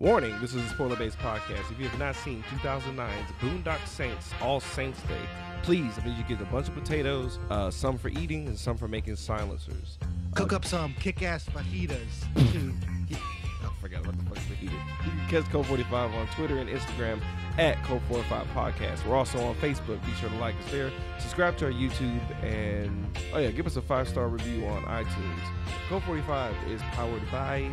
Warning, 0.00 0.40
this 0.40 0.54
is 0.54 0.64
a 0.64 0.68
spoiler 0.68 0.94
based 0.94 1.18
podcast. 1.18 1.72
If 1.72 1.80
you 1.80 1.88
have 1.88 1.98
not 1.98 2.14
seen 2.14 2.44
2009's 2.62 3.32
Boondock 3.40 3.84
Saints 3.84 4.30
All 4.40 4.60
Saints 4.60 5.02
Day, 5.02 5.18
please, 5.64 5.98
I 5.98 6.04
need 6.06 6.16
you 6.16 6.22
to 6.22 6.28
get 6.28 6.40
a 6.40 6.44
bunch 6.44 6.68
of 6.68 6.74
potatoes, 6.74 7.40
uh, 7.50 7.68
some 7.68 7.98
for 7.98 8.08
eating 8.10 8.46
and 8.46 8.56
some 8.56 8.76
for 8.76 8.86
making 8.86 9.16
silencers. 9.16 9.98
Cook 10.36 10.52
up 10.52 10.64
some 10.64 10.94
kick-ass 11.00 11.46
fajitas. 11.46 12.52
too. 12.52 12.72
I 13.64 13.80
forgot 13.80 14.06
what 14.06 14.16
the 14.16 14.24
fuck 14.26 14.38
fajita. 14.38 14.70
You 14.70 15.10
can 15.10 15.28
catch 15.42 15.50
Cult 15.50 15.66
45 15.66 16.14
on 16.14 16.28
Twitter 16.28 16.58
and 16.58 16.70
Instagram 16.70 17.20
at 17.58 17.82
Cult 17.82 18.02
45 18.06 18.46
Podcast. 18.54 19.04
We're 19.04 19.16
also 19.16 19.40
on 19.46 19.56
Facebook. 19.56 20.00
Be 20.06 20.12
sure 20.12 20.30
to 20.30 20.36
like 20.36 20.54
us 20.64 20.70
there. 20.70 20.92
Subscribe 21.18 21.56
to 21.56 21.64
our 21.64 21.72
YouTube 21.72 22.20
and, 22.44 23.18
oh 23.34 23.38
yeah, 23.38 23.50
give 23.50 23.66
us 23.66 23.74
a 23.74 23.82
five 23.82 24.08
star 24.08 24.28
review 24.28 24.64
on 24.66 24.84
iTunes. 24.84 25.40
Cult 25.88 26.04
45 26.04 26.54
is 26.68 26.80
powered 26.92 27.28
by. 27.32 27.68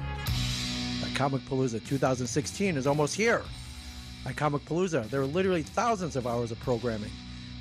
Comic 1.16 1.42
Palooza 1.44 1.84
2016 1.88 2.76
is 2.76 2.86
almost 2.86 3.16
here. 3.16 3.42
At 4.26 4.36
Comic 4.36 4.66
Palooza, 4.66 5.10
there 5.10 5.22
are 5.22 5.26
literally 5.26 5.64
thousands 5.64 6.18
of 6.18 6.28
hours 6.28 6.52
of 6.52 6.60
programming. 6.60 7.12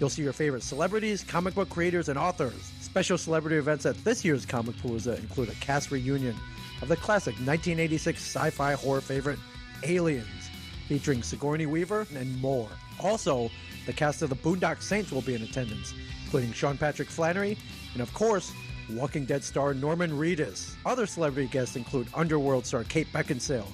You'll 0.01 0.11
see 0.11 0.23
your 0.23 0.33
favorite 0.33 0.65
celebrities, 0.65 1.23
comic 1.23 1.55
book 1.55 1.71
creators, 1.71 2.09
and 2.09 2.19
authors. 2.19 2.73
Special 2.81 3.17
celebrity 3.17 3.57
events 3.57 3.87
at 3.87 3.97
this 4.03 4.25
year's 4.25 4.45
Comic 4.45 4.75
Palooza 4.77 5.21
include 5.21 5.51
a 5.51 5.55
cast 5.55 5.93
reunion 5.93 6.35
of 6.83 6.89
the 6.89 6.97
classic 6.97 7.35
1986 7.35 8.21
sci-fi 8.21 8.73
horror 8.73 9.01
favorite 9.01 9.39
Aliens, 9.85 10.51
featuring 10.89 11.23
Sigourney 11.23 11.67
Weaver 11.67 12.09
and 12.17 12.41
more. 12.41 12.69
Also, 12.99 13.51
the 13.87 13.93
cast 13.93 14.23
of 14.23 14.31
the 14.31 14.37
Boondock 14.37 14.83
Saints 14.83 15.13
will 15.13 15.23
be 15.23 15.37
in 15.37 15.43
attendance, 15.43 15.95
including 16.25 16.53
Sean 16.53 16.77
Patrick 16.77 17.09
Flanery, 17.09 17.57
and 17.93 18.03
of 18.03 18.13
course, 18.15 18.53
Walking 18.91 19.25
Dead 19.25 19.43
star 19.43 19.75
Norman 19.75 20.11
Reedus. 20.11 20.75
Other 20.85 21.07
celebrity 21.07 21.49
guests 21.49 21.77
include 21.77 22.09
Underworld 22.15 22.67
star 22.67 22.85
Kate 22.85 23.11
Beckinsale, 23.13 23.67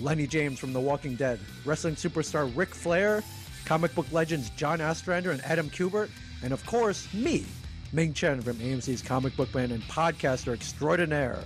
Lenny 0.00 0.26
James 0.26 0.58
from 0.58 0.72
The 0.72 0.80
Walking 0.80 1.14
Dead, 1.14 1.40
wrestling 1.64 1.94
superstar 1.94 2.54
Ric 2.56 2.74
Flair, 2.74 3.22
comic 3.64 3.94
book 3.94 4.10
legends 4.12 4.50
John 4.50 4.80
Ostrander 4.80 5.30
and 5.30 5.42
Adam 5.44 5.70
Kubert, 5.70 6.10
and 6.42 6.52
of 6.52 6.64
course, 6.66 7.12
me, 7.12 7.44
Ming 7.92 8.12
Chen 8.12 8.40
from 8.42 8.56
AMC's 8.56 9.02
Comic 9.02 9.36
Book 9.36 9.54
Man 9.54 9.72
and 9.72 9.82
podcaster 9.84 10.52
extraordinaire. 10.52 11.42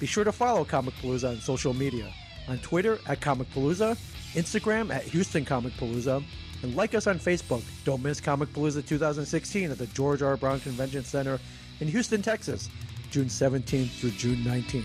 Be 0.00 0.06
sure 0.06 0.24
to 0.24 0.32
follow 0.32 0.64
Comic 0.64 0.94
Palooza 0.94 1.30
on 1.30 1.40
social 1.40 1.74
media 1.74 2.12
on 2.48 2.58
Twitter 2.58 2.98
at 3.06 3.20
Comic 3.20 3.50
Palooza, 3.52 3.96
Instagram 4.34 4.92
at 4.92 5.02
Houston 5.04 5.44
Comic 5.44 5.72
Palooza, 5.74 6.22
and 6.62 6.74
like 6.74 6.94
us 6.94 7.06
on 7.06 7.18
Facebook. 7.18 7.62
Don't 7.84 8.02
miss 8.02 8.20
Comic 8.20 8.52
Palooza 8.52 8.84
2016 8.86 9.70
at 9.70 9.78
the 9.78 9.86
George 9.88 10.22
R. 10.22 10.36
Brown 10.36 10.60
Convention 10.60 11.04
Center 11.04 11.38
in 11.80 11.88
Houston, 11.88 12.22
Texas, 12.22 12.68
June 13.10 13.26
17th 13.26 13.90
through 13.90 14.10
June 14.10 14.38
19th. 14.44 14.84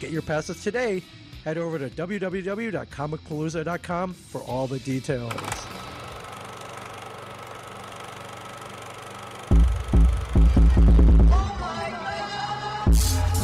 Get 0.00 0.10
your 0.10 0.22
passes 0.22 0.62
today. 0.62 1.02
Head 1.44 1.58
over 1.58 1.78
to 1.78 1.88
www.comicpalooza.com 1.90 4.14
for 4.14 4.40
all 4.42 4.66
the 4.66 4.78
details. 4.80 5.32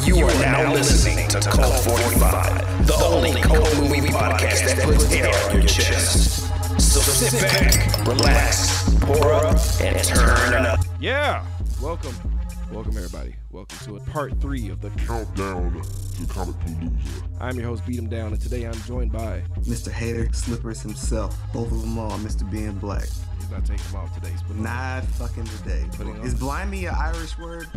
You 0.05 0.25
are 0.25 0.33
now 0.41 0.73
listening 0.73 1.27
to 1.29 1.39
Cult 1.39 1.83
45, 1.83 2.87
the 2.87 2.93
only 3.03 3.31
cult 3.41 3.75
movie 3.77 4.07
podcast 4.07 4.75
that 4.75 4.85
puts 4.85 5.11
air 5.11 5.33
on 5.49 5.55
your 5.57 5.65
chest. 5.67 6.43
So 6.79 6.99
sit 7.01 7.41
back, 7.41 8.07
relax, 8.07 8.87
pour 9.01 9.33
up, 9.33 9.57
and 9.81 10.01
turn 10.03 10.65
up. 10.65 10.79
Yeah! 10.99 11.45
Welcome. 11.81 12.36
Welcome, 12.71 12.97
everybody. 12.97 13.35
Welcome 13.49 13.77
to 13.85 14.11
part 14.11 14.39
three 14.41 14.69
of 14.69 14.81
the. 14.81 14.89
Countdown 14.91 15.81
to 16.19 16.25
Comic 16.27 16.55
Palooza. 16.57 16.91
I'm 17.39 17.55
your 17.55 17.65
host, 17.67 17.85
Beat 17.85 17.97
'em 17.97 18.09
Down, 18.09 18.33
and 18.33 18.41
today 18.41 18.65
I'm 18.65 18.73
joined 18.83 19.11
by. 19.11 19.43
Mr. 19.61 19.89
Hater, 19.91 20.31
Slippers 20.33 20.81
himself. 20.81 21.37
Both 21.53 21.71
of 21.71 21.81
them 21.81 21.97
all, 21.97 22.17
Mr. 22.19 22.49
Being 22.49 22.73
Black. 22.73 23.07
He's 23.47 23.53
not 23.55 23.65
taking 23.65 23.85
them 23.91 23.95
off 24.01 24.13
today. 24.13 24.29
He's 24.31 24.41
putting. 24.41 24.61
Not 24.63 25.05
fucking 25.05 25.45
today. 25.45 25.85
Putting 25.93 26.19
on- 26.19 26.25
Is 26.25 26.33
blimey 26.35 26.85
an 26.85 26.95
Irish 26.95 27.37
word? 27.37 27.67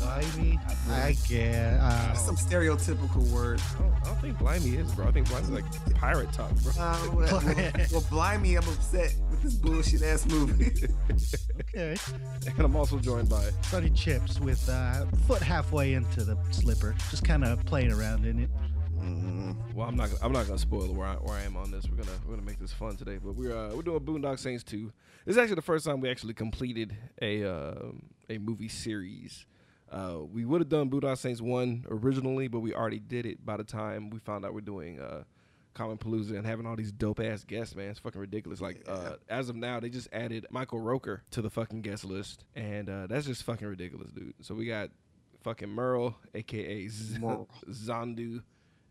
Blimey, 0.00 0.58
I 0.90 1.14
get. 1.28 1.74
Uh, 1.78 1.88
That's 2.06 2.24
some 2.24 2.36
stereotypical 2.36 3.28
word. 3.30 3.60
I 3.78 3.82
don't, 3.82 3.92
I 3.92 4.04
don't 4.04 4.20
think 4.22 4.38
Blimey 4.38 4.76
is, 4.76 4.90
bro. 4.92 5.06
I 5.08 5.12
think 5.12 5.28
blimey 5.28 5.42
is 5.42 5.50
like 5.50 5.94
pirate 5.96 6.32
talk, 6.32 6.52
bro. 6.62 6.72
Uh, 6.78 6.98
well, 7.12 7.42
well, 7.44 7.72
well, 7.92 8.04
blimey, 8.08 8.56
I'm 8.56 8.66
upset 8.66 9.14
with 9.30 9.42
this 9.42 9.54
bullshit 9.54 10.02
ass 10.02 10.24
movie. 10.26 10.72
okay. 11.60 11.94
And 12.46 12.60
I'm 12.60 12.76
also 12.76 12.98
joined 12.98 13.28
by. 13.28 13.50
Sunny 13.62 13.90
Chips 13.90 14.40
with 14.40 14.66
uh, 14.70 15.04
foot 15.26 15.42
halfway 15.42 15.92
into 15.94 16.24
the 16.24 16.38
slipper, 16.50 16.94
just 17.10 17.24
kind 17.24 17.44
of 17.44 17.62
playing 17.66 17.92
around 17.92 18.24
in 18.24 18.44
it. 18.44 18.50
Mm, 19.00 19.74
Well, 19.74 19.88
I'm 19.88 19.96
not. 19.96 20.10
I'm 20.22 20.32
not 20.32 20.46
gonna 20.46 20.58
spoil 20.58 20.92
where 20.92 21.06
I, 21.06 21.14
where 21.14 21.34
I 21.36 21.42
am 21.42 21.56
on 21.56 21.70
this. 21.70 21.88
We're 21.88 21.96
gonna 22.02 22.16
we're 22.26 22.34
gonna 22.34 22.46
make 22.46 22.58
this 22.58 22.72
fun 22.72 22.96
today. 22.96 23.18
But 23.22 23.34
we're 23.34 23.56
uh, 23.56 23.74
we're 23.74 23.82
doing 23.82 24.00
Boondock 24.00 24.38
Saints 24.38 24.64
2. 24.64 24.92
This 25.24 25.34
is 25.36 25.38
actually 25.38 25.56
the 25.56 25.62
first 25.62 25.84
time 25.86 26.00
we 26.00 26.10
actually 26.10 26.34
completed 26.34 26.96
a 27.22 27.44
uh, 27.44 27.74
a 28.28 28.38
movie 28.38 28.68
series. 28.68 29.46
Uh, 29.90 30.18
we 30.30 30.44
would 30.44 30.60
have 30.60 30.68
done 30.68 30.90
Boondock 30.90 31.16
Saints 31.16 31.40
1 31.40 31.86
originally, 31.88 32.46
but 32.48 32.60
we 32.60 32.74
already 32.74 32.98
did 32.98 33.24
it 33.24 33.44
by 33.46 33.56
the 33.56 33.64
time 33.64 34.10
we 34.10 34.18
found 34.18 34.44
out 34.44 34.52
we're 34.52 34.60
doing 34.60 35.00
uh, 35.00 35.22
Comic 35.72 36.00
Palooza 36.00 36.36
and 36.36 36.44
having 36.46 36.66
all 36.66 36.76
these 36.76 36.92
dope 36.92 37.20
ass 37.20 37.42
guests. 37.44 37.74
Man, 37.74 37.88
it's 37.88 37.98
fucking 38.00 38.20
ridiculous. 38.20 38.60
Like 38.60 38.82
uh, 38.86 39.14
as 39.30 39.48
of 39.48 39.56
now, 39.56 39.80
they 39.80 39.88
just 39.88 40.08
added 40.12 40.46
Michael 40.50 40.80
Rooker 40.80 41.20
to 41.30 41.40
the 41.40 41.48
fucking 41.50 41.80
guest 41.82 42.04
list, 42.04 42.44
and 42.54 42.90
uh, 42.90 43.06
that's 43.06 43.26
just 43.26 43.44
fucking 43.44 43.66
ridiculous, 43.66 44.10
dude. 44.10 44.34
So 44.42 44.54
we 44.54 44.66
got 44.66 44.90
fucking 45.44 45.68
Merle, 45.70 46.16
aka 46.34 46.88
Z- 46.88 47.18
Merle. 47.20 47.48
Yondu, 47.70 48.42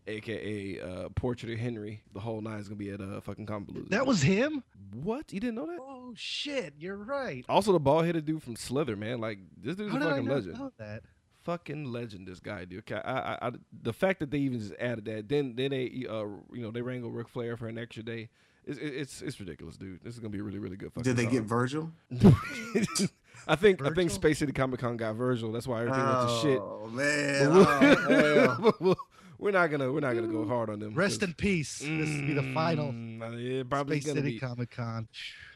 aka 0.08 0.80
uh, 0.80 1.08
Portrait 1.14 1.52
of 1.52 1.58
Henry. 1.58 2.02
The 2.14 2.20
whole 2.20 2.40
nine 2.40 2.58
is 2.58 2.68
gonna 2.68 2.76
be 2.78 2.90
at 2.90 3.00
uh, 3.00 3.20
fucking 3.20 3.46
Combaloozа. 3.46 3.90
That 3.90 4.06
was 4.06 4.22
him? 4.22 4.62
what? 5.02 5.32
You 5.32 5.40
didn't 5.40 5.56
know 5.56 5.66
that? 5.66 5.78
Oh, 5.80 6.14
shit. 6.16 6.74
You're 6.78 6.96
right. 6.96 7.44
Also, 7.48 7.72
the 7.72 7.78
bald 7.80 8.06
headed 8.06 8.24
dude 8.24 8.42
from 8.42 8.56
Slither, 8.56 8.96
man. 8.96 9.20
Like 9.20 9.38
this 9.60 9.76
dude's 9.76 9.92
How 9.92 9.98
a 9.98 10.00
did 10.00 10.08
I 10.08 10.10
fucking 10.12 10.24
not 10.26 10.34
legend. 10.34 10.58
know 10.58 10.72
that? 10.78 11.02
Fucking 11.44 11.84
legend, 11.92 12.26
this 12.26 12.40
guy, 12.40 12.64
dude. 12.66 12.80
Okay, 12.80 13.00
I, 13.02 13.18
I, 13.34 13.38
I, 13.48 13.50
the 13.82 13.92
fact 13.92 14.20
that 14.20 14.30
they 14.30 14.38
even 14.38 14.58
just 14.58 14.74
added 14.78 15.06
that, 15.06 15.28
then, 15.30 15.54
then 15.56 15.70
they, 15.70 16.04
uh, 16.08 16.24
you 16.52 16.60
know, 16.60 16.70
they 16.70 16.82
wrangle 16.82 17.10
Ric 17.10 17.26
Flair 17.28 17.56
for 17.56 17.68
an 17.68 17.78
extra 17.78 18.02
day. 18.02 18.28
It's, 18.66 18.78
it's, 18.82 19.22
it's 19.22 19.40
ridiculous, 19.40 19.78
dude. 19.78 20.02
This 20.02 20.12
is 20.12 20.20
gonna 20.20 20.28
be 20.30 20.40
a 20.40 20.42
really, 20.42 20.58
really 20.58 20.76
good. 20.76 20.92
Fucking 20.92 21.04
Did 21.04 21.16
they 21.16 21.22
song. 21.24 21.32
get 21.32 21.42
Virgil? 21.44 21.90
I 23.46 23.56
think, 23.56 23.80
I 23.80 23.86
think 23.86 23.94
Virgil? 23.94 24.08
Space 24.10 24.38
City 24.40 24.52
Comic 24.52 24.80
Con 24.80 24.96
got 24.98 25.14
Virgil. 25.14 25.52
That's 25.52 25.66
why 25.66 25.82
everything 25.82 26.04
went 26.04 26.28
to 26.28 26.38
shit. 26.42 26.58
Oh 26.60 26.82
But 26.84 26.92
man. 26.92 27.54
we'll- 27.54 27.66
Oh, 27.68 28.56
hell. 28.60 28.74
we'll- 28.80 28.96
we're 29.38 29.50
not 29.52 29.68
gonna, 29.68 29.90
we're 29.92 30.00
not 30.00 30.14
gonna 30.14 30.26
go 30.28 30.46
hard 30.46 30.70
on 30.70 30.80
them. 30.80 30.94
Rest 30.94 31.22
in 31.22 31.34
peace. 31.34 31.78
This 31.78 31.88
will 32.10 32.26
be 32.26 32.34
the 32.34 32.52
final 32.54 32.92
Mm, 32.92 33.56
yeah, 33.58 33.62
probably 33.68 34.00
Space 34.00 34.12
gonna 34.12 34.20
City 34.22 34.34
be. 34.34 34.38
Comic 34.40 34.70
Con. 34.70 35.08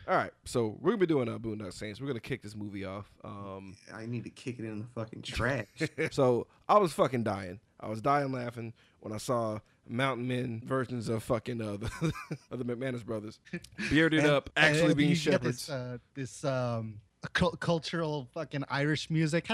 All 0.08 0.16
right, 0.16 0.32
so 0.44 0.76
we're 0.80 0.90
gonna 0.92 0.98
be 1.00 1.06
doing 1.06 1.28
uh, 1.28 1.38
Boondock 1.38 1.72
Saints. 1.72 2.00
We're 2.00 2.08
gonna 2.08 2.20
kick 2.20 2.42
this 2.42 2.56
movie 2.56 2.84
off. 2.84 3.06
Um, 3.22 3.76
I 3.94 4.06
need 4.06 4.24
to 4.24 4.30
kick 4.30 4.58
it 4.58 4.64
in 4.64 4.80
the 4.80 4.86
fucking 4.94 5.22
trash. 5.22 5.66
so 6.10 6.46
I 6.68 6.78
was 6.78 6.92
fucking 6.92 7.22
dying. 7.24 7.60
I 7.78 7.88
was 7.88 8.00
dying 8.00 8.32
laughing 8.32 8.72
when 9.00 9.12
I 9.12 9.18
saw 9.18 9.58
Mountain 9.88 10.26
Men 10.28 10.62
versions 10.64 11.08
of 11.08 11.22
fucking 11.24 11.60
uh, 11.60 11.76
the, 11.76 12.12
of 12.50 12.58
the 12.58 12.64
McManus 12.64 13.04
brothers, 13.04 13.38
bearded 13.90 14.20
And- 14.20 14.28
up, 14.30 14.50
actually 14.56 14.86
and 14.86 14.96
being 14.96 15.10
you 15.10 15.16
get 15.16 15.22
shepherds. 15.22 15.66
This, 15.66 15.70
uh, 15.70 15.98
this 16.14 16.44
um, 16.44 17.00
cul- 17.32 17.52
cultural 17.52 18.28
fucking 18.34 18.64
Irish 18.70 19.08
music. 19.10 19.46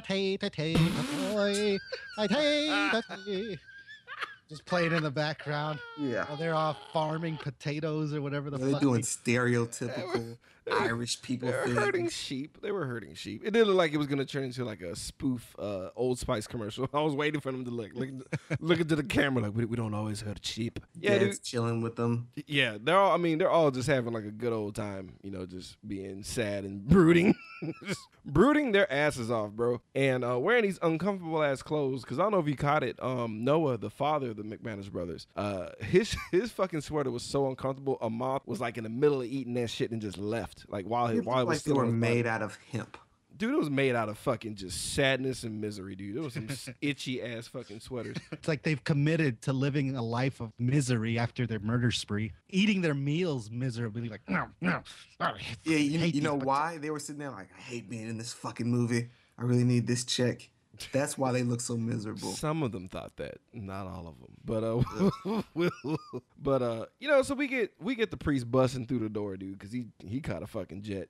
Just 4.48 4.64
playing 4.64 4.92
in 4.92 5.02
the 5.02 5.10
background 5.10 5.78
yeah. 5.98 6.24
while 6.26 6.36
they're 6.38 6.54
off 6.54 6.78
farming 6.92 7.36
potatoes 7.36 8.14
or 8.14 8.22
whatever 8.22 8.48
the 8.48 8.56
They're 8.56 8.70
fuck. 8.72 8.80
doing 8.80 9.02
they- 9.02 9.32
stereotypical 9.32 10.38
Irish 10.72 11.20
people 11.22 11.48
They 11.50 11.54
were 11.74 11.80
hurting 11.80 12.02
things. 12.02 12.12
sheep. 12.12 12.58
They 12.62 12.70
were 12.72 12.86
hurting 12.86 13.14
sheep. 13.14 13.42
It 13.44 13.52
didn't 13.52 13.68
look 13.68 13.76
like 13.76 13.92
it 13.92 13.96
was 13.98 14.06
gonna 14.06 14.24
turn 14.24 14.44
into 14.44 14.64
like 14.64 14.80
a 14.82 14.94
spoof 14.96 15.54
uh, 15.58 15.88
Old 15.96 16.18
Spice 16.18 16.46
commercial. 16.46 16.88
I 16.94 17.00
was 17.00 17.14
waiting 17.14 17.40
for 17.40 17.52
them 17.52 17.64
to 17.64 17.70
look, 17.70 17.90
look, 17.94 18.08
look 18.60 18.80
into 18.80 18.96
the 18.96 19.02
camera 19.04 19.42
like 19.44 19.54
we, 19.54 19.64
we 19.64 19.76
don't 19.76 19.94
always 19.94 20.20
hurt 20.20 20.44
sheep. 20.44 20.80
Yeah, 20.98 21.18
dude. 21.18 21.28
Dad's 21.28 21.38
chilling 21.40 21.80
with 21.80 21.96
them. 21.96 22.28
Yeah, 22.46 22.78
they're 22.80 22.96
all. 22.98 23.12
I 23.12 23.16
mean, 23.16 23.38
they're 23.38 23.50
all 23.50 23.70
just 23.70 23.88
having 23.88 24.12
like 24.12 24.24
a 24.24 24.30
good 24.30 24.52
old 24.52 24.74
time. 24.74 25.14
You 25.22 25.30
know, 25.30 25.46
just 25.46 25.76
being 25.86 26.22
sad 26.22 26.64
and 26.64 26.86
brooding, 26.86 27.34
just 27.84 28.00
brooding 28.24 28.72
their 28.72 28.90
asses 28.92 29.30
off, 29.30 29.50
bro, 29.52 29.80
and 29.94 30.24
uh, 30.24 30.38
wearing 30.38 30.64
these 30.64 30.78
uncomfortable 30.82 31.42
ass 31.42 31.62
clothes. 31.62 32.02
Because 32.02 32.18
I 32.18 32.22
don't 32.22 32.32
know 32.32 32.38
if 32.38 32.48
you 32.48 32.56
caught 32.56 32.82
it. 32.82 33.02
Um, 33.02 33.44
Noah, 33.44 33.78
the 33.78 33.90
father 33.90 34.30
of 34.30 34.36
the 34.36 34.42
McManus 34.42 34.90
brothers, 34.90 35.26
uh, 35.36 35.70
his 35.80 36.16
his 36.30 36.50
fucking 36.50 36.80
sweater 36.80 37.10
was 37.10 37.22
so 37.22 37.48
uncomfortable. 37.48 37.98
A 38.00 38.10
moth 38.10 38.42
was 38.46 38.60
like 38.60 38.76
in 38.78 38.84
the 38.84 38.90
middle 38.90 39.20
of 39.20 39.26
eating 39.26 39.54
that 39.54 39.70
shit 39.70 39.90
and 39.90 40.00
just 40.00 40.18
left. 40.18 40.57
Like 40.68 40.86
while 40.86 41.06
It 41.06 41.24
while 41.24 41.40
it 41.40 41.44
was 41.44 41.48
like 41.48 41.56
they 41.56 41.60
still 41.60 41.76
were 41.76 41.84
on 41.84 42.00
body. 42.00 42.14
made 42.14 42.26
out 42.26 42.42
of 42.42 42.58
hemp. 42.72 42.96
Dude, 43.36 43.54
it 43.54 43.58
was 43.58 43.70
made 43.70 43.94
out 43.94 44.08
of 44.08 44.18
fucking 44.18 44.56
just 44.56 44.94
sadness 44.94 45.44
and 45.44 45.60
misery, 45.60 45.94
dude. 45.94 46.16
It 46.16 46.20
was 46.20 46.34
some 46.34 46.48
itchy 46.80 47.22
ass 47.22 47.46
fucking 47.46 47.78
sweaters. 47.78 48.16
It's 48.32 48.48
like 48.48 48.64
they've 48.64 48.82
committed 48.82 49.42
to 49.42 49.52
living 49.52 49.94
a 49.94 50.02
life 50.02 50.40
of 50.40 50.50
misery 50.58 51.20
after 51.20 51.46
their 51.46 51.60
murder 51.60 51.92
spree, 51.92 52.32
eating 52.48 52.80
their 52.80 52.94
meals 52.94 53.48
miserably. 53.48 54.08
Like, 54.08 54.22
no, 54.28 54.48
no. 54.60 54.82
I 55.20 55.34
Yeah, 55.62 55.76
you, 55.76 56.00
hate 56.00 56.16
you 56.16 56.20
know 56.20 56.34
why 56.34 56.78
they 56.78 56.90
were 56.90 56.98
sitting 56.98 57.20
there 57.20 57.30
like, 57.30 57.48
I 57.56 57.60
hate 57.60 57.88
being 57.88 58.08
in 58.08 58.18
this 58.18 58.32
fucking 58.32 58.66
movie. 58.68 59.08
I 59.38 59.42
really 59.44 59.62
need 59.62 59.86
this 59.86 60.02
check. 60.04 60.50
That's 60.92 61.18
why 61.18 61.32
they 61.32 61.42
look 61.42 61.60
so 61.60 61.76
miserable. 61.76 62.32
Some 62.32 62.62
of 62.62 62.72
them 62.72 62.88
thought 62.88 63.16
that, 63.16 63.38
not 63.52 63.86
all 63.86 64.08
of 64.08 64.14
them. 64.18 64.36
But 64.44 64.64
uh, 64.64 65.42
but 66.42 66.62
uh, 66.62 66.86
you 67.00 67.08
know, 67.08 67.22
so 67.22 67.34
we 67.34 67.46
get 67.46 67.72
we 67.80 67.94
get 67.94 68.10
the 68.10 68.16
priest 68.16 68.50
busting 68.50 68.86
through 68.86 69.00
the 69.00 69.08
door, 69.08 69.36
dude, 69.36 69.58
because 69.58 69.72
he 69.72 69.86
he 70.06 70.20
caught 70.20 70.42
a 70.42 70.46
fucking 70.46 70.82
jet 70.82 71.08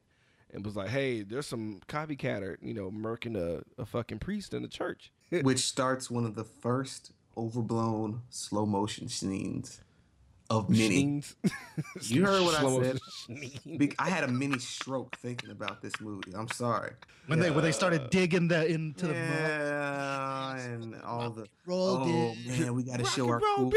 and 0.52 0.64
was 0.64 0.76
like, 0.76 0.88
hey, 0.88 1.22
there's 1.22 1.46
some 1.46 1.80
copycatter, 1.88 2.56
you 2.62 2.74
know, 2.74 2.90
murking 2.90 3.36
a, 3.36 3.62
a 3.80 3.84
fucking 3.84 4.18
priest 4.18 4.54
in 4.54 4.62
the 4.62 4.68
church. 4.68 5.12
Which 5.30 5.60
starts 5.60 6.10
one 6.10 6.24
of 6.24 6.34
the 6.34 6.44
first 6.44 7.12
overblown 7.36 8.22
slow 8.30 8.66
motion 8.66 9.08
scenes 9.08 9.80
of 10.50 10.68
many. 10.78 11.22
You 12.02 12.24
heard 12.26 12.42
what 12.42 12.54
I 12.56 12.82
said. 12.82 12.98
Big- 13.78 13.94
I 13.98 14.08
had 14.10 14.24
a 14.24 14.28
mini 14.28 14.58
stroke 14.58 15.16
thinking 15.16 15.50
about 15.50 15.80
this 15.82 16.00
movie. 16.00 16.32
I'm 16.34 16.48
sorry. 16.48 16.92
When 17.26 17.38
they 17.40 17.50
when 17.50 17.62
they 17.62 17.72
started 17.72 18.10
digging 18.10 18.48
the 18.48 18.66
into 18.66 19.06
the 19.06 19.12
mud. 19.14 19.22
yeah, 19.30 20.56
and 20.58 20.94
all 21.02 21.30
the 21.30 21.46
roll 21.66 21.98
oh 22.02 22.34
it. 22.34 22.60
man, 22.60 22.74
we 22.74 22.82
got 22.82 22.98
to 22.98 23.04
show 23.04 23.28
our 23.28 23.38
roll, 23.40 23.70
cool 23.70 23.72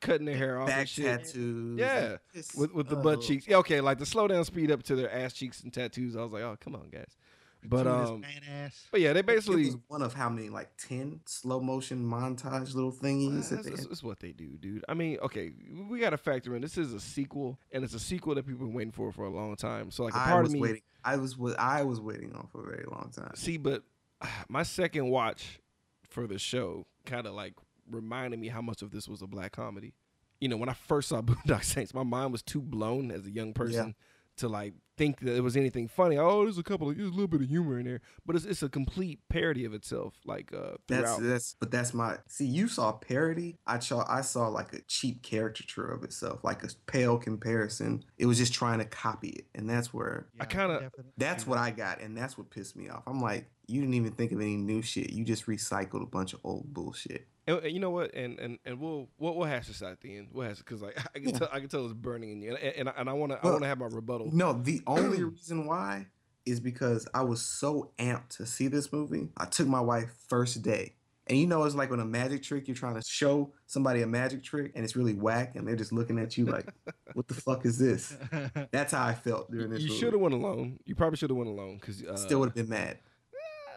cutting 0.00 0.26
their 0.26 0.36
hair 0.36 0.60
off 0.60 0.68
back 0.68 0.80
and 0.80 0.88
shit. 0.88 1.04
tattoos. 1.24 1.78
Yeah, 1.78 2.16
Like, 2.34 2.44
with 2.54 2.72
with 2.74 2.88
the 2.88 2.96
butt 2.96 3.18
oh. 3.18 3.22
cheeks. 3.22 3.46
Yeah, 3.48 3.56
okay, 3.58 3.80
like 3.80 3.98
the 3.98 4.06
slow 4.06 4.28
down 4.28 4.44
speed 4.44 4.70
up 4.70 4.82
to 4.84 4.96
their 4.96 5.10
ass 5.10 5.32
cheeks 5.32 5.62
and 5.62 5.72
tattoos. 5.72 6.14
I 6.16 6.22
was 6.22 6.32
like, 6.32 6.42
oh, 6.42 6.56
come 6.60 6.74
on, 6.74 6.88
guys. 6.90 7.16
But 7.64 7.86
um, 7.86 8.20
man 8.20 8.70
but 8.90 9.00
yeah, 9.00 9.12
they 9.12 9.20
It 9.20 9.26
basically 9.26 9.66
was 9.66 9.76
one 9.88 10.02
of 10.02 10.14
how 10.14 10.28
many 10.28 10.48
like 10.48 10.70
ten 10.76 11.20
slow 11.26 11.60
motion 11.60 12.04
montage 12.04 12.74
little 12.74 12.92
thingies. 12.92 13.48
that 13.48 13.56
That's, 13.56 13.64
they 13.64 13.70
that's, 13.70 13.86
that's 13.86 14.02
what 14.02 14.20
they 14.20 14.32
do, 14.32 14.56
dude. 14.56 14.84
I 14.88 14.94
mean, 14.94 15.18
okay, 15.22 15.52
we 15.88 15.98
got 15.98 16.10
to 16.10 16.16
factor 16.18 16.54
in 16.54 16.62
this 16.62 16.78
is 16.78 16.92
a 16.94 17.00
sequel, 17.00 17.58
and 17.72 17.84
it's 17.84 17.94
a 17.94 18.00
sequel 18.00 18.34
that 18.36 18.46
people 18.46 18.60
have 18.60 18.68
been 18.68 18.74
waiting 18.74 18.92
for 18.92 19.12
for 19.12 19.24
a 19.24 19.30
long 19.30 19.56
time. 19.56 19.90
So 19.90 20.04
like 20.04 20.14
a 20.14 20.18
I 20.18 20.30
part 20.30 20.42
was 20.44 20.50
of 20.50 20.54
me, 20.54 20.60
waiting. 20.60 20.82
I 21.04 21.16
was 21.16 21.36
wa- 21.36 21.54
I 21.58 21.82
was 21.82 22.00
waiting 22.00 22.32
on 22.34 22.46
for 22.52 22.60
a 22.66 22.70
very 22.70 22.84
long 22.86 23.10
time. 23.14 23.32
see, 23.34 23.56
but 23.56 23.82
my 24.48 24.62
second 24.62 25.08
watch 25.08 25.60
for 26.08 26.26
the 26.26 26.38
show 26.38 26.86
kind 27.06 27.26
of 27.26 27.34
like 27.34 27.54
reminded 27.90 28.38
me 28.38 28.48
how 28.48 28.62
much 28.62 28.82
of 28.82 28.90
this 28.90 29.08
was 29.08 29.22
a 29.22 29.26
black 29.26 29.52
comedy. 29.52 29.94
You 30.40 30.48
know, 30.48 30.56
when 30.56 30.68
I 30.68 30.74
first 30.74 31.08
saw 31.08 31.20
Boondock 31.22 31.64
Saints, 31.64 31.92
my 31.92 32.04
mind 32.04 32.32
was 32.32 32.42
too 32.42 32.60
blown 32.60 33.10
as 33.10 33.26
a 33.26 33.30
young 33.30 33.52
person 33.52 33.94
to 34.38 34.48
like 34.48 34.74
think 34.96 35.20
that 35.20 35.36
it 35.36 35.42
was 35.42 35.56
anything 35.56 35.86
funny. 35.86 36.18
Oh, 36.18 36.42
there's 36.42 36.58
a 36.58 36.62
couple 36.64 36.90
of 36.90 36.96
there's 36.96 37.08
a 37.08 37.12
little 37.12 37.28
bit 37.28 37.40
of 37.40 37.48
humor 37.48 37.78
in 37.78 37.86
there, 37.86 38.00
but 38.26 38.34
it's 38.34 38.44
it's 38.44 38.62
a 38.62 38.68
complete 38.68 39.20
parody 39.28 39.64
of 39.64 39.72
itself. 39.74 40.14
Like 40.24 40.52
uh, 40.52 40.72
That's 40.88 41.16
that's 41.18 41.56
but 41.60 41.70
that's 41.70 41.94
my 41.94 42.18
see. 42.26 42.46
You 42.46 42.66
saw 42.68 42.92
parody. 42.92 43.56
I 43.66 43.78
saw 43.78 44.04
I 44.08 44.22
saw 44.22 44.48
like 44.48 44.72
a 44.72 44.80
cheap 44.88 45.22
caricature 45.22 45.86
of 45.88 46.02
itself, 46.02 46.42
like 46.42 46.64
a 46.64 46.68
pale 46.86 47.16
comparison. 47.18 48.02
It 48.18 48.26
was 48.26 48.38
just 48.38 48.52
trying 48.52 48.78
to 48.80 48.84
copy 48.84 49.28
it, 49.28 49.46
and 49.54 49.68
that's 49.70 49.94
where 49.94 50.26
I 50.40 50.44
kinda- 50.46 50.90
that's 51.16 51.46
what. 51.46 51.58
I 51.58 51.70
got, 51.70 52.00
and 52.00 52.16
that's 52.16 52.36
what 52.36 52.50
pissed 52.50 52.76
me 52.76 52.88
off. 52.88 53.02
I'm 53.06 53.20
like, 53.20 53.46
you 53.66 53.80
didn't 53.80 53.94
even 53.94 54.12
think 54.12 54.32
of 54.32 54.40
any 54.40 54.56
new 54.56 54.80
shit. 54.82 55.10
You 55.10 55.24
just 55.24 55.46
recycled 55.46 56.02
a 56.02 56.06
bunch 56.06 56.32
of 56.34 56.40
old 56.44 56.72
bullshit. 56.72 57.26
And, 57.48 57.64
and 57.64 57.72
you 57.72 57.80
know 57.80 57.90
what? 57.90 58.14
And 58.14 58.38
and 58.38 58.58
and 58.64 58.78
we'll 58.78 59.08
we'll, 59.18 59.34
we'll 59.34 59.48
hash 59.48 59.66
this 59.68 59.82
out 59.82 59.92
at 59.92 60.00
the 60.00 60.16
end. 60.16 60.28
We'll 60.32 60.46
hash 60.46 60.60
it 60.60 60.64
because 60.66 60.82
like 60.82 60.98
I 61.14 61.18
can 61.18 61.32
tell 61.32 61.48
I 61.52 61.60
can 61.60 61.68
tell 61.68 61.84
it's 61.84 61.94
burning 61.94 62.30
in 62.30 62.42
you, 62.42 62.54
and 62.54 62.58
and, 62.58 62.92
and 62.96 63.08
I 63.08 63.12
want 63.14 63.32
to 63.32 63.38
I 63.42 63.46
want 63.50 63.62
to 63.62 63.68
have 63.68 63.78
my 63.78 63.86
rebuttal. 63.86 64.30
No, 64.32 64.52
the 64.52 64.82
only 64.86 65.24
reason 65.24 65.66
why 65.66 66.06
is 66.44 66.60
because 66.60 67.06
I 67.14 67.22
was 67.22 67.42
so 67.42 67.90
amped 67.98 68.36
to 68.36 68.46
see 68.46 68.68
this 68.68 68.92
movie. 68.92 69.28
I 69.36 69.44
took 69.46 69.66
my 69.66 69.80
wife 69.80 70.10
first 70.28 70.62
day. 70.62 70.94
And 71.26 71.36
you 71.38 71.46
know, 71.46 71.62
it's 71.64 71.74
like 71.74 71.90
when 71.90 72.00
a 72.00 72.06
magic 72.06 72.42
trick, 72.42 72.66
you're 72.66 72.74
trying 72.74 72.94
to 72.94 73.02
show 73.02 73.52
somebody 73.66 74.00
a 74.00 74.06
magic 74.06 74.42
trick 74.42 74.72
and 74.74 74.82
it's 74.82 74.96
really 74.96 75.12
whack 75.12 75.56
and 75.56 75.68
they're 75.68 75.76
just 75.76 75.92
looking 75.92 76.18
at 76.18 76.38
you 76.38 76.46
like, 76.46 76.66
what 77.12 77.28
the 77.28 77.34
fuck 77.34 77.66
is 77.66 77.78
this? 77.78 78.16
That's 78.70 78.92
how 78.92 79.04
I 79.04 79.12
felt 79.12 79.50
during 79.50 79.70
this 79.70 79.82
You 79.82 79.90
should 79.90 80.14
have 80.14 80.22
went 80.22 80.34
alone. 80.34 80.78
You 80.86 80.94
probably 80.94 81.18
should 81.18 81.28
have 81.28 81.36
went 81.36 81.50
alone 81.50 81.76
because 81.78 82.02
uh, 82.02 82.16
Still 82.16 82.40
would 82.40 82.48
have 82.48 82.54
been 82.54 82.70
mad. 82.70 82.98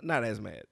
not 0.01 0.23
as 0.23 0.39
mad. 0.39 0.63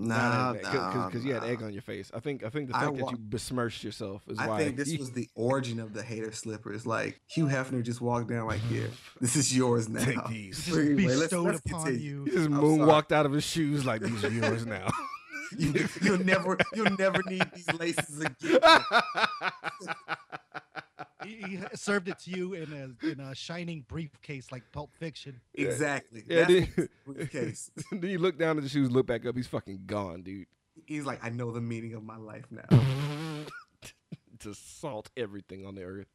Nah, 0.00 0.52
not 0.52 0.56
as 0.58 0.62
nah, 0.62 1.06
because 1.06 1.24
you 1.24 1.34
had 1.34 1.42
egg 1.42 1.60
on 1.60 1.72
your 1.72 1.82
face. 1.82 2.12
I 2.14 2.20
think 2.20 2.44
I 2.44 2.50
think 2.50 2.70
the 2.70 2.76
I 2.76 2.84
fact 2.84 2.98
that 2.98 3.10
you 3.10 3.16
besmirched 3.18 3.82
yourself 3.82 4.22
is 4.28 4.38
I 4.38 4.46
why. 4.46 4.54
I 4.54 4.64
think 4.64 4.76
this 4.76 4.96
was 4.96 5.10
the 5.10 5.28
origin 5.34 5.80
of 5.80 5.92
the 5.92 6.04
hater 6.04 6.30
slippers. 6.30 6.86
Like 6.86 7.20
Hugh 7.28 7.46
Hefner 7.46 7.82
just 7.82 8.00
walked 8.00 8.28
down 8.28 8.46
like, 8.46 8.60
here, 8.60 8.90
this 9.20 9.34
is 9.34 9.56
yours 9.56 9.88
now. 9.88 10.04
Take 10.04 10.24
these. 10.28 10.56
Just 10.66 10.78
Anyway, 10.78 11.02
let's- 11.06 11.20
bestowed 11.22 11.46
let's 11.46 11.60
upon 11.66 11.84
continue. 11.86 12.24
He 12.24 12.30
you. 12.30 12.36
just 12.36 12.46
I'm 12.46 12.52
moonwalked 12.52 13.10
out 13.10 13.26
of 13.26 13.32
his 13.32 13.42
shoes 13.42 13.84
like 13.84 14.00
these 14.02 14.24
are 14.24 14.30
yours 14.30 14.64
now. 14.66 14.88
You, 15.56 15.88
you'll 16.02 16.22
never, 16.24 16.58
you'll 16.74 16.94
never 16.98 17.22
need 17.26 17.42
these 17.54 17.72
laces 17.72 18.20
again. 18.20 18.60
He, 21.24 21.34
he 21.42 21.58
served 21.74 22.08
it 22.08 22.18
to 22.20 22.30
you 22.30 22.54
in 22.54 22.72
a 23.02 23.06
in 23.06 23.20
a 23.20 23.34
shining 23.34 23.84
briefcase 23.88 24.52
like 24.52 24.62
Pulp 24.72 24.90
Fiction. 24.98 25.40
Exactly. 25.54 26.22
Yeah, 26.28 26.44
That's 26.44 26.48
dude. 26.76 26.88
what 27.04 27.16
then 28.00 28.10
you 28.10 28.18
look 28.18 28.38
down 28.38 28.56
at 28.56 28.62
the 28.62 28.68
shoes, 28.68 28.90
look 28.90 29.06
back 29.06 29.26
up. 29.26 29.36
He's 29.36 29.46
fucking 29.48 29.82
gone, 29.86 30.22
dude. 30.22 30.46
He's 30.86 31.04
like, 31.04 31.18
I 31.24 31.30
know 31.30 31.50
the 31.50 31.60
meaning 31.60 31.94
of 31.94 32.02
my 32.04 32.16
life 32.16 32.44
now. 32.50 32.78
to 34.40 34.54
salt 34.54 35.10
everything 35.16 35.66
on 35.66 35.74
the 35.74 35.82
earth. 35.82 36.06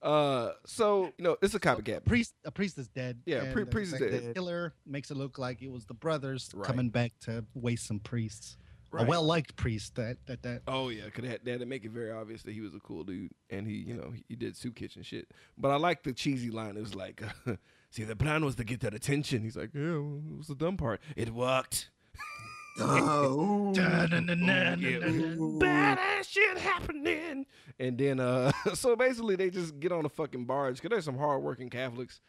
Uh, 0.00 0.50
so 0.64 1.12
you 1.18 1.24
know 1.24 1.36
it's 1.42 1.54
a 1.54 1.58
copycat. 1.60 2.04
Priest, 2.04 2.32
a 2.44 2.52
priest 2.52 2.78
is 2.78 2.86
dead. 2.86 3.18
Yeah, 3.26 3.42
and 3.42 3.52
pri- 3.52 3.64
the 3.64 3.70
priest 3.70 3.92
is 3.94 3.98
second 3.98 4.20
dead. 4.20 4.34
Killer 4.36 4.72
makes 4.86 5.10
it 5.10 5.16
look 5.16 5.36
like 5.38 5.62
it 5.62 5.70
was 5.72 5.84
the 5.86 5.94
brothers 5.94 6.48
Right. 6.54 6.64
coming 6.64 6.90
back 6.90 7.12
to 7.22 7.44
waste 7.54 7.86
some 7.88 7.98
priests. 7.98 8.56
Right. 8.94 9.06
A 9.06 9.10
well-liked 9.10 9.56
priest 9.56 9.96
that 9.96 10.18
that 10.26 10.42
that. 10.44 10.62
Oh 10.68 10.88
yeah, 10.88 11.10
cause 11.10 11.24
that 11.24 11.44
that 11.44 11.66
make 11.66 11.84
it 11.84 11.90
very 11.90 12.12
obvious 12.12 12.44
that 12.44 12.52
he 12.52 12.60
was 12.60 12.76
a 12.76 12.78
cool 12.78 13.02
dude, 13.02 13.32
and 13.50 13.66
he, 13.66 13.74
you 13.74 13.94
know, 13.94 14.12
he, 14.14 14.24
he 14.28 14.36
did 14.36 14.56
soup 14.56 14.76
kitchen 14.76 15.02
shit. 15.02 15.32
But 15.58 15.72
I 15.72 15.76
like 15.76 16.04
the 16.04 16.12
cheesy 16.12 16.50
line. 16.50 16.76
It 16.76 16.80
was 16.80 16.94
like, 16.94 17.20
"See, 17.90 18.04
the 18.04 18.14
plan 18.14 18.44
was 18.44 18.54
to 18.54 18.62
get 18.62 18.78
that 18.82 18.94
attention." 18.94 19.42
He's 19.42 19.56
like, 19.56 19.70
"Yeah, 19.74 19.98
well, 19.98 20.22
it 20.30 20.38
was 20.38 20.46
the 20.46 20.54
dumb 20.54 20.76
part. 20.76 21.00
It 21.16 21.30
worked." 21.30 21.90
oh, 22.78 23.72
ooh. 23.74 25.58
Badass 25.58 26.28
shit 26.28 26.58
happening. 26.58 27.46
And 27.80 27.98
then, 27.98 28.20
uh, 28.20 28.52
so 28.74 28.94
basically, 28.94 29.34
they 29.34 29.50
just 29.50 29.80
get 29.80 29.90
on 29.90 30.04
a 30.04 30.08
fucking 30.08 30.44
barge 30.44 30.76
because 30.76 30.90
there's 30.90 31.04
some 31.04 31.18
hardworking 31.18 31.68
Catholics. 31.68 32.20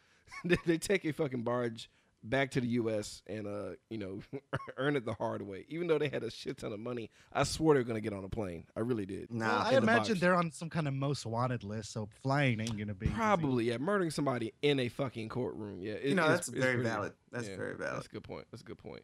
they, 0.44 0.56
they 0.66 0.78
take 0.78 1.04
a 1.04 1.12
fucking 1.12 1.44
barge 1.44 1.88
back 2.28 2.50
to 2.52 2.60
the 2.60 2.66
U.S. 2.68 3.22
and, 3.26 3.46
uh, 3.46 3.70
you 3.90 3.98
know, 3.98 4.20
earn 4.76 4.96
it 4.96 5.04
the 5.04 5.14
hard 5.14 5.42
way. 5.42 5.64
Even 5.68 5.86
though 5.86 5.98
they 5.98 6.08
had 6.08 6.22
a 6.22 6.30
shit 6.30 6.58
ton 6.58 6.72
of 6.72 6.80
money, 6.80 7.10
I 7.32 7.44
swore 7.44 7.74
they 7.74 7.80
were 7.80 7.84
gonna 7.84 8.00
get 8.00 8.12
on 8.12 8.24
a 8.24 8.28
plane. 8.28 8.64
I 8.76 8.80
really 8.80 9.06
did. 9.06 9.32
Nah, 9.32 9.46
Well, 9.46 9.58
I 9.58 9.68
in 9.68 9.74
the 9.74 9.82
imagine 9.82 10.14
box. 10.14 10.20
they're 10.20 10.34
on 10.34 10.50
some 10.52 10.68
kind 10.70 10.88
of 10.88 10.94
most 10.94 11.24
wanted 11.26 11.64
list, 11.64 11.92
so 11.92 12.08
flying 12.22 12.60
ain't 12.60 12.76
gonna 12.78 12.94
be 12.94 13.06
easy. 13.06 13.14
Probably, 13.14 13.64
yeah. 13.66 13.78
Murdering 13.78 14.10
somebody 14.10 14.52
in 14.62 14.78
a 14.80 14.88
fucking 14.88 15.28
courtroom. 15.28 15.80
Yeah, 15.82 15.92
it- 15.94 16.04
you 16.10 16.14
know, 16.14 16.22
it's- 16.24 16.38
that's 16.38 16.48
it's 16.48 16.58
very 16.58 16.74
pretty- 16.74 16.88
valid. 16.90 17.12
That's 17.32 17.48
yeah, 17.48 17.56
very 17.56 17.76
valid. 17.76 17.96
That's 17.96 18.06
a 18.06 18.10
good 18.10 18.24
point. 18.24 18.46
That's 18.50 18.62
a 18.62 18.66
good 18.66 18.78
point. 18.78 19.02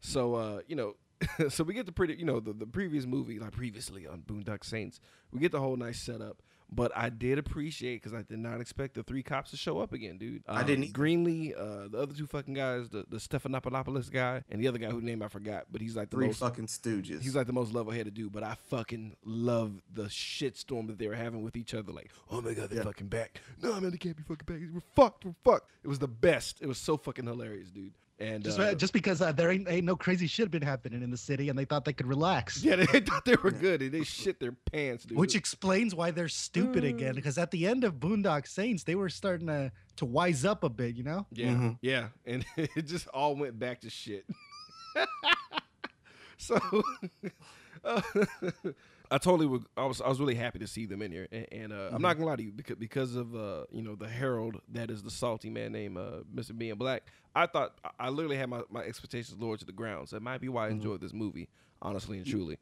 So, 0.00 0.34
uh, 0.34 0.60
you 0.66 0.76
know, 0.76 0.94
so 1.50 1.64
we 1.64 1.74
get 1.74 1.84
the 1.86 1.92
pretty, 1.92 2.14
you 2.14 2.24
know, 2.24 2.40
the, 2.40 2.52
the 2.54 2.66
previous 2.66 3.04
movie, 3.06 3.38
like 3.38 3.52
previously 3.52 4.06
on 4.06 4.22
Boondock 4.22 4.64
Saints, 4.64 5.00
we 5.32 5.38
get 5.40 5.52
the 5.52 5.60
whole 5.60 5.76
nice 5.76 6.00
setup. 6.00 6.42
But 6.72 6.92
I 6.96 7.08
did 7.08 7.38
appreciate 7.38 7.96
because 8.02 8.14
I 8.14 8.22
did 8.22 8.38
not 8.38 8.60
expect 8.60 8.94
the 8.94 9.02
three 9.02 9.22
cops 9.24 9.50
to 9.50 9.56
show 9.56 9.78
up 9.80 9.92
again, 9.92 10.18
dude. 10.18 10.44
I 10.46 10.60
Um, 10.60 10.66
didn't 10.66 10.84
either. 10.84 10.92
Greenly, 10.92 11.52
uh, 11.54 11.88
the 11.88 11.98
other 11.98 12.14
two 12.14 12.26
fucking 12.28 12.54
guys, 12.54 12.88
the 12.90 13.04
the 13.08 13.16
Stephanopoulos 13.16 14.10
guy, 14.10 14.44
and 14.48 14.62
the 14.62 14.68
other 14.68 14.78
guy 14.78 14.88
whose 14.90 15.02
name 15.02 15.22
I 15.22 15.28
forgot, 15.28 15.66
but 15.72 15.80
he's 15.80 15.96
like 15.96 16.10
the 16.10 16.16
Three 16.16 16.26
most 16.28 16.38
fucking 16.38 16.66
stooges. 16.66 17.22
He's 17.22 17.34
like 17.34 17.46
the 17.48 17.52
most 17.52 17.72
level-headed 17.72 18.14
dude, 18.14 18.32
but 18.32 18.42
I 18.44 18.54
fucking 18.68 19.16
love 19.24 19.82
the 19.92 20.04
shitstorm 20.04 20.86
that 20.86 20.98
they 20.98 21.08
were 21.08 21.14
having 21.16 21.42
with 21.42 21.56
each 21.56 21.74
other. 21.74 21.92
Like, 21.92 22.10
oh 22.30 22.40
my 22.40 22.54
god, 22.54 22.70
they're 22.70 22.78
Yeah. 22.78 22.84
fucking 22.84 23.08
back. 23.08 23.40
No, 23.62 23.80
man, 23.80 23.90
they 23.90 23.98
can't 23.98 24.16
be 24.16 24.22
fucking 24.22 24.46
back. 24.46 24.60
We're 24.72 24.80
fucked. 24.94 25.24
We're 25.24 25.34
fucked. 25.44 25.70
It 25.82 25.88
was 25.88 25.98
the 25.98 26.08
best. 26.08 26.62
It 26.62 26.66
was 26.66 26.78
so 26.78 26.96
fucking 26.96 27.26
hilarious, 27.26 27.70
dude. 27.70 27.94
And 28.20 28.44
Just, 28.44 28.58
uh, 28.58 28.74
just 28.74 28.92
because 28.92 29.22
uh, 29.22 29.32
there 29.32 29.50
ain't, 29.50 29.66
ain't 29.66 29.86
no 29.86 29.96
crazy 29.96 30.26
shit 30.26 30.50
been 30.50 30.60
happening 30.60 31.02
in 31.02 31.10
the 31.10 31.16
city, 31.16 31.48
and 31.48 31.58
they 31.58 31.64
thought 31.64 31.86
they 31.86 31.94
could 31.94 32.06
relax. 32.06 32.62
yeah, 32.62 32.76
they 32.76 32.84
thought 33.00 33.24
they 33.24 33.34
were 33.42 33.50
good, 33.50 33.80
and 33.80 33.92
they 33.92 34.04
shit 34.04 34.38
their 34.38 34.52
pants, 34.70 35.04
dude. 35.04 35.16
Which 35.16 35.34
explains 35.34 35.94
why 35.94 36.10
they're 36.10 36.28
stupid 36.28 36.84
Mm. 36.84 36.88
again. 36.90 37.14
Because 37.14 37.38
at 37.38 37.50
the 37.50 37.66
end 37.66 37.82
of 37.82 37.94
Boondock 37.94 38.46
Saints, 38.46 38.84
they 38.84 38.94
were 38.94 39.08
starting 39.08 39.46
to 39.46 39.72
to 39.96 40.04
wise 40.04 40.44
up 40.44 40.64
a 40.64 40.68
bit, 40.68 40.96
you 40.96 41.02
know. 41.02 41.26
Yeah, 41.32 41.48
Mhm. 41.48 41.78
yeah, 41.80 42.08
and 42.26 42.44
it 42.56 42.82
just 42.86 43.08
all 43.08 43.34
went 43.36 43.58
back 43.58 43.80
to 43.80 43.90
shit. 43.90 44.26
so, 46.36 46.58
uh, 47.84 48.02
I 49.10 49.18
totally 49.18 49.46
would. 49.46 49.64
I 49.76 49.84
was 49.86 50.00
I 50.00 50.08
was 50.08 50.20
really 50.20 50.34
happy 50.36 50.58
to 50.60 50.66
see 50.66 50.86
them 50.86 51.02
in 51.02 51.10
here, 51.10 51.26
and, 51.32 51.46
and 51.52 51.72
uh, 51.72 51.90
I'm 51.92 52.00
not 52.02 52.14
gonna 52.14 52.26
lie 52.26 52.36
to 52.36 52.42
you 52.42 52.52
because 52.52 52.76
because 52.76 53.16
of 53.16 53.34
uh, 53.34 53.64
you 53.72 53.82
know 53.82 53.96
the 53.96 54.08
herald 54.08 54.60
that 54.72 54.90
is 54.90 55.02
the 55.02 55.10
salty 55.10 55.50
man 55.50 55.72
named 55.72 55.98
uh, 55.98 56.20
Mr. 56.34 56.56
Being 56.56 56.76
Black. 56.76 57.02
I 57.34 57.46
thought 57.46 57.78
I- 57.98 58.08
literally 58.10 58.36
had 58.36 58.48
my, 58.48 58.62
my 58.70 58.82
expectations 58.82 59.36
lowered 59.40 59.60
to 59.60 59.64
the 59.66 59.72
ground. 59.72 60.08
So 60.08 60.16
it 60.16 60.22
might 60.22 60.40
be 60.40 60.48
why 60.48 60.66
I 60.66 60.70
enjoyed 60.70 61.00
this 61.00 61.12
movie, 61.12 61.48
honestly 61.82 62.18
and 62.18 62.26
truly. 62.26 62.58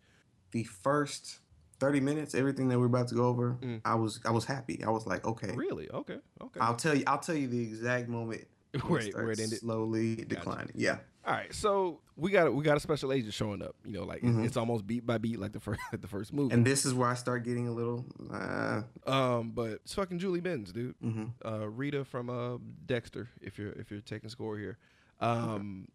the 0.52 0.64
first 0.64 1.40
thirty 1.81 2.00
minutes, 2.00 2.35
everything 2.35 2.69
that 2.69 2.78
we're 2.78 2.87
about 2.87 3.09
to 3.09 3.14
go 3.14 3.26
over, 3.26 3.57
Mm. 3.61 3.81
I 3.85 3.95
was 3.97 4.21
I 4.25 4.31
was 4.31 4.45
happy. 4.47 4.83
I 4.85 4.90
was 4.90 5.07
like, 5.07 5.26
okay, 5.26 5.52
Really? 5.55 5.90
Okay. 5.90 6.17
Okay. 6.43 6.61
I'll 6.61 6.76
tell 6.76 6.95
you. 6.95 7.05
I'll 7.07 7.19
tell 7.21 7.37
you 7.37 7.47
the 7.49 7.61
exact 7.62 8.09
moment 8.09 8.47
Where 8.87 9.00
it- 9.00 9.14
where 9.14 9.31
it 9.31 9.38
ended. 9.40 9.59
slowly 9.61 10.17
declining. 10.17 10.73
Yeah, 10.75 10.99
All 11.29 11.35
right, 11.35 11.53
so 11.55 12.01
we 12.17 12.31
got 12.31 12.55
we 12.55 12.65
got 12.65 12.79
a 12.79 12.81
special 12.81 13.13
agent 13.13 13.35
showing 13.35 13.61
up. 13.61 13.75
You 13.85 13.93
know, 13.93 14.05
like 14.05 14.19
it's- 14.19 14.33
Mhm. 14.33 14.47
it's 14.47 14.57
almost 14.57 14.87
beat 14.87 15.05
by 15.05 15.19
beat, 15.19 15.39
like 15.39 15.53
the 15.53 15.61
first 15.61 15.79
like 15.93 16.01
the 16.01 16.09
first 16.09 16.33
movie. 16.33 16.55
and 16.55 16.65
this 16.67 16.87
is 16.87 16.95
where 16.95 17.07
I 17.11 17.15
start 17.15 17.45
getting 17.45 17.69
a 17.69 17.73
little. 17.73 18.07
Uh, 18.31 18.83
Um, 19.07 19.51
but 19.51 19.73
it's 19.73 19.93
fucking 19.95 20.19
Julie 20.21 20.41
Benz, 20.41 20.73
dude. 20.73 20.99
mhm. 21.05 21.33
Uh, 21.45 21.69
Rita 21.69 22.07
from 22.07 22.31
uh 22.31 22.57
Dexter. 22.87 23.29
If 23.43 23.59
you're 23.59 23.73
if 23.73 23.91
you're 23.91 24.01
taking 24.01 24.31
score 24.31 24.57
here, 24.57 24.79
um, 25.21 25.89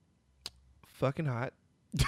fucking 0.85 1.25
hot. 1.25 1.53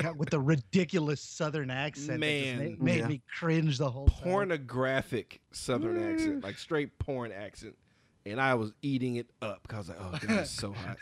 Yeah, 0.00 0.10
with 0.12 0.30
the 0.30 0.40
ridiculous 0.40 1.20
Southern 1.20 1.70
accent, 1.70 2.20
that 2.20 2.26
just 2.26 2.56
Man. 2.58 2.76
ma- 2.78 2.84
made 2.84 2.98
Yeah. 3.00 3.08
me 3.08 3.22
cringe 3.38 3.78
the 3.78 3.90
whole 3.90 4.06
time. 4.08 4.22
pornographic 4.22 5.40
Southern 5.52 6.02
accent, 6.02 6.42
like 6.42 6.56
straight 6.58 6.98
porn 6.98 7.30
accent, 7.30 7.76
and 8.26 8.40
I 8.40 8.54
was 8.54 8.72
eating 8.82 9.16
it 9.16 9.28
up 9.40 9.62
because 9.62 9.90
I 9.90 9.94
was 9.94 10.12
like, 10.12 10.24
oh 10.24 10.26
god, 10.26 10.38
it's 10.40 10.50
so 10.50 10.72
hot. 10.72 10.96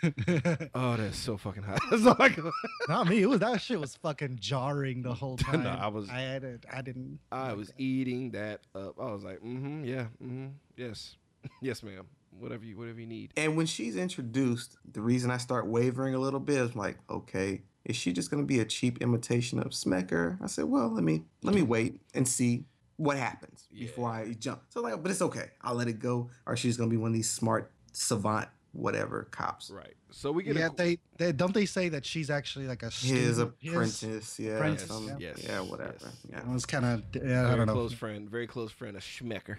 Oh, 0.74 0.96
that's 0.96 1.18
so 1.18 1.36
fucking 1.36 1.62
hot. 1.62 1.80
That's 1.90 2.06
all 2.06 2.16
I 2.18 2.28
could- 2.28 2.50
Not 2.88 3.08
me. 3.08 3.22
It 3.22 3.26
was 3.26 3.40
that 3.40 3.60
shit 3.60 3.80
was 3.80 3.96
fucking 3.96 4.38
jarring 4.40 5.02
the 5.02 5.12
whole 5.14 5.36
time. 5.36 5.64
No, 5.64 5.70
I 5.70 5.88
was- 5.88 6.08
I 6.08 6.20
had 6.20 6.44
it. 6.44 6.64
I 6.72 6.82
didn't. 6.82 7.18
I 7.32 7.52
was 7.52 7.72
eating 7.78 8.30
that 8.32 8.60
up. 8.74 8.94
I 9.00 9.10
was 9.12 9.22
like, 9.24 9.38
mm-hmm, 9.40 9.84
yeah, 9.84 10.06
mm-hmm, 10.22 10.46
yes, 10.76 11.16
yes, 11.60 11.82
ma'am. 11.82 12.06
Whatever 12.38 12.64
you, 12.64 12.76
whatever 12.78 13.00
you 13.00 13.06
need. 13.06 13.32
And 13.36 13.56
when 13.56 13.66
she's 13.66 13.96
introduced, 13.96 14.76
the 14.90 15.00
reason 15.02 15.30
I 15.30 15.36
start 15.36 15.66
wavering 15.66 16.14
a 16.14 16.18
little 16.18 16.40
bit 16.40 16.58
is 16.58 16.76
like, 16.76 16.96
okay, 17.10 17.62
is 17.84 17.96
she 17.96 18.12
just 18.12 18.30
gonna 18.30 18.44
be 18.44 18.60
a 18.60 18.64
cheap 18.64 19.02
imitation 19.02 19.58
of 19.58 19.68
Smecker? 19.72 20.38
I 20.42 20.46
said, 20.46 20.66
well, 20.66 20.88
let 20.88 21.02
me 21.02 21.24
let 21.42 21.54
me 21.54 21.62
wait 21.62 22.00
and 22.14 22.26
see 22.28 22.64
what 23.00 23.16
happens 23.16 23.66
before 23.72 24.10
I 24.10 24.34
jump. 24.38 24.60
So 24.68 24.82
like, 24.82 25.02
but 25.02 25.10
it's 25.10 25.22
okay. 25.22 25.48
I'll 25.62 25.74
let 25.74 25.88
it 25.88 25.98
go. 25.98 26.28
Or 26.46 26.54
she's 26.56 26.76
gonna 26.76 26.90
be 26.90 26.98
one 26.98 27.08
of 27.08 27.14
these 27.14 27.30
smart 27.30 27.72
savant 27.92 28.48
whatever 28.72 29.26
cops. 29.30 29.70
Right. 29.70 29.94
So 30.10 30.30
we 30.32 30.42
get 30.42 30.54
Yeah, 30.56 30.66
a, 30.66 30.74
they, 30.74 30.98
they 31.16 31.32
don't 31.32 31.54
they 31.54 31.64
say 31.66 31.88
that 31.88 32.04
she's 32.04 32.28
actually 32.30 32.66
like 32.68 32.82
a 32.82 32.86
His 32.86 32.94
student? 32.94 33.24
His- 33.26 33.38
apprentice, 33.38 34.38
yeah, 34.38 34.50
apprentice, 34.52 34.86
some- 34.88 35.16
yeah. 35.18 35.32
yeah, 35.38 35.60
whatever, 35.60 35.94
yes. 36.02 36.16
yeah. 36.30 36.40
I 36.46 36.52
was 36.52 36.66
kind 36.66 36.84
of. 36.84 37.02
Yeah, 37.14 37.50
I 37.52 37.56
don't 37.56 37.66
know. 37.66 37.72
close 37.72 37.92
friend, 37.94 38.28
very 38.28 38.46
close 38.46 38.70
friend 38.70 38.96
A 38.96 39.00
Smecker. 39.00 39.56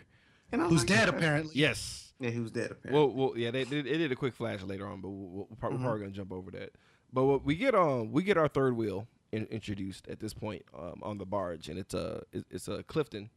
And 0.51 0.61
Who's 0.61 0.79
like 0.81 0.87
dead 0.87 1.07
that. 1.07 1.15
apparently? 1.15 1.51
Yes. 1.55 2.13
Yeah, 2.19 2.29
he 2.29 2.39
was 2.39 2.51
dead 2.51 2.69
apparently. 2.71 2.93
Well, 2.93 3.09
well, 3.29 3.33
yeah, 3.37 3.49
they 3.51 3.63
did. 3.63 3.87
It 3.87 3.97
did 3.97 4.11
a 4.11 4.15
quick 4.15 4.35
flash 4.35 4.61
later 4.61 4.85
on, 4.85 5.01
but 5.01 5.09
we'll, 5.09 5.29
we'll, 5.29 5.47
we're 5.49 5.55
probably, 5.55 5.79
Mhm. 5.79 5.83
probably 5.83 5.99
gonna 6.01 6.11
jump 6.11 6.31
over 6.31 6.51
that. 6.51 6.71
But 7.11 7.25
what 7.25 7.43
we 7.43 7.55
get 7.55 7.73
on, 7.73 8.11
we 8.11 8.21
get 8.23 8.37
our 8.37 8.47
third 8.47 8.75
wheel 8.77 9.07
in, 9.31 9.45
introduced 9.47 10.07
at 10.07 10.19
this 10.19 10.33
point 10.33 10.63
um, 10.77 10.99
on 11.01 11.17
the 11.17 11.25
barge, 11.25 11.69
and 11.69 11.79
it's 11.79 11.93
a 11.93 12.23
it- 12.31 12.45
it's 12.49 12.67
a 12.67 12.83
Clifton, 12.83 13.29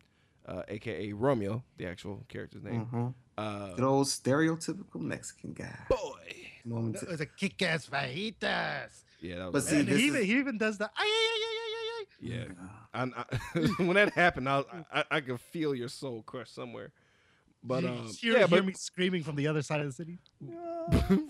uh, 0.46 0.62
aka 0.68 1.12
Romeo, 1.12 1.62
the 1.76 1.86
actual 1.86 2.24
character's 2.28 2.62
name. 2.62 2.86
Mhm. 2.86 3.14
Uh, 3.36 3.74
Good 3.74 3.84
old 3.84 4.06
stereotypical 4.06 5.00
Mexican 5.00 5.52
guy. 5.52 5.76
boy, 5.88 6.36
Moment 6.64 7.02
It 7.02 7.08
was 7.08 7.20
a 7.20 7.26
kick-ass 7.26 7.88
fajitas. 7.88 9.02
yeah, 9.20 9.36
that 9.36 9.52
But 9.52 9.64
see, 9.64 9.80
and 9.80 9.88
he 9.88 10.06
even, 10.06 10.20
is- 10.20 10.26
he 10.26 10.38
even 10.38 10.58
does 10.58 10.78
the. 10.78 10.84
Ay, 10.84 10.90
ay, 10.98 11.06
ay, 11.06 11.40
ay, 11.42 11.58
ay, 11.66 11.74
ay, 11.76 12.00
ay. 12.00 12.06
yeah, 12.20 12.44
I, 12.94 13.02
I, 13.04 13.82
when 13.84 13.94
that 13.94 14.12
happened, 14.12 14.48
I, 14.48 14.56
was, 14.58 14.66
I 14.92 15.04
I 15.10 15.20
could 15.20 15.40
feel 15.40 15.74
your 15.74 15.88
soul 15.88 16.22
crush 16.22 16.50
somewhere. 16.50 16.92
But 17.66 17.82
You 17.82 17.88
um, 17.88 18.06
hear, 18.20 18.32
yeah, 18.32 18.38
hear 18.40 18.48
but 18.48 18.66
me 18.66 18.72
screaming 18.74 19.22
from 19.22 19.36
the 19.36 19.46
other 19.46 19.62
side 19.62 19.80
of 19.80 19.86
the 19.86 19.92
city. 19.92 20.18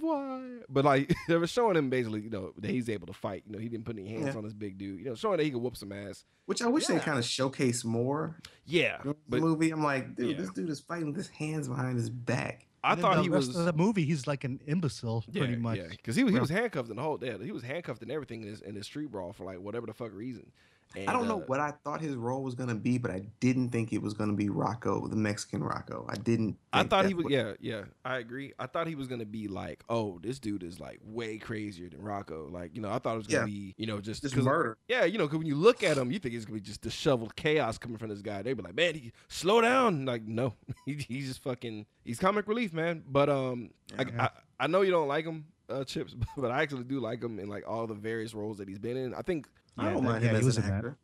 why? 0.00 0.40
But 0.68 0.84
like 0.84 1.14
they 1.28 1.36
were 1.36 1.46
showing 1.46 1.76
him 1.76 1.90
basically, 1.90 2.22
you 2.22 2.30
know, 2.30 2.52
that 2.58 2.70
he's 2.70 2.88
able 2.88 3.06
to 3.06 3.12
fight. 3.12 3.44
You 3.46 3.52
know, 3.52 3.58
he 3.58 3.68
didn't 3.68 3.84
put 3.86 3.96
any 3.96 4.08
hands 4.08 4.26
Yeah. 4.32 4.36
on 4.38 4.44
this 4.44 4.52
big 4.52 4.78
dude. 4.78 4.98
You 4.98 5.06
know, 5.06 5.14
showing 5.14 5.36
that 5.38 5.44
he 5.44 5.50
could 5.50 5.62
whoop 5.62 5.76
some 5.76 5.92
ass. 5.92 6.24
Which 6.46 6.60
I 6.62 6.66
wish 6.66 6.86
they 6.86 6.98
kind 6.98 7.18
of 7.18 7.24
showcase 7.24 7.84
more. 7.84 8.38
Yeah, 8.66 9.00
in 9.02 9.10
the 9.10 9.16
but 9.28 9.40
movie, 9.40 9.70
I'm 9.70 9.82
like, 9.82 10.16
dude, 10.16 10.30
Yeah. 10.30 10.36
this 10.36 10.50
dude 10.50 10.68
is 10.70 10.80
fighting 10.80 11.06
with 11.06 11.16
his 11.16 11.28
hands 11.28 11.68
behind 11.68 11.96
his 11.96 12.10
back. 12.10 12.66
I 12.82 12.92
And 12.92 13.00
thought 13.00 13.16
the 13.16 13.22
he 13.22 13.28
rest 13.30 13.48
was 13.48 13.56
of 13.56 13.64
the 13.64 13.72
movie. 13.72 14.04
He's 14.04 14.26
like 14.26 14.44
an 14.44 14.60
imbecile, 14.66 15.24
yeah, 15.30 15.40
pretty 15.40 15.56
much. 15.56 15.78
Yeah, 15.78 15.86
because 15.88 16.16
he 16.16 16.24
was 16.24 16.34
he 16.34 16.40
was 16.40 16.50
handcuffed 16.50 16.90
in 16.90 16.96
the 16.96 17.02
whole. 17.02 17.18
Yeah, 17.22 17.38
he 17.42 17.50
was 17.52 17.62
handcuffed 17.62 18.02
and 18.02 18.10
everything 18.10 18.42
in 18.42 18.48
his 18.48 18.60
in 18.60 18.74
his 18.74 18.84
street 18.86 19.10
brawl 19.10 19.32
for 19.32 19.44
like 19.44 19.58
whatever 19.60 19.86
the 19.86 19.94
fuck 19.94 20.12
reason. 20.12 20.50
And, 20.96 21.08
I 21.08 21.12
don't 21.12 21.26
know 21.26 21.40
uh, 21.40 21.44
what 21.46 21.60
I 21.60 21.72
thought 21.82 22.00
his 22.00 22.14
role 22.14 22.42
was 22.42 22.54
gonna 22.54 22.74
be, 22.74 22.98
but 22.98 23.10
I 23.10 23.22
didn't 23.40 23.70
think 23.70 23.92
it 23.92 24.00
was 24.00 24.14
gonna 24.14 24.32
be 24.34 24.48
Rocco, 24.48 25.06
the 25.08 25.16
Mexican 25.16 25.62
Rocco. 25.62 26.06
I 26.08 26.16
didn't. 26.16 26.56
I 26.72 26.84
thought 26.84 27.06
he 27.06 27.14
was. 27.14 27.24
what- 27.24 27.32
Yeah, 27.32 27.52
yeah. 27.60 27.82
I 28.04 28.18
agree. 28.18 28.52
I 28.58 28.66
thought 28.66 28.86
he 28.86 28.94
was 28.94 29.08
gonna 29.08 29.24
be 29.24 29.48
like, 29.48 29.82
oh, 29.88 30.18
this 30.22 30.38
dude 30.38 30.62
is 30.62 30.78
like 30.78 31.00
way 31.04 31.38
crazier 31.38 31.88
than 31.88 32.02
Rocco. 32.02 32.48
Like, 32.50 32.74
you 32.76 32.82
know, 32.82 32.90
I 32.90 32.98
thought 32.98 33.14
it 33.14 33.18
was 33.18 33.26
gonna 33.26 33.40
Yeah. 33.40 33.46
be, 33.46 33.74
you 33.76 33.86
know, 33.86 34.00
just 34.00 34.22
just 34.22 34.36
murder. 34.36 34.78
Yeah, 34.88 35.04
you 35.04 35.18
know, 35.18 35.24
because 35.26 35.38
when 35.38 35.46
you 35.46 35.56
look 35.56 35.82
at 35.82 35.96
him, 35.96 36.12
you 36.12 36.18
think 36.18 36.34
it's 36.34 36.44
gonna 36.44 36.58
be 36.58 36.60
just 36.60 36.80
disheveled 36.82 37.34
chaos 37.36 37.78
coming 37.78 37.98
from 37.98 38.10
this 38.10 38.22
guy. 38.22 38.42
They'd 38.42 38.54
be 38.54 38.62
like, 38.62 38.74
man, 38.76 38.94
he 38.94 39.12
slow 39.28 39.60
down. 39.60 40.04
Like, 40.04 40.22
no, 40.26 40.54
he, 40.86 40.94
he's 41.08 41.28
just 41.28 41.42
fucking. 41.42 41.86
He's 42.04 42.18
comic 42.18 42.46
relief, 42.46 42.72
man. 42.72 43.02
But 43.08 43.28
um, 43.28 43.70
I, 43.98 44.04
I 44.18 44.30
I 44.60 44.66
know 44.68 44.82
you 44.82 44.90
don't 44.90 45.08
like 45.08 45.24
him, 45.24 45.46
uh, 45.68 45.84
Chips, 45.84 46.14
but 46.36 46.50
I 46.50 46.62
actually 46.62 46.84
do 46.84 47.00
like 47.00 47.22
him 47.22 47.38
in 47.38 47.48
like 47.48 47.68
all 47.68 47.86
the 47.86 47.94
various 47.94 48.34
roles 48.34 48.58
that 48.58 48.68
he's 48.68 48.78
been 48.78 48.96
in. 48.96 49.14
I 49.14 49.22
think. 49.22 49.48
I 49.78 49.84
don't 49.84 49.94
that- 49.94 50.02
mind 50.02 50.22
yeah, 50.24 50.30
him 50.30 50.34
he 50.36 50.38
as 50.40 50.44
was 50.46 50.56
an 50.58 50.64
in 50.64 50.70
actor. 50.72 50.96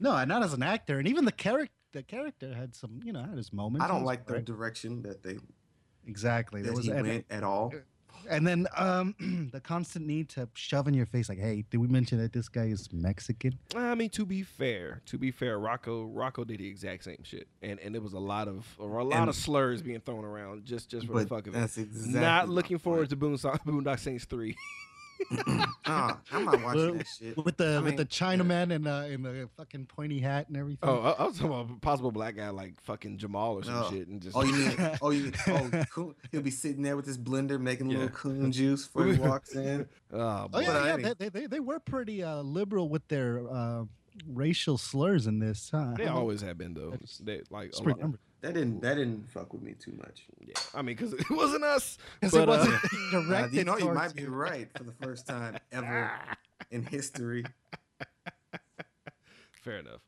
No, 0.00 0.24
not 0.24 0.42
as 0.42 0.52
an 0.52 0.62
actor, 0.62 0.98
and 0.98 1.08
even 1.08 1.24
the 1.24 1.32
character. 1.32 1.72
The 1.92 2.02
character 2.02 2.52
had 2.52 2.74
some, 2.74 2.98
you 3.04 3.12
know, 3.12 3.22
had 3.22 3.36
his 3.36 3.52
moments. 3.52 3.84
I 3.84 3.86
don't 3.88 4.02
was 4.02 4.06
like 4.06 4.26
the 4.26 4.32
alright. 4.32 4.44
direction 4.44 5.02
that 5.02 5.22
they 5.22 5.38
exactly. 6.08 6.60
There 6.60 6.72
that 6.72 6.76
was 6.76 6.86
he 6.86 6.90
and, 6.90 7.06
went 7.06 7.26
at 7.30 7.44
all. 7.44 7.72
and 8.28 8.44
then 8.44 8.66
um, 8.76 9.14
the 9.52 9.60
constant 9.60 10.04
need 10.04 10.28
to 10.30 10.48
shove 10.54 10.88
in 10.88 10.94
your 10.94 11.06
face, 11.06 11.28
like, 11.28 11.38
"Hey, 11.38 11.64
did 11.70 11.78
we 11.78 11.86
mention 11.86 12.18
that 12.18 12.32
this 12.32 12.48
guy 12.48 12.64
is 12.64 12.92
Mexican?" 12.92 13.60
I 13.76 13.94
mean, 13.94 14.10
to 14.10 14.26
be 14.26 14.42
fair, 14.42 15.02
to 15.06 15.18
be 15.18 15.30
fair, 15.30 15.56
Rocco 15.60 16.06
Rocco 16.06 16.42
did 16.42 16.58
the 16.58 16.66
exact 16.66 17.04
same 17.04 17.22
shit, 17.22 17.46
and 17.62 17.78
and 17.78 17.94
there 17.94 18.02
was 18.02 18.14
a 18.14 18.18
lot 18.18 18.48
of 18.48 18.66
or 18.80 18.98
a 18.98 19.04
lot 19.04 19.20
And- 19.20 19.28
of 19.28 19.36
slurs 19.36 19.80
being 19.80 20.00
thrown 20.00 20.24
around 20.24 20.64
just 20.64 20.90
just 20.90 21.06
for 21.06 21.20
the 21.20 21.26
fuck 21.28 21.46
of 21.46 21.54
it. 21.54 21.58
that's 21.58 21.78
exactly 21.78 22.20
Not 22.20 22.48
looking 22.48 22.78
forward 22.78 23.08
point. 23.08 23.10
to 23.10 23.16
Boondock, 23.48 23.64
Boondock 23.64 24.00
Saints 24.00 24.24
three. 24.24 24.56
Ah, 25.86 26.18
I'm 26.32 26.44
not 26.46 26.62
watching 26.62 26.90
With- 26.92 26.98
that 26.98 27.06
shit. 27.18 27.44
with 27.44 27.56
the 27.56 27.66
I 27.76 27.80
with 27.80 27.96
the 27.96 28.02
mean, 28.04 28.06
Chinaman 28.06 28.74
and 28.74 28.88
uh, 28.88 29.04
in 29.08 29.22
the 29.22 29.48
fucking 29.56 29.86
pointy 29.86 30.18
hat 30.18 30.48
and 30.48 30.56
everything. 30.56 30.78
Oh, 30.88 30.98
I, 31.00 31.10
I 31.22 31.26
was 31.26 31.36
talking 31.36 31.52
about 31.52 31.70
a 31.76 31.80
possible 31.80 32.10
black 32.10 32.36
guy 32.36 32.48
like 32.50 32.80
fucking 32.82 33.18
Jamal 33.18 33.54
or 33.54 33.64
some 33.64 33.74
Oh. 33.76 33.90
shit, 33.90 34.08
and 34.08 34.20
just 34.22 34.36
Oh, 34.36 34.42
you 34.44 34.52
mean? 34.54 34.90
Oh, 35.02 35.10
you? 35.10 35.32
Oh, 35.48 35.70
coon, 35.92 36.14
he'll 36.32 36.40
be 36.42 36.50
sitting 36.50 36.82
there 36.82 36.96
with 36.96 37.06
his 37.06 37.18
blender 37.18 37.60
making 37.60 37.88
a 37.88 37.92
Yeah. 37.92 37.98
little 38.00 38.14
coon 38.16 38.50
juice 38.52 38.86
before 38.86 39.06
he 39.12 39.18
walks 39.18 39.54
in. 39.54 39.86
oh, 40.12 40.48
Oh 40.52 40.60
yeah, 40.60 40.86
yeah. 40.86 40.96
They, 40.96 41.14
they, 41.18 41.28
they, 41.28 41.46
they 41.46 41.60
were 41.60 41.80
pretty 41.80 42.22
uh, 42.22 42.42
liberal 42.42 42.88
with 42.88 43.06
their 43.08 43.42
uh, 43.50 43.84
racial 44.28 44.78
slurs 44.78 45.26
in 45.26 45.38
this. 45.38 45.70
Huh? 45.70 45.94
they 45.96 46.06
always 46.06 46.40
have 46.40 46.56
been 46.56 46.72
though. 46.74 46.94
They 47.20 47.42
like 47.50 47.72
a 47.78 47.82
remember- 47.82 48.06
lot, 48.06 48.18
That 48.44 48.52
didn't. 48.52 48.80
That 48.82 48.96
didn't 48.96 49.26
fuck 49.30 49.54
with 49.54 49.62
me 49.62 49.72
too 49.72 49.92
much. 49.96 50.26
yeah. 50.38 50.52
I 50.74 50.82
mean, 50.82 50.96
because 50.96 51.14
it 51.14 51.30
wasn't 51.30 51.64
us. 51.64 51.96
'Cause 52.20 52.32
but, 52.32 52.42
it 52.42 52.48
uh, 52.48 52.52
wasn't 52.58 52.74
Uh, 52.74 52.88
directed. 53.22 53.54
you 53.54 53.64
know, 53.64 53.78
you 53.78 53.90
might 53.92 54.14
be 54.14 54.26
right 54.26 54.68
for 54.76 54.84
the 54.84 54.92
first 54.92 55.26
time 55.26 55.56
ever 55.72 56.12
in 56.70 56.84
history. 56.84 57.44
fair 59.62 59.78
enough. 59.78 60.00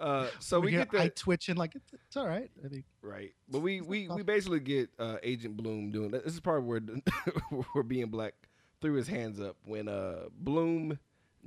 Uh, 0.00 0.28
so 0.40 0.56
Over 0.56 0.64
we 0.66 0.70
get 0.72 0.90
the 0.90 1.02
eye 1.02 1.10
twitching 1.14 1.56
like 1.56 1.74
it's, 1.74 1.92
it's 1.92 2.16
all 2.16 2.26
right. 2.26 2.50
I 2.64 2.68
mean, 2.68 2.84
Right. 3.02 3.34
But 3.48 3.60
we 3.60 3.82
we, 3.82 4.08
we 4.08 4.22
basically 4.22 4.60
get 4.60 4.88
uh, 4.98 5.18
Agent 5.22 5.56
Bloom 5.58 5.90
doing 5.90 6.10
this 6.12 6.24
is 6.32 6.40
part 6.40 6.62
where 6.64 6.80
where 7.72 7.82
being 7.84 8.06
black 8.08 8.32
threw 8.80 8.94
his 8.94 9.06
hands 9.06 9.38
up 9.38 9.56
when 9.64 9.88
uh 9.88 10.24
Bloom 10.40 10.98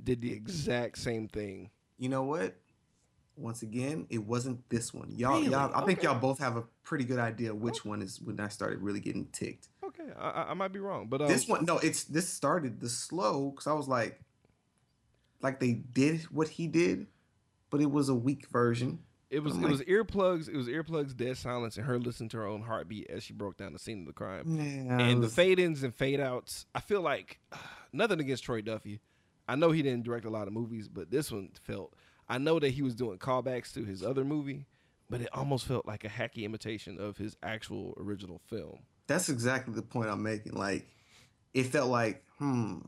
did 0.02 0.20
the 0.20 0.32
exact 0.32 0.98
same 0.98 1.26
thing. 1.26 1.70
You 1.98 2.08
know 2.08 2.22
what? 2.22 2.54
Once 3.36 3.62
again, 3.62 4.06
it 4.08 4.18
wasn't 4.24 4.66
this 4.70 4.94
one. 4.94 5.10
Y'all, 5.14 5.34
Really? 5.40 5.50
y'all. 5.52 5.70
I 5.74 5.84
think 5.84 6.02
y'all 6.02 6.18
both 6.18 6.38
have 6.38 6.56
a 6.56 6.64
pretty 6.82 7.04
good 7.04 7.18
idea 7.18 7.54
which 7.54 7.84
one 7.84 8.00
is 8.00 8.20
when 8.20 8.40
I 8.40 8.48
started 8.48 8.80
really 8.80 9.00
getting 9.00 9.26
ticked. 9.26 9.68
Okay, 9.84 10.04
I, 10.18 10.46
I- 10.48 10.54
might 10.54 10.72
be 10.72 10.78
wrong, 10.80 11.06
but 11.08 11.20
um, 11.20 11.28
this 11.28 11.46
one, 11.46 11.64
no, 11.66 11.78
it's 11.78 12.04
this 12.04 12.28
started 12.28 12.80
the 12.80 12.88
slow 12.88 13.50
because 13.50 13.66
I 13.66 13.72
was 13.74 13.88
like, 13.88 14.20
like 15.42 15.60
they 15.60 15.72
did 15.72 16.22
what 16.32 16.48
he 16.48 16.66
did, 16.66 17.06
but 17.70 17.80
it 17.80 17.90
was 17.90 18.08
a 18.08 18.14
weak 18.14 18.46
version. 18.48 19.00
it 19.30 19.42
was 19.42 19.54
it 19.56 19.62
was 19.68 19.82
earplugs, 19.82 20.48
it 20.48 20.56
was 20.56 20.68
earplugs, 20.68 21.14
dead 21.16 21.36
silence, 21.36 21.76
and 21.76 21.84
her 21.86 21.98
listening 21.98 22.30
to 22.30 22.38
her 22.38 22.46
own 22.46 22.62
heartbeat 22.62 23.08
as 23.10 23.22
she 23.22 23.32
broke 23.34 23.56
down 23.58 23.72
the 23.72 23.78
scene 23.78 24.00
of 24.00 24.06
the 24.06 24.12
crime. 24.12 24.44
Yeah, 24.56 24.98
and 24.98 25.18
it 25.18 25.20
the 25.20 25.28
fade 25.28 25.58
ins 25.58 25.82
and 25.82 25.94
fade 25.94 26.20
outs, 26.20 26.64
I 26.74 26.80
feel 26.80 27.02
like 27.02 27.38
nothing 27.92 28.20
against 28.20 28.44
Troy 28.44 28.62
Duffy. 28.62 29.00
I 29.48 29.54
know 29.54 29.70
he 29.70 29.82
didn't 29.82 30.02
direct 30.04 30.24
a 30.24 30.30
lot 30.30 30.48
of 30.48 30.52
movies, 30.54 30.88
but 30.88 31.10
this 31.10 31.30
one 31.30 31.50
felt. 31.62 31.92
I 32.28 32.38
know 32.38 32.58
that 32.58 32.70
he 32.70 32.82
was 32.82 32.94
doing 32.94 33.18
callbacks 33.18 33.72
to 33.74 33.84
his 33.84 34.02
other 34.02 34.24
movie, 34.24 34.66
but 35.08 35.20
it 35.20 35.28
almost 35.32 35.66
felt 35.66 35.86
like 35.86 36.04
a 36.04 36.08
hacky 36.08 36.44
imitation 36.44 36.98
of 36.98 37.16
his 37.18 37.36
actual 37.42 37.94
original 37.98 38.40
film. 38.48 38.80
that's 39.06 39.28
exactly 39.28 39.72
the 39.72 39.82
point 39.82 40.08
I'm 40.10 40.22
making. 40.22 40.54
Like, 40.54 40.84
it 41.54 41.64
felt 41.66 41.88
like, 41.88 42.24
hmm, 42.38 42.78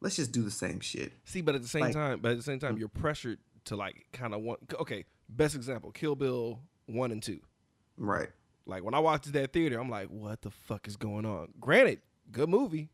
let's 0.00 0.16
just 0.16 0.32
do 0.32 0.42
the 0.42 0.50
same 0.50 0.80
shit. 0.80 1.12
See, 1.24 1.42
but 1.42 1.54
at 1.54 1.62
the 1.62 1.68
same 1.68 1.82
Like- 1.82 1.92
time, 1.92 2.20
but 2.20 2.30
at 2.32 2.36
the 2.38 2.42
same 2.42 2.58
time, 2.58 2.78
you're 2.78 2.88
pressured 2.88 3.38
to 3.66 3.76
like 3.76 4.06
kind 4.12 4.32
of 4.32 4.40
want. 4.42 4.60
Okay, 4.80 5.04
best 5.28 5.54
example: 5.54 5.90
Kill 5.90 6.14
Bill 6.14 6.60
one 6.86 7.12
and 7.12 7.22
two. 7.22 7.40
Right. 7.98 8.28
Like 8.64 8.82
when 8.82 8.94
I 8.94 8.98
walked 9.00 9.24
to 9.26 9.32
that 9.32 9.52
theater, 9.52 9.78
I'm 9.78 9.90
like, 9.90 10.08
what 10.08 10.40
the 10.42 10.50
fuck 10.50 10.88
is 10.88 10.96
going 10.96 11.24
on? 11.26 11.52
Granted, 11.60 12.00
good 12.32 12.48
movie, 12.48 12.88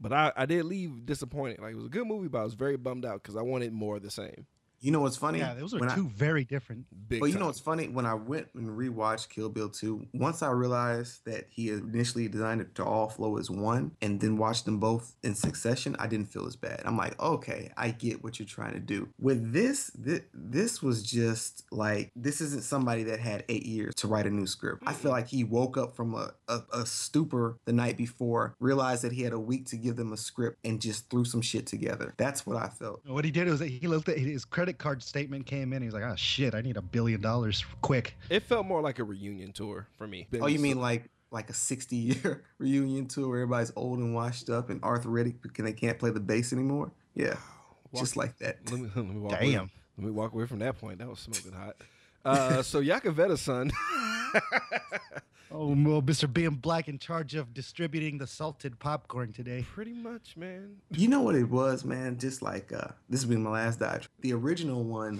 but 0.00 0.12
I, 0.12 0.32
I 0.36 0.46
did 0.46 0.64
leave 0.64 1.04
disappointed. 1.06 1.58
Like 1.60 1.72
it 1.72 1.76
was 1.76 1.86
a 1.86 1.90
good 1.90 2.06
movie, 2.06 2.28
but 2.28 2.38
I 2.38 2.44
was 2.44 2.54
very 2.54 2.76
bummed 2.76 3.04
out 3.04 3.22
because 3.22 3.36
I 3.36 3.42
wanted 3.42 3.72
more 3.72 3.96
of 3.96 4.02
the 4.02 4.10
same. 4.10 4.46
You 4.80 4.92
know 4.92 5.00
what's 5.00 5.16
funny? 5.16 5.40
Yeah, 5.40 5.52
those 5.54 5.74
are 5.74 5.78
When 5.78 5.90
I- 5.90 5.94
two 5.94 6.08
very 6.08 6.44
different. 6.44 6.86
Big 7.08 7.20
But 7.20 7.26
you 7.26 7.38
know 7.38 7.46
what's 7.46 7.60
funny? 7.60 7.88
When 7.88 8.06
I 8.06 8.14
went 8.14 8.48
and 8.54 8.68
rewatched 8.68 9.28
Kill 9.28 9.48
Bill 9.50 9.68
2, 9.68 10.06
once 10.14 10.42
I 10.42 10.50
realized 10.50 11.24
that 11.26 11.46
he 11.50 11.68
initially 11.70 12.28
designed 12.28 12.62
it 12.62 12.74
to 12.76 12.84
all 12.84 13.08
flow 13.10 13.36
as 13.36 13.50
one 13.50 13.92
and 14.00 14.20
then 14.20 14.38
watched 14.38 14.64
them 14.64 14.78
both 14.78 15.16
in 15.22 15.34
succession, 15.34 15.96
I 15.98 16.06
didn't 16.06 16.26
feel 16.32 16.46
as 16.46 16.56
bad. 16.56 16.82
I'm 16.86 16.96
like, 16.96 17.20
okay, 17.20 17.70
I 17.76 17.90
get 17.90 18.24
what 18.24 18.38
you're 18.38 18.46
trying 18.48 18.72
to 18.72 18.80
do. 18.80 19.08
With 19.20 19.52
this, 19.52 19.90
this, 19.94 20.22
this 20.32 20.82
was 20.82 21.02
just 21.02 21.64
like, 21.70 22.10
this 22.16 22.40
isn't 22.40 22.62
somebody 22.64 23.02
that 23.04 23.20
had 23.20 23.44
eight 23.50 23.66
years 23.66 23.94
to 23.96 24.08
write 24.08 24.26
a 24.26 24.30
new 24.30 24.46
script. 24.46 24.82
I 24.86 24.94
feel 24.94 25.10
like 25.10 25.28
he 25.28 25.44
woke 25.44 25.76
up 25.76 25.94
from 25.94 26.14
a, 26.14 26.32
a, 26.48 26.60
a 26.72 26.86
stupor 26.86 27.58
the 27.66 27.72
night 27.72 27.98
before, 27.98 28.54
realized 28.60 29.02
that 29.02 29.12
he 29.12 29.22
had 29.22 29.34
a 29.34 29.38
week 29.38 29.66
to 29.66 29.76
give 29.76 29.96
them 29.96 30.12
a 30.12 30.16
script, 30.16 30.58
and 30.64 30.80
just 30.80 31.10
threw 31.10 31.24
some 31.26 31.42
shit 31.42 31.66
together. 31.66 32.14
That's 32.16 32.46
what 32.46 32.56
I 32.56 32.68
felt. 32.68 33.02
What 33.06 33.24
he 33.26 33.30
did 33.30 33.46
was 33.48 33.58
that 33.58 33.68
he 33.68 33.86
looked 33.86 34.08
at 34.08 34.16
his 34.18 34.44
credit 34.44 34.69
card 34.78 35.02
statement 35.02 35.46
came 35.46 35.72
in. 35.72 35.82
He 35.82 35.86
was 35.86 35.94
like, 35.94 36.04
"Oh 36.04 36.16
shit, 36.16 36.54
I 36.54 36.60
need 36.60 36.76
a 36.76 36.82
billion 36.82 37.20
dollars 37.20 37.64
quick." 37.80 38.16
It 38.28 38.42
felt 38.42 38.66
more 38.66 38.80
like 38.80 38.98
a 38.98 39.04
reunion 39.04 39.52
tour 39.52 39.86
for 39.96 40.06
me. 40.06 40.26
Oh, 40.40 40.46
you 40.46 40.58
mean 40.58 40.80
like 40.80 41.10
like 41.30 41.48
a 41.48 41.54
60 41.54 41.96
year 41.96 42.44
reunion 42.58 43.06
tour 43.06 43.28
where 43.28 43.40
everybody's 43.42 43.72
old 43.76 43.98
and 43.98 44.14
washed 44.14 44.50
up 44.50 44.70
and 44.70 44.82
arthritic 44.82 45.40
because 45.42 45.64
they 45.64 45.72
can't 45.72 45.98
play 45.98 46.10
the 46.10 46.20
bass 46.20 46.52
anymore? 46.52 46.92
Yeah, 47.14 47.36
just 47.94 48.16
like 48.16 48.38
that. 48.38 48.58
Let 48.70 48.80
me, 48.80 48.90
let 48.94 49.06
me 49.06 49.20
walk 49.20 49.32
Away. 49.40 49.52
Damn. 49.52 49.70
Let 49.96 50.06
me 50.06 50.12
walk 50.12 50.32
away 50.32 50.46
from 50.46 50.60
that 50.60 50.78
point. 50.78 50.98
That 50.98 51.08
was 51.08 51.20
smoking 51.20 51.52
hot. 51.52 51.76
Uh, 52.24 52.62
so 52.62 52.80
Yakavetta 52.82 53.38
son. 53.38 53.70
Oh, 55.52 55.66
well, 55.74 56.00
Mr. 56.00 56.32
Being 56.32 56.50
Black 56.54 56.86
in 56.86 56.96
charge 56.96 57.34
of 57.34 57.52
distributing 57.52 58.18
the 58.18 58.26
salted 58.28 58.78
popcorn 58.78 59.32
today. 59.32 59.66
Pretty 59.74 59.92
much, 59.92 60.36
man. 60.36 60.76
You 60.92 61.08
know 61.08 61.22
what 61.22 61.34
it 61.34 61.50
was, 61.50 61.84
man? 61.84 62.18
Just 62.18 62.40
like 62.40 62.72
uh, 62.72 62.92
this 63.08 63.24
will 63.24 63.30
be 63.30 63.36
my 63.36 63.50
last 63.50 63.80
dodge. 63.80 64.08
The 64.20 64.32
original 64.32 64.84
one 64.84 65.18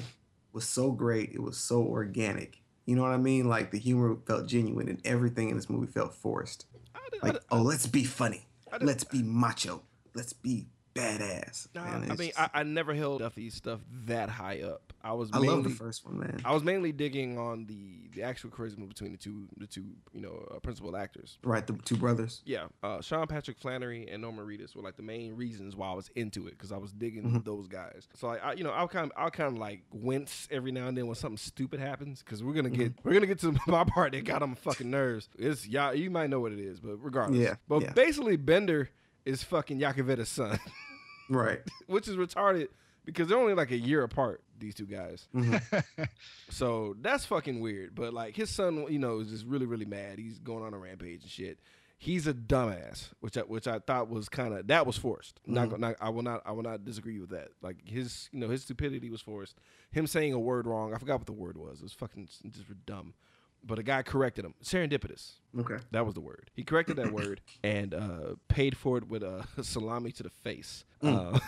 was 0.53 0.65
so 0.69 0.93
great. 0.93 1.33
It 1.33 1.43
was 1.43 1.57
so 1.57 1.83
organic. 1.83 2.63
You 2.87 2.95
know 2.95 3.03
what 3.03 3.11
I 3.11 3.17
mean? 3.17 3.49
Like 3.49 3.73
the 3.73 3.79
humor 3.81 4.17
felt 4.25 4.47
genuine, 4.47 4.89
and 4.89 5.01
everything 5.05 5.49
in 5.51 5.57
this 5.57 5.69
movie 5.69 5.91
felt 5.91 6.15
forced. 6.15 6.67
I 6.95 7.01
did, 7.11 7.23
Like, 7.25 7.43
oh, 7.51 7.63
let's 7.63 7.89
be 7.89 8.05
funny. 8.05 8.47
Did- 8.73 8.85
Let's 8.85 9.03
be 9.03 9.25
macho. 9.25 9.83
Let's 10.15 10.33
be 10.33 10.69
badass. 10.95 11.69
Nah, 11.75 11.85
man. 11.85 11.95
I 12.11 12.15
mean, 12.17 12.29
just- 12.29 12.41
I, 12.41 12.51
I 12.55 12.63
never 12.63 12.95
held 12.95 13.21
Duffy's 13.21 13.55
stuff 13.55 13.81
that 14.07 14.29
high 14.29 14.63
up. 14.63 14.93
I 15.03 15.13
was 15.13 15.31
I 15.33 15.39
mainly, 15.39 15.49
love 15.55 15.65
the 15.65 15.71
first 15.71 16.05
one, 16.05 16.19
man. 16.19 16.41
I 16.45 16.53
was 16.53 16.63
mainly 16.63 16.93
digging 16.93 17.39
on 17.39 17.65
the 17.67 18.11
the 18.13 18.23
actual 18.23 18.51
charisma 18.51 18.87
between 18.87 19.13
the 19.13 19.17
two 19.19 19.49
the 19.57 19.67
two 19.67 19.85
you 20.13 20.21
know 20.21 20.47
uh, 20.55 20.59
principal 20.59 20.95
actors. 20.95 21.39
Right, 21.43 21.67
the 21.67 21.73
two 21.73 21.97
brothers. 21.97 22.43
Yeah, 22.45 22.67
uh, 22.83 23.01
Sean 23.01 23.27
Patrick 23.27 23.59
Flanery 23.59 24.09
and 24.11 24.21
Norman 24.21 24.45
Reedus 24.47 24.77
were 24.77 24.83
like 24.83 24.97
the 24.97 25.03
main 25.03 25.37
reasons 25.37 25.75
why 25.75 25.89
I 25.91 25.95
was 25.95 26.11
into 26.17 26.47
it 26.49 26.51
because 26.51 26.71
I 26.71 26.77
was 26.77 26.93
digging 26.93 27.23
Mhm. 27.31 27.45
those 27.45 27.67
guys. 27.67 28.09
So 28.15 28.27
like, 28.27 28.45
I, 28.45 28.53
you 28.55 28.65
know, 28.65 28.73
I'll 28.73 28.89
kind 28.89 29.07
of, 29.07 29.13
I'll 29.17 29.31
kind 29.31 29.51
of 29.55 29.59
like 29.59 29.85
wince 29.93 30.47
every 30.51 30.71
now 30.73 30.89
and 30.89 30.99
then 30.99 31.07
when 31.07 31.15
something 31.15 31.39
stupid 31.39 31.81
happens 31.81 32.23
because 32.23 32.43
we're 32.45 32.53
gonna 32.55 32.69
get 32.69 32.93
we're 33.03 33.15
gonna 33.15 33.27
get 33.27 33.39
to 33.41 33.57
my 33.67 33.85
part 33.85 34.13
that 34.13 34.25
got 34.27 34.43
on 34.43 34.51
my 34.51 34.55
fucking 34.57 34.91
nerves. 34.91 35.31
It's 35.39 35.67
y'all, 35.67 35.95
you 35.95 36.11
might 36.11 36.29
know 36.29 36.41
what 36.41 36.53
it 36.53 36.59
is, 36.61 36.79
but 36.79 36.97
regardless, 37.03 37.41
Yeah, 37.41 37.55
But 37.69 37.83
yeah. 37.83 37.93
basically, 37.95 38.37
Bender 38.37 38.91
is 39.25 39.43
fucking 39.43 39.79
Yakavetta's 39.81 40.29
son, 40.29 40.59
Right. 41.31 41.61
which 41.87 42.09
is 42.09 42.17
retarded 42.17 42.69
because 43.05 43.29
they're 43.29 43.39
only 43.39 43.55
like 43.55 43.71
a 43.71 43.79
year 43.79 44.03
apart. 44.03 44.43
These 44.59 44.75
two 44.75 44.87
guys. 44.87 45.27
Mhm. 45.35 45.85
So 46.51 46.97
that's 47.01 47.25
fucking 47.25 47.61
weird. 47.61 47.95
But 47.95 48.13
like 48.13 48.37
his 48.37 48.51
son, 48.51 48.87
you 48.91 48.99
know, 48.99 49.21
is 49.21 49.29
just 49.29 49.47
really, 49.47 49.67
really 49.67 49.85
mad. 49.87 50.19
He's 50.19 50.39
going 50.39 50.65
on 50.65 50.75
a 50.75 50.79
rampage 50.79 51.23
and 51.23 51.31
shit. 51.31 51.59
He's 51.99 52.27
a 52.27 52.33
dumbass, 52.35 53.11
which 53.21 53.37
I, 53.37 53.43
which 53.43 53.67
I 53.69 53.79
thought 53.79 54.09
was 54.09 54.29
kind 54.29 54.55
of 54.55 54.67
that 54.69 54.87
was 54.87 54.97
forced. 54.97 55.39
Not, 55.47 55.69
Mhm. 55.69 55.71
go- 55.71 55.77
not 55.77 55.97
I 56.01 56.09
will 56.11 56.23
not 56.23 56.43
I 56.47 56.53
will 56.53 56.63
not 56.63 56.85
disagree 56.85 57.19
with 57.21 57.31
that. 57.31 57.49
Like 57.63 57.87
his 57.87 58.29
you 58.33 58.41
know 58.41 58.49
his 58.49 58.63
stupidity 58.63 59.11
was 59.11 59.21
forced. 59.21 59.57
Him 59.93 60.07
saying 60.07 60.33
a 60.33 60.39
word 60.39 60.67
wrong, 60.67 60.95
I 60.95 60.99
forgot 60.99 61.19
what 61.19 61.27
the 61.27 61.33
word 61.33 61.57
was. 61.57 61.81
It 61.81 61.85
was 61.85 61.93
fucking 61.93 62.29
just 62.51 62.65
dumb. 62.87 63.15
But 63.65 63.79
a 63.79 63.83
guy 63.83 64.03
corrected 64.03 64.45
him. 64.45 64.55
Serendipitous. 64.65 65.33
Okay. 65.59 65.77
That 65.91 66.05
was 66.07 66.15
the 66.15 66.21
word. 66.21 66.51
He 66.55 66.63
corrected 66.65 66.97
that 66.97 67.13
word 67.13 67.41
and 67.63 67.93
uh, 67.95 68.35
paid 68.49 68.77
for 68.77 68.99
it 68.99 69.09
with 69.09 69.23
a 69.23 69.47
salami 69.63 70.13
to 70.13 70.23
the 70.23 70.31
face. 70.31 70.85
Uh, 71.03 71.39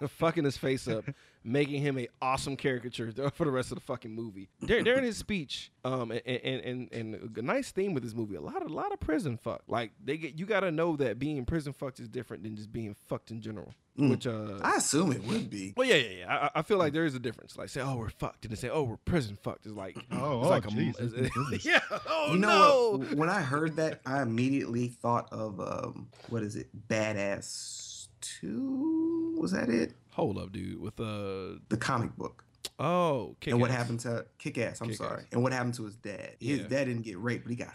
fucking 0.08 0.44
his 0.44 0.56
face 0.56 0.86
up, 0.86 1.04
making 1.42 1.82
him 1.82 1.98
a 1.98 2.08
awesome 2.22 2.56
caricature 2.56 3.12
for 3.34 3.44
the 3.44 3.50
rest 3.50 3.70
of 3.72 3.76
the 3.76 3.80
fucking 3.84 4.14
movie. 4.14 4.48
Dur- 4.64 4.82
during 4.82 5.04
his 5.04 5.16
speech, 5.16 5.70
um, 5.84 6.10
and, 6.10 6.22
and 6.26 6.60
and 6.62 6.92
and 6.92 7.36
a 7.38 7.42
nice 7.42 7.70
theme 7.70 7.94
with 7.94 8.02
this 8.02 8.14
movie, 8.14 8.36
a 8.36 8.40
lot 8.40 8.62
of 8.62 8.70
a 8.70 8.74
lot 8.74 8.92
of 8.92 9.00
prison 9.00 9.36
fuck. 9.36 9.62
Like 9.66 9.92
they 10.04 10.16
get 10.16 10.38
you 10.38 10.46
got 10.46 10.60
to 10.60 10.70
know 10.70 10.96
that 10.96 11.18
being 11.18 11.44
prison 11.44 11.72
fucked 11.72 12.00
is 12.00 12.08
different 12.08 12.42
than 12.42 12.56
just 12.56 12.72
being 12.72 12.94
fucked 13.08 13.30
in 13.30 13.40
general. 13.40 13.74
Mm. 13.98 14.10
Which 14.10 14.26
uh. 14.28 14.60
I 14.62 14.76
assume 14.76 15.10
it 15.10 15.24
would 15.24 15.50
be. 15.50 15.74
well, 15.76 15.88
yeah, 15.88 15.96
yeah, 15.96 16.10
yeah. 16.20 16.48
I, 16.54 16.60
I 16.60 16.62
feel 16.62 16.78
like 16.78 16.92
there 16.92 17.04
is 17.04 17.16
a 17.16 17.18
difference. 17.18 17.58
Like, 17.58 17.68
say, 17.68 17.80
"Oh, 17.80 17.96
we're 17.96 18.10
fucked," 18.10 18.44
and 18.44 18.52
they 18.52 18.56
say, 18.56 18.68
"Oh, 18.68 18.84
we're 18.84 18.96
prison 18.98 19.36
fucked." 19.42 19.66
It's 19.66 19.74
like, 19.74 19.96
Oh, 20.12 20.38
it's 20.38 20.46
oh, 20.46 20.50
like 20.50 20.64
a, 20.66 20.68
jeez, 20.68 21.18
it's- 21.18 21.64
yeah. 21.64 21.80
Oh 22.08 22.32
you 22.32 22.38
know 22.38 22.48
no. 22.48 22.98
what? 22.98 23.14
When 23.14 23.28
I 23.28 23.40
heard 23.42 23.74
that, 23.76 24.00
I 24.06 24.22
immediately 24.22 24.86
thought 24.86 25.32
of 25.32 25.58
um, 25.58 26.08
what 26.28 26.44
is 26.44 26.54
it? 26.54 26.68
Badass 26.88 27.87
Two? 28.20 29.36
Was 29.38 29.52
that 29.52 29.68
it? 29.68 29.94
Hold 30.10 30.38
up, 30.38 30.52
dude. 30.52 30.80
With 30.80 30.98
uh 31.00 31.58
The 31.68 31.76
comic 31.78 32.16
book. 32.16 32.44
oh, 32.78 33.36
kick 33.40 33.52
and 33.52 33.60
what 33.60 33.70
happened 33.70 34.00
to 34.00 34.26
Kick 34.38 34.58
Ass? 34.58 34.80
I'm 34.80 34.88
Kick-Ass. 34.88 34.98
sorry. 34.98 35.24
And 35.32 35.42
what 35.42 35.52
happened 35.52 35.74
to 35.74 35.84
his 35.84 35.96
dad? 35.96 36.36
His 36.40 36.60
Yeah. 36.60 36.68
dad 36.68 36.84
didn't 36.86 37.02
get 37.02 37.18
raped, 37.18 37.44
but 37.44 37.50
he 37.50 37.56
got 37.56 37.74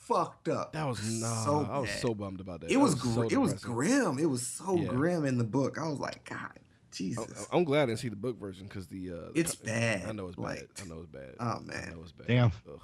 fucked 0.00 0.48
up. 0.48 0.72
That 0.74 0.86
was 0.86 1.20
nah. 1.20 1.44
so 1.44 1.68
I 1.70 1.78
was 1.78 1.90
so 1.90 2.14
bummed 2.14 2.40
about 2.40 2.60
that. 2.60 2.70
It 2.70 2.74
That 2.74 2.80
was, 2.80 3.00
so 3.00 3.22
gr- 3.22 3.32
it 3.32 3.38
was 3.40 3.54
grim. 3.54 4.18
It 4.18 4.26
was 4.26 4.46
so 4.46 4.76
Yeah. 4.76 4.88
grim 4.88 5.24
in 5.24 5.38
the 5.38 5.44
book. 5.44 5.78
I 5.78 5.88
was 5.88 5.98
like, 5.98 6.28
God, 6.28 6.38
I- 6.54 6.60
Jesus. 6.92 7.48
I'm 7.50 7.64
glad 7.64 7.84
I 7.84 7.86
didn't 7.86 7.98
see 8.00 8.08
the 8.08 8.14
book 8.16 8.38
version 8.38 8.66
because 8.68 8.86
the 8.86 9.12
uh, 9.12 9.16
It's 9.34 9.54
co- 9.56 9.64
bad, 9.66 10.04
I 10.06 10.12
know 10.12 10.26
it's 10.28 10.36
bad. 10.36 10.42
like- 10.42 10.70
I 10.80 10.84
know 10.86 11.00
it's 11.00 11.10
bad. 11.10 11.34
Oh, 11.40 11.44
I 11.44 11.60
man. 11.60 11.90
know 11.96 12.02
it's 12.02 12.12
bad. 12.12 12.26
Damn. 12.28 12.52
Ugh. 12.70 12.80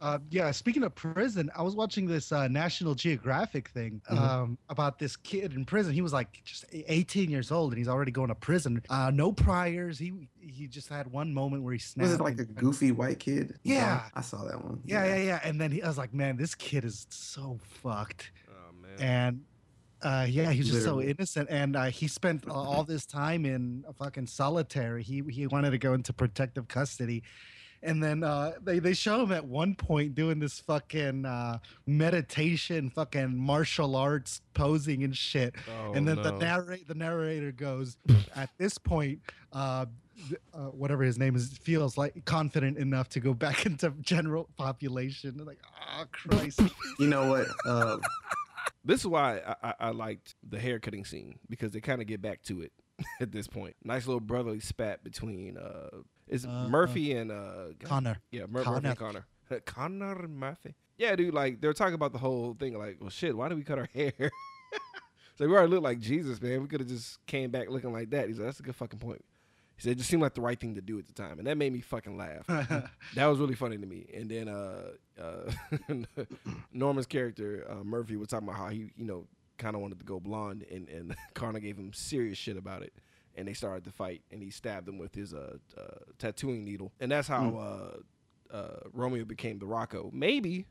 Uh, 0.00 0.18
yeah, 0.30 0.50
speaking 0.50 0.82
of 0.82 0.94
prison, 0.94 1.50
I 1.56 1.62
was 1.62 1.74
watching 1.74 2.06
this 2.06 2.32
uh, 2.32 2.48
National 2.48 2.94
Geographic 2.94 3.68
thing 3.68 4.00
Mhm. 4.10 4.18
um, 4.18 4.58
about 4.68 4.98
this 4.98 5.16
kid 5.16 5.52
in 5.54 5.64
prison. 5.64 5.92
He 5.94 6.02
was 6.02 6.12
like 6.12 6.42
just 6.44 6.64
18 6.72 7.30
years 7.30 7.50
old 7.50 7.72
and 7.72 7.78
he's 7.78 7.88
already 7.88 8.10
going 8.12 8.28
to 8.28 8.34
prison. 8.34 8.82
Uh, 8.90 9.10
no 9.14 9.32
priors. 9.32 9.98
He 9.98 10.28
he 10.40 10.66
just 10.66 10.88
had 10.88 11.06
one 11.10 11.32
moment 11.32 11.62
where 11.62 11.72
he 11.72 11.78
snapped. 11.78 12.10
was 12.10 12.20
it 12.20 12.22
like 12.22 12.38
a 12.38 12.44
goofy 12.44 12.92
white 12.92 13.18
kid? 13.18 13.58
Yeah. 13.62 14.02
I 14.14 14.20
saw 14.20 14.44
that 14.44 14.62
one. 14.62 14.80
Yeah, 14.84 15.04
yeah, 15.06 15.22
yeah. 15.22 15.40
And 15.42 15.60
then 15.60 15.70
he, 15.72 15.82
I 15.82 15.88
was 15.88 15.96
like, 15.98 16.12
man, 16.12 16.36
this 16.36 16.54
kid 16.54 16.84
is 16.84 17.06
so 17.10 17.58
fucked. 17.82 18.30
Oh 18.50 18.72
man. 18.80 18.90
And 19.00 19.40
uh, 20.02 20.26
yeah, 20.28 20.50
he's 20.50 20.68
just 20.70 20.84
so 20.84 21.00
innocent. 21.00 21.48
And 21.50 21.76
uh, 21.76 21.84
he 21.84 22.08
spent 22.08 22.46
uh, 22.46 22.52
all 22.52 22.84
this 22.84 23.06
time 23.06 23.46
in 23.46 23.84
a 23.88 23.92
fucking 23.94 24.26
solitary. 24.26 25.02
He 25.02 25.22
he 25.30 25.46
wanted 25.46 25.70
to 25.70 25.78
go 25.78 25.94
into 25.94 26.12
protective 26.12 26.68
custody. 26.68 27.22
And 27.84 28.02
then 28.02 28.24
uh, 28.24 28.52
they, 28.62 28.78
they 28.78 28.94
show 28.94 29.22
him 29.22 29.32
at 29.32 29.44
one 29.44 29.74
point 29.74 30.14
doing 30.14 30.38
this 30.38 30.58
fucking 30.60 31.26
uh, 31.26 31.58
meditation, 31.86 32.90
fucking 32.90 33.36
martial 33.36 33.94
arts 33.94 34.40
posing 34.54 35.04
and 35.04 35.16
shit. 35.16 35.54
Oh, 35.68 35.92
and 35.92 36.08
then 36.08 36.22
the 36.22 36.32
narrate 36.32 36.88
the 36.88 36.94
narrator 36.94 37.52
goes, 37.52 37.98
at 38.34 38.50
this 38.58 38.78
point, 38.78 39.20
uh, 39.52 39.86
uh, 40.54 40.58
whatever 40.66 41.02
his 41.02 41.18
name 41.18 41.36
is, 41.36 41.58
feels 41.58 41.98
like 41.98 42.24
confident 42.24 42.78
enough 42.78 43.08
to 43.10 43.20
go 43.20 43.34
back 43.34 43.66
into 43.66 43.90
general 44.00 44.48
population. 44.56 45.44
Like, 45.44 45.58
oh 45.96 46.04
Christ. 46.10 46.60
You 46.98 47.08
know 47.08 47.28
what? 47.28 47.46
Uh, 47.66 47.98
This 48.84 49.00
is 49.00 49.06
why 49.06 49.38
I, 49.38 49.54
I, 49.62 49.74
I 49.80 49.90
liked 49.90 50.34
the 50.46 50.58
haircutting 50.58 51.06
scene 51.06 51.38
because 51.48 51.72
they 51.72 51.80
kind 51.80 52.02
of 52.02 52.06
get 52.06 52.20
back 52.20 52.42
to 52.44 52.60
it 52.60 52.72
at 53.20 53.32
this 53.32 53.48
point. 53.48 53.76
Nice 53.82 54.06
little 54.06 54.20
brotherly 54.20 54.60
spat 54.60 55.02
between 55.02 55.56
uh, 55.56 55.88
is 56.28 56.44
Uh, 56.46 56.68
Murphy 56.68 57.12
and 57.12 57.30
uh, 57.30 57.66
Connor. 57.82 58.16
Yeah, 58.30 58.42
Mur- 58.42 58.64
Murphy 58.64 58.64
Connor. 58.64 58.88
and 58.90 58.98
Connor. 58.98 59.26
Connor 59.66 60.28
Murphy. 60.28 60.74
Yeah, 60.96 61.16
dude. 61.16 61.34
Like 61.34 61.60
they're 61.60 61.72
talking 61.72 61.94
about 61.94 62.12
the 62.12 62.18
whole 62.18 62.54
thing. 62.54 62.78
Like, 62.78 62.98
well, 63.00 63.10
shit. 63.10 63.36
Why 63.36 63.48
did 63.48 63.58
we 63.58 63.64
cut 63.64 63.78
our 63.78 63.88
hair? 63.94 64.12
so 65.36 65.46
we 65.46 65.52
already 65.52 65.70
look 65.72 65.82
like 65.82 65.98
Jesus, 65.98 66.40
man. 66.40 66.62
We 66.62 66.68
could 66.68 66.80
have 66.80 66.88
just 66.88 67.24
came 67.26 67.50
back 67.50 67.68
looking 67.68 67.92
like 67.92 68.10
that. 68.10 68.28
He's 68.28 68.38
like, 68.38 68.46
that's 68.46 68.60
a 68.60 68.62
good 68.62 68.76
fucking 68.76 68.98
point. 69.00 69.24
He 69.76 69.82
said 69.82 69.92
it 69.92 69.94
just 69.96 70.08
seemed 70.08 70.22
like 70.22 70.34
the 70.34 70.40
right 70.40 70.58
thing 70.58 70.76
to 70.76 70.80
do 70.80 70.98
at 71.00 71.06
the 71.06 71.12
time, 71.12 71.38
and 71.38 71.48
that 71.48 71.56
made 71.58 71.72
me 71.72 71.80
fucking 71.80 72.16
laugh. 72.16 72.46
that 73.16 73.26
was 73.26 73.40
really 73.40 73.56
funny 73.56 73.76
to 73.76 73.84
me. 73.86 74.06
And 74.14 74.30
then 74.30 74.48
uh, 74.48 74.90
uh, 75.20 75.50
Norman's 76.72 77.06
character 77.06 77.66
uh, 77.68 77.82
Murphy 77.82 78.16
was 78.16 78.28
talking 78.28 78.46
about 78.48 78.56
how 78.58 78.68
he, 78.68 78.90
you 78.96 79.04
know, 79.04 79.26
kind 79.58 79.74
of 79.74 79.82
wanted 79.82 79.98
to 79.98 80.04
go 80.04 80.20
blonde, 80.20 80.64
and 80.70 80.88
and 80.88 81.16
Connor 81.34 81.60
gave 81.60 81.76
him 81.76 81.92
serious 81.92 82.38
shit 82.38 82.56
about 82.56 82.82
it. 82.82 82.92
And 83.36 83.48
they 83.48 83.52
started 83.52 83.84
to 83.84 83.90
fight, 83.90 84.22
and 84.30 84.40
he 84.42 84.50
stabbed 84.50 84.88
him 84.88 84.96
with 84.96 85.14
his 85.14 85.34
uh, 85.34 85.56
uh, 85.76 85.82
tattooing 86.18 86.64
needle, 86.64 86.92
and 87.00 87.10
that's 87.10 87.26
how 87.26 87.56
uh, 88.52 88.54
uh, 88.56 88.80
Romeo 88.92 89.24
became 89.24 89.58
the 89.58 89.66
Rocco. 89.66 90.08
Maybe, 90.12 90.66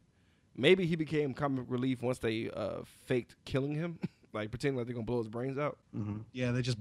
maybe 0.55 0.85
he 0.85 0.95
became 0.95 1.33
comic 1.33 1.65
relief 1.67 2.01
once 2.01 2.19
they 2.19 2.49
uh, 2.51 2.83
faked 3.05 3.35
killing 3.43 3.75
him, 3.75 3.99
like 4.33 4.49
pretending 4.49 4.77
like 4.77 4.85
they're 4.87 4.93
gonna 4.95 5.05
blow 5.05 5.17
his 5.17 5.27
brains 5.27 5.57
out. 5.57 5.77
mhm. 5.93 6.21
Yeah, 6.31 6.51
they 6.51 6.61
just 6.61 6.77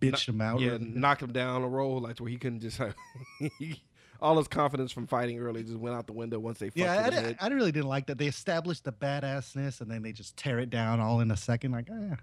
bitched 0.00 0.28
him 0.28 0.40
out. 0.40 0.60
Yeah, 0.60 0.70
really. 0.72 0.84
knocked 0.94 1.22
him 1.22 1.32
down 1.32 1.62
a 1.62 1.68
roll, 1.68 2.00
like 2.00 2.18
where 2.20 2.30
he 2.30 2.36
couldn't 2.36 2.60
just 2.60 2.78
have 2.78 2.94
all 4.20 4.36
his 4.38 4.48
confidence 4.48 4.92
from 4.92 5.06
fighting 5.06 5.38
early 5.40 5.62
just 5.64 5.76
went 5.78 5.96
out 5.96 6.06
the 6.06 6.12
window 6.12 6.38
once 6.38 6.58
they 6.58 6.66
fucked 6.66 6.78
Yeah, 6.78 7.04
with 7.06 7.14
I, 7.14 7.20
his 7.20 7.30
di- 7.32 7.36
I 7.40 7.48
really 7.48 7.72
didn't 7.72 7.88
like 7.88 8.06
that. 8.06 8.18
They 8.18 8.26
established 8.26 8.84
the 8.84 8.92
badassness 8.92 9.80
and 9.80 9.90
then 9.90 10.02
they 10.02 10.12
just 10.12 10.36
tear 10.36 10.58
it 10.58 10.70
down 10.70 11.00
all 11.00 11.20
in 11.20 11.30
a 11.30 11.36
second. 11.36 11.72
Like, 11.72 11.88
eh. 11.90 12.14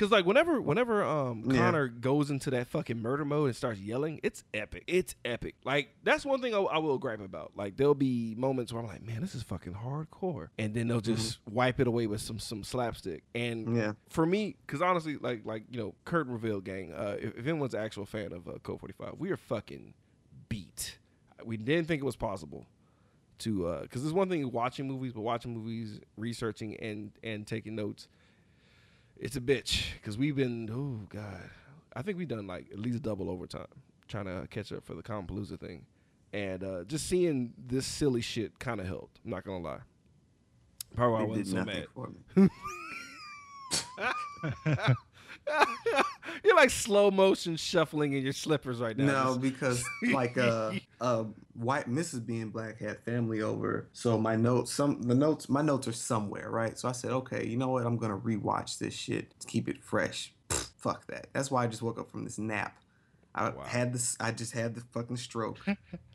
Cause 0.00 0.10
like 0.10 0.24
whenever 0.24 0.62
whenever 0.62 1.04
um 1.04 1.44
Yeah. 1.46 1.58
Connor 1.58 1.88
goes 1.88 2.30
into 2.30 2.48
that 2.52 2.68
fucking 2.68 3.02
murder 3.02 3.24
mode 3.26 3.48
and 3.48 3.54
starts 3.56 3.78
yelling, 3.80 4.18
it's 4.22 4.42
epic. 4.54 4.84
It's 4.86 5.14
epic. 5.26 5.56
Like 5.62 5.90
that's 6.02 6.24
one 6.24 6.40
thing 6.40 6.54
I, 6.54 6.58
I 6.58 6.78
will 6.78 6.96
gripe 6.96 7.20
about. 7.20 7.52
Like 7.54 7.76
there'll 7.76 7.94
be 7.94 8.34
moments 8.34 8.72
where 8.72 8.80
I'm 8.82 8.88
like, 8.88 9.02
man, 9.02 9.20
this 9.20 9.34
is 9.34 9.42
fucking 9.42 9.74
hardcore, 9.74 10.48
and 10.58 10.72
then 10.72 10.88
they'll 10.88 11.02
just 11.02 11.38
wipe 11.50 11.80
it 11.80 11.86
away 11.86 12.06
with 12.06 12.22
some 12.22 12.38
some 12.38 12.64
slapstick. 12.64 13.24
And 13.34 13.76
Yeah. 13.76 13.92
for 14.08 14.24
me, 14.24 14.56
because 14.66 14.80
honestly, 14.80 15.18
like 15.20 15.44
like 15.44 15.64
you 15.70 15.78
know, 15.78 15.94
Kurt 16.06 16.26
Reveal 16.28 16.60
gang. 16.62 16.94
Uh, 16.94 17.16
if, 17.20 17.36
if 17.36 17.46
anyone's 17.46 17.74
an 17.74 17.82
actual 17.82 18.06
fan 18.06 18.32
of 18.32 18.48
uh, 18.48 18.52
Cult 18.62 18.80
45, 18.80 19.16
we 19.18 19.30
are 19.30 19.36
fucking 19.36 19.92
beat. 20.48 20.96
We 21.44 21.58
didn't 21.58 21.88
think 21.88 22.00
it 22.00 22.06
was 22.06 22.16
possible 22.16 22.64
to 23.40 23.78
because 23.82 24.02
there's 24.02 24.14
one 24.14 24.28
thing 24.30 24.50
watching 24.50 24.86
movies, 24.88 25.12
but 25.12 25.20
watching 25.22 25.54
movies, 25.54 26.00
researching 26.16 26.76
and 26.76 27.10
and 27.22 27.46
taking 27.46 27.74
notes, 27.74 28.08
it's 29.20 29.36
a 29.36 29.40
bitch 29.40 29.92
because 29.94 30.18
we've 30.18 30.34
been 30.34 30.68
oh 30.72 31.06
god, 31.08 31.50
I 31.94 32.02
think 32.02 32.18
we've 32.18 32.26
done 32.26 32.46
like 32.46 32.66
at 32.72 32.78
least 32.78 33.02
double 33.02 33.30
overtime 33.30 33.66
trying 34.08 34.24
to 34.24 34.46
catch 34.48 34.72
up 34.72 34.84
for 34.84 34.94
the 34.94 35.02
Palooza 35.02 35.60
thing, 35.60 35.84
and 36.32 36.64
uh, 36.64 36.84
just 36.84 37.06
seeing 37.06 37.52
this 37.56 37.86
silly 37.86 38.22
shit 38.22 38.58
kind 38.58 38.80
of 38.80 38.86
helped. 38.86 39.20
I'm 39.24 39.30
not 39.30 39.44
gonna 39.44 39.62
lie. 39.62 39.78
Probably 40.96 41.12
why 41.12 41.20
I 41.20 41.24
wasn't 41.24 41.46
did 41.46 41.52
so 41.52 41.64
nothing 41.64 42.50
mad. 44.76 44.96
for 46.30 46.34
me. 46.36 46.40
You're 46.44 46.56
like 46.56 46.70
slow 46.70 47.10
motion 47.10 47.56
shuffling 47.56 48.12
in 48.14 48.22
your 48.22 48.32
slippers 48.32 48.78
right 48.80 48.96
now. 48.96 49.32
No, 49.32 49.38
because 49.38 49.84
like 50.12 50.38
uh 50.38 50.72
uh 51.00 51.24
white 51.54 51.88
Mrs. 51.90 52.24
Being 52.24 52.50
Black 52.50 52.78
had 52.78 53.00
family 53.00 53.42
over. 53.42 53.88
So 53.92 54.18
my 54.18 54.36
notes 54.36 54.72
some 54.72 55.02
the 55.02 55.14
notes 55.14 55.48
my 55.48 55.62
notes 55.62 55.86
are 55.88 55.92
somewhere, 55.92 56.50
right? 56.50 56.78
So 56.78 56.88
I 56.88 56.92
said, 56.92 57.10
okay, 57.12 57.46
you 57.46 57.56
know 57.56 57.68
what? 57.68 57.84
I'm 57.86 57.96
gonna 57.96 58.18
rewatch 58.18 58.78
this 58.78 58.94
shit 58.94 59.38
to 59.40 59.46
keep 59.46 59.68
it 59.68 59.82
fresh. 59.82 60.32
Pfft, 60.48 60.70
fuck 60.78 61.06
that. 61.08 61.28
That's 61.32 61.50
why 61.50 61.64
I 61.64 61.66
just 61.66 61.82
woke 61.82 61.98
up 61.98 62.10
from 62.10 62.24
this 62.24 62.38
nap. 62.38 62.76
I 63.34 63.50
Wow. 63.50 63.62
had 63.64 63.92
this 63.92 64.16
I 64.18 64.32
just 64.32 64.52
had 64.52 64.74
the 64.74 64.80
fucking 64.92 65.16
stroke. 65.16 65.58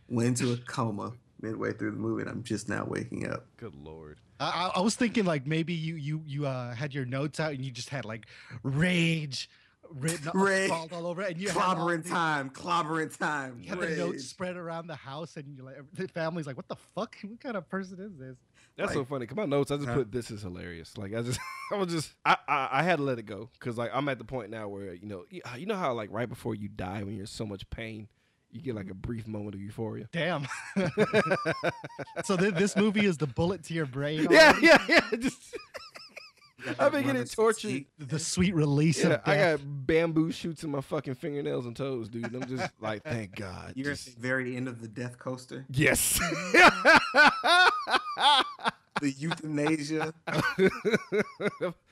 Went 0.09 0.27
into 0.39 0.53
a 0.53 0.57
coma 0.57 1.13
midway 1.41 1.73
through 1.73 1.91
the 1.91 1.97
movie 1.97 2.21
and 2.21 2.29
I'm 2.29 2.43
just 2.43 2.67
now 2.69 2.85
waking 2.85 3.27
up. 3.29 3.45
Good 3.57 3.75
lord. 3.75 4.17
I, 4.39 4.45
I 4.75 4.79
I 4.79 4.81
was 4.81 4.95
thinking 4.95 5.23
like 5.25 5.47
maybe 5.47 5.73
you 5.73 5.95
you 5.95 6.21
you 6.25 6.45
uh, 6.45 6.73
had 6.75 6.93
your 6.93 7.05
notes 7.05 7.39
out 7.39 7.53
and 7.53 7.63
you 7.63 7.71
just 7.71 7.89
had 7.89 8.03
like 8.03 8.25
rage 8.63 9.49
written 9.91 10.31
Rage. 10.33 10.69
all, 10.71 10.87
all 10.91 11.07
over 11.07 11.21
it, 11.21 11.31
and 11.33 11.41
you 11.41 11.49
had 11.49 11.57
Clobbering 11.57 12.03
these- 12.03 12.11
time, 12.11 12.49
clobbering 12.49 13.17
time. 13.17 13.59
You 13.61 13.69
had 13.69 13.79
the 13.79 13.95
notes 13.95 14.25
spread 14.25 14.55
around 14.57 14.87
the 14.87 14.95
house, 14.95 15.37
and 15.37 15.55
you're 15.55 15.65
like, 15.65 15.75
the 15.93 16.07
family's 16.07 16.47
like, 16.47 16.57
"What 16.57 16.67
the 16.67 16.75
fuck? 16.95 17.15
What 17.23 17.39
kind 17.39 17.57
of 17.57 17.69
person 17.69 17.99
is 17.99 18.17
this?" 18.17 18.37
That's 18.77 18.91
so 18.91 19.05
funny. 19.05 19.25
Come 19.25 19.39
on, 19.39 19.49
notes. 19.49 19.71
I 19.71 19.77
just 19.77 19.87
Huh? 19.87 19.95
put 19.95 20.11
this 20.11 20.29
is 20.31 20.41
hilarious. 20.41 20.97
Like 20.97 21.13
I 21.15 21.21
just, 21.21 21.39
I 21.71 21.75
was 21.77 21.87
just, 21.93 22.11
I, 22.25 22.35
I, 22.47 22.69
I 22.73 22.83
had 22.83 22.97
to 22.97 23.03
let 23.03 23.19
it 23.19 23.23
go 23.25 23.49
because 23.59 23.77
like 23.77 23.89
I'm 23.93 24.09
at 24.09 24.17
the 24.17 24.25
point 24.25 24.49
now 24.49 24.67
where 24.67 24.93
you 24.93 25.07
know, 25.07 25.23
you, 25.29 25.41
uh, 25.45 25.55
you 25.55 25.65
know 25.65 25.75
how 25.75 25.93
like 25.93 26.09
right 26.11 26.27
before 26.27 26.55
you 26.55 26.67
die 26.67 27.01
when 27.03 27.13
you're 27.13 27.21
in 27.21 27.27
so 27.27 27.45
much 27.45 27.69
pain, 27.69 28.09
you 28.51 28.61
get 28.61 28.75
like 28.75 28.89
a 28.89 28.93
brief 28.93 29.27
moment 29.27 29.55
of 29.55 29.61
euphoria. 29.61 30.09
Damn. 30.11 30.45
so 32.25 32.35
th- 32.37 32.53
this 32.55 32.75
movie 32.75 33.05
is 33.05 33.17
the 33.17 33.27
bullet 33.27 33.63
to 33.65 33.73
your 33.73 33.85
brain. 33.85 34.27
Yeah, 34.29 34.49
already? 34.51 34.67
yeah, 34.67 34.85
yeah. 34.89 35.01
Just, 35.19 35.53
Got 35.53 35.61
I've 36.67 36.91
been 36.91 37.01
getting 37.01 37.07
runner's 37.07 37.31
tortured. 37.35 37.85
The 37.97 38.19
sweet 38.19 38.53
release 38.55 39.03
yeah, 39.03 39.11
of 39.13 39.21
I 39.25 39.35
death. 39.35 39.59
got 39.59 39.87
bamboo 39.87 40.31
shoots 40.31 40.63
in 40.63 40.71
my 40.71 40.81
fucking 40.81 41.15
fingernails 41.15 41.65
and 41.65 41.75
toes, 41.75 42.09
dude. 42.09 42.25
And 42.31 42.43
I'm 42.43 42.49
just 42.57 42.71
like, 42.81 43.03
thank 43.03 43.35
God. 43.35 43.73
You're 43.75 43.91
at 43.91 43.97
the 43.99 44.11
very 44.19 44.55
end 44.55 44.67
of 44.67 44.81
the 44.81 44.87
death 44.87 45.17
coaster. 45.17 45.65
yes. 45.69 46.19
The 49.01 49.11
euthanasia. 49.11 50.13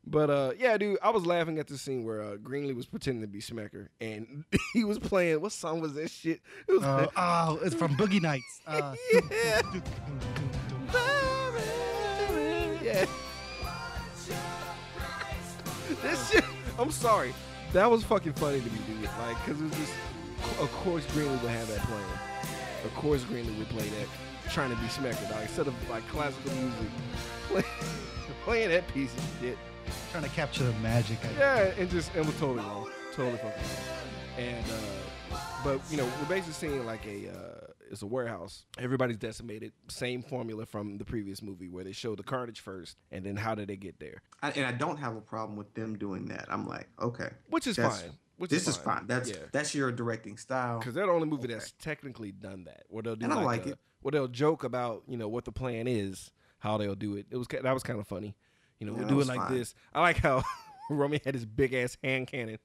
but 0.07 0.29
uh, 0.29 0.51
yeah, 0.57 0.77
dude, 0.77 0.97
I 1.03 1.09
was 1.09 1.25
laughing 1.25 1.59
at 1.59 1.67
the 1.67 1.77
scene 1.77 2.05
where 2.05 2.21
uh, 2.21 2.37
Greenly 2.37 2.73
was 2.73 2.85
pretending 2.85 3.19
to 3.21 3.27
be 3.27 3.39
Smecker, 3.39 3.89
and 3.99 4.45
he 4.73 4.85
was 4.85 4.99
playing. 4.99 5.41
What 5.41 5.51
song 5.51 5.81
was 5.81 5.95
that 5.95 6.09
shit? 6.09 6.39
It 6.65 6.71
was 6.71 6.83
Uh, 6.83 7.07
oh, 7.17 7.59
it's 7.61 7.75
from 7.75 7.97
Boogie 7.97 8.21
Nights. 8.21 8.61
Uh, 8.65 8.95
Yeah. 9.11 9.61
yeah. 12.81 13.05
This 16.03 16.29
shit. 16.31 16.43
I'm 16.77 16.91
sorry. 16.91 17.33
That 17.71 17.89
was 17.89 18.03
fucking 18.03 18.33
funny 18.33 18.59
to 18.59 18.65
me, 18.65 18.79
dude. 18.87 19.03
Like, 19.03 19.37
cause 19.45 19.59
it 19.59 19.63
was 19.63 19.71
just. 19.77 19.93
Of 20.59 20.69
course, 20.73 21.05
Greenly 21.13 21.37
would 21.37 21.49
have 21.51 21.67
that 21.69 21.79
playing. 21.79 22.03
Of 22.83 22.93
course, 22.95 23.23
Greenly 23.23 23.53
would 23.53 23.69
play 23.69 23.87
that, 23.87 24.07
trying 24.51 24.69
to 24.71 24.75
be 24.75 24.87
Smecker, 24.87 25.29
dog. 25.29 25.41
Instead 25.41 25.67
of 25.67 25.89
like 25.89 26.05
classical 26.09 26.51
music, 26.55 26.87
play, 27.47 27.63
playing 28.43 28.69
that 28.69 28.85
piece 28.89 29.13
of 29.15 29.23
shit. 29.39 29.57
trying 30.11 30.23
to 30.23 30.29
capture 30.31 30.65
the 30.65 30.73
magic. 30.79 31.17
I 31.25 31.39
Yeah, 31.39 31.73
and 31.79 31.89
just 31.89 32.13
and 32.13 32.25
was 32.25 32.37
totally 32.37 32.59
wrong, 32.59 32.89
totally 33.15 33.37
fucking 33.37 33.51
wrong. 33.51 34.45
And 34.45 34.65
uh, 35.31 35.37
but 35.63 35.79
you 35.89 35.95
know, 35.97 36.05
we're 36.19 36.27
basically 36.27 36.53
seeing 36.53 36.85
like 36.85 37.05
a 37.05 37.29
uh, 37.29 37.62
it's 37.93 38.01
a 38.01 38.07
warehouse. 38.07 38.65
Everybody's 38.77 39.17
decimated. 39.17 39.71
Same 39.87 40.21
formula 40.21 40.65
from 40.65 40.97
the 40.97 41.05
previous 41.05 41.41
movie 41.41 41.69
where 41.69 41.83
they 41.85 41.93
show 41.93 42.15
the 42.15 42.23
carnage 42.23 42.59
first, 42.59 42.97
and 43.11 43.25
then 43.25 43.37
how 43.37 43.55
did 43.55 43.69
they 43.69 43.77
get 43.77 43.99
there? 43.99 44.21
I, 44.41 44.51
and 44.51 44.65
I 44.65 44.71
don't 44.73 44.97
have 44.97 45.15
a 45.15 45.21
problem 45.21 45.55
with 45.57 45.73
them 45.73 45.97
doing 45.97 46.25
that. 46.25 46.47
I'm 46.49 46.67
like, 46.67 46.89
okay, 47.01 47.29
Which 47.49 47.67
is 47.67 47.77
fine. 47.77 48.11
Which 48.37 48.49
this 48.49 48.67
is 48.67 48.75
fine. 48.75 49.05
That's 49.07 49.29
yeah. 49.29 49.37
that's 49.51 49.73
your 49.75 49.91
directing 49.91 50.37
style. 50.37 50.79
Because 50.79 50.95
they're 50.95 51.05
the 51.05 51.11
only 51.13 51.27
movie 51.27 51.43
Okay. 51.45 51.53
that's 51.53 51.71
technically 51.79 52.31
done 52.31 52.65
that. 52.65 52.83
Where 52.89 53.03
they'll 53.03 53.15
do 53.15 53.23
And 53.25 53.31
I 53.33 53.37
like, 53.37 53.45
like 53.45 53.65
a- 53.67 53.69
it. 53.73 53.79
Where 54.01 54.11
they'll 54.11 54.27
joke 54.27 54.63
about 54.65 55.03
you 55.07 55.15
know 55.17 55.29
what 55.29 55.45
the 55.45 55.51
plan 55.53 55.87
is, 55.87 56.31
how 56.59 56.77
they'll 56.77 56.95
do 56.95 57.15
it. 57.15 57.27
It 57.29 57.37
was 57.37 57.47
that 57.47 57.63
was 57.73 57.83
kind 57.83 57.99
of 57.99 58.07
funny. 58.07 58.35
You 58.79 58.87
know, 58.87 58.93
Yeah, 58.93 58.99
we'll 59.01 59.07
do 59.09 59.21
it 59.21 59.27
like 59.27 59.39
fine. 59.39 59.53
this. 59.57 59.75
I 59.93 60.01
like 60.01 60.17
how 60.17 60.43
Romy 60.89 61.21
had 61.23 61.35
his 61.35 61.45
big 61.45 61.73
ass 61.73 61.95
hand 62.03 62.27
cannon 62.27 62.57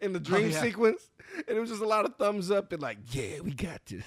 in 0.00 0.12
the 0.12 0.20
dream 0.20 0.50
yeah. 0.50 0.60
sequence, 0.60 1.10
and 1.48 1.56
it 1.56 1.60
was 1.60 1.70
just 1.70 1.82
a 1.82 1.86
lot 1.86 2.04
of 2.04 2.16
thumbs 2.16 2.50
up 2.50 2.72
and 2.72 2.82
like, 2.82 2.98
yeah, 3.10 3.40
we 3.42 3.52
got 3.52 3.84
this. 3.86 4.04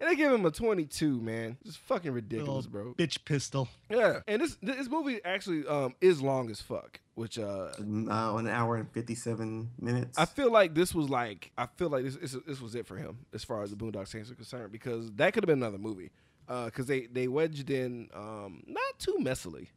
And 0.00 0.08
they 0.08 0.14
give 0.14 0.32
him 0.32 0.46
a 0.46 0.50
22, 0.50 1.20
man. 1.20 1.56
Just 1.64 1.78
fucking 1.78 2.12
ridiculous, 2.12 2.66
Little 2.66 2.94
bro. 2.94 2.94
bitch 2.94 3.24
pistol. 3.24 3.68
Yeah, 3.90 4.20
and 4.28 4.40
this 4.40 4.56
this 4.62 4.88
movie 4.88 5.20
actually 5.24 5.66
um 5.66 5.94
is 6.00 6.22
long 6.22 6.50
as 6.50 6.60
fuck, 6.60 7.00
which 7.14 7.38
uh 7.38 7.70
uh, 7.78 8.36
an 8.36 8.48
hour 8.48 8.76
and 8.76 8.90
fifty 8.92 9.14
seven 9.16 9.70
minutes. 9.80 10.16
I 10.16 10.24
feel 10.24 10.52
like 10.52 10.74
this 10.74 10.94
was 10.94 11.08
like 11.08 11.50
I 11.58 11.66
feel 11.66 11.88
like 11.88 12.04
this 12.04 12.16
this, 12.16 12.36
this 12.46 12.60
was 12.60 12.74
it 12.76 12.86
for 12.86 12.96
him 12.96 13.26
as 13.34 13.42
far 13.42 13.62
as 13.62 13.70
the 13.70 13.76
Boondock 13.76 14.06
Saints 14.06 14.30
are 14.30 14.36
concerned 14.36 14.70
because 14.70 15.10
that 15.12 15.32
could 15.32 15.42
have 15.42 15.48
been 15.48 15.62
another 15.62 15.78
movie 15.78 16.10
because 16.46 16.86
they 16.86 17.06
they 17.06 17.26
wedged 17.26 17.70
in 17.70 18.08
um 18.14 18.62
not 18.66 18.98
too 18.98 19.16
messily. 19.20 19.68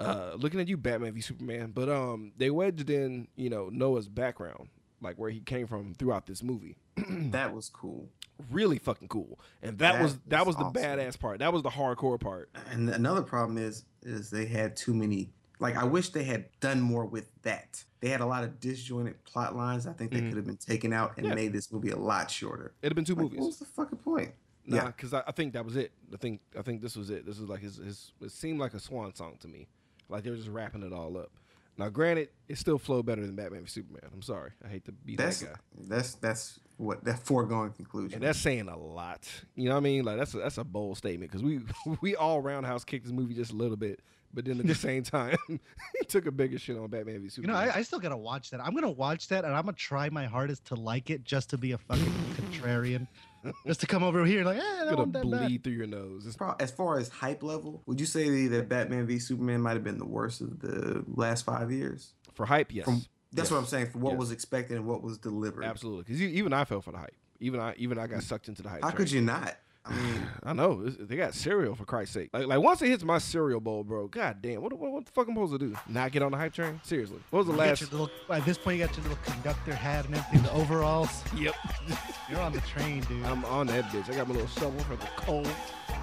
Uh, 0.00 0.32
looking 0.36 0.60
at 0.60 0.68
you, 0.68 0.76
Batman 0.76 1.12
v 1.12 1.20
Superman, 1.20 1.70
but 1.72 1.88
um, 1.88 2.32
they 2.36 2.50
wedged 2.50 2.90
in, 2.90 3.28
you 3.36 3.48
know, 3.48 3.68
Noah's 3.70 4.08
background, 4.08 4.68
like 5.00 5.16
where 5.16 5.30
he 5.30 5.40
came 5.40 5.66
from 5.66 5.94
throughout 5.94 6.26
this 6.26 6.42
movie. 6.42 6.76
that 7.08 7.54
was 7.54 7.68
cool. 7.68 8.08
Really 8.50 8.78
fucking 8.78 9.06
cool, 9.08 9.38
and 9.62 9.78
that, 9.78 9.92
That 9.94 10.02
was 10.02 10.18
that 10.26 10.46
was 10.46 10.56
was 10.56 10.74
the 10.74 10.80
awesome. 10.80 10.98
badass 10.98 11.18
part. 11.18 11.38
That 11.38 11.52
was 11.52 11.62
the 11.62 11.70
hardcore 11.70 12.18
part. 12.18 12.50
And 12.70 12.90
another 12.90 13.22
problem 13.22 13.56
is 13.58 13.84
is 14.02 14.30
they 14.30 14.46
had 14.46 14.76
too 14.76 14.92
many. 14.92 15.30
Like 15.60 15.76
I 15.76 15.84
wish 15.84 16.08
they 16.08 16.24
had 16.24 16.46
done 16.58 16.80
more 16.80 17.04
with 17.06 17.30
that. 17.42 17.84
They 18.00 18.08
had 18.08 18.20
a 18.20 18.26
lot 18.26 18.42
of 18.42 18.58
disjointed 18.58 19.22
plot 19.24 19.54
lines. 19.56 19.86
I 19.86 19.92
think 19.92 20.10
they 20.10 20.20
could 20.20 20.34
have 20.36 20.44
been 20.46 20.56
taken 20.56 20.92
out 20.92 21.16
and. 21.16 21.26
Yeah. 21.26 21.34
made 21.34 21.52
this 21.52 21.70
movie 21.72 21.90
a 21.90 21.96
lot 21.96 22.28
shorter. 22.28 22.74
It'd 22.82 22.90
have 22.90 22.96
been 22.96 23.04
two 23.04 23.14
Like, 23.14 23.22
movies. 23.22 23.38
what 23.38 23.46
was 23.46 23.58
the 23.60 23.64
fucking 23.66 23.98
point? 23.98 24.32
Nah, 24.66 24.76
Yeah. 24.78 24.86
because 24.88 25.14
I, 25.14 25.22
I 25.28 25.30
think 25.30 25.52
that 25.52 25.64
was 25.64 25.76
it. 25.76 25.92
I 26.12 26.16
think 26.16 26.40
I 26.58 26.62
think 26.62 26.82
this 26.82 26.96
was 26.96 27.08
it. 27.10 27.24
This 27.24 27.38
was 27.38 27.48
like 27.48 27.60
his, 27.60 27.76
his 27.76 28.12
it 28.20 28.32
seemed 28.32 28.58
like 28.58 28.74
a 28.74 28.80
swan 28.80 29.14
song 29.14 29.36
to 29.42 29.48
me. 29.48 29.68
Like 30.08 30.24
they 30.24 30.30
were 30.30 30.36
just 30.36 30.48
wrapping 30.48 30.82
it 30.82 30.92
all 30.92 31.16
up. 31.16 31.30
Now, 31.76 31.88
granted, 31.88 32.28
it 32.48 32.56
still 32.58 32.78
flowed 32.78 33.04
better 33.04 33.22
than 33.26 33.34
Batman 33.34 33.62
v 33.62 33.68
Superman. 33.68 34.02
I'm 34.12 34.22
sorry, 34.22 34.52
I 34.64 34.68
hate 34.68 34.84
to 34.84 34.92
be 34.92 35.16
That's 35.16 35.40
that 35.40 35.54
guy, 35.54 35.58
that's 35.88 36.14
that's 36.16 36.60
what 36.76 37.04
that 37.04 37.18
foregone 37.18 37.70
conclusion. 37.72 38.14
and 38.14 38.22
that's 38.22 38.38
saying 38.38 38.68
a 38.68 38.76
lot. 38.76 39.28
You 39.56 39.64
know 39.64 39.72
what 39.72 39.78
I 39.78 39.80
mean? 39.80 40.04
Like 40.04 40.18
that's 40.18 40.34
a, 40.34 40.38
that's 40.38 40.58
a 40.58 40.64
bold 40.64 40.98
statement 40.98 41.32
because 41.32 41.42
we 41.42 41.60
we 42.00 42.14
all 42.14 42.40
roundhouse 42.40 42.84
kicked 42.84 43.04
this 43.04 43.12
movie 43.12 43.34
just 43.34 43.52
a 43.52 43.56
little 43.56 43.76
bit, 43.76 44.00
but 44.34 44.44
then 44.44 44.58
at 44.60 44.66
the 44.66 44.74
same 44.74 45.02
time, 45.02 45.36
he 45.48 46.04
took 46.08 46.26
a 46.26 46.32
bigger 46.32 46.58
shit 46.58 46.76
on 46.76 46.88
Batman 46.88 47.14
v 47.16 47.20
You 47.20 47.22
know, 47.24 47.28
Superman. 47.54 47.56
I, 47.56 47.78
I 47.78 47.82
still 47.82 48.00
gotta 48.00 48.16
watch 48.16 48.50
that. 48.50 48.60
I'm 48.60 48.74
gonna 48.74 48.90
watch 48.90 49.28
that, 49.28 49.44
and 49.44 49.54
I'm 49.54 49.62
gonna 49.64 49.72
try 49.74 50.08
my 50.10 50.26
hardest 50.26 50.64
to 50.66 50.74
like 50.74 51.10
it, 51.10 51.24
just 51.24 51.50
to 51.50 51.58
be 51.58 51.72
a 51.72 51.78
fucking 51.78 52.12
contrarian, 52.34 53.06
just 53.66 53.80
to 53.80 53.86
come 53.86 54.02
over 54.02 54.24
here 54.24 54.44
like, 54.44 54.58
eh, 54.58 54.60
that 54.60 54.84
gonna 54.84 54.96
wasn't 54.96 55.12
that 55.14 55.30
bad. 55.30 55.46
bleed 55.46 55.64
through 55.64 55.72
your 55.74 55.86
nose. 55.86 56.22
It's- 56.22 56.36
Pro- 56.36 56.54
as 56.58 56.70
far 56.70 56.98
as 56.98 57.08
hype 57.08 57.42
level, 57.42 57.82
would 57.86 58.00
you 58.00 58.06
say 58.06 58.46
that 58.48 58.68
Batman 58.68 59.06
v 59.06 59.18
Superman 59.18 59.60
might 59.60 59.74
have 59.74 59.84
been 59.84 59.98
the 59.98 60.04
worst 60.06 60.40
of 60.40 60.60
the 60.60 61.04
last 61.14 61.44
five 61.44 61.70
years? 61.70 62.12
for 62.34 62.46
hype, 62.46 62.74
yes. 62.74 62.84
From 62.84 63.04
that's 63.32 63.46
Yes. 63.46 63.50
what 63.52 63.58
I'm 63.58 63.66
saying. 63.66 63.90
For 63.90 63.98
what 63.98 64.10
Yes. 64.12 64.18
was 64.20 64.30
expected 64.32 64.76
and 64.76 64.86
what 64.86 65.02
was 65.02 65.18
delivered. 65.18 65.64
Absolutely, 65.64 66.02
because 66.04 66.20
even 66.22 66.52
I 66.52 66.64
fell 66.64 66.80
for 66.80 66.92
the 66.92 66.98
hype. 66.98 67.14
Even 67.40 67.60
I 67.60 67.74
even 67.78 67.98
I 67.98 68.06
got 68.06 68.22
sucked 68.22 68.48
into 68.48 68.62
the 68.62 68.68
hype. 68.68 68.82
How 68.82 68.90
train. 68.90 68.96
could 68.98 69.10
you 69.10 69.20
not? 69.20 69.56
I 69.86 69.94
mean, 69.94 70.26
I 70.42 70.52
know 70.54 70.82
they 70.88 71.16
got 71.16 71.34
cereal 71.34 71.74
for 71.74 71.84
Christ's 71.84 72.14
sake. 72.14 72.30
Like, 72.32 72.46
like 72.46 72.60
once 72.60 72.80
it 72.80 72.88
hits 72.88 73.04
my 73.04 73.18
cereal 73.18 73.60
bowl, 73.60 73.84
bro. 73.84 74.08
God 74.08 74.40
damn, 74.40 74.62
what, 74.62 74.72
what, 74.72 74.92
what 74.92 75.04
the 75.04 75.12
fuck 75.12 75.28
am 75.28 75.32
I 75.32 75.34
supposed 75.44 75.52
to 75.52 75.58
do? 75.58 75.76
Not 75.88 76.10
get 76.10 76.22
on 76.22 76.32
the 76.32 76.38
hype 76.38 76.54
train? 76.54 76.80
Seriously, 76.84 77.18
what 77.30 77.40
was 77.40 77.46
the 77.48 77.52
You 77.52 77.58
last? 77.58 77.92
little, 77.92 78.10
at 78.30 78.44
this 78.46 78.56
point, 78.56 78.78
you 78.78 78.86
got 78.86 78.96
your 78.96 79.02
little 79.02 79.18
conductor 79.24 79.74
hat 79.74 80.06
and 80.06 80.14
everything, 80.14 80.42
the 80.42 80.52
overalls. 80.52 81.22
Yep, 81.36 81.54
You're 82.30 82.40
on 82.40 82.52
the 82.52 82.60
train, 82.60 83.00
dude. 83.02 83.24
I'm 83.26 83.44
on 83.44 83.66
that 83.66 83.84
bitch. 83.86 84.08
I 84.10 84.14
got 84.16 84.26
my 84.28 84.34
little 84.34 84.48
shovel 84.48 84.80
for 84.80 84.96
the 84.96 85.06
cold. 85.16 85.48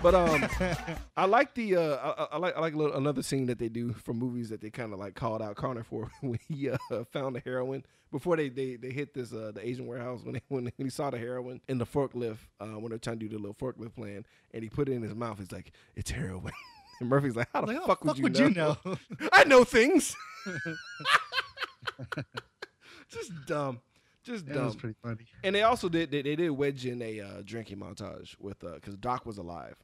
But 0.04 0.13
um, 0.13 0.48
I 1.17 1.26
like 1.26 1.54
the 1.56 1.78
uh, 1.78 1.96
I, 2.32 2.36
I 2.36 2.38
like 2.38 2.56
I 2.58 2.60
like 2.60 2.74
a 2.74 2.78
little, 2.78 2.96
another 2.96 3.24
scene 3.24 3.46
that 3.48 3.58
they 3.60 3.70
do 3.70 3.94
from 3.94 4.17
movies 4.20 4.50
that 4.50 4.62
they 4.62 4.70
kind 4.70 4.94
of 4.94 5.00
like 5.00 5.15
called 5.15 5.41
out 5.41 5.56
Connor 5.56 5.84
for 5.84 6.12
when 6.22 6.39
he 6.48 6.70
uh, 6.70 6.78
found 7.12 7.36
the 7.36 7.39
heroin 7.39 7.84
before 8.12 8.36
they, 8.38 8.50
they 8.50 8.76
they 8.76 8.91
hit 8.91 9.13
this 9.13 9.34
uh 9.34 9.52
the 9.54 9.65
Asian 9.67 9.88
warehouse 9.88 10.21
when 10.24 10.34
they, 10.34 10.41
when 10.50 10.71
he 10.78 10.89
saw 10.89 11.10
the 11.10 11.17
heroin 11.17 11.62
in 11.67 11.78
the 11.78 11.86
forklift 11.86 12.38
uh 12.60 12.65
when 12.80 12.89
they're 12.89 13.00
trying 13.00 13.19
to 13.19 13.28
do 13.28 13.36
the 13.36 13.41
little 13.41 13.56
forklift 13.56 13.95
plan 13.95 14.26
and 14.54 14.63
he 14.63 14.69
put 14.69 14.89
it 14.89 14.93
in 14.93 15.02
his 15.02 15.15
mouth. 15.15 15.38
He's 15.39 15.52
like, 15.52 15.71
it's 15.95 16.12
heroin. 16.12 16.52
And 17.00 17.10
Murphy's 17.10 17.36
like, 17.36 17.47
how 17.52 17.62
the 17.62 17.67
Like, 17.74 17.78
how 17.78 17.88
fuck, 17.88 18.02
the 18.02 18.21
would, 18.21 18.38
fuck 18.38 18.47
you, 18.47 18.54
know? 18.54 18.78
know? 18.86 18.95
I 19.34 19.43
know 19.45 19.63
things. 19.63 20.15
Just 23.10 23.32
dumb. 23.47 23.80
Just 24.24 24.45
That 24.45 24.54
dumb. 24.54 24.65
was 24.65 24.76
pretty 24.76 24.95
funny. 25.02 25.26
And 25.43 25.56
they 25.56 25.63
also 25.63 25.89
did 25.89 26.12
they, 26.12 26.21
they 26.21 26.36
did 26.36 26.52
wedge 26.52 26.86
in 26.86 27.02
a 27.02 27.19
uh, 27.21 27.41
drinking 27.43 27.78
montage 27.80 28.36
with 28.39 28.63
uh 28.63 28.76
because 28.76 28.95
Doc 28.97 29.26
was 29.26 29.39
alive. 29.39 29.76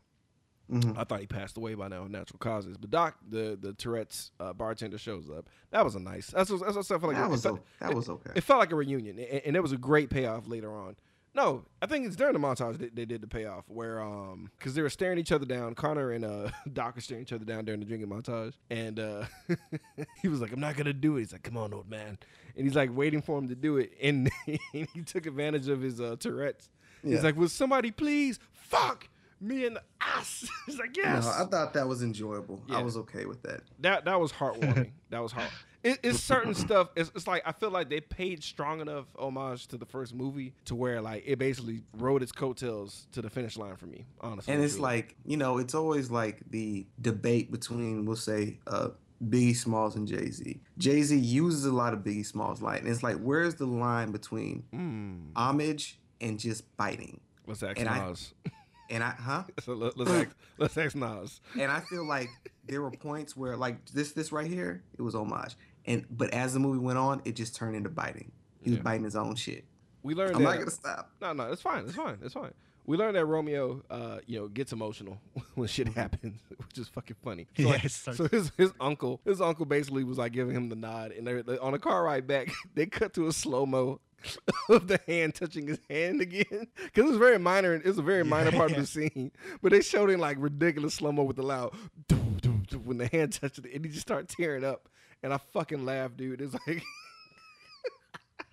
Mhm. 0.72 0.98
I 0.98 1.04
thought 1.06 1.22
he 1.22 1.28
passed 1.28 1.56
away 1.58 1.76
by 1.76 1.88
now 1.88 2.04
of 2.04 2.12
natural 2.12 2.40
causes, 2.40 2.78
but 2.78 2.90
Doc, 2.90 3.16
the 3.30 3.58
the 3.60 3.74
Tourette's 3.74 4.32
uh, 4.40 4.52
bartender, 4.54 4.98
shows 4.98 5.30
up. 5.30 5.50
That 5.72 5.86
was 5.86 5.96
a 5.96 6.00
nice. 6.00 6.28
That's 6.28 6.50
what, 6.50 6.60
that's 6.62 6.76
what 6.76 6.86
I 6.86 7.00
felt 7.00 7.04
like. 7.04 7.16
That 7.16 7.26
it, 7.26 7.32
was 7.32 7.44
felt, 7.44 7.60
that 7.80 7.94
was 7.94 8.10
okay. 8.10 8.32
It 8.36 8.44
felt 8.44 8.60
like 8.60 8.72
a 8.72 8.76
reunion, 8.76 9.18
and, 9.18 9.42
and 9.46 9.56
there 9.56 9.62
was 9.62 9.72
a 9.72 9.78
great 9.78 10.10
payoff 10.10 10.48
later 10.48 10.74
on. 10.74 10.98
No, 11.34 11.66
I 11.84 11.86
think 11.86 12.08
it's 12.08 12.16
during 12.16 12.34
the 12.34 12.40
montage 12.40 12.80
that 12.80 12.96
they 12.96 13.06
did 13.06 13.22
the 13.22 13.28
payoff 13.28 13.64
where 13.70 14.02
um 14.02 14.50
because 14.58 14.74
they 14.74 14.82
were 14.82 14.90
staring 14.90 15.20
each 15.20 15.32
other 15.32 15.46
down. 15.46 15.76
Connor 15.76 16.12
and 16.12 16.26
uh 16.26 16.50
Doc 16.74 16.96
were 16.96 17.02
staring 17.02 17.22
each 17.22 17.32
other 17.32 17.46
down 17.46 17.64
during 17.64 17.80
the 17.80 17.86
drinking 17.86 18.10
montage, 18.10 18.54
and 18.72 19.00
uh 19.00 19.26
he 20.22 20.28
was 20.28 20.42
like, 20.42 20.52
"I'm 20.52 20.60
not 20.60 20.76
gonna 20.76 20.94
do 20.94 21.16
it." 21.18 21.20
He's 21.20 21.32
like, 21.34 21.44
"Come 21.44 21.56
on, 21.58 21.74
old 21.74 21.90
man," 21.90 22.18
and 22.56 22.66
he's 22.66 22.76
like 22.76 22.90
waiting 22.96 23.22
for 23.22 23.38
him 23.38 23.48
to 23.50 23.56
do 23.56 23.78
it, 23.78 23.94
and 24.02 24.30
he 24.74 25.04
took 25.06 25.28
advantage 25.28 25.68
of 25.70 25.80
his 25.82 26.02
uh, 26.02 26.16
Tourette's. 26.20 26.70
Yeah. 27.04 27.12
He's 27.16 27.24
like, 27.24 27.38
"Will 27.38 27.50
somebody 27.50 27.92
please 27.92 28.40
fuck 28.52 29.08
me 29.40 29.66
in 29.66 29.74
the 29.76 29.84
ass?" 30.02 30.48
He's 30.66 30.78
like, 30.80 30.96
"Yes." 30.96 31.26
No, 31.26 31.32
I 31.32 31.46
thought 31.46 31.74
that 31.74 31.88
was 31.88 32.02
enjoyable. 32.04 32.62
Yeah. 32.68 32.80
I 32.80 32.82
was 32.82 32.98
okay 32.98 33.26
with 33.26 33.42
that. 33.44 33.62
that 33.80 34.06
that 34.06 34.20
was 34.20 34.32
heartwarming. 34.32 34.92
that 35.10 35.22
was 35.22 35.32
hard. 35.32 35.50
It, 35.84 36.00
it's 36.04 36.20
certain 36.20 36.54
stuff. 36.56 36.90
It's, 36.98 37.12
it's 37.16 37.28
like 37.28 37.44
I 37.46 37.52
feel 37.54 37.70
like 37.70 37.88
they 37.90 38.02
paid 38.02 38.44
strong 38.44 38.82
enough 38.82 39.06
homage 39.18 39.68
to 39.68 39.78
the 39.78 39.86
first 39.86 40.14
movie 40.14 40.54
to 40.66 40.76
where 40.76 41.02
like 41.02 41.24
it 41.26 41.38
basically 41.40 41.84
rode 41.98 42.24
its 42.24 42.32
coattails 42.32 43.08
to 43.14 43.22
the 43.22 43.30
finish 43.30 43.58
line 43.58 43.76
for 43.78 43.86
me. 43.86 44.06
Honestly, 44.20 44.54
And 44.54 44.64
it's 44.64 44.80
like, 44.80 45.16
you 45.24 45.38
know, 45.38 45.60
it's 45.60 45.76
always 45.76 46.10
like 46.12 46.42
the 46.50 46.88
debate 47.00 47.52
between, 47.52 48.06
we'll 48.06 48.16
say, 48.18 48.60
uh, 48.68 48.90
Biggie 49.24 49.56
Smalls 49.56 49.96
and 49.96 50.08
Jay 50.08 50.30
Z. 50.30 50.60
Jay 50.78 51.02
Z 51.04 51.16
uses 51.16 51.66
a 51.66 51.72
lot 51.72 51.94
of 51.94 52.00
Biggie 52.00 52.26
Smalls 52.26 52.62
light, 52.62 52.82
and 52.82 52.90
it's 52.92 53.02
like, 53.04 53.18
where's 53.18 53.56
the 53.56 53.66
line 53.68 54.12
between 54.12 54.64
Mm, 54.74 55.32
homage 55.36 56.00
and 56.20 56.38
just 56.40 56.76
biting? 56.76 57.20
What's 57.46 57.62
that? 57.62 57.78
and 57.78 57.88
I-. 57.88 58.14
And 58.90 59.04
I, 59.04 59.10
huh? 59.12 59.44
so 59.62 59.74
let, 59.74 59.98
let's 59.98 60.12
ask, 60.12 60.36
let's 60.58 60.78
ask 60.78 60.96
Nas. 60.96 61.42
And 61.60 61.72
I 61.72 61.82
feel 61.82 62.08
like 62.08 62.30
there 62.68 62.82
were 62.82 62.92
points 62.92 63.36
where, 63.36 63.56
like 63.58 63.86
this, 63.92 64.12
this 64.14 64.32
right 64.32 64.48
here, 64.48 64.84
it 64.98 65.02
was 65.02 65.16
homage, 65.16 65.56
and 65.86 66.06
but 66.10 66.32
as 66.34 66.54
the 66.54 66.60
movie 66.60 66.80
went 66.80 66.98
on, 66.98 67.22
it 67.26 67.36
just 67.36 67.56
turned 67.56 67.76
into 67.76 67.90
biting. 67.90 68.32
He 68.62 68.70
was 68.72 68.78
Yeah. 68.78 68.84
biting 68.84 69.04
his 69.04 69.16
own 69.16 69.36
shit. 69.36 69.66
We 70.04 70.14
learned 70.16 70.36
I'm 70.38 70.44
that. 70.44 70.50
not 70.50 70.60
gonna 70.60 70.72
stop. 70.72 71.12
No, 71.22 71.34
no, 71.34 71.52
it's 71.52 71.62
fine. 71.62 71.84
It's 71.86 71.96
fine. 71.96 72.18
It's 72.24 72.34
fine. 72.34 72.54
We 72.86 72.96
learned 72.96 73.18
that 73.18 73.26
Romeo, 73.26 73.84
uh, 73.90 74.20
you 74.28 74.40
know, 74.40 74.48
gets 74.48 74.72
emotional 74.72 75.20
when 75.56 75.68
shit 75.68 75.90
happens, 75.90 76.40
which 76.58 76.78
is 76.78 76.88
fucking 76.88 77.18
funny. 77.22 77.46
So, 77.58 77.64
Yeah, 77.64 77.70
like, 77.72 77.84
it 77.86 77.92
so 77.92 78.28
his 78.30 78.52
his 78.58 78.72
uncle, 78.80 79.20
his 79.26 79.42
uncle 79.42 79.66
basically 79.66 80.06
was 80.06 80.18
like 80.18 80.32
giving 80.32 80.56
him 80.56 80.70
the 80.70 80.78
nod, 80.78 81.12
and 81.12 81.28
they're, 81.28 81.44
they 81.44 81.58
on 81.58 81.74
the 81.74 81.80
car 81.80 82.04
ride 82.06 82.28
back, 82.28 82.50
they 82.76 82.86
cut 82.86 83.14
to 83.16 83.28
a 83.28 83.34
slow 83.34 83.66
mo 83.66 84.00
of 84.70 84.88
the 84.88 85.00
hand 85.08 85.36
touching 85.36 85.68
his 85.68 85.80
hand 85.90 86.22
again, 86.22 86.68
because 86.84 87.10
it's 87.10 87.18
very 87.18 87.40
minor. 87.40 87.74
And 87.74 87.86
it's 87.86 87.98
a 87.98 88.04
very 88.04 88.24
minor 88.24 88.52
part 88.52 88.72
of 88.72 88.78
the 88.78 88.86
scene, 88.86 89.32
but 89.62 89.72
they 89.72 89.82
showed 89.82 90.10
in 90.10 90.20
like 90.20 90.38
ridiculous 90.40 90.96
slow 90.96 91.12
mo 91.12 91.24
with 91.24 91.38
the 91.38 91.44
loud 91.44 91.76
doo, 92.08 92.20
doo, 92.42 92.62
doo, 92.68 92.80
when 92.80 92.98
the 92.98 93.08
hand 93.08 93.34
touched 93.34 93.60
it, 93.60 93.74
and 93.74 93.86
he 93.86 93.92
just 93.92 94.02
started 94.02 94.30
tearing 94.30 94.64
up, 94.64 94.90
and 95.24 95.34
I 95.34 95.38
fucking 95.38 95.86
laughed, 95.86 96.18
dude. 96.18 96.42
It's 96.42 96.56
like. 96.68 96.84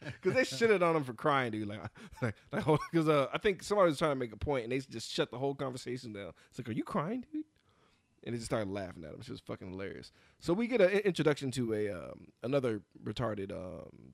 Because 0.05 0.35
they 0.35 0.43
shitted 0.43 0.83
on 0.83 0.97
him 0.97 1.03
for 1.05 1.15
crying, 1.15 1.53
dude. 1.53 1.67
Like, 1.67 1.81
like, 2.21 2.35
like, 2.53 2.81
because 2.93 3.09
uh, 3.09 3.29
I 3.33 3.39
think 3.39 3.63
somebody 3.63 3.89
was 3.89 3.99
trying 3.99 4.11
to 4.11 4.17
make 4.17 4.33
a 4.33 4.37
point, 4.37 4.65
and 4.65 4.73
they 4.73 4.79
just 4.81 5.11
shut 5.11 5.31
the 5.31 5.39
whole 5.39 5.55
conversation 5.55 6.13
down. 6.13 6.33
It's 6.51 6.59
like, 6.59 6.69
are 6.69 6.73
you 6.73 6.85
crying, 6.85 7.25
dude? 7.33 7.45
And 8.23 8.35
they 8.35 8.39
just 8.39 8.47
started 8.47 8.71
laughing 8.71 9.05
at 9.05 9.15
him. 9.15 9.21
It 9.21 9.31
was 9.31 9.41
fucking 9.41 9.71
hilarious. 9.71 10.13
So 10.41 10.53
we 10.53 10.67
get 10.67 10.81
an 10.81 10.91
introduction 10.91 11.51
to 11.53 11.73
a 11.75 11.91
um, 11.91 12.29
another 12.43 12.83
retarded 13.03 13.51
um, 13.53 14.13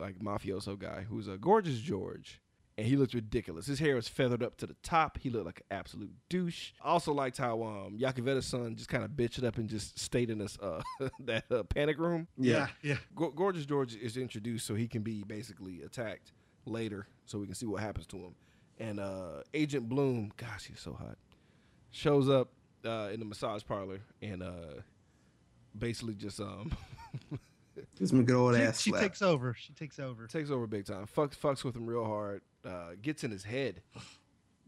like 0.00 0.18
mafioso 0.18 0.78
guy 0.78 1.04
who's 1.08 1.28
a 1.28 1.36
gorgeous 1.36 1.78
George, 1.78 2.40
and 2.76 2.86
he 2.86 2.96
looks 2.96 3.14
ridiculous. 3.14 3.66
His 3.66 3.78
hair 3.78 3.96
is 3.96 4.06
feathered 4.08 4.42
up 4.42 4.56
to 4.58 4.66
the 4.66 4.76
top. 4.82 5.18
He 5.18 5.30
looked 5.30 5.46
like 5.46 5.62
an 5.70 5.76
absolute 5.78 6.12
douche. 6.28 6.72
I 6.82 6.88
also 6.90 7.12
liked 7.12 7.36
how 7.38 7.62
um, 7.62 7.98
Yakavetta's 7.98 8.46
son 8.46 8.76
just 8.76 8.88
kind 8.88 9.04
of 9.04 9.10
bitched 9.10 9.44
up 9.44 9.58
and 9.58 9.68
just 9.68 9.98
stayed 9.98 10.30
in 10.30 10.38
this 10.38 10.56
uh, 10.60 10.82
that 11.20 11.44
uh, 11.50 11.64
panic 11.64 11.98
room. 11.98 12.28
Yeah, 12.36 12.68
yeah. 12.82 12.96
Go- 13.16 13.30
Gorgeous 13.30 13.66
George 13.66 13.96
is 13.96 14.16
introduced 14.16 14.66
so 14.66 14.74
he 14.74 14.86
can 14.88 15.02
be 15.02 15.24
basically 15.24 15.82
attacked 15.82 16.32
later, 16.64 17.06
so 17.24 17.38
we 17.38 17.46
can 17.46 17.54
see 17.54 17.66
what 17.66 17.80
happens 17.82 18.06
to 18.08 18.16
him. 18.16 18.34
And 18.78 19.00
uh, 19.00 19.42
Agent 19.54 19.88
Bloom, 19.88 20.30
gosh, 20.36 20.66
he's 20.66 20.80
so 20.80 20.92
hot, 20.92 21.18
shows 21.90 22.28
up 22.28 22.50
uh, 22.84 23.08
in 23.12 23.18
the 23.18 23.26
massage 23.26 23.64
parlor 23.66 23.98
and 24.22 24.42
uh, 24.42 24.82
basically 25.76 26.14
just 26.14 26.38
um, 26.40 26.70
This 27.98 28.12
is 28.12 28.18
a 28.18 28.22
good 28.22 28.36
old 28.36 28.54
She, 28.56 28.62
ass 28.62 28.80
she 28.80 28.90
slap. 28.90 29.02
takes 29.02 29.22
over. 29.22 29.54
She 29.54 29.72
takes 29.72 29.98
over. 29.98 30.26
takes 30.26 30.50
over 30.50 30.66
big 30.66 30.86
time. 30.86 31.06
Fucks 31.06 31.36
fucks 31.38 31.64
with 31.64 31.76
him 31.76 31.86
real 31.86 32.04
hard. 32.04 32.42
Uh, 32.64 32.90
gets 33.00 33.24
in 33.24 33.30
his 33.30 33.44
head, 33.44 33.82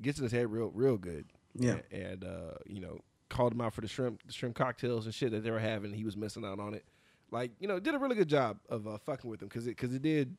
gets 0.01 0.19
in 0.19 0.25
his 0.25 0.33
head 0.33 0.51
real 0.51 0.71
real 0.75 0.97
good. 0.97 1.27
Yeah. 1.55 1.79
A- 1.93 1.95
and 2.11 2.25
uh, 2.25 2.55
you 2.67 2.81
know 2.81 3.01
called 3.29 3.53
him 3.53 3.61
out 3.61 3.73
for 3.75 3.81
the 3.81 3.89
shrimp 3.89 4.21
the 4.27 4.33
shrimp 4.33 4.55
cocktails 4.57 5.07
and 5.07 5.15
shit 5.15 5.31
that 5.33 5.43
they 5.45 5.51
were 5.51 5.59
having. 5.61 5.93
He 5.93 6.05
was 6.05 6.17
missing 6.17 6.45
out 6.45 6.59
on 6.61 6.75
it. 6.75 6.85
Like 7.31 7.53
you 7.61 7.69
know 7.69 7.79
did 7.81 7.95
a 7.95 7.99
really 7.99 8.17
good 8.17 8.29
job 8.29 8.59
of 8.69 8.87
uh, 8.87 8.99
fucking 8.99 9.29
with 9.31 9.43
him 9.43 9.49
because 9.49 9.67
it 9.67 9.77
because 9.77 9.95
it 9.95 10.03
did 10.03 10.37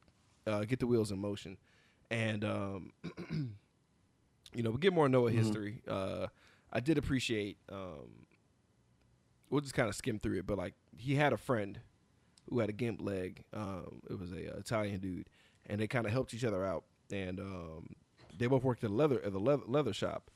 uh, 0.47 0.65
get 0.65 0.79
the 0.79 0.87
wheels 0.87 1.11
in 1.11 1.19
motion. 1.19 1.57
And 2.09 2.43
um, 2.43 2.91
you 4.53 4.63
know 4.63 4.71
we 4.71 4.77
get 4.79 4.93
more 4.93 5.07
Noah 5.09 5.31
history. 5.31 5.81
Uh, 5.87 6.27
I 6.71 6.79
did 6.79 6.97
appreciate. 6.97 7.57
Um, 7.71 8.25
we'll 9.49 9.61
just 9.61 9.73
kind 9.73 9.89
of 9.89 9.95
skim 9.95 10.19
through 10.19 10.39
it, 10.39 10.47
but 10.47 10.57
like 10.57 10.73
he 10.97 11.15
had 11.15 11.33
a 11.33 11.37
friend 11.37 11.79
who 12.51 12.59
had 12.59 12.69
a 12.69 12.73
gimp 12.73 13.01
leg. 13.01 13.43
Um, 13.53 14.01
it 14.09 14.19
was 14.19 14.31
a 14.31 14.53
uh, 14.53 14.59
Italian 14.59 14.99
dude, 14.99 15.29
and 15.67 15.79
they 15.79 15.87
kind 15.87 16.05
of 16.05 16.11
helped 16.11 16.33
each 16.33 16.43
other 16.43 16.65
out. 16.65 16.83
And 17.11 17.39
um, 17.39 17.87
they 18.37 18.45
both 18.47 18.63
worked 18.63 18.83
at 18.83 18.91
a 18.91 18.93
leather 18.93 19.21
at 19.23 19.31
the 19.31 19.39
leather, 19.39 19.63
leather 19.65 19.93
shop. 19.93 20.29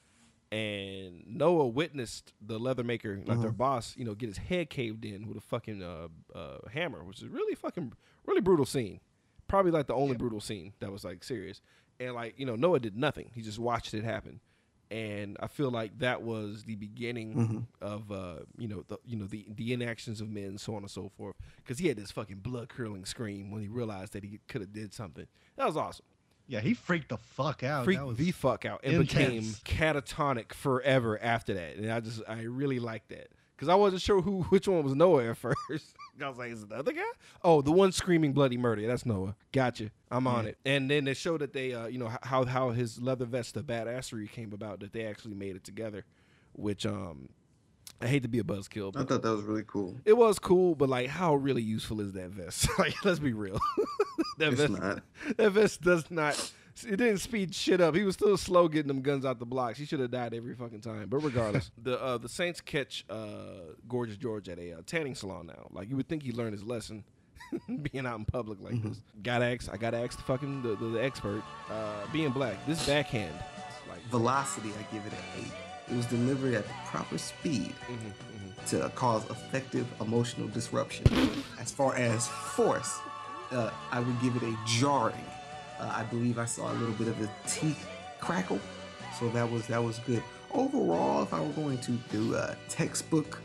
And 0.51 1.23
Noah 1.27 1.67
witnessed 1.67 2.33
the 2.39 2.57
leather 2.57 2.83
maker, 2.83 3.21
like 3.25 3.41
their 3.41 3.51
boss, 3.51 3.93
you 3.97 4.05
know, 4.05 4.15
get 4.15 4.29
his 4.29 4.37
head 4.37 4.69
caved 4.69 5.03
in 5.03 5.27
with 5.27 5.37
a 5.37 5.41
fucking 5.41 5.83
uh, 5.83 6.07
uh, 6.33 6.57
hammer, 6.71 7.03
which 7.03 7.21
is 7.21 7.27
really 7.27 7.55
fucking 7.55 7.91
really 8.25 8.41
brutal 8.41 8.65
scene. 8.65 9.01
Probably 9.47 9.71
like 9.71 9.87
the 9.87 9.95
only 9.95 10.15
brutal 10.15 10.39
scene 10.39 10.73
that 10.79 10.91
was 10.91 11.03
like 11.03 11.23
serious. 11.23 11.61
And 11.99 12.13
like 12.13 12.39
you 12.39 12.45
know, 12.45 12.55
Noah 12.55 12.79
did 12.79 12.95
nothing. 12.95 13.31
He 13.33 13.41
just 13.41 13.59
watched 13.59 13.93
it 13.93 14.03
happen. 14.05 14.39
And 14.91 15.35
I 15.39 15.47
feel 15.47 15.71
like 15.71 15.97
that 15.99 16.21
was 16.21 16.63
the 16.63 16.75
beginning 16.75 17.65
of 17.81 18.11
uh, 18.11 18.35
you 18.57 18.67
know 18.67 18.83
the 18.87 18.97
you 19.05 19.15
know 19.17 19.25
the 19.25 19.45
the 19.49 19.73
inactions 19.73 20.21
of 20.21 20.29
men, 20.29 20.57
so 20.57 20.75
on 20.75 20.83
and 20.83 20.91
so 20.91 21.09
forth. 21.17 21.35
Because 21.57 21.79
he 21.79 21.87
had 21.87 21.97
this 21.97 22.11
fucking 22.11 22.37
blood 22.37 22.69
curdling 22.69 23.05
scream 23.05 23.51
when 23.51 23.61
he 23.61 23.67
realized 23.67 24.13
that 24.13 24.23
he 24.23 24.39
could 24.47 24.61
have 24.61 24.73
did 24.73 24.93
something. 24.93 25.27
That 25.57 25.65
was 25.65 25.75
awesome. 25.77 26.05
Yeah, 26.47 26.59
he 26.59 26.75
freaked 26.75 27.09
the 27.09 27.17
fuck 27.17 27.63
out. 27.63 27.85
Freaked 27.85 27.99
That 27.99 28.05
was 28.05 28.17
the 28.17 28.31
fuck 28.31 28.65
out 28.65 28.81
and 28.83 28.99
became 28.99 29.41
catatonic 29.65 30.53
forever 30.53 31.21
after 31.21 31.55
that. 31.55 31.77
And 31.77 31.91
I 31.91 31.99
just 31.99 32.21
I 32.27 32.43
really 32.43 32.79
liked 32.79 33.09
that 33.09 33.29
because 33.55 33.69
I 33.69 33.75
wasn't 33.75 34.01
sure 34.01 34.21
who 34.21 34.43
which 34.49 34.67
one 34.67 34.83
was 34.83 34.95
Noah 34.95 35.29
at 35.29 35.37
first. 35.37 35.55
I 36.21 36.29
was 36.29 36.37
like, 36.37 36.51
is 36.51 36.63
it 36.63 36.69
the 36.69 36.75
other 36.75 36.93
guy? 36.93 37.01
Oh, 37.43 37.61
the 37.61 37.71
one 37.71 37.91
screaming 37.91 38.31
bloody 38.33 38.57
murder. 38.57 38.85
That's 38.87 39.05
Noah. 39.05 39.35
Gotcha. 39.51 39.91
I'm 40.09 40.27
on 40.27 40.45
it. 40.45 40.57
And 40.65 40.89
then 40.89 41.03
they 41.05 41.13
showed 41.13 41.41
that 41.41 41.51
they, 41.53 41.73
uh, 41.73 41.87
you 41.87 41.97
know, 41.97 42.09
how 42.23 42.45
how 42.45 42.69
his 42.71 43.01
leather 43.01 43.25
vest 43.25 43.57
of 43.57 43.65
badassery 43.65 44.29
came 44.31 44.53
about. 44.53 44.79
That 44.79 44.93
they 44.93 45.05
actually 45.05 45.35
made 45.35 45.55
it 45.55 45.63
together, 45.65 46.05
which 46.53 46.85
um, 46.85 47.29
I 48.01 48.07
hate 48.07 48.23
to 48.23 48.29
be 48.29 48.39
a 48.39 48.43
buzzkill, 48.43 48.93
but 48.93 49.01
I 49.01 49.05
thought 49.05 49.21
that 49.23 49.31
was 49.31 49.43
really 49.43 49.63
cool. 49.67 49.95
it 50.05 50.13
was 50.17 50.39
cool. 50.39 50.75
But 50.75 50.87
like, 50.89 51.09
how 51.09 51.35
really 51.35 51.61
useful 51.63 51.99
is 52.01 52.13
that 52.13 52.29
vest? 52.29 52.67
like, 52.79 52.93
let's 53.03 53.19
be 53.19 53.33
real. 53.33 53.59
that 54.37 54.53
It's 54.53 54.61
vest, 54.61 54.73
not. 54.81 55.01
that 55.37 55.49
vest 55.51 55.81
does 55.81 56.09
not. 56.11 56.51
It 56.83 56.97
didn't 56.97 57.19
speed 57.19 57.55
shit 57.55 57.79
up. 57.79 57.95
He 57.95 58.03
was 58.03 58.15
still 58.15 58.35
slow 58.37 58.67
getting 58.67 58.89
them 58.89 59.01
guns 59.01 59.23
out 59.25 59.39
the 59.39 59.45
blocks. 59.45 59.79
He 59.79 59.85
should 59.85 60.01
have 60.01 60.11
died 60.11 60.33
every 60.33 60.55
fucking 60.55 60.81
time. 60.81 61.07
But 61.07 61.19
regardless, 61.19 61.71
the 61.81 62.01
uh, 62.01 62.17
the 62.17 62.27
Saints 62.27 62.59
catch 62.59 63.05
uh, 63.09 63.75
Gorgeous 63.87 64.17
George 64.17 64.49
at 64.49 64.59
a 64.59 64.73
uh, 64.73 64.81
tanning 64.85 65.15
salon 65.15 65.47
now. 65.47 65.67
Like 65.71 65.89
you 65.89 65.95
would 65.95 66.09
think 66.09 66.23
he 66.23 66.31
learned 66.33 66.53
his 66.53 66.63
lesson, 66.63 67.05
being 67.91 68.05
out 68.05 68.19
in 68.19 68.25
public 68.25 68.59
like 68.61 68.81
this. 68.83 69.01
Gotta 69.23 69.45
ask. 69.45 69.71
I 69.71 69.77
gotta 69.77 69.97
ask 69.97 70.17
the 70.17 70.23
fucking 70.23 70.63
the, 70.63 70.75
the, 70.75 70.87
the 70.87 71.03
expert. 71.03 71.43
Uh, 71.71 72.05
being 72.11 72.31
black, 72.31 72.65
this 72.67 72.85
backhand, 72.85 73.33
like 73.89 74.01
Velocity, 74.09 74.69
I 74.69 74.93
give 74.93 75.05
it 75.05 75.13
an 75.13 75.19
eight. 75.39 75.51
It 75.91 75.95
was 75.95 76.07
delivered 76.07 76.55
at 76.55 76.65
the 76.65 76.73
proper 76.87 77.17
speed 77.17 77.73
to 78.67 78.89
cause 78.95 79.23
effective 79.29 79.85
emotional 80.01 80.47
disruption. 80.47 81.05
As 81.59 81.71
far 81.71 81.95
as 81.95 82.27
force, 82.27 82.97
uh, 83.51 83.69
I 83.91 83.99
would 83.99 84.19
give 84.21 84.35
it 84.35 84.43
a 84.43 84.57
jarring. 84.65 85.15
Uh, 85.79 85.91
I 85.95 86.03
believe 86.03 86.37
I 86.39 86.45
saw 86.45 86.71
a 86.71 86.75
little 86.75 86.95
bit 86.95 87.07
of 87.07 87.19
the 87.19 87.29
teeth 87.47 87.87
crackle, 88.19 88.59
so 89.19 89.29
that 89.29 89.49
was 89.49 89.67
that 89.67 89.83
was 89.83 89.99
good. 89.99 90.23
overall, 90.53 91.23
if 91.23 91.33
I 91.33 91.41
were 91.41 91.53
going 91.53 91.79
to 91.79 91.91
do 92.11 92.35
a 92.35 92.55
textbook 92.69 93.41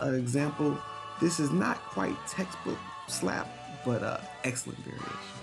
uh, 0.00 0.12
example, 0.12 0.78
this 1.20 1.40
is 1.40 1.50
not 1.50 1.78
quite 1.84 2.16
textbook 2.28 2.78
slap, 3.08 3.48
but 3.84 4.02
uh, 4.02 4.18
excellent 4.44 4.78
variation. 4.80 5.41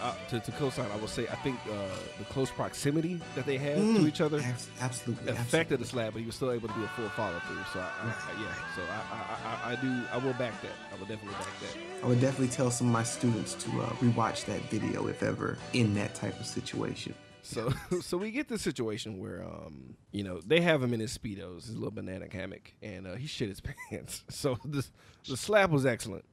Uh, 0.00 0.14
to, 0.30 0.40
to 0.40 0.50
co-sign, 0.52 0.90
I 0.90 0.96
will 0.96 1.06
say 1.08 1.26
I 1.28 1.34
think 1.36 1.58
uh, 1.70 1.74
the 2.18 2.24
close 2.24 2.50
proximity 2.50 3.20
that 3.34 3.44
they 3.44 3.58
had 3.58 3.76
Mm, 3.78 3.96
to 4.00 4.06
each 4.08 4.20
other 4.22 4.40
Abs- 4.40 4.68
absolutely, 4.80 5.30
affected 5.32 5.78
the 5.78 5.84
slap, 5.84 6.12
but 6.14 6.20
he 6.20 6.26
was 6.26 6.34
still 6.34 6.52
able 6.52 6.68
to 6.68 6.74
do 6.74 6.84
a 6.84 6.88
full 6.88 7.08
follow 7.10 7.38
through. 7.46 7.62
So 7.72 7.80
I, 7.80 7.82
I, 7.82 8.06
I, 8.06 8.40
yeah, 8.40 8.54
so 8.74 8.82
I, 8.82 9.14
I, 9.14 9.70
I, 9.70 9.72
I 9.72 9.76
do 9.76 10.02
I 10.12 10.16
will 10.16 10.32
back 10.34 10.60
that. 10.62 10.70
I 10.90 10.98
will 10.98 11.06
definitely 11.06 11.34
back 11.34 11.60
that. 11.60 12.04
I 12.04 12.06
would 12.08 12.20
definitely 12.20 12.48
tell 12.48 12.70
some 12.70 12.86
of 12.86 12.92
my 12.94 13.02
students 13.02 13.52
to 13.54 13.70
uh, 13.82 13.90
rewatch 14.00 14.46
that 14.46 14.62
video 14.70 15.06
if 15.08 15.22
ever 15.22 15.58
in 15.74 15.92
that 15.94 16.14
type 16.14 16.38
of 16.40 16.46
situation. 16.46 17.14
So 17.42 17.70
so 18.00 18.16
we 18.16 18.30
get 18.30 18.48
this 18.48 18.62
situation 18.62 19.18
where 19.18 19.44
um 19.44 19.96
you 20.12 20.22
know 20.24 20.40
they 20.46 20.60
have 20.62 20.82
him 20.82 20.94
in 20.94 21.00
his 21.00 21.16
speedos, 21.16 21.66
his 21.66 21.74
little 21.74 21.90
banana 21.90 22.26
hammock, 22.32 22.72
and 22.80 23.06
uh, 23.06 23.16
he 23.16 23.26
shit 23.26 23.48
his 23.50 23.60
pants. 23.90 24.24
So 24.30 24.56
this 24.64 24.90
the 25.28 25.36
slap 25.36 25.68
was 25.70 25.84
excellent. 25.84 26.24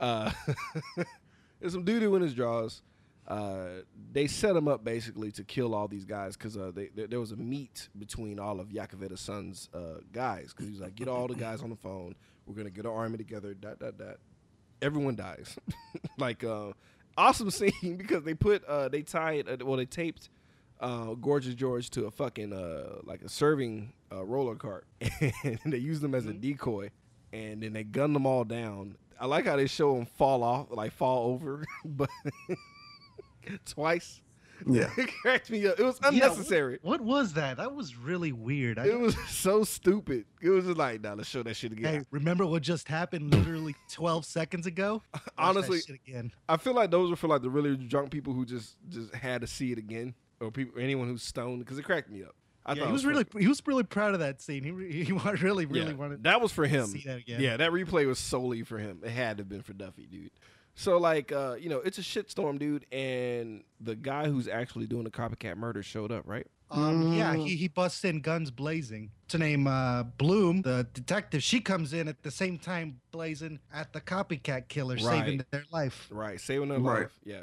Uh, 0.00 0.32
there's 1.60 1.72
some 1.72 1.84
doo 1.84 2.00
doo 2.00 2.16
in 2.16 2.22
his 2.22 2.34
drawers. 2.34 2.82
Uh, 3.32 3.82
they 4.12 4.26
set 4.26 4.54
him 4.54 4.68
up 4.68 4.84
basically 4.84 5.32
to 5.32 5.42
kill 5.42 5.74
all 5.74 5.88
these 5.88 6.04
guys 6.04 6.36
because 6.36 6.54
uh, 6.54 6.70
they, 6.74 6.88
there 6.94 7.06
there 7.06 7.20
was 7.20 7.32
a 7.32 7.36
meet 7.36 7.88
between 7.98 8.38
all 8.38 8.60
of 8.60 8.68
Yakavetta's 8.68 9.20
son's 9.20 9.70
uh, 9.72 10.00
guys 10.12 10.52
because 10.52 10.66
he 10.66 10.72
was 10.72 10.82
like, 10.82 10.94
get 10.94 11.08
all 11.08 11.26
the 11.26 11.34
guys 11.34 11.62
on 11.62 11.70
the 11.70 11.76
phone. 11.76 12.14
We're 12.44 12.54
gonna 12.54 12.68
get 12.68 12.84
an 12.84 12.90
army 12.90 13.16
together. 13.16 13.54
Dot 13.54 13.78
dot 13.78 13.96
dot. 13.96 14.16
Everyone 14.82 15.16
dies. 15.16 15.56
like 16.18 16.44
uh, 16.44 16.72
awesome 17.16 17.50
scene 17.58 17.96
because 17.96 18.22
they 18.22 18.34
put 18.34 18.64
uh, 18.66 18.88
they 18.88 19.00
tied 19.00 19.48
uh, 19.48 19.56
well 19.64 19.78
they 19.78 19.86
taped 19.86 20.28
uh, 20.80 21.14
Gorgeous 21.14 21.54
George 21.54 21.88
to 21.90 22.04
a 22.04 22.10
fucking 22.10 22.52
uh, 22.52 22.98
like 23.04 23.22
a 23.22 23.30
serving 23.30 23.94
uh, 24.12 24.24
roller 24.24 24.56
cart, 24.56 24.84
and 25.00 25.58
they 25.64 25.78
used 25.78 26.02
them 26.02 26.14
as 26.14 26.26
a 26.26 26.34
decoy, 26.34 26.90
and 27.32 27.62
then 27.62 27.72
they 27.72 27.84
gunned 27.84 28.14
them 28.14 28.26
all 28.26 28.44
down. 28.44 28.96
I 29.18 29.26
like 29.26 29.46
how 29.46 29.56
they 29.56 29.68
show 29.68 29.94
them 29.94 30.04
fall 30.04 30.42
off, 30.42 30.66
like 30.70 30.92
fall 30.92 31.30
over, 31.30 31.64
but 31.84 32.10
twice. 33.66 34.20
Yeah. 34.66 34.90
It 34.96 35.10
cracked 35.22 35.50
me 35.50 35.66
up. 35.66 35.80
It 35.80 35.82
was 35.84 35.98
Yeah, 36.02 36.06
what- 36.08 36.14
unnecessary. 36.14 36.78
what, 36.82 37.00
was 37.00 37.32
that? 37.32 37.56
That 37.56 37.74
was 37.74 37.96
really 37.96 38.30
weird. 38.30 38.78
I 38.78 38.86
It 38.86 39.00
was 39.00 39.16
so 39.28 39.64
stupid. 39.64 40.24
It 40.40 40.50
was 40.50 40.66
just 40.66 40.76
like, 40.76 41.00
nah, 41.02 41.14
let's 41.14 41.28
show 41.28 41.42
that 41.42 41.54
shit 41.56 41.72
again. 41.72 41.94
Hey, 42.00 42.06
remember 42.12 42.46
what 42.46 42.62
just 42.62 42.86
happened 42.86 43.34
literally 43.34 43.74
12 43.90 44.24
seconds 44.24 44.66
ago? 44.66 45.02
Watch 45.14 45.22
Honestly, 45.36 45.80
shit 45.80 45.96
again. 46.06 46.30
I 46.48 46.58
feel 46.58 46.74
like 46.74 46.92
those 46.92 47.10
were 47.10 47.16
for 47.16 47.26
like 47.26 47.42
the 47.42 47.50
really 47.50 47.76
drunk 47.76 48.12
people 48.12 48.34
who 48.34 48.44
just 48.44 48.76
just 48.88 49.12
had 49.14 49.40
to 49.40 49.48
see 49.48 49.72
it 49.72 49.78
again, 49.78 50.14
or 50.38 50.52
people 50.52 50.80
anyone 50.80 51.08
who's 51.08 51.24
stoned 51.24 51.58
because 51.58 51.78
it 51.78 51.82
cracked 51.82 52.08
me 52.10 52.22
up. 52.22 52.36
I 52.64 52.74
yeah, 52.74 52.82
thought 52.82 52.84
he 52.84 52.90
it 52.90 52.92
was 52.92 53.04
really 53.06 53.26
he 53.40 53.48
was 53.48 53.60
really 53.66 53.82
proud 53.82 54.14
of 54.14 54.20
that 54.20 54.40
scene. 54.40 54.62
He 54.62 54.70
re- 54.70 55.02
he 55.04 55.12
really 55.12 55.66
really 55.66 55.86
Yeah, 55.90 55.92
wanted 55.94 56.22
that 56.22 56.40
was 56.40 56.52
for 56.52 56.64
him. 56.68 56.86
see 56.86 57.02
that 57.06 57.18
again. 57.18 57.40
Yeah, 57.40 57.56
that 57.56 57.72
replay 57.72 58.06
was 58.06 58.20
solely 58.20 58.62
for 58.62 58.78
him. 58.78 59.00
It 59.02 59.10
had 59.10 59.38
to 59.38 59.40
have 59.40 59.48
been 59.48 59.62
for 59.62 59.72
Duffy, 59.72 60.06
dude. 60.06 60.30
So 60.74 60.96
like, 60.98 61.32
uh, 61.32 61.56
you 61.60 61.68
know, 61.68 61.78
it's 61.78 61.98
a 61.98 62.02
shitstorm, 62.02 62.58
dude, 62.58 62.86
and 62.92 63.62
the 63.80 63.94
guy 63.94 64.28
who's 64.28 64.48
actually 64.48 64.86
doing 64.86 65.04
the 65.04 65.10
copycat 65.10 65.56
murder 65.56 65.82
showed 65.82 66.10
up, 66.10 66.22
right? 66.26 66.46
Um, 66.70 67.12
yeah, 67.12 67.34
he, 67.34 67.54
he 67.56 67.68
busts 67.68 68.02
in 68.04 68.20
guns 68.22 68.50
blazing. 68.50 69.10
To 69.28 69.36
name 69.38 69.66
uh, 69.66 70.04
Bloom, 70.04 70.62
the 70.62 70.86
detective, 70.94 71.42
she 71.42 71.60
comes 71.60 71.92
in 71.92 72.08
at 72.08 72.22
the 72.22 72.30
same 72.30 72.58
time 72.58 73.00
blazing 73.10 73.58
at 73.72 73.92
the 73.92 74.00
copycat 74.00 74.68
killer, 74.68 74.96
saving 74.98 75.44
their 75.50 75.64
life. 75.70 76.08
Right, 76.10 76.40
saving 76.40 76.70
her 76.70 76.78
Right. 76.78 77.00
life. 77.02 77.18
Yeah. 77.24 77.42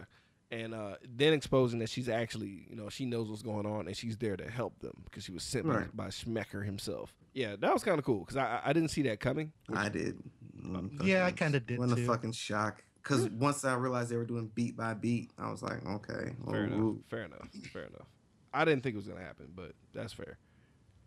And 0.51 0.73
uh, 0.73 0.95
then 1.07 1.33
exposing 1.33 1.77
that 1.79 1.89
she's 1.89 2.09
actually, 2.09 2.65
you 2.67 2.75
know, 2.75 2.89
she 2.89 3.05
knows 3.05 3.29
what's 3.29 3.43
going 3.43 3.67
on 3.67 3.85
and 3.85 3.95
she's 3.95 4.17
there 4.17 4.35
to 4.35 4.49
help 4.49 4.79
them 4.79 4.93
because 5.05 5.23
she 5.23 5.31
was 5.31 5.43
sent 5.43 5.67
by- 5.67 5.75
Right. 5.75 5.95
by, 5.95 6.07
Smecker 6.07 6.65
himself. 6.65 7.13
Yeah, 7.35 7.55
that 7.59 7.71
was 7.71 7.83
kind 7.83 7.99
of 7.99 8.05
cool 8.05 8.21
because 8.21 8.37
I, 8.37 8.45
I 8.55 8.61
I 8.69 8.73
didn't 8.73 8.89
see 8.89 9.03
that 9.03 9.19
coming. 9.19 9.51
I 9.71 9.89
did. 9.89 10.17
Mm, 10.59 11.03
Yeah, 11.05 11.27
I 11.27 11.31
kinda 11.31 11.59
did 11.59 11.77
Wasn't 11.77 11.99
too. 11.99 12.03
a 12.03 12.07
fucking 12.07 12.31
shock. 12.31 12.83
Because 13.09 13.29
once 13.31 13.65
I 13.65 13.73
realized 13.73 14.09
they 14.11 14.17
were 14.17 14.25
doing 14.25 14.51
beat 14.53 14.77
by 14.77 14.93
beat, 14.93 15.31
I 15.37 15.49
was 15.49 15.63
like, 15.63 15.83
okay, 15.85 16.33
well, 16.43 16.53
Fair 16.53 16.65
enough. 16.65 16.79
ooh, 16.79 17.03
Fair 17.09 17.23
enough. 17.23 17.47
Fair 17.73 17.83
enough. 17.85 18.07
I 18.53 18.65
didn't 18.65 18.83
think 18.83 18.93
it 18.93 18.97
was 18.97 19.07
gonna 19.07 19.21
happen, 19.21 19.47
but 19.55 19.71
that's 19.93 20.13
fair. 20.13 20.37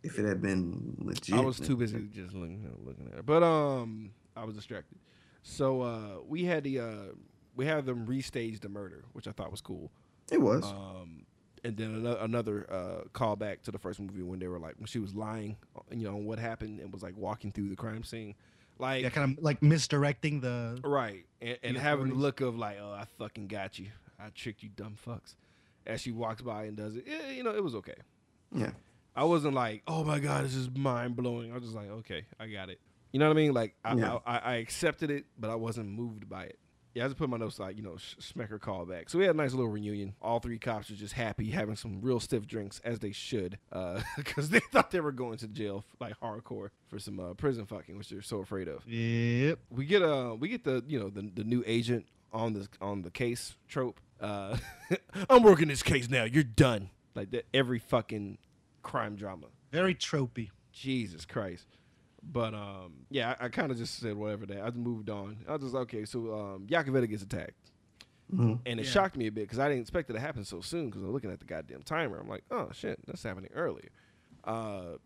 if 0.03 0.19
it 0.19 0.25
had 0.27 0.43
been 0.43 0.97
legit. 0.99 1.37
I 1.37 1.41
was 1.41 1.61
too 1.61 1.77
busy 1.77 2.09
just 2.13 2.35
looking, 2.35 2.69
looking 2.85 3.09
at 3.13 3.21
it. 3.21 3.27
But 3.27 3.45
um, 3.45 4.11
I 4.37 4.45
was 4.45 4.57
distracted. 4.57 4.99
So 5.43 5.83
uh, 5.83 6.23
we 6.27 6.45
had 6.45 6.65
the 6.65 6.81
uh, 6.81 7.15
we 7.55 7.67
had 7.67 7.87
them 7.87 8.07
restage 8.07 8.61
the 8.61 8.69
murder, 8.69 9.05
which 9.13 9.29
I 9.29 9.33
thought 9.33 9.51
was 9.51 9.61
cool. 9.61 9.91
It 10.31 10.41
was. 10.41 10.65
Um, 10.65 11.25
and 11.65 11.77
then 11.77 11.95
another, 11.95 12.19
another 12.21 12.67
uh, 12.73 13.05
callback 13.13 13.63
to 13.63 13.71
the 13.71 13.79
first 13.79 14.01
movie 14.01 14.23
when 14.23 14.41
they 14.41 14.49
were 14.49 14.59
like 14.59 14.75
when 14.79 14.87
she 14.87 14.99
was 14.99 15.15
lying, 15.15 15.57
you 15.93 16.05
know, 16.09 16.15
on 16.17 16.25
what 16.25 16.41
happened 16.41 16.81
and 16.81 16.93
was 16.93 17.03
like 17.05 17.17
walking 17.17 17.53
through 17.53 17.69
the 17.69 17.77
crime 17.77 18.03
scene, 18.03 18.35
like 18.79 19.03
Yeah, 19.03 19.11
kind 19.11 19.37
of 19.39 19.45
like 19.45 19.63
misdirecting 19.63 20.41
the. 20.41 20.81
right, 20.85 21.25
and, 21.41 21.59
and 21.63 21.77
The 21.77 21.81
having 21.81 22.09
the 22.09 22.15
look 22.15 22.41
of 22.41 22.57
like, 22.57 22.79
oh, 22.81 22.93
I 22.93 23.05
fucking 23.19 23.49
got 23.49 23.79
you, 23.79 23.89
I 24.19 24.29
tricked 24.35 24.63
you, 24.63 24.69
dumb 24.75 24.97
fucks. 25.07 25.35
As 25.87 26.01
she 26.01 26.13
walks 26.13 26.43
by 26.43 26.65
and 26.65 26.77
does 26.77 26.97
it, 26.97 27.05
yeah, 27.07 27.31
you 27.31 27.43
know, 27.43 27.51
it 27.55 27.63
was 27.63 27.75
okay. 27.77 27.95
yeah. 28.55 28.71
I 29.15 29.25
wasn't 29.25 29.55
like, 29.55 29.83
oh 29.87 30.05
my 30.05 30.21
god, 30.21 30.45
this 30.45 30.55
is 30.55 30.71
mind 30.75 31.17
blowing. 31.17 31.51
I 31.51 31.55
was 31.55 31.65
just 31.65 31.75
like, 31.77 31.91
okay, 31.91 32.25
I 32.41 32.47
got 32.47 32.71
it. 32.71 32.81
You 33.13 33.19
know 33.21 33.27
what 33.29 33.37
I 33.37 33.41
mean? 33.41 33.53
Like 33.53 33.75
I, 33.85 33.95
Yeah. 33.95 34.19
I, 34.25 34.37
I, 34.37 34.39
I 34.39 34.55
accepted 34.55 35.11
it, 35.11 35.27
but 35.39 35.51
I 35.51 35.55
wasn't 35.55 35.91
moved 35.91 36.29
by 36.31 36.45
it. 36.45 36.59
Yeah, 36.95 37.05
I 37.05 37.07
just 37.09 37.19
put 37.19 37.29
my 37.31 37.39
notes 37.39 37.59
like, 37.59 37.77
you 37.77 37.83
know, 37.83 37.97
Sh- 37.97 38.17
Smecker 38.35 38.61
called 38.61 38.91
back. 38.91 39.09
So 39.09 39.19
we 39.19 39.25
had 39.25 39.35
a 39.35 39.39
nice 39.39 39.53
little 39.53 39.71
reunion. 39.71 40.15
All 40.21 40.41
three 40.41 40.59
cops 40.59 40.91
were 40.91 40.97
just 40.97 41.15
happy, 41.15 41.51
having 41.51 41.77
some 41.77 42.01
real 42.03 42.21
stiff 42.21 42.47
drinks 42.47 42.81
as 42.85 42.99
they 42.99 43.13
should, 43.13 43.59
because 44.17 44.51
they 44.51 44.61
thought 44.61 44.91
they 44.91 45.01
were 45.01 45.13
going 45.13 45.39
to 45.39 45.49
jail 45.49 45.85
like 46.01 46.19
hardcore 46.21 46.69
for 46.89 46.99
some 46.99 47.19
uh, 47.19 47.35
prison 47.35 47.65
fucking, 47.65 47.97
which 47.97 48.11
they're 48.11 48.21
so 48.23 48.41
afraid 48.41 48.69
of. 48.69 48.87
Yep. 48.87 49.59
We 49.71 49.87
get 49.87 50.03
uh 50.03 50.37
we 50.39 50.49
get 50.49 50.65
the 50.65 50.85
you 50.87 50.99
know 51.01 51.09
the 51.09 51.31
the 51.35 51.45
new 51.45 51.63
agent 51.67 52.07
on 52.33 52.53
the 52.53 52.69
on 52.81 53.03
the 53.03 53.11
case 53.11 53.57
trope. 53.69 53.99
Uh, 54.21 54.57
I'm 55.31 55.43
working 55.43 55.69
this 55.69 55.83
case 55.83 56.09
now. 56.09 56.25
You're 56.25 56.45
done. 56.45 56.91
Like 57.15 57.31
that 57.33 57.47
every 57.53 57.79
fucking 57.79 58.39
crime 58.83 59.17
drama. 59.17 59.47
Very 59.71 59.95
tropey. 59.95 60.51
Jesus 60.73 61.25
Christ. 61.27 61.67
But 62.23 62.55
um, 62.55 63.07
yeah, 63.11 63.35
I, 63.41 63.47
I 63.47 63.49
kind 63.49 63.71
of 63.73 63.79
just 63.79 63.99
said 63.99 64.17
whatever 64.17 64.47
that. 64.47 64.61
I 64.63 64.71
moved 64.71 65.11
on. 65.11 65.39
I 65.49 65.53
was 65.53 65.63
just 65.63 65.75
okay. 65.75 66.05
So 66.05 66.33
um, 66.35 66.67
Yakavetta 66.69 67.09
gets 67.09 67.23
attacked, 67.23 67.71
Mhm. 68.33 68.61
and 68.65 68.79
it 68.81 68.87
Yeah. 68.87 68.91
shocked 68.93 69.17
me 69.17 69.27
a 69.27 69.33
bit 69.33 69.43
because 69.45 69.59
I 69.59 69.69
didn't 69.69 69.83
expect 69.83 70.09
it 70.09 70.13
to 70.13 70.21
happen 70.21 70.45
so 70.45 70.61
soon. 70.61 70.87
Because 70.87 71.03
I'm 71.03 71.13
looking 71.13 71.31
at 71.33 71.41
the 71.41 71.45
goddamn 71.47 71.83
timer. 71.83 72.19
I'm 72.21 72.29
like, 72.29 72.45
oh 72.51 72.69
shit, 72.73 73.01
that's 73.07 73.23
happening 73.23 73.51
earlier. 73.55 73.89
Uh, 74.45 74.97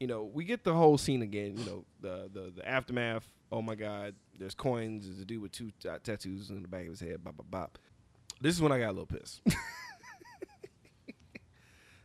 you 0.00 0.06
know, 0.06 0.24
we 0.24 0.44
get 0.44 0.64
the 0.64 0.74
whole 0.74 0.96
scene 0.98 1.22
again. 1.22 1.56
You 1.58 1.64
know, 1.66 1.84
the 2.00 2.30
the 2.32 2.52
the 2.56 2.68
aftermath. 2.68 3.28
Oh 3.52 3.62
my 3.62 3.74
God, 3.74 4.14
there's 4.38 4.54
coins. 4.54 5.06
There's 5.06 5.20
a 5.20 5.24
dude 5.24 5.42
with 5.42 5.52
two 5.52 5.70
t- 5.80 5.88
tattoos 6.02 6.50
in 6.50 6.62
the 6.62 6.68
back 6.68 6.82
of 6.84 6.88
his 6.88 7.00
head. 7.00 7.22
Bop 7.22 7.36
bop 7.36 7.50
bop. 7.50 7.78
This 8.40 8.54
is 8.54 8.62
when 8.62 8.72
I 8.72 8.78
got 8.78 8.86
a 8.88 8.96
little 8.98 9.06
pissed. 9.06 9.42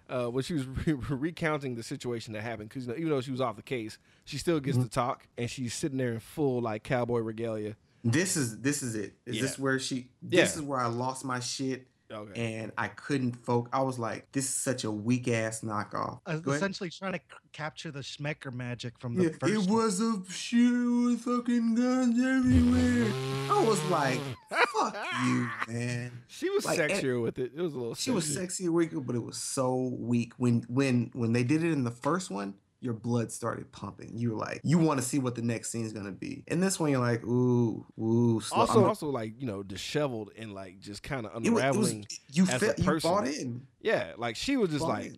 uh, 0.09 0.27
when 0.27 0.43
she 0.43 0.53
was 0.53 0.65
re- 0.85 0.93
recounting 1.09 1.75
the 1.75 1.83
situation 1.83 2.33
that 2.33 2.41
happened, 2.41 2.69
because 2.69 2.85
you 2.87 2.91
know, 2.93 2.97
even 2.97 3.09
though 3.09 3.21
she 3.21 3.31
was 3.31 3.41
off 3.41 3.55
the 3.55 3.61
case, 3.61 3.97
she 4.25 4.37
still 4.37 4.59
gets 4.59 4.77
to 4.77 4.89
talk, 4.89 5.27
and 5.37 5.49
she's 5.49 5.73
sitting 5.73 5.97
there 5.97 6.13
in 6.13 6.19
full 6.19 6.61
like 6.61 6.83
cowboy 6.83 7.19
regalia. 7.19 7.75
This 8.03 8.37
is 8.37 8.61
this 8.61 8.81
is 8.81 8.95
it. 8.95 9.15
Is 9.25 9.41
this 9.41 9.59
where 9.59 9.77
she? 9.77 10.07
This 10.21 10.37
Yeah. 10.55 10.61
is 10.61 10.61
where 10.61 10.79
I 10.79 10.87
lost 10.87 11.25
my 11.25 11.41
shit, 11.41 11.87
Okay. 12.11 12.55
and 12.55 12.71
I 12.77 12.87
couldn't 12.87 13.33
focus. 13.33 13.69
I 13.73 13.81
was 13.81 13.99
like, 13.99 14.31
this 14.31 14.45
is 14.45 14.53
such 14.55 14.83
a 14.83 14.91
weak 14.91 15.27
ass 15.27 15.61
knockoff. 15.61 16.19
Uh, 16.25 16.39
essentially 16.47 16.89
trying 16.89 17.13
to 17.13 17.19
c- 17.19 17.35
capture 17.53 17.91
the 17.91 17.99
Smecker 17.99 18.51
magic 18.51 18.97
from 18.99 19.15
the 19.15 19.23
Yeah, 19.25 19.29
first. 19.39 19.53
it 19.53 19.57
one. 19.69 19.83
was 19.83 20.01
a 20.01 20.21
shooter 20.29 21.07
with 21.09 21.21
fucking 21.21 21.75
guns 21.75 22.19
everywhere. 22.19 23.11
I 23.51 23.63
was 23.63 23.83
like, 23.85 24.19
fuck 24.49 24.95
you, 25.25 25.49
man. 25.67 26.11
She 26.27 26.49
was 26.49 26.65
Like, 26.65 26.79
and- 26.79 26.91
sexier 26.91 27.21
with 27.21 27.37
it. 27.37 27.51
It 27.55 27.61
was 27.61 27.73
a 27.73 27.77
little. 27.77 27.95
She 27.95 28.11
was 28.11 28.25
sexier. 28.25 28.33
sexy 28.35 28.69
weaker, 28.69 28.99
but 28.99 29.15
it 29.15 29.23
was 29.23 29.37
so 29.37 29.75
weak. 29.99 30.33
When 30.37 30.63
when 30.69 31.11
when 31.13 31.33
they 31.33 31.43
did 31.43 31.63
it 31.63 31.71
in 31.71 31.83
the 31.83 31.91
first 31.91 32.31
one, 32.31 32.55
your 32.81 32.93
blood 32.93 33.31
started 33.31 33.71
pumping. 33.71 34.11
You 34.17 34.31
were 34.31 34.37
like, 34.37 34.61
you 34.63 34.77
want 34.77 34.99
to 34.99 35.05
see 35.05 35.19
what 35.19 35.35
the 35.35 35.41
next 35.41 35.69
scene 35.71 35.85
is 35.85 35.93
gonna 35.93 36.11
be. 36.11 36.43
And 36.47 36.61
this 36.63 36.79
one, 36.79 36.91
you're 36.91 36.99
like, 37.01 37.23
ooh, 37.25 37.85
ooh. 37.99 38.39
Slow. 38.41 38.59
Also, 38.59 38.79
I'm- 38.79 38.87
also 38.87 39.09
like 39.09 39.33
you 39.39 39.47
know, 39.47 39.63
disheveled 39.63 40.31
and 40.37 40.53
like 40.53 40.79
just 40.79 41.03
kind 41.03 41.25
of 41.25 41.45
it 41.45 41.49
was, 41.49 41.61
it 41.61 41.65
unraveling. 41.65 42.05
was 42.09 42.19
you 42.31 42.45
felt 42.45 42.79
you 42.79 42.99
bought 43.01 43.27
in. 43.27 43.67
Yeah, 43.81 44.13
like 44.17 44.35
she 44.35 44.57
was 44.57 44.69
just 44.69 44.81
Bought 44.81 44.89
like, 45.01 45.13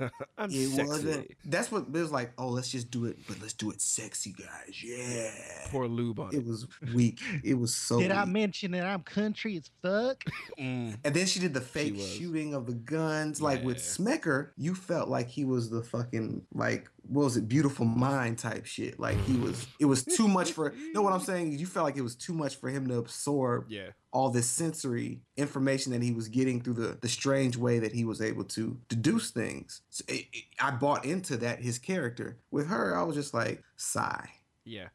I'm 0.38 0.50
It 0.50 0.68
sexy. 0.68 0.86
wasn't. 0.88 1.30
That's 1.44 1.70
what 1.72 1.82
it 1.82 1.92
was 1.92 2.10
like. 2.12 2.32
Oh, 2.38 2.48
let's 2.48 2.70
just 2.70 2.90
do 2.90 3.06
it, 3.06 3.18
but 3.26 3.40
let's 3.40 3.52
do 3.54 3.70
it 3.70 3.80
sexy, 3.80 4.32
guys. 4.32 4.82
Yeah. 4.82 5.30
Poor 5.70 5.86
lube 5.88 6.20
on 6.20 6.28
It 6.34 6.38
it. 6.38 6.44
was 6.46 6.66
weak. 6.94 7.20
It 7.44 7.54
was 7.54 7.74
so. 7.74 8.00
Did 8.00 8.12
I 8.12 8.24
mention 8.24 8.72
that 8.72 8.84
I'm 8.86 9.02
country 9.02 9.56
as 9.56 9.70
fuck? 9.82 10.24
Mm. 10.58 10.96
And 11.04 11.14
then 11.14 11.26
she 11.26 11.40
did 11.40 11.54
the 11.54 11.60
fake 11.62 11.98
shooting 11.98 12.52
of 12.54 12.66
the 12.66 12.74
guns. 12.74 13.40
Like 13.40 13.64
with 13.64 13.78
Yeah. 13.78 13.82
Smecker, 13.82 14.50
you 14.56 14.74
felt 14.74 15.08
like 15.08 15.28
he 15.28 15.44
was 15.44 15.70
the 15.70 15.82
fucking 15.82 16.42
like 16.52 16.88
what 17.08 17.24
was 17.24 17.36
it, 17.36 17.48
beautiful 17.48 17.84
mind 17.86 18.38
type 18.38 18.66
shit. 18.66 19.00
Like 19.00 19.18
he 19.24 19.36
was. 19.36 19.66
It 19.80 19.86
was 19.86 20.04
too 20.04 20.28
much 20.28 20.52
for. 20.52 20.74
know 20.92 21.02
what 21.02 21.12
I'm 21.14 21.20
saying? 21.20 21.52
You 21.58 21.66
felt 21.66 21.84
like 21.84 21.96
it 21.96 22.02
was 22.02 22.14
too 22.14 22.34
much 22.34 22.56
for 22.56 22.68
him 22.68 22.86
to 22.88 22.98
absorb 22.98 23.66
Yeah, 23.70 23.88
all 24.12 24.28
this 24.30 24.48
sensory 24.48 25.20
information 25.36 25.90
that 25.92 26.02
he 26.02 26.12
was 26.12 26.28
getting 26.28 26.60
through 26.60 26.74
the, 26.74 26.98
the 27.00 27.08
strange 27.08 27.56
way 27.56 27.78
that 27.78 27.92
he 27.92 28.04
was 28.04 28.20
able 28.20 28.44
to 28.44 28.76
deduce 28.88 29.30
things. 29.30 29.80
So 29.90 30.04
it, 30.08 30.26
it- 30.32 30.44
I 30.60 30.70
bought 30.70 31.04
into 31.04 31.36
that 31.38 31.60
his 31.60 31.78
character. 31.78 32.36
With 32.50 32.66
her, 32.68 32.96
I 32.96 33.02
was 33.02 33.16
just 33.16 33.32
like 33.34 33.62
sigh. 33.76 34.28
Yeah, 34.64 34.88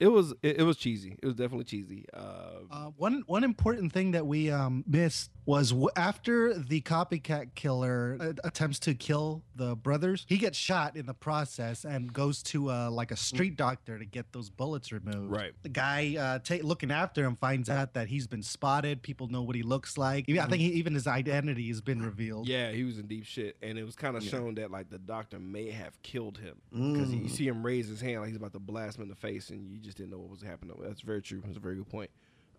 it 0.00 0.08
was 0.08 0.32
it, 0.42 0.58
it 0.58 0.62
was 0.64 0.76
cheesy. 0.76 1.16
It 1.22 1.26
was 1.26 1.36
definitely 1.36 1.64
cheesy. 1.64 2.04
Uh, 2.12 2.64
Uh, 2.70 2.90
one 2.96 3.22
one 3.26 3.44
important 3.44 3.92
thing 3.92 4.10
that 4.10 4.26
we 4.26 4.50
um, 4.50 4.84
missed 4.86 5.30
was 5.46 5.70
w- 5.70 5.88
after 5.96 6.54
the 6.58 6.80
copycat 6.80 7.54
killer 7.54 8.16
uh, 8.20 8.32
attempts 8.44 8.78
to 8.78 8.94
kill 8.94 9.42
the 9.54 9.76
brothers, 9.76 10.24
he 10.28 10.38
gets 10.38 10.56
shot 10.56 10.96
in 10.96 11.04
the 11.06 11.12
process 11.14 11.84
and 11.84 12.12
goes 12.12 12.42
to 12.44 12.70
uh, 12.70 12.90
like 12.90 13.10
a 13.10 13.16
street 13.16 13.56
doctor 13.56 13.98
to 13.98 14.04
get 14.06 14.32
those 14.32 14.48
bullets 14.48 14.90
removed. 14.90 15.30
Right. 15.30 15.52
The 15.62 15.68
guy 15.68 16.16
uh, 16.18 16.38
ta- 16.38 16.62
looking 16.62 16.90
after 16.90 17.22
him 17.24 17.36
finds 17.36 17.68
out 17.68 17.92
that 17.94 18.08
he's 18.08 18.26
been 18.26 18.42
spotted. 18.42 19.02
People 19.02 19.28
know 19.28 19.42
what 19.42 19.54
he 19.54 19.62
looks 19.62 19.98
like. 19.98 20.24
I 20.30 20.46
think 20.46 20.62
he, 20.62 20.68
even 20.68 20.94
his 20.94 21.06
identity 21.06 21.68
has 21.68 21.80
been 21.82 22.00
revealed. 22.02 22.48
yeah, 22.48 22.70
he 22.70 22.84
was 22.84 22.98
in 22.98 23.06
deep 23.06 23.26
shit, 23.26 23.56
and 23.62 23.78
it 23.78 23.84
was 23.84 23.96
kind 23.96 24.16
of 24.16 24.22
Yeah. 24.24 24.30
shown 24.30 24.54
that 24.54 24.70
like 24.70 24.88
the 24.88 24.98
doctor 24.98 25.38
may 25.38 25.70
have 25.70 26.00
killed 26.02 26.38
him 26.38 26.56
because 26.72 27.12
you 27.12 27.20
Mm. 27.22 27.30
see 27.30 27.46
him 27.46 27.64
raise 27.64 27.86
his 27.88 28.00
hand 28.00 28.20
like 28.20 28.28
he's 28.28 28.36
about 28.36 28.52
to 28.54 28.58
blast 28.58 28.96
him 28.96 29.02
in 29.02 29.08
the 29.08 29.14
face, 29.14 29.50
and 29.50 29.70
you 29.70 29.78
just 29.78 29.96
didn't 29.98 30.10
know 30.10 30.18
what 30.18 30.30
was 30.30 30.42
happening. 30.42 30.74
That's 30.82 31.02
very 31.02 31.20
true. 31.20 31.42
That's 31.44 31.56
a 31.58 31.60
very 31.60 31.76
good 31.76 31.88
point. 31.90 32.10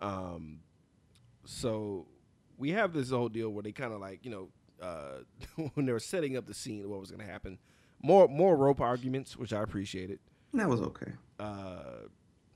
Um, 0.02 0.60
so 1.46 2.06
we 2.58 2.72
have 2.72 2.94
this 2.94 3.10
whole 3.10 3.30
deal 3.30 3.50
where 3.50 3.64
they 3.64 3.72
kind 3.72 3.94
of 3.94 4.00
like 4.00 4.26
you 4.26 4.32
know 4.32 4.50
uh, 4.82 5.20
when 5.74 5.86
they 5.86 5.92
were 5.92 6.00
setting 6.00 6.38
up 6.38 6.46
the 6.46 6.54
scene 6.54 6.84
of 6.84 6.90
what 6.90 7.00
was 7.00 7.12
going 7.12 7.26
to 7.26 7.32
happen, 7.32 7.58
more 8.02 8.28
more 8.28 8.56
rope 8.56 8.82
arguments, 8.82 9.38
which 9.38 9.54
I 9.54 9.62
appreciated. 9.62 10.20
That 10.54 10.70
was 10.70 10.82
okay. 10.82 11.12
uh, 11.40 12.08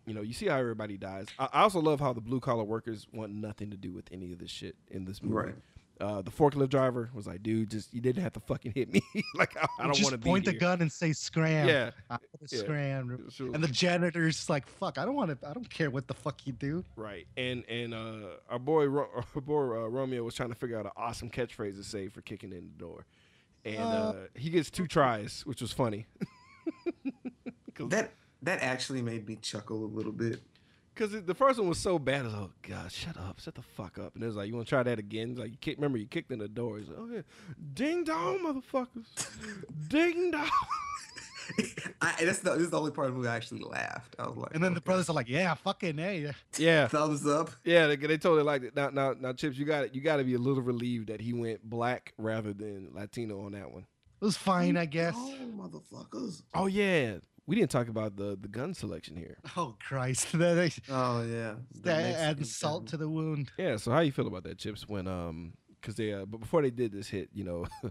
you 0.05 0.15
know, 0.15 0.21
you 0.21 0.33
see 0.33 0.47
how 0.47 0.57
everybody 0.57 0.97
dies. 0.97 1.27
I, 1.37 1.49
I 1.53 1.61
also 1.61 1.79
love 1.79 1.99
how 1.99 2.13
the 2.13 2.21
blue 2.21 2.39
collar 2.39 2.63
workers 2.63 3.07
want 3.13 3.31
nothing 3.31 3.69
to 3.71 3.77
do 3.77 3.91
with 3.91 4.05
any 4.11 4.31
of 4.31 4.39
this 4.39 4.49
shit 4.49 4.75
in 4.89 5.05
this 5.05 5.21
movie. 5.21 5.35
Right. 5.35 5.55
Uh, 5.99 6.21
the 6.21 6.31
forklift 6.31 6.69
driver 6.69 7.09
was 7.13 7.27
like, 7.27 7.43
"Dude, 7.43 7.69
just 7.71 7.93
you 7.93 7.99
didn't 7.99 8.23
have 8.23 8.31
to 8.33 8.39
fucking 8.39 8.71
hit 8.73 8.91
me. 8.93 9.01
like 9.35 9.57
I, 9.57 9.67
I 9.79 9.83
don't 9.83 10.01
want 10.01 10.11
to 10.11 10.17
be 10.17 10.29
point 10.29 10.45
the 10.45 10.53
gun 10.53 10.81
and 10.81 10.89
say 10.89 11.11
scram. 11.11 11.67
Yeah, 11.67 11.91
I 12.09 12.17
yeah. 12.49 12.59
scram. 12.59 13.29
Sure. 13.29 13.53
And 13.53 13.61
the 13.61 13.67
janitor's 13.67 14.49
like, 14.49 14.65
"Fuck, 14.67 14.97
I 14.97 15.03
don't 15.03 15.15
want 15.15 15.41
to. 15.41 15.47
I 15.49 15.51
don't 15.53 15.69
care 15.69 15.89
what 15.89 16.07
the 16.07 16.13
fuck 16.13 16.47
you 16.47 16.53
do." 16.53 16.85
right. 16.95 17.27
And 17.35 17.65
and 17.67 17.93
uh, 17.93 18.37
our 18.49 18.59
boy, 18.59 18.85
Ro- 18.85 19.09
our 19.35 19.41
boy 19.41 19.61
uh, 19.61 19.87
Romeo 19.89 20.23
was 20.23 20.35
trying 20.35 20.49
to 20.49 20.55
figure 20.55 20.79
out 20.79 20.85
an 20.85 20.93
awesome 20.95 21.29
catchphrase 21.29 21.75
to 21.75 21.83
say 21.83 22.07
for 22.07 22.21
kicking 22.21 22.53
in 22.53 22.69
the 22.71 22.77
door, 22.77 23.05
and 23.65 23.77
uh, 23.79 23.83
Uh, 23.83 24.13
he 24.35 24.49
gets 24.49 24.69
two 24.69 24.87
tries, 24.87 25.41
which 25.45 25.59
was 25.61 25.73
funny. 25.73 26.05
That 27.89 28.11
that 28.41 28.61
actually 28.61 29.01
made 29.01 29.27
me 29.27 29.37
chuckle 29.41 29.83
a 29.83 29.87
little 29.87 30.11
bit. 30.11 30.41
Because 30.99 31.23
the 31.23 31.33
first 31.33 31.57
one 31.57 31.69
was 31.69 31.77
so 31.77 31.97
bad. 31.97 32.21
I 32.21 32.23
was 32.25 32.33
like, 32.33 32.41
oh, 32.43 32.51
God, 32.67 32.91
shut 32.91 33.15
up. 33.17 33.39
Shut 33.39 33.55
the 33.55 33.61
fuck 33.61 33.97
up. 33.97 34.15
And 34.15 34.23
it 34.23 34.27
was 34.27 34.35
like, 34.35 34.49
you 34.49 34.53
want 34.53 34.67
to 34.67 34.69
try 34.69 34.83
that 34.83 34.99
again? 34.99 35.31
It's 35.31 35.39
like, 35.39 35.51
you 35.51 35.57
kick, 35.57 35.77
remember, 35.77 35.97
you 35.97 36.07
kicked 36.07 36.29
in 36.29 36.39
the 36.39 36.49
door. 36.49 36.77
He's 36.77 36.89
like, 36.89 36.97
oh, 36.99 37.09
yeah. 37.09 37.21
Ding 37.73 38.03
dong, 38.03 38.39
motherfuckers. 38.39 39.05
Ding 39.87 40.31
dong. 40.31 40.49
I, 42.01 42.15
that's 42.25 42.39
the, 42.39 42.51
this 42.51 42.63
is 42.63 42.69
the 42.71 42.77
only 42.77 42.91
part 42.91 43.07
of 43.07 43.13
the 43.13 43.17
movie 43.17 43.29
I 43.29 43.35
actually 43.37 43.61
laughed. 43.61 44.17
I 44.19 44.27
was 44.27 44.35
like, 44.35 44.53
And 44.53 44.61
then 44.61 44.73
the 44.73 44.81
brothers 44.81 45.09
are 45.09 45.13
like, 45.13 45.29
"Yeah, 45.29 45.53
fucking 45.53 45.97
a." 45.97 46.33
Yeah. 46.57 46.87
thumbs 46.89 47.25
up. 47.25 47.49
Yeah, 47.63 47.87
they, 47.87 47.95
they 47.95 48.17
totally 48.17 48.43
liked 48.43 48.65
it. 48.65 48.75
Now, 48.75 48.89
now, 48.89 49.15
now, 49.17 49.31
Chips, 49.31 49.57
you 49.57 49.65
got 49.65 49.85
it. 49.85 49.95
You 49.95 50.01
got 50.01 50.17
to 50.17 50.23
be 50.25 50.33
a 50.35 50.37
little 50.37 50.61
relieved 50.61 51.07
that 51.07 51.21
he 51.21 51.31
went 51.33 51.67
black 51.67 52.13
rather 52.17 52.53
than 52.53 52.89
Latino 52.93 53.45
on 53.45 53.53
that 53.53 53.71
one. 53.71 53.85
It 54.21 54.25
was 54.25 54.37
fine, 54.37 54.75
I 54.75 54.85
guess. 54.85 55.15
Oh, 55.17 55.33
motherfuckers. 55.57 56.43
Oh 56.53 56.67
yeah, 56.67 57.15
we 57.49 57.55
didn't 57.55 57.71
talk 57.71 57.87
about 57.87 58.15
the 58.15 58.37
the 58.39 58.47
gun 58.47 58.75
selection 58.75 59.15
here. 59.15 59.37
Oh 59.57 59.75
Christ! 59.79 60.31
that 60.33 60.79
Oh 60.87 61.23
yeah. 61.23 61.55
The 61.73 61.81
that 61.81 62.15
adds 62.19 62.55
salt 62.55 62.83
gun. 62.83 62.91
to 62.91 62.97
the 62.97 63.09
wound. 63.09 63.51
Yeah. 63.57 63.77
So 63.77 63.91
how 63.91 64.01
you 64.01 64.11
feel 64.11 64.27
about 64.27 64.43
that, 64.43 64.59
Chips? 64.59 64.87
When 64.87 65.07
um, 65.07 65.53
because 65.81 65.95
they 65.95 66.13
uh, 66.13 66.25
but 66.25 66.39
before 66.41 66.61
they 66.61 66.69
did 66.69 66.91
this 66.91 67.07
hit, 67.09 67.29
you 67.33 67.43
know, 67.43 67.65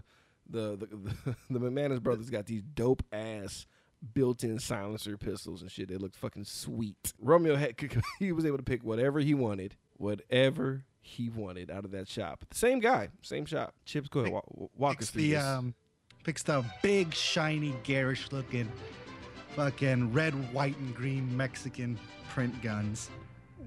the 0.49 0.77
the 0.77 0.87
the, 0.87 1.35
the 1.49 1.59
McManus 1.59 2.01
brothers 2.01 2.29
got 2.29 2.45
these 2.45 2.63
dope 2.63 3.03
ass 3.11 3.67
built-in 4.13 4.59
silencer 4.59 5.17
pistols 5.17 5.61
and 5.61 5.69
shit. 5.69 5.89
They 5.89 5.97
looked 5.97 6.15
fucking 6.15 6.45
sweet. 6.45 7.11
Romeo 7.19 7.57
had 7.57 7.75
he 8.17 8.31
was 8.31 8.45
able 8.45 8.55
to 8.57 8.63
pick 8.63 8.81
whatever 8.81 9.19
he 9.19 9.33
wanted, 9.33 9.75
whatever 9.97 10.85
he 11.01 11.29
wanted 11.29 11.69
out 11.69 11.83
of 11.83 11.91
that 11.91 12.07
shop. 12.07 12.45
The 12.49 12.55
same 12.55 12.79
guy, 12.79 13.09
same 13.21 13.45
shop. 13.45 13.73
Chips, 13.83 14.07
go 14.07 14.21
ahead, 14.21 14.31
walk, 14.31 14.45
walk 14.73 14.91
us 14.93 14.97
Picks 14.99 15.09
through 15.11 15.21
the 15.23 15.31
this. 15.31 15.43
um, 15.43 15.73
picks 16.23 16.43
the 16.43 16.63
big, 16.81 17.13
shiny, 17.13 17.73
garish 17.83 18.31
looking, 18.31 18.71
fucking 19.55 20.13
red, 20.13 20.33
white, 20.53 20.77
and 20.77 20.95
green 20.95 21.35
Mexican 21.35 21.97
print 22.29 22.61
guns. 22.61 23.09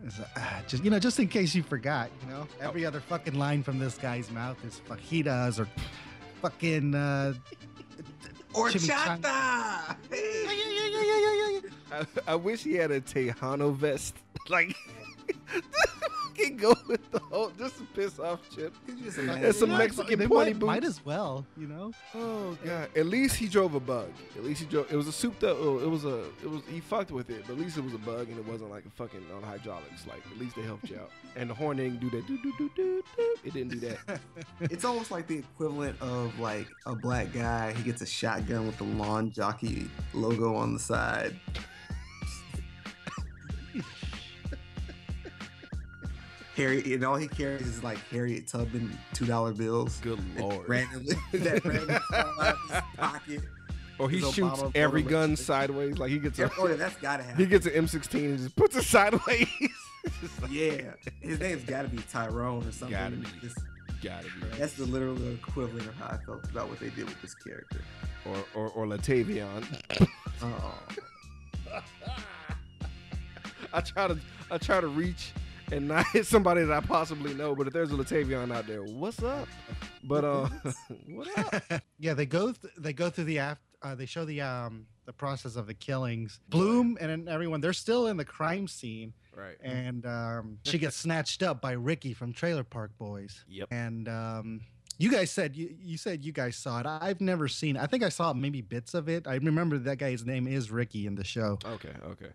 It's, 0.05 0.19
uh, 0.19 0.27
ah, 0.37 0.63
just 0.67 0.85
you 0.85 0.91
know, 0.91 0.99
just 0.99 1.19
in 1.21 1.29
case 1.29 1.55
you 1.55 1.63
forgot, 1.63 2.11
you 2.23 2.33
know, 2.33 2.47
every 2.61 2.85
other 2.85 3.01
fucking 3.01 3.35
line 3.35 3.63
from 3.63 3.79
this 3.79 3.97
guy's 3.97 4.31
mouth 4.31 4.63
is 4.65 4.81
fajitas 4.89 5.59
or 5.59 5.69
fucking. 6.41 6.95
Uh, 6.95 7.35
chimichanga. 8.53 9.23
Horchata. 9.23 9.97
Hey. 10.11 10.53
I, 11.93 12.07
I 12.27 12.35
wish 12.35 12.63
he 12.63 12.75
had 12.75 12.91
a 12.91 13.01
Tejano 13.01 13.75
vest. 13.75 14.17
Like, 14.51 14.75
fucking 16.37 16.57
go 16.57 16.75
with 16.89 17.11
the 17.11 17.19
whole, 17.19 17.51
just 17.59 17.79
to 17.79 17.85
piss 17.95 18.19
off 18.19 18.41
Chip. 18.55 18.75
Could 18.87 18.99
you 18.99 19.05
just 19.05 19.17
There's 19.17 19.59
some 19.59 19.71
Yeah, 19.71 19.79
Mexican 19.79 20.19
they 20.19 20.27
pointy 20.27 20.55
might, 20.55 20.67
might 20.67 20.85
as 20.85 21.05
well, 21.05 21.47
you 21.57 21.67
know. 21.67 21.93
Oh 22.15 22.57
god! 22.65 22.89
At 22.97 23.07
least 23.07 23.37
he 23.37 23.49
drove 23.49 23.75
a 23.75 23.81
bug. 23.81 24.11
At 24.37 24.45
least 24.45 24.61
he 24.63 24.67
drove. 24.67 24.91
It 24.93 24.97
was 24.97 25.09
a 25.09 25.13
souped 25.13 25.45
up. 25.45 25.57
oh, 25.61 25.79
It 25.79 25.89
was 25.89 26.05
a. 26.05 26.25
It 26.43 26.51
was. 26.51 26.63
He 26.69 26.81
fucked 26.81 27.11
with 27.11 27.31
it, 27.31 27.45
but 27.47 27.55
at 27.55 27.59
least 27.59 27.77
it 27.79 27.85
was 27.85 27.95
a 27.95 27.99
bug 27.99 28.29
and 28.29 28.39
it 28.39 28.47
wasn't 28.47 28.71
like 28.71 28.85
a 28.87 28.91
fucking 28.91 29.25
on 29.35 29.43
hydraulics. 29.43 30.07
Like 30.07 30.23
at 30.31 30.39
least 30.39 30.57
they 30.57 30.63
helped 30.63 30.89
you 30.91 30.97
out. 30.97 31.11
And 31.37 31.49
the 31.51 31.55
horn 31.55 31.77
didn't 31.79 32.01
do 32.01 32.11
that. 32.11 32.27
Do 32.27 32.39
do 32.43 32.53
do 32.59 32.71
do 32.77 33.03
do. 33.17 33.33
It 33.45 33.53
didn't 33.53 33.81
do 33.81 33.81
that. 33.89 34.21
It's 34.61 34.85
almost 34.85 35.11
like 35.11 35.27
the 35.27 35.39
equivalent 35.39 36.01
of 36.01 36.39
like 36.39 36.67
a 36.87 36.95
black 36.95 37.33
guy. 37.33 37.73
He 37.73 37.83
gets 37.83 38.01
a 38.01 38.07
shotgun 38.07 38.67
with 38.67 38.79
the 38.79 38.85
lawn 38.85 39.31
jockey 39.31 39.89
logo 40.15 40.55
on 40.55 40.73
the 40.73 40.79
side. 40.81 41.37
Harry, 46.57 46.95
and 46.95 47.05
all 47.05 47.17
he 47.17 47.29
carries 47.29 47.67
is 47.67 47.83
like 47.83 47.99
Harriet 48.11 48.47
Tubman 48.47 48.99
two 49.15 49.25
dollar 49.25 49.53
bills. 49.53 50.01
Good 50.03 50.21
lord. 50.39 50.69
Randomly, 50.69 51.17
that 51.33 51.65
randomly 51.65 51.95
out 52.15 52.39
of 52.39 52.59
his 52.71 52.81
pocket. 52.97 53.41
Or 53.99 54.11
he 54.11 54.21
Obama 54.21 54.35
shoots 54.35 54.63
every 54.75 55.03
gun 55.03 55.37
sideways. 55.37 55.99
Like 55.99 56.11
he 56.11 56.19
gets 56.19 56.39
a. 56.39 56.51
Oh 56.59 56.67
yeah, 56.69 56.75
that's 56.75 56.97
gotta 56.97 57.23
happen. 57.23 57.39
He 57.39 57.47
gets 57.49 57.67
an 57.67 57.73
M16 57.73 58.15
and 58.15 58.39
just 58.39 58.57
puts 58.57 58.77
it 58.77 58.85
sideways. 58.85 59.49
Like, 60.41 60.51
Yeah, 60.51 60.95
his 61.21 61.39
name's 61.39 61.63
gotta 61.63 61.87
be 61.87 61.99
Tyrone 62.11 62.67
or 62.67 62.73
something. 62.73 62.91
Gotta 62.91 63.15
be. 63.15 63.29
Gotta 64.03 64.25
be. 64.25 64.59
That's 64.59 64.73
the 64.73 64.85
literal 64.85 65.17
equivalent 65.33 65.87
of 65.87 65.95
how 65.95 66.07
I 66.07 66.17
felt 66.27 66.45
about 66.51 66.69
what 66.69 66.81
they 66.81 66.91
did 66.91 67.05
with 67.05 67.23
this 67.23 67.37
character. 67.37 67.81
Or 68.27 68.37
or 68.57 68.69
or 68.71 68.87
Latavion. 68.87 69.65
Oh, 70.43 70.75
I 73.73 73.81
try 73.81 74.09
to 74.09 74.19
I 74.51 74.59
try 74.59 74.81
to 74.81 74.89
reach 74.89 75.33
and 75.73 75.89
not 75.89 76.07
hit 76.09 76.27
somebody 76.35 76.65
that 76.65 76.73
I 76.73 76.81
possibly 76.87 77.35
know. 77.35 77.55
But 77.55 77.67
if 77.67 77.73
there's 77.73 77.91
a 77.91 77.95
Latavion 77.95 78.55
out 78.55 78.67
there, 78.67 78.83
what's 78.83 79.23
up? 79.23 79.49
But 80.05 80.25
uh, 80.25 80.49
what 81.09 81.55
up? 81.73 81.83
yeah, 81.99 82.15
they 82.15 82.27
go 82.27 82.53
th- 82.53 82.75
they 82.79 82.93
go 82.93 83.11
through 83.11 83.25
the 83.25 83.39
aft. 83.39 83.63
Uh, 83.83 83.95
they 83.97 84.07
show 84.07 84.25
the 84.25 84.41
um 84.41 84.87
the 85.07 85.13
process 85.13 85.57
of 85.57 85.67
the 85.67 85.75
killings. 85.75 86.39
Bloom 86.49 86.97
and 87.01 87.29
everyone 87.29 87.61
they're 87.61 87.73
still 87.73 88.07
in 88.07 88.17
the 88.17 88.25
crime 88.25 88.69
scene, 88.69 89.13
Right. 89.37 89.57
and 89.61 90.07
um, 90.07 90.59
she 90.65 90.79
gets 90.79 90.97
snatched 90.97 91.43
up 91.43 91.61
by 91.61 91.73
Ricky 91.73 92.15
from 92.15 92.33
Trailer 92.33 92.63
Park 92.65 92.93
Boys. 92.99 93.45
Yep. 93.49 93.69
And 93.73 94.09
um, 94.09 94.61
you 94.99 95.11
guys 95.11 95.33
said 95.33 95.57
you, 95.57 95.75
you 95.81 95.97
said 95.99 96.25
you 96.25 96.31
guys 96.31 96.55
saw 96.55 96.79
it. 96.79 96.87
I've 96.87 97.21
never 97.21 97.49
seen. 97.49 97.75
it. 97.77 97.83
I 97.83 97.87
think 97.87 98.05
I 98.05 98.09
saw 98.11 98.33
maybe 98.33 98.61
bits 98.61 98.95
of 98.95 99.09
it. 99.09 99.27
I 99.27 99.35
remember 99.37 99.79
that 99.79 99.99
guy's 99.99 100.25
name 100.25 100.47
is 100.47 100.71
Ricky 100.71 101.07
in 101.07 101.17
the 101.17 101.25
show. 101.25 101.59
Okay. 101.65 101.93
Okay. 102.07 102.31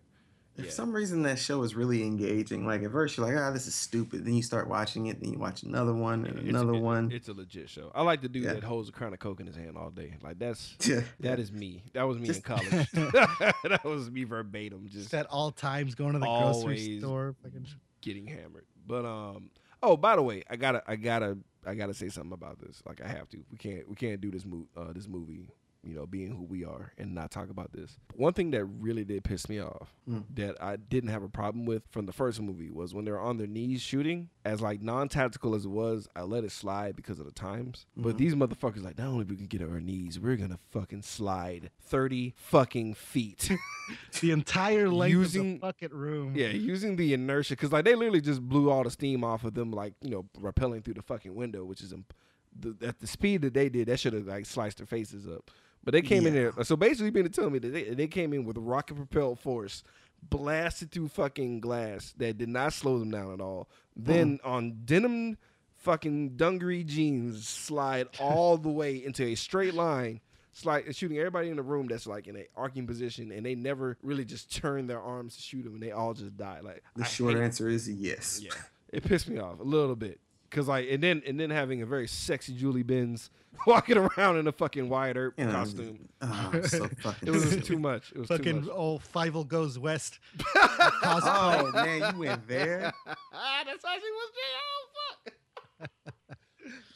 For 0.58 0.64
Yeah. 0.64 0.72
some 0.72 0.92
reason, 0.92 1.22
that 1.22 1.38
show 1.38 1.62
is 1.62 1.76
really 1.76 2.02
engaging. 2.04 2.66
Like 2.66 2.82
at 2.82 2.92
first, 2.92 3.16
you're 3.16 3.28
like, 3.28 3.38
"Ah, 3.38 3.52
this 3.52 3.68
is 3.68 3.76
stupid." 3.76 4.26
Then 4.26 4.34
you 4.34 4.42
start 4.42 4.68
watching 4.68 5.06
it, 5.06 5.20
then 5.22 5.32
you 5.32 5.38
watch 5.38 5.62
another 5.64 5.94
one 5.94 6.26
and 6.26 6.40
It's- 6.40 6.50
another 6.50 6.74
it- 6.74 6.82
one. 6.82 7.12
It's 7.12 7.28
a 7.30 7.34
legit 7.34 7.70
show. 7.70 7.92
I 7.94 8.02
like 8.02 8.22
the 8.22 8.28
dude 8.30 8.44
Yeah. 8.46 8.54
that 8.54 8.64
holds 8.64 8.90
a 8.90 8.92
crown 8.92 9.14
of 9.14 9.20
coke 9.20 9.40
in 9.40 9.46
his 9.46 9.56
hand 9.56 9.78
all 9.78 9.92
day. 9.92 10.16
Like 10.24 10.40
that's 10.40 10.76
yeah, 10.88 11.04
that 11.20 11.40
is 11.40 11.52
me. 11.52 11.84
That 11.94 12.04
was 12.08 12.18
me 12.18 12.30
in 12.30 12.42
college. 12.42 12.92
that 12.92 13.82
was 13.84 14.10
me 14.10 14.24
verbatim, 14.24 14.86
just 14.88 14.98
Just 15.04 15.14
at 15.14 15.28
all 15.28 15.52
times 15.52 15.94
going 15.96 16.14
to 16.14 16.20
the 16.20 16.26
grocery 16.26 16.98
store. 17.00 17.36
Fucking, 17.44 17.68
getting 18.02 18.26
hammered. 18.28 18.66
But 18.88 19.06
um, 19.06 19.52
oh, 19.84 19.96
by 19.96 20.16
the 20.16 20.22
way, 20.24 20.44
I 20.50 20.56
gotta, 20.56 20.82
I 20.88 20.96
gotta, 20.96 21.38
I 21.66 21.76
gotta 21.76 21.94
say 21.94 22.10
something 22.10 22.34
about 22.34 22.60
this. 22.60 22.82
Like 22.86 23.00
I 23.02 23.08
have 23.08 23.30
to. 23.30 23.38
We 23.52 23.58
can't, 23.58 23.88
we 23.88 23.96
can't 23.96 24.20
do 24.22 24.32
this 24.32 24.46
mo- 24.46 24.68
uh, 24.76 24.92
this 24.94 25.08
movie 25.08 25.50
you 25.88 25.96
know, 25.96 26.06
being 26.06 26.36
who 26.36 26.44
we 26.44 26.66
are 26.66 26.92
and 26.98 27.16
not 27.16 27.32
talk 27.32 27.50
about 27.50 27.72
this. 27.72 27.98
One 28.16 28.34
thing 28.34 28.52
that 28.52 28.66
really 28.66 29.04
did 29.06 29.24
piss 29.24 29.48
me 29.48 29.60
off 29.60 29.94
Mm. 30.10 30.24
that 30.36 30.62
I 30.62 30.76
didn't 30.78 31.10
have 31.10 31.24
a 31.24 31.30
problem 31.30 31.66
with 31.66 31.84
from 31.92 32.06
the 32.06 32.14
first 32.14 32.42
movie 32.42 32.70
was 32.72 32.94
when 32.94 33.06
they 33.06 33.12
were 33.12 33.20
on 33.20 33.38
their 33.38 33.48
knees 33.48 33.82
shooting. 33.82 34.30
As 34.46 34.62
like 34.62 34.82
non-tactical 34.82 35.54
as 35.56 35.66
it 35.66 35.70
was, 35.70 36.08
I 36.16 36.22
let 36.22 36.44
it 36.46 36.52
slide 36.52 36.96
because 36.96 37.20
of 37.20 37.26
the 37.26 37.32
times. 37.34 37.86
But 37.98 38.16
Mhm. 38.16 38.18
these 38.18 38.36
motherfuckers 38.36 38.84
like, 38.84 38.98
not 38.98 39.08
only 39.08 39.26
we 39.26 39.36
can 39.36 39.48
get 39.48 39.62
on 39.62 39.70
our 39.72 39.82
knees, 39.82 40.20
we're 40.20 40.38
gonna 40.38 40.60
fucking 40.72 41.02
slide 41.02 41.72
thirty 41.82 42.34
fucking 42.38 42.94
feet. 42.94 43.50
The 44.22 44.32
entire 44.32 44.90
length 44.90 45.14
Using- 45.14 45.56
of 45.56 45.62
the 45.62 45.68
fucking 45.68 45.98
room. 45.98 46.36
Yeah, 46.36 46.50
using 46.50 46.96
the 46.98 47.14
inertia 47.14 47.54
because 47.54 47.72
like 47.72 47.86
they 47.86 47.96
literally 47.96 48.20
just 48.22 48.42
blew 48.42 48.70
all 48.70 48.84
the 48.84 48.92
steam 48.92 49.24
off 49.24 49.44
of 49.46 49.54
them, 49.54 49.72
like 49.72 49.94
you 50.02 50.10
know, 50.12 50.26
rappelling 50.40 50.84
through 50.84 50.96
the 50.96 51.02
fucking 51.02 51.34
window, 51.36 51.64
which 51.66 51.82
is 51.82 51.94
imp- 51.94 52.14
the, 52.60 52.76
at 52.88 53.00
the 53.00 53.08
speed 53.08 53.42
that 53.44 53.54
they 53.54 53.70
did, 53.70 53.88
that 53.88 54.00
should 54.00 54.14
have 54.14 54.26
like 54.28 54.46
sliced 54.46 54.78
their 54.78 54.88
faces 54.88 55.28
up. 55.28 55.52
But 55.88 55.94
they 55.94 56.02
came 56.02 56.28
in 56.28 56.34
there, 56.34 56.52
so 56.64 56.76
basically, 56.76 57.12
mean 57.12 57.24
to 57.24 57.30
tell 57.30 57.50
me 57.50 57.60
that 57.60 57.70
they, 57.70 57.84
they 57.94 58.08
came 58.08 58.34
in 58.34 58.44
with 58.44 58.58
rocket 58.58 58.96
propelled 58.96 59.40
force, 59.40 59.84
blasted 60.22 60.92
through 60.92 61.08
fucking 61.08 61.62
glass 61.62 62.14
that 62.18 62.38
did 62.38 62.50
not 62.50 62.74
slow 62.74 63.00
them 63.00 63.10
down 63.10 63.32
at 63.32 63.40
all. 63.40 63.70
Then 63.96 64.38
mm. 64.40 64.46
on 64.46 64.82
denim 64.84 65.38
fucking 65.78 66.36
dungaree 66.36 66.84
jeans, 66.84 67.48
slide 67.48 68.08
all 68.20 68.58
the 68.58 68.68
way 68.68 68.98
into 68.98 69.24
a 69.24 69.36
straight 69.36 69.76
line 69.76 70.20
slide 70.52 70.94
shooting 70.94 71.20
everybody 71.20 71.50
in 71.50 71.56
the 71.56 71.64
room 71.64 71.88
that's 71.88 72.06
like 72.06 72.28
in 72.28 72.36
a 72.36 72.46
arcing 72.58 72.86
position 72.86 73.32
and 73.32 73.46
they 73.46 73.56
never 73.56 73.96
really 74.04 74.26
just 74.26 74.54
turn 74.54 74.88
their 74.88 75.02
arms 75.02 75.38
to 75.38 75.42
shoot 75.42 75.64
them 75.64 75.76
and 75.76 75.82
they 75.82 75.92
all 75.92 76.14
just 76.14 76.36
die. 76.36 76.60
Like 76.62 76.84
The 76.98 77.06
I 77.06 77.08
short 77.08 77.38
answer 77.38 77.70
is 77.70 77.90
yes. 77.90 78.42
yeah. 78.44 78.52
It 78.92 79.06
pissed 79.06 79.30
me 79.30 79.40
off 79.40 79.62
a 79.62 79.64
little 79.64 79.96
bit 79.96 80.20
because 80.50 80.68
like 80.68 80.88
and 80.90 81.02
then 81.04 81.22
and 81.26 81.40
then 81.40 81.50
having 81.50 81.82
a 81.82 81.86
very 81.86 82.08
sexy 82.08 82.54
Julie 82.54 82.84
Benz 82.84 83.30
walking 83.68 83.98
around 83.98 84.38
in 84.38 84.48
a 84.48 84.52
fucking 84.52 84.88
Wyatt 84.90 85.18
Earp 85.18 85.34
You 85.38 85.46
costume 85.48 86.10
Oh, 86.22 86.62
so 86.66 86.88
fucking. 87.00 87.28
it 87.28 87.32
was 87.32 87.50
just 87.52 87.66
too 87.68 87.80
much 87.80 88.12
it 88.12 88.20
was 88.20 88.28
too 88.28 88.38
Fucking 88.38 88.62
much 88.62 88.70
old 88.72 89.02
Fievel 89.14 89.48
goes 89.48 89.78
west. 89.80 90.20
oh 90.56 91.72
man, 91.74 92.14
you 92.14 92.20
went 92.20 92.48
there, 92.48 92.80
that's 93.06 93.86
how 93.86 93.96
she 93.96 94.12
was 94.12 94.32
oh 94.58 94.88
fuck 95.24 95.34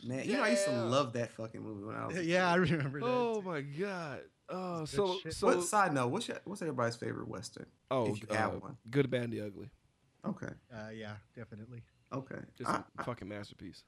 man. 0.03 0.25
You 0.27 0.33
know 0.37 0.43
I 0.43 0.49
used 0.49 0.65
to 0.65 0.71
love 0.85 1.13
that 1.13 1.31
fucking 1.31 1.61
movie 1.61 1.85
when 1.85 1.95
I 1.95 2.07
was. 2.07 2.17
a 2.17 2.23
Yeah, 2.23 2.49
I 2.51 2.55
remember 2.55 2.99
that. 2.99 3.05
oh 3.05 3.41
my 3.45 3.61
god 3.61 4.21
oh 4.49 4.85
so 4.85 5.17
shit. 5.23 5.33
so 5.33 5.47
what 5.47 5.63
side 5.63 5.93
note? 5.93 6.07
What's 6.07 6.27
your, 6.27 6.37
what's 6.45 6.61
everybody's 6.61 6.95
favorite 6.95 7.27
western? 7.27 7.65
oh 7.89 8.07
if 8.07 8.21
you 8.21 8.27
have 8.31 8.53
uh, 8.53 8.57
one. 8.57 8.77
good 8.89 9.09
bad 9.09 9.23
and 9.23 9.33
the 9.33 9.41
ugly 9.41 9.69
Okay, 10.23 10.49
Uh, 10.71 10.89
yeah, 10.95 11.13
definitely. 11.35 11.81
Okay. 12.13 12.39
just 12.57 12.69
I, 12.69 12.83
a 12.97 13.03
fucking 13.03 13.27
masterpiece 13.27 13.83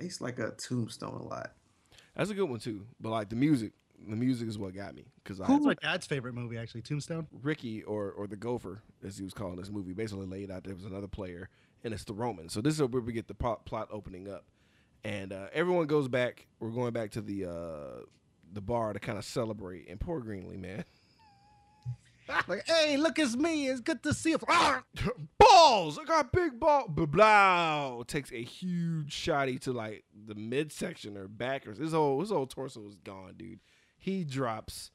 I 0.00 0.04
used 0.04 0.18
to 0.18 0.24
like 0.24 0.38
a 0.38 0.50
Tombstone 0.52 1.14
a 1.14 1.22
lot. 1.22 1.52
That's 2.16 2.30
a 2.30 2.34
good 2.34 2.48
one 2.48 2.60
too. 2.60 2.86
But 3.00 3.10
like 3.10 3.28
the 3.28 3.36
music, 3.36 3.72
the 4.08 4.16
music 4.16 4.48
is 4.48 4.58
what 4.58 4.74
got 4.74 4.94
me 4.94 5.04
because 5.22 5.40
I 5.40 5.46
That's 5.46 5.64
my 5.64 5.74
dad's 5.74 6.06
favorite 6.06 6.34
movie, 6.34 6.58
actually. 6.58 6.82
Tombstone. 6.82 7.26
Ricky 7.42 7.82
or 7.82 8.10
or 8.10 8.26
the 8.26 8.36
Gopher, 8.36 8.82
as 9.04 9.18
he 9.18 9.24
was 9.24 9.34
calling 9.34 9.56
this 9.56 9.70
movie, 9.70 9.92
basically 9.92 10.26
laid 10.26 10.50
out 10.50 10.64
there 10.64 10.74
was 10.74 10.84
another 10.84 11.08
player, 11.08 11.48
and 11.82 11.94
it's 11.94 12.04
the 12.04 12.14
Roman. 12.14 12.48
So 12.48 12.60
this 12.60 12.74
is 12.74 12.82
where 12.82 13.02
we 13.02 13.12
get 13.12 13.28
the 13.28 13.34
plot, 13.34 13.64
plot 13.66 13.88
opening 13.90 14.28
up, 14.28 14.44
and 15.04 15.32
uh, 15.32 15.46
everyone 15.52 15.86
goes 15.86 16.08
back. 16.08 16.46
We're 16.60 16.70
going 16.70 16.92
back 16.92 17.10
to 17.12 17.20
the 17.20 17.46
uh, 17.46 18.04
the 18.52 18.60
bar 18.60 18.92
to 18.92 19.00
kind 19.00 19.18
of 19.18 19.24
celebrate. 19.24 19.88
And 19.88 20.00
poor 20.00 20.20
Greenly, 20.20 20.56
man, 20.56 20.84
Like, 22.48 22.66
hey, 22.66 22.96
look, 22.96 23.18
it's 23.18 23.36
me. 23.36 23.68
It's 23.68 23.80
good 23.80 24.02
to 24.02 24.14
see 24.14 24.30
you. 24.30 24.38
Balls. 25.38 25.98
I 25.98 26.04
got 26.04 26.32
big 26.32 26.58
ball. 26.58 26.86
Blah, 26.88 27.06
blah. 27.06 28.02
Takes 28.06 28.32
a 28.32 28.42
huge 28.42 29.14
shotty 29.14 29.60
to 29.60 29.72
like 29.72 30.04
the 30.26 30.34
midsection 30.34 31.16
or 31.16 31.28
backers. 31.28 31.78
His 31.78 31.92
whole 31.92 32.20
his 32.20 32.30
whole 32.30 32.46
torso 32.46 32.86
is 32.86 32.96
gone, 32.96 33.34
dude. 33.36 33.60
He 33.98 34.24
drops 34.24 34.90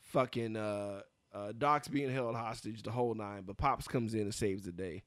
fucking 0.00 0.56
uh 0.56 1.00
uh 1.34 1.52
Doc's 1.56 1.88
being 1.88 2.10
held 2.10 2.34
hostage 2.36 2.82
the 2.82 2.90
whole 2.90 3.14
nine, 3.14 3.42
but 3.46 3.56
Pops 3.56 3.88
comes 3.88 4.14
in 4.14 4.20
and 4.22 4.34
saves 4.34 4.64
the 4.64 4.72
day. 4.72 5.02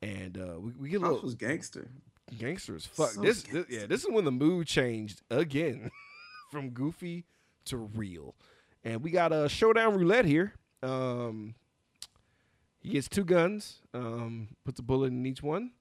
And 0.00 0.38
uh 0.38 0.58
we, 0.60 0.72
we 0.72 0.88
get 0.88 0.96
a 0.98 1.00
Pops 1.00 1.12
little 1.14 1.26
was 1.26 1.34
gangster. 1.34 1.90
gangster 2.38 2.76
as 2.76 2.86
fuck. 2.86 3.10
So 3.10 3.20
this, 3.22 3.42
this 3.42 3.66
yeah, 3.68 3.86
this 3.86 4.02
is 4.04 4.10
when 4.10 4.24
the 4.24 4.32
mood 4.32 4.66
changed 4.66 5.22
again 5.30 5.90
from 6.50 6.70
goofy 6.70 7.24
to 7.66 7.76
real. 7.76 8.34
And 8.84 9.02
we 9.02 9.10
got 9.10 9.32
a 9.32 9.48
showdown 9.48 9.96
roulette 9.98 10.24
here. 10.24 10.54
Um 10.82 11.54
he 12.80 12.90
gets 12.90 13.08
two 13.08 13.24
guns, 13.24 13.80
um, 13.92 14.48
puts 14.64 14.78
a 14.78 14.82
bullet 14.82 15.08
in 15.08 15.26
each 15.26 15.42
one, 15.42 15.72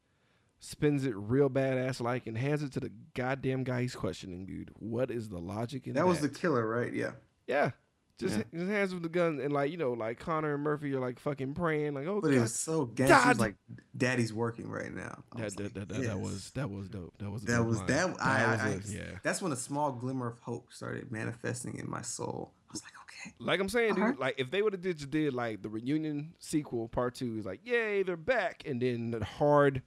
spins 0.60 1.06
it 1.06 1.14
real 1.16 1.50
badass 1.50 2.02
like, 2.02 2.28
and 2.28 2.38
hands 2.38 2.64
it 2.64 2.74
to 2.74 2.80
the 2.80 2.92
goddamn 3.16 3.64
guy 3.64 3.82
he's 3.84 3.96
questioning, 3.96 4.46
dude. 4.46 4.72
What 4.74 5.12
is 5.12 5.30
the 5.30 5.38
logic 5.38 5.88
in 5.88 5.94
that? 5.94 6.02
That 6.02 6.08
was 6.08 6.22
the 6.22 6.30
killer, 6.30 6.68
right? 6.68 6.92
Yeah. 6.92 7.12
yeah. 7.46 7.72
Just, 8.20 8.38
Yeah. 8.38 8.44
just 8.54 8.68
hands 8.72 8.94
with 8.96 9.04
the 9.04 9.10
gun 9.10 9.40
and 9.40 9.54
like 9.54 9.70
you 9.72 9.78
know 9.78 9.94
like 9.94 10.18
Connor 10.20 10.56
and 10.56 10.64
Murphy 10.64 10.92
are 10.94 11.00
like 11.00 11.20
fucking 11.20 11.54
praying 11.54 11.94
like 11.94 12.08
oh 12.08 12.20
But 12.20 12.34
it 12.34 12.40
was 12.40 12.56
so 12.56 12.86
gangster. 12.86 13.16
It 13.16 13.28
was 13.28 13.40
like, 13.40 13.56
Daddy's 13.96 14.34
working 14.34 14.70
right 14.70 14.92
now. 14.94 15.24
That, 15.36 15.44
was 15.46 15.56
that, 15.56 15.64
like, 15.64 15.74
that, 15.76 15.90
that, 15.90 16.02
that 16.04 16.20
was 16.20 16.50
that 16.56 16.70
was 16.72 16.90
dope 16.90 17.14
that 17.20 17.30
was 17.30 17.44
That 17.44 17.58
dope 17.58 17.68
was 17.68 17.78
line. 17.78 17.88
that. 17.88 18.04
I, 18.20 18.52
was 18.52 18.60
I, 18.62 18.70
a- 18.70 18.72
I- 18.72 18.80
yeah 18.90 19.18
That's 19.22 19.42
when 19.42 19.52
a 19.52 19.56
small 19.56 19.92
glimmer 19.92 20.28
of 20.28 20.40
hope 20.40 20.74
started 20.74 21.12
manifesting 21.12 21.78
in 21.78 21.88
my 21.90 22.02
soul. 22.02 22.54
I 22.70 22.74
was 22.74 22.82
like, 22.84 22.94
okay. 23.04 23.36
Like 23.40 23.60
I'm 23.60 23.70
saying, 23.70 23.94
dude, 23.96 24.04
Alright. 24.04 24.20
like 24.20 24.36
if 24.40 24.50
they 24.52 24.62
would 24.64 24.74
have 24.74 24.82
did, 24.82 24.98
just 24.98 25.12
did 25.12 25.34
like 25.34 25.62
the 25.62 25.70
reunion 25.70 26.34
sequel 26.40 26.88
part 26.88 27.14
two 27.16 27.38
is 27.38 27.46
like, 27.46 27.62
yay, 27.66 28.02
they're 28.04 28.18
back, 28.18 28.64
and 28.66 28.82
then 28.82 29.12
the 29.12 29.24
hard, 29.24 29.84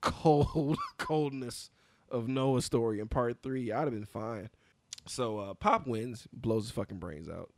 cold 0.00 0.78
coldness 0.98 1.70
of 2.10 2.28
Noah's 2.28 2.64
story 2.64 3.00
in 3.00 3.08
part 3.08 3.38
three, 3.42 3.70
I'd 3.72 3.84
have 3.84 3.92
been 3.92 4.04
fine. 4.04 4.50
So 5.06 5.38
uh, 5.38 5.54
Pop 5.54 5.86
wins, 5.86 6.26
blows 6.32 6.64
his 6.64 6.70
fucking 6.72 6.98
brains 6.98 7.28
out. 7.28 7.50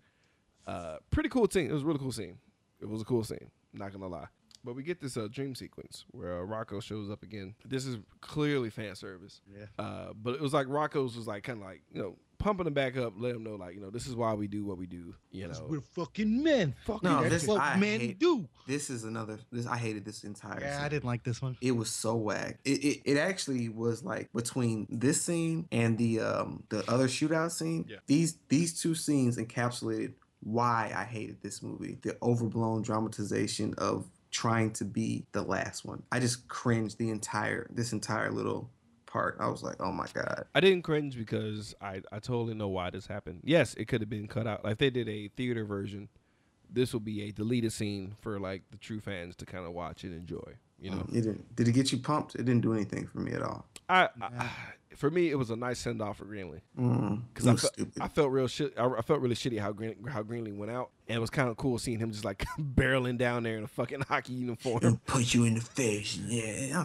Uh, 0.71 0.97
pretty 1.11 1.29
cool 1.29 1.49
scene. 1.51 1.69
It 1.71 1.73
was 1.73 1.83
a 1.83 1.87
really 1.87 1.99
cool 1.99 2.13
scene. 2.13 2.39
It 2.81 2.89
was 2.89 3.03
a 3.03 3.05
cool 3.05 3.25
scene. 3.25 3.51
Not 3.73 3.93
gonna 3.93 4.07
lie. 4.09 4.27
But 4.63 4.75
we 4.77 4.83
get 4.83 5.01
this 5.01 5.17
uh, 5.17 5.27
dream 5.31 5.55
sequence 5.55 6.05
where 6.11 6.39
uh, 6.39 6.43
Rocco 6.43 6.81
shows 6.81 7.09
up 7.11 7.23
again. 7.23 7.55
This 7.65 7.87
is 7.87 7.97
clearly 8.21 8.69
fan 8.69 8.95
service. 8.95 9.41
Yeah. 9.51 9.65
Uh, 9.83 10.13
but 10.15 10.35
it 10.35 10.41
was 10.41 10.53
like 10.53 10.67
Rocco's 10.69 11.17
was 11.17 11.27
like 11.27 11.45
kind 11.45 11.61
of 11.61 11.65
like 11.65 11.81
you 11.93 12.01
know 12.03 12.17
pumping 12.39 12.67
him 12.67 12.75
back 12.75 12.97
up, 12.97 13.15
let 13.17 13.35
him 13.37 13.43
know 13.43 13.55
like 13.57 13.75
you 13.75 13.81
know 13.81 13.89
this 13.91 14.07
is 14.07 14.15
why 14.15 14.35
we 14.35 14.49
do 14.49 14.65
what 14.67 14.77
we 14.77 14.87
do. 14.87 15.15
You 15.31 15.49
know, 15.49 15.67
We're 15.67 15.81
fucking 15.81 16.43
men. 16.43 16.75
Fucking 16.85 17.09
No, 17.09 17.23
that's 17.23 17.33
this- 17.37 17.47
what 17.47 17.61
I 17.61 17.77
men 17.79 18.01
hate- 18.01 18.19
do. 18.19 18.47
This 18.67 18.91
is 18.91 19.05
another. 19.05 19.39
This 19.51 19.67
I 19.67 19.79
hated 19.79 20.05
this 20.05 20.25
entire. 20.25 20.61
Yeah, 20.61 20.77
scene. 20.77 20.85
I 20.85 20.89
didn't 20.91 21.05
like 21.07 21.25
this 21.25 21.41
one. 21.41 21.57
It 21.63 21.73
was 21.73 21.89
so 21.91 22.15
whack. 22.17 22.59
It, 22.65 22.85
it 22.85 23.01
it 23.13 23.17
actually 23.17 23.71
was 23.71 24.05
like 24.05 24.31
between 24.35 24.87
this 24.91 25.23
scene 25.23 25.69
and 25.73 25.97
the 25.97 26.21
um 26.21 26.65
the 26.69 26.85
other 26.91 27.09
shootout 27.09 27.51
scene. 27.53 27.87
Yeah. 27.89 27.97
These 28.07 28.37
these 28.51 28.79
two 28.79 28.95
scenes 28.95 29.39
encapsulated 29.39 30.13
why 30.43 30.93
I 30.95 31.05
hated 31.05 31.43
this 31.43 31.63
movie. 31.63 31.99
The 32.03 32.17
overblown 32.23 32.83
dramatization 32.83 33.75
of 33.79 34.07
trying 34.31 34.73
to 34.73 34.85
be 34.85 35.27
the 35.33 35.43
last 35.43 35.85
one. 35.85 36.03
I 36.13 36.21
just 36.21 36.49
cringed 36.49 36.99
the 36.99 37.11
entire 37.11 37.67
this 37.71 37.93
entire 37.93 38.31
little 38.31 38.71
part. 39.07 39.37
I 39.41 39.49
was 39.49 39.63
like, 39.63 39.77
oh 39.81 39.93
my 39.93 40.07
god. 40.15 40.47
I 40.55 40.61
didn't 40.61 40.83
cringe 40.83 41.17
because 41.17 41.75
I 41.81 42.03
I 42.13 42.21
totally 42.21 42.55
know 42.55 42.69
why 42.69 42.91
this 42.91 43.07
happened. 43.07 43.41
Yes, 43.45 43.75
it 43.75 43.87
could 43.87 44.01
have 44.01 44.11
been 44.11 44.29
cut 44.29 44.47
out. 44.47 44.65
Like 44.65 44.73
if 44.73 44.79
they 44.79 44.91
did 44.91 45.09
a 45.09 45.29
theater 45.29 45.65
version, 45.65 46.09
this 46.73 46.93
will 46.93 47.01
be 47.01 47.23
a 47.23 47.33
deleted 47.33 47.73
scene 47.73 48.15
for 48.21 48.39
like 48.39 48.63
the 48.71 48.79
true 48.79 49.01
fans 49.01 49.37
to 49.37 49.47
kind 49.47 49.67
of 49.67 49.73
watch 49.73 50.05
and 50.05 50.15
enjoy. 50.15 50.55
You 50.81 50.93
mm, 50.93 50.95
know, 50.95 51.07
It 51.09 51.23
didn't. 51.23 51.57
Did 51.57 51.69
it 51.69 51.73
get 51.73 51.93
you 51.93 51.99
pumped? 51.99 52.35
It 52.37 52.45
didn't 52.45 52.63
do 52.63 52.73
anything 52.73 53.07
for 53.07 53.19
me 53.19 53.33
at 53.33 53.43
all. 53.43 53.67
I, 53.89 54.09
I 54.23 54.49
for 54.97 55.11
me 55.11 55.31
it 55.31 55.37
was 55.37 55.51
a 55.51 55.57
nice 55.57 55.79
send 55.79 56.01
off 56.03 56.19
for 56.19 56.25
Greenly. 56.25 56.61
Mm, 56.79 57.23
Because 57.33 57.47
it 57.47 57.89
I. 57.99 58.05
I 58.05 58.09
felt 58.09 58.31
real 58.31 58.47
shit. 58.49 58.73
I, 58.79 58.87
I 58.87 59.03
felt 59.03 59.21
really 59.21 59.35
shitty 59.35 59.59
how 59.61 59.73
Green, 59.73 59.97
how 60.09 60.23
Greenly 60.23 60.53
went 60.53 60.71
out, 60.71 60.91
and 61.11 61.17
it 61.17 61.21
was 61.21 61.31
kind 61.31 61.49
of 61.49 61.57
cool 61.57 61.77
seeing 61.77 61.99
him 61.99 62.13
just 62.13 62.25
like 62.25 62.47
barreling 62.59 63.19
down 63.19 63.43
there 63.43 63.59
in 63.59 63.65
a 63.65 63.69
fucking 63.69 64.03
hockey 64.03 64.33
uniform. 64.33 64.77
It'll 64.77 65.01
punch 65.07 65.35
you 65.35 65.45
in 65.45 65.55
the 65.55 65.61
face. 65.61 66.17
Yeah. 66.17 66.85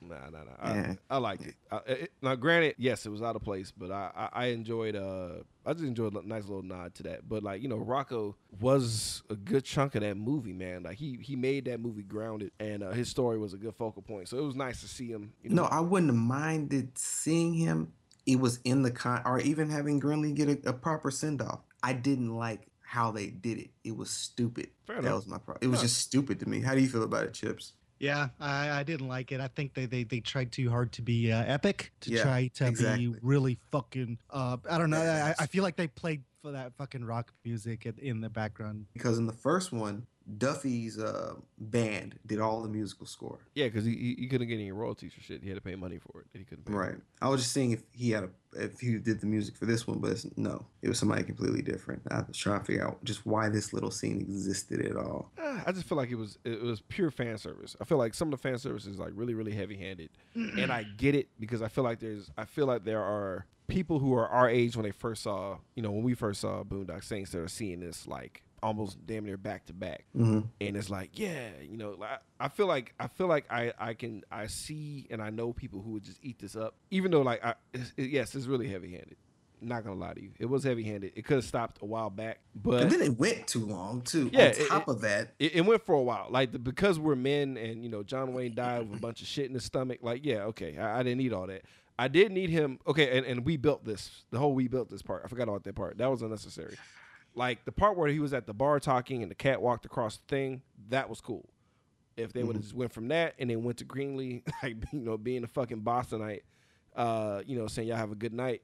Nah, 0.00 0.30
nah, 0.30 0.44
nah. 0.44 0.50
I, 0.58 0.74
Yeah. 0.74 0.94
I 1.10 1.16
liked 1.18 1.44
it. 1.44 1.54
I, 1.70 1.76
it. 1.86 2.12
Now, 2.22 2.36
granted, 2.36 2.76
yes, 2.78 3.04
it 3.04 3.10
was 3.10 3.20
out 3.20 3.36
of 3.36 3.42
place, 3.42 3.70
but 3.70 3.90
I, 3.90 4.10
I, 4.16 4.28
I 4.32 4.46
enjoyed. 4.46 4.96
Uh, 4.96 5.42
I 5.66 5.74
just 5.74 5.84
enjoyed 5.84 6.14
a 6.14 6.26
nice 6.26 6.44
little 6.44 6.62
nod 6.62 6.94
to 6.96 7.02
that. 7.02 7.28
But 7.28 7.42
like 7.42 7.60
you 7.60 7.68
know, 7.68 7.76
Rocco 7.76 8.34
was 8.60 9.22
a 9.28 9.36
good 9.36 9.64
chunk 9.66 9.94
of 9.94 10.00
that 10.00 10.16
movie, 10.16 10.54
man. 10.54 10.84
Like 10.84 10.96
he 10.96 11.18
he 11.20 11.36
made 11.36 11.66
that 11.66 11.80
movie 11.80 12.02
grounded, 12.02 12.52
and 12.58 12.82
uh, 12.82 12.92
his 12.92 13.10
story 13.10 13.38
was 13.38 13.52
a 13.52 13.58
good 13.58 13.74
focal 13.74 14.00
point. 14.00 14.28
So 14.28 14.38
it 14.38 14.44
was 14.44 14.56
nice 14.56 14.80
to 14.80 14.88
see 14.88 15.08
him. 15.08 15.34
You 15.42 15.50
know, 15.50 15.64
No, 15.64 15.68
I 15.68 15.80
wouldn't 15.80 16.10
have 16.10 16.18
minded 16.18 16.96
seeing 16.96 17.52
him. 17.52 17.92
It 18.24 18.40
was 18.40 18.58
in 18.64 18.82
the 18.82 18.90
con, 18.90 19.20
or 19.26 19.38
even 19.40 19.68
having 19.68 19.98
Greenly 19.98 20.32
get 20.32 20.48
a, 20.48 20.70
a 20.70 20.72
proper 20.72 21.10
send 21.10 21.42
off. 21.42 21.60
I 21.82 21.92
didn't 21.92 22.34
like 22.34 22.69
how 22.90 23.12
they 23.12 23.28
did 23.28 23.56
it. 23.56 23.70
It 23.84 23.96
was 23.96 24.10
stupid. 24.10 24.66
Fair 24.84 24.96
that 24.96 25.02
enough. 25.06 25.14
was 25.14 25.26
my 25.28 25.38
problem. 25.38 25.58
It 25.62 25.68
was 25.68 25.78
Huh. 25.78 25.84
just 25.84 25.98
stupid 25.98 26.40
to 26.40 26.48
me. 26.48 26.60
How 26.60 26.74
do 26.74 26.80
you 26.80 26.88
feel 26.88 27.04
about 27.04 27.22
it, 27.24 27.34
Chips? 27.34 27.74
Yeah, 28.00 28.30
I, 28.40 28.80
I 28.80 28.82
didn't 28.82 29.06
like 29.06 29.30
it. 29.30 29.40
I 29.40 29.46
think 29.46 29.74
they, 29.74 29.86
they, 29.86 30.02
they 30.02 30.18
tried 30.18 30.50
too 30.50 30.68
hard 30.70 30.90
to 30.92 31.02
be 31.02 31.30
uh, 31.30 31.44
epic, 31.46 31.92
to 32.00 32.10
Yeah, 32.10 32.22
try 32.24 32.48
to 32.54 32.66
exactly. 32.66 33.06
be 33.06 33.14
really 33.22 33.58
fucking. 33.70 34.18
Uh, 34.28 34.56
I 34.68 34.76
don't 34.76 34.90
know. 34.90 35.00
I, 35.00 35.36
I 35.38 35.46
feel 35.46 35.62
like 35.62 35.76
they 35.76 35.86
played 35.86 36.24
for 36.42 36.50
that 36.50 36.72
fucking 36.78 37.04
rock 37.04 37.32
music 37.44 37.86
in, 37.86 37.94
in 37.98 38.20
the 38.20 38.28
background. 38.30 38.86
Because 38.92 39.18
in 39.18 39.26
the 39.26 39.32
first 39.34 39.70
one, 39.70 40.04
Duffy's 40.38 40.98
uh, 40.98 41.34
band 41.58 42.18
did 42.26 42.40
all 42.40 42.62
the 42.62 42.68
musical 42.68 43.06
score. 43.06 43.40
Yeah, 43.54 43.66
because 43.66 43.84
he, 43.84 44.16
he 44.18 44.26
couldn't 44.26 44.48
get 44.48 44.54
any 44.54 44.72
royalties 44.72 45.12
for 45.12 45.20
shit. 45.20 45.42
He 45.42 45.48
had 45.48 45.56
to 45.56 45.62
pay 45.62 45.74
money 45.74 45.98
for 45.98 46.20
it. 46.20 46.26
And 46.34 46.40
he 46.40 46.44
couldn't. 46.44 46.66
Pay 46.66 46.72
Right. 46.72 46.96
I 47.20 47.28
was 47.28 47.42
just 47.42 47.52
seeing 47.52 47.72
if 47.72 47.82
he 47.92 48.10
had 48.10 48.24
a 48.24 48.30
if 48.52 48.80
he 48.80 48.98
did 48.98 49.20
the 49.20 49.26
music 49.26 49.56
for 49.56 49.66
this 49.66 49.86
one, 49.86 49.98
but 49.98 50.10
it's, 50.10 50.26
no, 50.36 50.66
it 50.82 50.88
was 50.88 50.98
somebody 50.98 51.22
completely 51.22 51.62
different. 51.62 52.02
I 52.10 52.22
was 52.26 52.36
trying 52.36 52.60
to 52.60 52.64
figure 52.64 52.86
out 52.86 53.02
just 53.04 53.24
why 53.24 53.48
this 53.48 53.72
little 53.72 53.90
scene 53.90 54.20
existed 54.20 54.84
at 54.84 54.96
all. 54.96 55.30
Uh, 55.40 55.60
I 55.66 55.72
just 55.72 55.88
feel 55.88 55.96
like 55.96 56.10
it 56.10 56.16
was 56.16 56.38
it 56.44 56.60
was 56.62 56.80
pure 56.80 57.10
fan 57.10 57.38
service. 57.38 57.76
I 57.80 57.84
feel 57.84 57.98
like 57.98 58.14
some 58.14 58.32
of 58.32 58.32
the 58.32 58.48
fan 58.48 58.58
service 58.58 58.86
is 58.86 58.98
like 58.98 59.12
really 59.14 59.34
really 59.34 59.52
heavy 59.52 59.76
handed, 59.76 60.10
and 60.34 60.72
I 60.72 60.84
get 60.96 61.14
it 61.14 61.28
because 61.38 61.62
I 61.62 61.68
feel 61.68 61.84
like 61.84 62.00
there's 62.00 62.30
I 62.36 62.44
feel 62.44 62.66
like 62.66 62.84
there 62.84 63.02
are 63.02 63.46
people 63.68 64.00
who 64.00 64.12
are 64.14 64.28
our 64.28 64.48
age 64.50 64.76
when 64.76 64.84
they 64.84 64.90
first 64.90 65.22
saw 65.22 65.58
you 65.76 65.82
know 65.82 65.92
when 65.92 66.02
we 66.02 66.14
first 66.14 66.40
saw 66.40 66.64
Boondock 66.64 67.04
Saints 67.04 67.30
that 67.30 67.38
are 67.40 67.48
seeing 67.48 67.80
this 67.80 68.06
like 68.08 68.42
almost 68.62 69.04
damn 69.06 69.24
near 69.24 69.36
back 69.36 69.66
to 69.66 69.72
back, 69.72 70.04
Mm-hmm. 70.16 70.40
and 70.60 70.76
it's 70.76 70.90
like 70.90 71.18
yeah 71.18 71.48
you 71.68 71.76
know 71.76 71.96
like, 71.98 72.20
I 72.38 72.48
feel 72.48 72.66
like 72.66 72.94
I 73.00 73.06
feel 73.08 73.26
like 73.26 73.44
I 73.50 73.72
I 73.78 73.94
can 73.94 74.22
I 74.30 74.46
see 74.48 75.06
and 75.10 75.22
I 75.22 75.30
know 75.30 75.52
people 75.52 75.80
who 75.82 75.92
would 75.92 76.04
just 76.04 76.18
eat 76.22 76.38
this 76.38 76.56
up 76.56 76.74
even 76.90 77.10
though 77.10 77.22
like 77.22 77.44
I 77.44 77.54
it's, 77.72 77.92
it, 77.96 78.10
yes 78.10 78.34
it's 78.34 78.46
really 78.46 78.68
heavy 78.68 78.90
handed. 78.92 79.16
Not 79.62 79.84
gonna 79.84 79.96
lie 79.96 80.14
to 80.14 80.22
you, 80.22 80.30
it 80.38 80.46
was 80.46 80.64
heavy 80.64 80.82
handed. 80.84 81.12
It 81.16 81.26
could 81.26 81.34
have 81.34 81.44
stopped 81.44 81.82
a 81.82 81.84
while 81.84 82.08
back, 82.08 82.38
but 82.54 82.82
And 82.84 82.90
then 82.90 83.02
it 83.02 83.18
went 83.18 83.46
too 83.46 83.66
long 83.66 84.00
too. 84.00 84.30
Yeah, 84.32 84.54
On 84.58 84.66
top 84.68 84.82
it- 84.82 84.90
of 84.90 85.00
that, 85.02 85.34
it, 85.38 85.56
it 85.56 85.60
went 85.66 85.84
for 85.84 85.94
a 85.94 86.00
while. 86.02 86.28
Like 86.30 86.52
the, 86.52 86.58
because 86.58 86.98
we're 86.98 87.14
men, 87.14 87.58
and 87.58 87.82
you 87.82 87.90
know 87.90 88.02
John 88.02 88.32
Wayne 88.32 88.54
died 88.54 88.88
with 88.88 88.98
a 88.98 89.02
bunch 89.02 89.20
of 89.20 89.26
shit 89.26 89.44
in 89.46 89.52
his 89.52 89.64
stomach. 89.64 89.98
Like 90.00 90.24
yeah, 90.24 90.44
okay, 90.44 90.78
I, 90.78 91.00
I 91.00 91.02
didn't 91.02 91.18
need 91.18 91.34
all 91.34 91.46
that. 91.46 91.62
I 91.98 92.08
did 92.08 92.32
need 92.32 92.48
him. 92.48 92.78
Okay, 92.86 93.18
and, 93.18 93.26
and 93.26 93.44
we 93.44 93.58
built 93.58 93.84
this. 93.84 94.24
The 94.30 94.38
whole 94.38 94.54
we 94.54 94.66
built 94.66 94.88
this 94.88 95.02
part. 95.02 95.20
I 95.26 95.28
forgot 95.28 95.42
about 95.48 95.64
that 95.64 95.74
part. 95.74 95.98
That 95.98 96.10
was 96.10 96.22
unnecessary. 96.22 96.78
Like 97.34 97.64
the 97.64 97.72
part 97.72 97.96
where 97.96 98.08
he 98.08 98.18
was 98.18 98.32
at 98.32 98.46
the 98.46 98.54
bar 98.54 98.80
talking 98.80 99.22
and 99.22 99.30
the 99.30 99.36
cat 99.36 99.62
walked 99.62 99.84
across 99.84 100.16
the 100.16 100.26
thing. 100.28 100.62
That 100.88 101.08
was 101.08 101.20
cool. 101.20 101.48
If 102.16 102.32
they 102.32 102.42
would 102.42 102.56
have 102.56 102.62
just 102.62 102.74
went 102.74 102.92
from 102.92 103.08
that 103.08 103.34
and 103.38 103.48
then 103.48 103.62
went 103.62 103.78
to 103.78 103.84
Greenly, 103.84 104.42
like 104.62 104.76
you 104.92 105.00
know, 105.00 105.16
being 105.16 105.44
a 105.44 105.46
fucking 105.46 105.80
Bostonite, 105.82 106.40
uh, 106.94 107.42
you 107.46 107.56
know, 107.58 107.66
saying 107.66 107.88
y'all 107.88 107.96
have 107.96 108.12
a 108.12 108.16
good 108.16 108.34
night, 108.34 108.62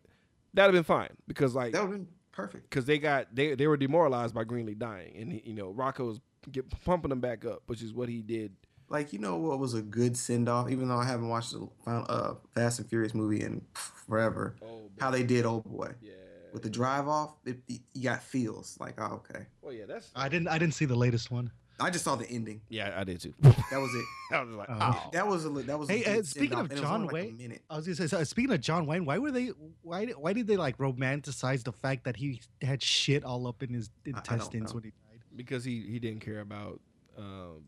that'd 0.53 0.75
have 0.75 0.85
been 0.85 0.85
fine 0.87 1.11
because 1.27 1.55
like 1.55 1.73
that 1.73 1.83
would 1.83 1.93
have 1.93 1.99
been 2.01 2.09
perfect. 2.33 2.69
because 2.69 2.85
they 2.85 2.99
got 2.99 3.35
they 3.35 3.55
they 3.55 3.67
were 3.67 3.77
demoralized 3.77 4.35
by 4.35 4.45
Greenly 4.45 4.75
dying, 4.75 5.17
and 5.17 5.33
he, 5.33 5.43
you 5.47 5.55
know 5.55 5.71
Rocco's 5.71 6.21
get 6.51 6.69
pumping 6.85 7.09
them 7.11 7.21
back 7.21 7.45
up, 7.45 7.63
which 7.67 7.83
is 7.83 7.95
what 7.95 8.09
he 8.09 8.21
did. 8.21 8.53
Like 8.89 9.13
you 9.13 9.19
know 9.19 9.37
what 9.37 9.59
was 9.59 9.75
a 9.75 9.83
good 9.83 10.17
send 10.17 10.49
off, 10.49 10.71
even 10.71 10.89
though 10.89 10.99
I 10.99 11.07
haven't 11.07 11.29
watched 11.29 11.53
the 11.53 11.69
uh, 11.91 12.35
Fast 12.55 12.81
and 12.81 12.89
Furious 12.89 13.15
movie 13.15 13.43
in 13.43 13.63
forever. 13.75 14.55
Oh, 14.63 14.91
How 15.01 15.11
they 15.11 15.23
did 15.23 15.47
Old 15.47 15.65
Boy 15.65 15.93
yeah. 16.03 16.13
With 16.57 16.63
the 16.63 16.71
drive 16.71 17.07
off, 17.07 17.35
it, 17.45 17.59
it- 17.69 17.83
you 17.93 18.05
got 18.05 18.23
feels 18.23 18.79
like 18.81 18.95
oh 18.99 19.21
okay. 19.31 19.45
Well, 19.61 19.75
yeah, 19.75 19.85
that's 19.87 20.11
I 20.17 20.31
didn't 20.31 20.49
I 20.49 20.57
didn't 20.57 20.73
see 20.73 20.87
the 20.87 20.97
latest 20.97 21.31
one. 21.31 21.51
I 21.79 21.91
just 21.91 22.05
saw 22.05 22.17
the 22.17 22.27
ending. 22.31 22.63
yeah, 22.71 22.95
I 22.97 23.05
did 23.05 23.21
too. 23.21 23.35
That 23.43 23.79
was 23.79 23.95
it. 23.95 24.05
I 24.35 24.43
was 24.43 24.55
like, 24.55 24.69
Oh. 24.71 24.79
oh, 24.81 25.11
That 25.13 25.27
was 25.29 25.45
a 25.45 25.51
li- 25.51 25.65
that 25.65 25.79
was. 25.79 25.91
a 25.91 25.93
Hey, 25.93 26.03
good 26.05 26.21
uh, 26.21 26.23
speaking 26.23 26.55
of 26.59 26.71
and 26.71 26.73
it 26.73 26.75
was 26.77 26.81
John 26.81 27.01
only, 27.03 27.13
like, 27.13 27.13
a 27.13 27.27
Wayne- 27.27 27.37
minute. 27.37 27.63
I 27.69 27.77
was 27.77 27.85
gonna 27.85 27.97
say, 27.97 28.07
so, 28.07 28.25
speaking 28.25 28.53
of 28.55 28.63
John 28.63 28.87
Wayne, 28.87 29.05
why 29.05 29.19
were 29.19 29.31
they? 29.31 29.49
Why 29.83 30.07
did- 30.07 30.17
why 30.17 30.33
did 30.33 30.47
they 30.47 30.57
like 30.57 30.79
romanticize 30.79 31.63
the 31.65 31.73
fact 31.73 32.05
that 32.05 32.17
he 32.17 32.41
had 32.63 32.83
shit 32.83 33.23
all 33.25 33.47
up 33.47 33.63
in 33.63 33.75
his 33.75 33.91
I 34.07 34.13
don't 34.13 34.17
intestines 34.17 34.73
when 34.73 34.85
he 34.85 34.91
died? 34.91 35.21
because 35.37 35.65
he 35.65 35.83
he 35.83 35.99
didn't 35.99 36.21
care 36.21 36.41
about 36.41 36.81
um, 37.19 37.61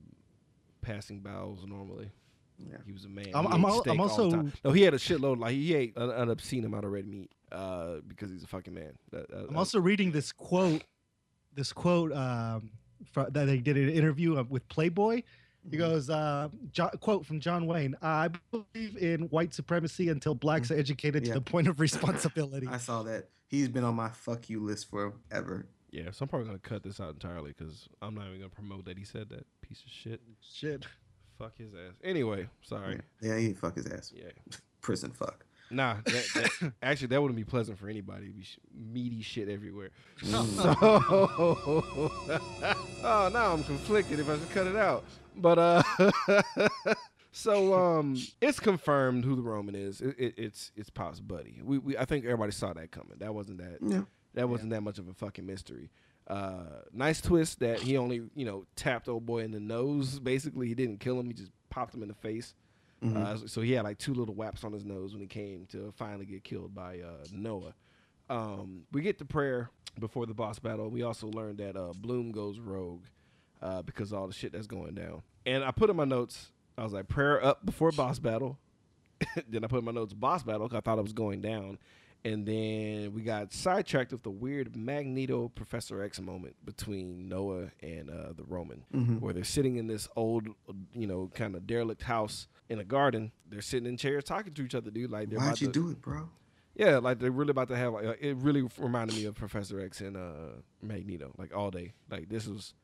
passing 0.81 1.21
bowels 1.21 1.67
normally. 1.67 2.11
Yeah. 2.59 2.79
He 2.87 2.93
was 2.93 3.05
a 3.05 3.09
man. 3.11 3.27
I'm- 3.35 3.45
He 3.45 3.53
I'm 3.53 3.65
ate 3.65 3.69
al- 3.69 3.83
I'm 3.89 4.01
also- 4.01 4.51
no. 4.65 4.73
He 4.73 4.83
had 4.83 4.95
a 4.95 4.99
shitload. 4.99 5.39
Like 5.39 5.53
he 5.53 5.75
ate 5.75 5.93
an, 5.97 6.11
an 6.11 6.31
obscene 6.31 6.65
amount 6.65 6.87
of 6.87 6.93
red 6.93 7.07
meat 7.07 7.31
uh, 7.53 7.97
because 8.07 8.31
he's 8.31 8.43
a 8.45 8.47
fucking 8.47 8.75
man. 8.75 8.93
That- 9.11 9.29
that- 9.31 9.39
I'm 9.41 9.47
that- 9.53 9.57
also 9.59 9.81
reading 9.81 10.11
this 10.13 10.33
quote, 10.33 10.83
this 11.55 11.73
quote 11.73 12.13
um, 12.13 12.71
fro- 13.13 13.31
that 13.31 13.47
they 13.47 13.59
did 13.59 13.77
an 13.77 13.89
interview 13.91 14.43
with 14.45 14.69
Playboy. 14.69 15.23
He 15.69 15.77
Mhm. 15.77 15.79
goes, 15.79 16.09
uh, 16.11 16.49
jo- 16.71 16.91
quote 17.01 17.27
from 17.27 17.41
John 17.41 17.67
Wayne: 17.67 17.97
"I 18.01 18.29
believe 18.51 18.97
in 18.97 19.23
white 19.31 19.53
supremacy 19.53 20.09
until 20.09 20.35
blacks 20.35 20.71
are 20.71 20.77
educated 20.79 21.27
Yeah. 21.27 21.35
to 21.35 21.41
the 21.41 21.45
point 21.45 21.67
of 21.69 21.81
responsibility." 21.81 22.67
I 22.69 22.79
saw 22.79 23.03
that. 23.03 23.29
He's 23.49 23.69
been 23.69 23.85
on 23.85 23.95
my 23.95 24.09
fuck 24.11 24.49
you 24.49 24.61
list 24.61 24.89
forever. 24.91 25.67
yeah. 25.91 26.11
So 26.11 26.23
I'm 26.25 26.29
probably 26.29 26.47
gonna 26.47 26.59
cut 26.59 26.83
this 26.83 27.01
out 27.01 27.15
entirely 27.15 27.55
because 27.57 27.89
I'm 28.03 28.15
not 28.15 28.27
even 28.29 28.39
gonna 28.41 28.51
promote 28.51 28.85
that 28.85 28.99
he 28.99 29.05
said 29.05 29.31
that 29.31 29.47
piece 29.63 29.83
of 29.83 29.91
shit. 29.91 30.21
Shit. 30.41 30.87
Fuck 31.39 31.57
his 31.57 31.73
ass. 31.75 31.95
Anyway, 32.05 32.49
sorry. 32.63 33.01
Yeah, 33.23 33.39
he 33.39 33.53
fuck 33.55 33.75
his 33.77 33.87
ass. 33.87 34.13
Yeah. 34.15 34.31
Prison 34.81 35.11
fuck. 35.13 35.45
Nah, 35.71 35.97
that, 36.05 36.27
that, 36.35 36.73
actually, 36.83 37.09
that 37.09 37.21
wouldn't 37.21 37.37
be 37.37 37.45
pleasant 37.45 37.79
for 37.79 37.89
anybody. 37.89 38.25
It'd 38.27 38.37
be 38.37 38.45
sh- 38.45 38.59
meaty 38.75 39.23
shit 39.23 39.49
everywhere. 39.49 39.91
So, 40.25 40.77
oh, 43.05 43.31
now 43.33 43.53
I'm 43.53 43.65
conflicted 43.65 44.19
if 44.21 44.29
I 44.29 44.39
should 44.39 44.51
cut 44.51 44.67
it 44.67 44.77
out. 44.77 45.05
But 45.37 45.59
uh, 45.59 45.83
so 47.33 47.75
um, 47.75 48.17
it's 48.41 48.59
confirmed 48.61 49.25
who 49.25 49.37
the 49.37 49.43
Roman 49.43 49.75
is. 49.75 50.01
It, 50.01 50.17
it, 50.19 50.35
it's 50.37 50.73
it's 50.77 50.91
Pop's 50.91 51.21
buddy. 51.21 51.61
We, 51.63 51.79
we 51.79 51.97
I 51.97 52.05
think 52.05 52.25
everybody 52.25 52.53
saw 52.53 52.73
that 52.73 52.91
coming. 52.91 53.15
That 53.19 53.35
wasn't 53.35 53.59
that 53.59 53.79
Yeah. 53.81 54.03
that 54.35 54.49
wasn't 54.49 54.71
that 54.71 54.83
much 54.83 54.99
of 54.99 55.09
a 55.09 55.13
fucking 55.15 55.47
mystery. 55.47 55.91
Uh, 56.27 56.83
nice 56.93 57.21
twist 57.21 57.61
that 57.61 57.81
he 57.81 57.97
only 57.97 58.23
you 58.35 58.45
know 58.45 58.65
tapped 58.77 59.09
old 59.09 59.25
boy 59.27 59.39
in 59.45 59.53
the 59.53 59.61
nose. 59.61 60.19
Basically, 60.19 60.67
he 60.69 60.75
didn't 60.75 60.99
kill 61.01 61.19
him. 61.21 61.27
He 61.27 61.33
just 61.35 61.53
popped 61.71 61.95
him 61.95 62.03
in 62.03 62.09
the 62.09 62.15
face. 62.15 62.55
Mhm. 63.03 63.17
Uh, 63.17 63.47
so 63.47 63.61
he 63.61 63.73
had 63.73 63.85
like 63.85 63.99
two 63.99 64.13
little 64.15 64.35
whaps 64.35 64.65
on 64.65 64.73
his 64.73 64.85
nose 64.85 65.13
when 65.13 65.21
he 65.21 65.27
came 65.29 65.67
to 65.67 65.93
finally 65.97 66.27
get 66.27 66.43
killed 66.45 66.75
by 66.75 67.01
uh, 67.01 67.25
Noah. 67.33 67.75
Um, 68.29 68.83
we 68.93 69.01
get 69.03 69.19
to 69.19 69.25
prayer 69.25 69.71
before 69.99 70.27
the 70.27 70.35
boss 70.35 70.59
battle. 70.59 70.91
We 70.91 71.03
also 71.03 71.29
learned 71.29 71.59
that 71.59 71.77
uh, 71.77 71.93
Bloom 71.97 72.31
goes 72.33 72.59
rogue 72.59 73.05
uh, 73.63 73.83
because 73.83 74.13
of 74.13 74.19
all 74.19 74.27
the 74.27 74.33
shit 74.35 74.53
that's 74.53 74.67
going 74.67 74.95
down. 74.95 75.23
And 75.47 75.65
I 75.65 75.71
put 75.71 75.91
in 75.91 75.97
my 75.97 76.05
notes, 76.05 76.51
I 76.77 76.83
was 76.85 76.93
like, 76.93 77.09
prayer 77.09 77.43
up 77.45 77.65
before 77.65 77.91
boss 77.93 78.19
battle. 78.19 78.59
then 79.49 79.65
I 79.65 79.67
put 79.67 79.79
in 79.79 79.85
my 79.85 79.93
notes, 79.93 80.13
boss 80.13 80.43
battle, 80.43 80.69
'cause 80.69 80.77
I 80.77 80.81
thought 80.81 80.99
it 80.99 81.03
was 81.03 81.13
going 81.13 81.41
down. 81.41 81.79
And 82.25 82.45
then 82.47 83.15
we 83.15 83.23
got 83.23 83.53
sidetracked 83.53 84.11
with 84.13 84.25
the 84.25 84.31
weird 84.31 84.77
Magneto 84.77 85.49
Professor 85.49 86.03
X 86.03 86.21
moment 86.21 86.57
between 86.65 87.29
Noah 87.29 87.71
and 87.81 88.11
uh, 88.11 88.33
the 88.37 88.43
Roman, 88.45 88.85
Mhm. 88.93 89.21
where 89.21 89.33
they're 89.33 89.45
sitting 89.45 89.77
in 89.77 89.87
this 89.87 90.09
old, 90.17 90.49
you 90.93 91.07
know, 91.07 91.31
kind 91.35 91.55
of 91.55 91.67
derelict 91.67 92.03
house 92.03 92.49
in 92.69 92.79
a 92.79 92.85
garden. 92.85 93.33
They're 93.49 93.61
sitting 93.63 93.89
in 93.89 93.97
chairs 93.97 94.25
talking 94.25 94.53
to 94.55 94.63
each 94.65 94.75
other, 94.75 94.91
dude. 94.91 95.11
Like 95.11 95.29
they're 95.31 95.39
Why'd 95.39 95.49
about 95.49 95.61
you 95.61 95.67
to, 95.69 95.73
do 95.73 95.91
it, 95.91 96.01
bro? 96.01 96.29
yeah, 96.75 96.99
like 96.99 97.19
they're 97.19 97.31
really 97.31 97.51
about 97.51 97.69
to 97.69 97.77
have 97.77 97.93
like 97.95 98.05
uh, 98.07 98.15
it 98.21 98.37
really 98.37 98.67
reminded 98.79 99.17
me 99.17 99.25
of 99.25 99.35
Professor 99.35 99.81
X 99.81 100.01
and 100.01 100.17
uh 100.17 100.61
Magneto, 100.83 101.33
like 101.39 101.55
all 101.57 101.71
day. 101.71 101.93
Like 102.11 102.29
this 102.29 102.47
was 102.47 102.75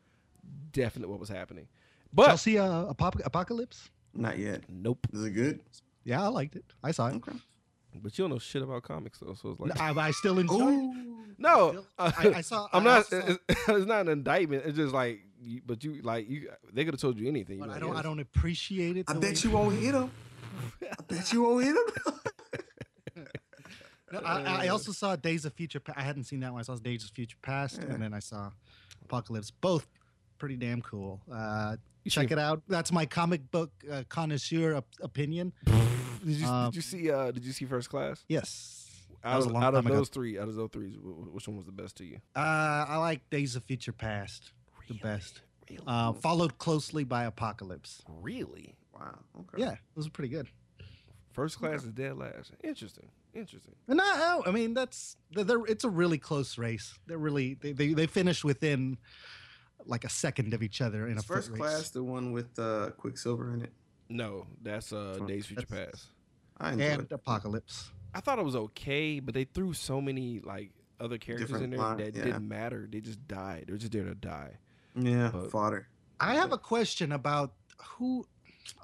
definitely 0.72 1.10
what 1.10 1.20
was 1.20 1.28
happening. 1.28 1.68
Y'all 2.16 2.26
But 2.28 2.36
see 2.36 2.58
uh, 2.58 2.92
Apop- 2.92 3.24
Apocalypse? 3.24 3.90
Not 4.14 4.38
yet. 4.38 4.62
nope. 4.68 5.06
Is 5.12 5.24
it 5.24 5.30
good? 5.30 5.60
Yeah, 6.04 6.22
I 6.22 6.28
liked 6.28 6.54
it. 6.56 6.64
I 6.82 6.92
saw 6.92 7.08
it. 7.08 7.16
Okay. 7.16 7.32
But 8.02 8.16
you 8.18 8.22
don't 8.24 8.30
know 8.30 8.38
shit 8.38 8.62
about 8.62 8.82
comics 8.82 9.18
though, 9.18 9.34
so 9.34 9.50
it's 9.50 9.60
like 9.60 9.80
I, 9.80 9.90
I 10.08 10.10
still 10.12 10.38
enjoy 10.38 10.68
it. 10.68 10.74
Ooh. 10.74 11.16
no. 11.38 11.70
Still- 11.70 11.86
uh, 11.98 12.12
I, 12.18 12.28
I 12.34 12.40
saw. 12.42 12.68
I'm 12.72 12.82
I 12.82 12.84
not. 12.84 13.06
saw- 13.06 13.16
It's, 13.26 13.38
it's 13.68 13.86
not 13.86 14.02
an 14.02 14.08
indictment. 14.08 14.64
It's 14.66 14.76
just 14.76 14.92
like, 14.94 15.23
you, 15.44 15.60
but 15.66 15.82
you 15.84 16.00
like 16.02 16.28
you. 16.28 16.50
They 16.72 16.84
could 16.84 16.94
have 16.94 17.00
told 17.00 17.18
you 17.18 17.28
anything. 17.28 17.58
but 17.58 17.66
You'd 17.66 17.70
I 17.72 17.74
be 17.74 17.80
don't. 17.80 17.90
like, 17.90 17.98
I 17.98 18.02
don't 18.02 18.20
appreciate 18.20 18.96
it. 18.96 19.04
I 19.08 19.14
bet 19.14 19.42
you 19.44 19.50
won't 19.50 19.76
hit 19.78 19.94
him. 19.94 20.10
I 20.82 21.02
bet 21.06 21.32
you 21.32 21.42
won't 21.42 21.64
hit 21.64 21.76
him. 21.76 23.24
No, 24.12 24.20
I, 24.20 24.66
I 24.66 24.68
also 24.68 24.92
saw 24.92 25.16
Days 25.16 25.44
of 25.44 25.52
Future. 25.54 25.80
Pa- 25.80 25.94
I 25.96 26.02
hadn't 26.02 26.24
seen 26.24 26.40
that 26.40 26.52
one. 26.52 26.60
I 26.60 26.62
saw 26.62 26.76
Days 26.76 27.02
of 27.04 27.10
Future 27.10 27.36
Past, 27.42 27.80
Yeah. 27.82 27.94
and 27.94 28.02
then 28.02 28.14
I 28.14 28.20
saw 28.20 28.50
Apocalypse. 29.04 29.50
Both 29.50 29.88
pretty 30.38 30.56
damn 30.56 30.82
cool. 30.82 31.20
Uh, 31.32 31.76
check 32.08 32.28
seen- 32.28 32.38
it 32.38 32.38
out. 32.38 32.62
That's 32.68 32.92
my 32.92 33.06
comic 33.06 33.50
book 33.50 33.72
uh, 33.90 34.04
connoisseur 34.08 34.74
op- 34.76 34.86
opinion. 35.02 35.52
Did 36.24 36.36
you, 36.36 36.46
Um, 36.46 36.66
did 36.70 36.76
you 36.76 36.82
see? 36.82 37.10
Uh, 37.10 37.30
did 37.32 37.44
you 37.44 37.52
see 37.52 37.66
First 37.66 37.90
Class? 37.90 38.24
Yes. 38.28 38.80
That 39.22 39.28
Out 39.30 39.36
was 39.36 39.44
a 39.44 39.48
of, 39.48 39.54
long 39.54 39.62
out 39.64 39.74
of 39.74 39.82
time 39.84 39.86
ago. 39.88 39.96
those 39.96 40.08
three, 40.08 40.38
out 40.38 40.48
of 40.48 40.54
those 40.54 40.70
three, 40.72 40.92
wh- 40.92 41.28
wh- 41.28 41.34
which 41.34 41.46
one 41.48 41.56
was 41.58 41.66
the 41.66 41.72
best 41.72 41.96
to 41.96 42.04
you? 42.06 42.16
Uh, 42.34 42.38
I 42.88 42.96
like 42.96 43.28
Days 43.28 43.56
of 43.56 43.64
Future 43.64 43.92
Past 43.92 44.52
the 44.88 44.94
best. 44.94 45.40
Uh, 45.86 46.12
followed 46.12 46.58
closely 46.58 47.04
by 47.04 47.24
Apocalypse. 47.24 48.02
Really? 48.08 48.74
wow. 48.92 49.18
Okay. 49.40 49.62
Yeah, 49.62 49.76
those 49.96 50.06
are 50.06 50.10
pretty 50.10 50.28
good. 50.28 50.48
First 51.32 51.58
class 51.58 51.82
is 51.82 51.92
dead 51.92 52.16
last. 52.16 52.52
Interesting. 52.62 53.08
Interesting. 53.34 53.74
And 53.88 54.00
I, 54.00 54.40
I 54.46 54.50
mean, 54.52 54.74
that's 54.74 55.16
they're, 55.32 55.42
they're- 55.44 55.66
it's 55.66 55.82
a 55.84 55.88
really 55.90 56.18
close 56.18 56.56
race. 56.58 56.96
They're 57.06 57.18
really 57.18 57.54
they 57.54 57.72
they, 57.72 57.92
they 57.92 58.06
finish 58.06 58.44
within 58.44 58.98
like 59.86 60.04
a 60.04 60.08
second 60.08 60.54
of 60.54 60.62
each 60.62 60.80
other 60.80 61.06
in 61.08 61.16
Is 61.18 61.24
a 61.24 61.26
foot 61.26 61.34
first 61.36 61.50
race. 61.50 61.58
class 61.60 61.90
the 61.90 62.04
one 62.04 62.30
with 62.32 62.56
uh, 62.58 62.90
Quicksilver 62.96 63.52
in 63.52 63.62
it? 63.62 63.72
No, 64.08 64.46
that's 64.62 64.92
uh, 64.92 65.18
Oh, 65.20 65.26
Days 65.26 65.46
Future 65.46 65.66
that's- 65.68 65.90
Past. 65.90 66.06
I 66.58 66.72
enjoyed 66.72 66.88
and 66.90 67.02
it. 67.02 67.12
Apocalypse. 67.12 67.90
I 68.14 68.20
thought 68.20 68.38
it 68.38 68.44
was 68.44 68.54
okay, 68.54 69.18
but 69.18 69.34
they 69.34 69.42
threw 69.44 69.72
so 69.72 70.00
many 70.00 70.38
like 70.38 70.70
other 71.00 71.18
characters 71.18 71.48
Different 71.48 71.64
in 71.64 71.70
there 71.70 71.80
line- 71.80 71.96
that 71.96 72.14
yeah. 72.14 72.22
didn't 72.24 72.46
matter. 72.46 72.88
They 72.88 73.00
just 73.00 73.26
died. 73.26 73.64
They 73.66 73.72
were 73.72 73.78
just 73.78 73.90
there 73.90 74.04
to 74.04 74.14
die. 74.14 74.52
Yeah, 74.94 75.30
But- 75.32 75.50
fodder. 75.50 75.88
I 76.20 76.34
have 76.34 76.52
a 76.52 76.58
question 76.58 77.12
about 77.12 77.52
who 77.78 78.26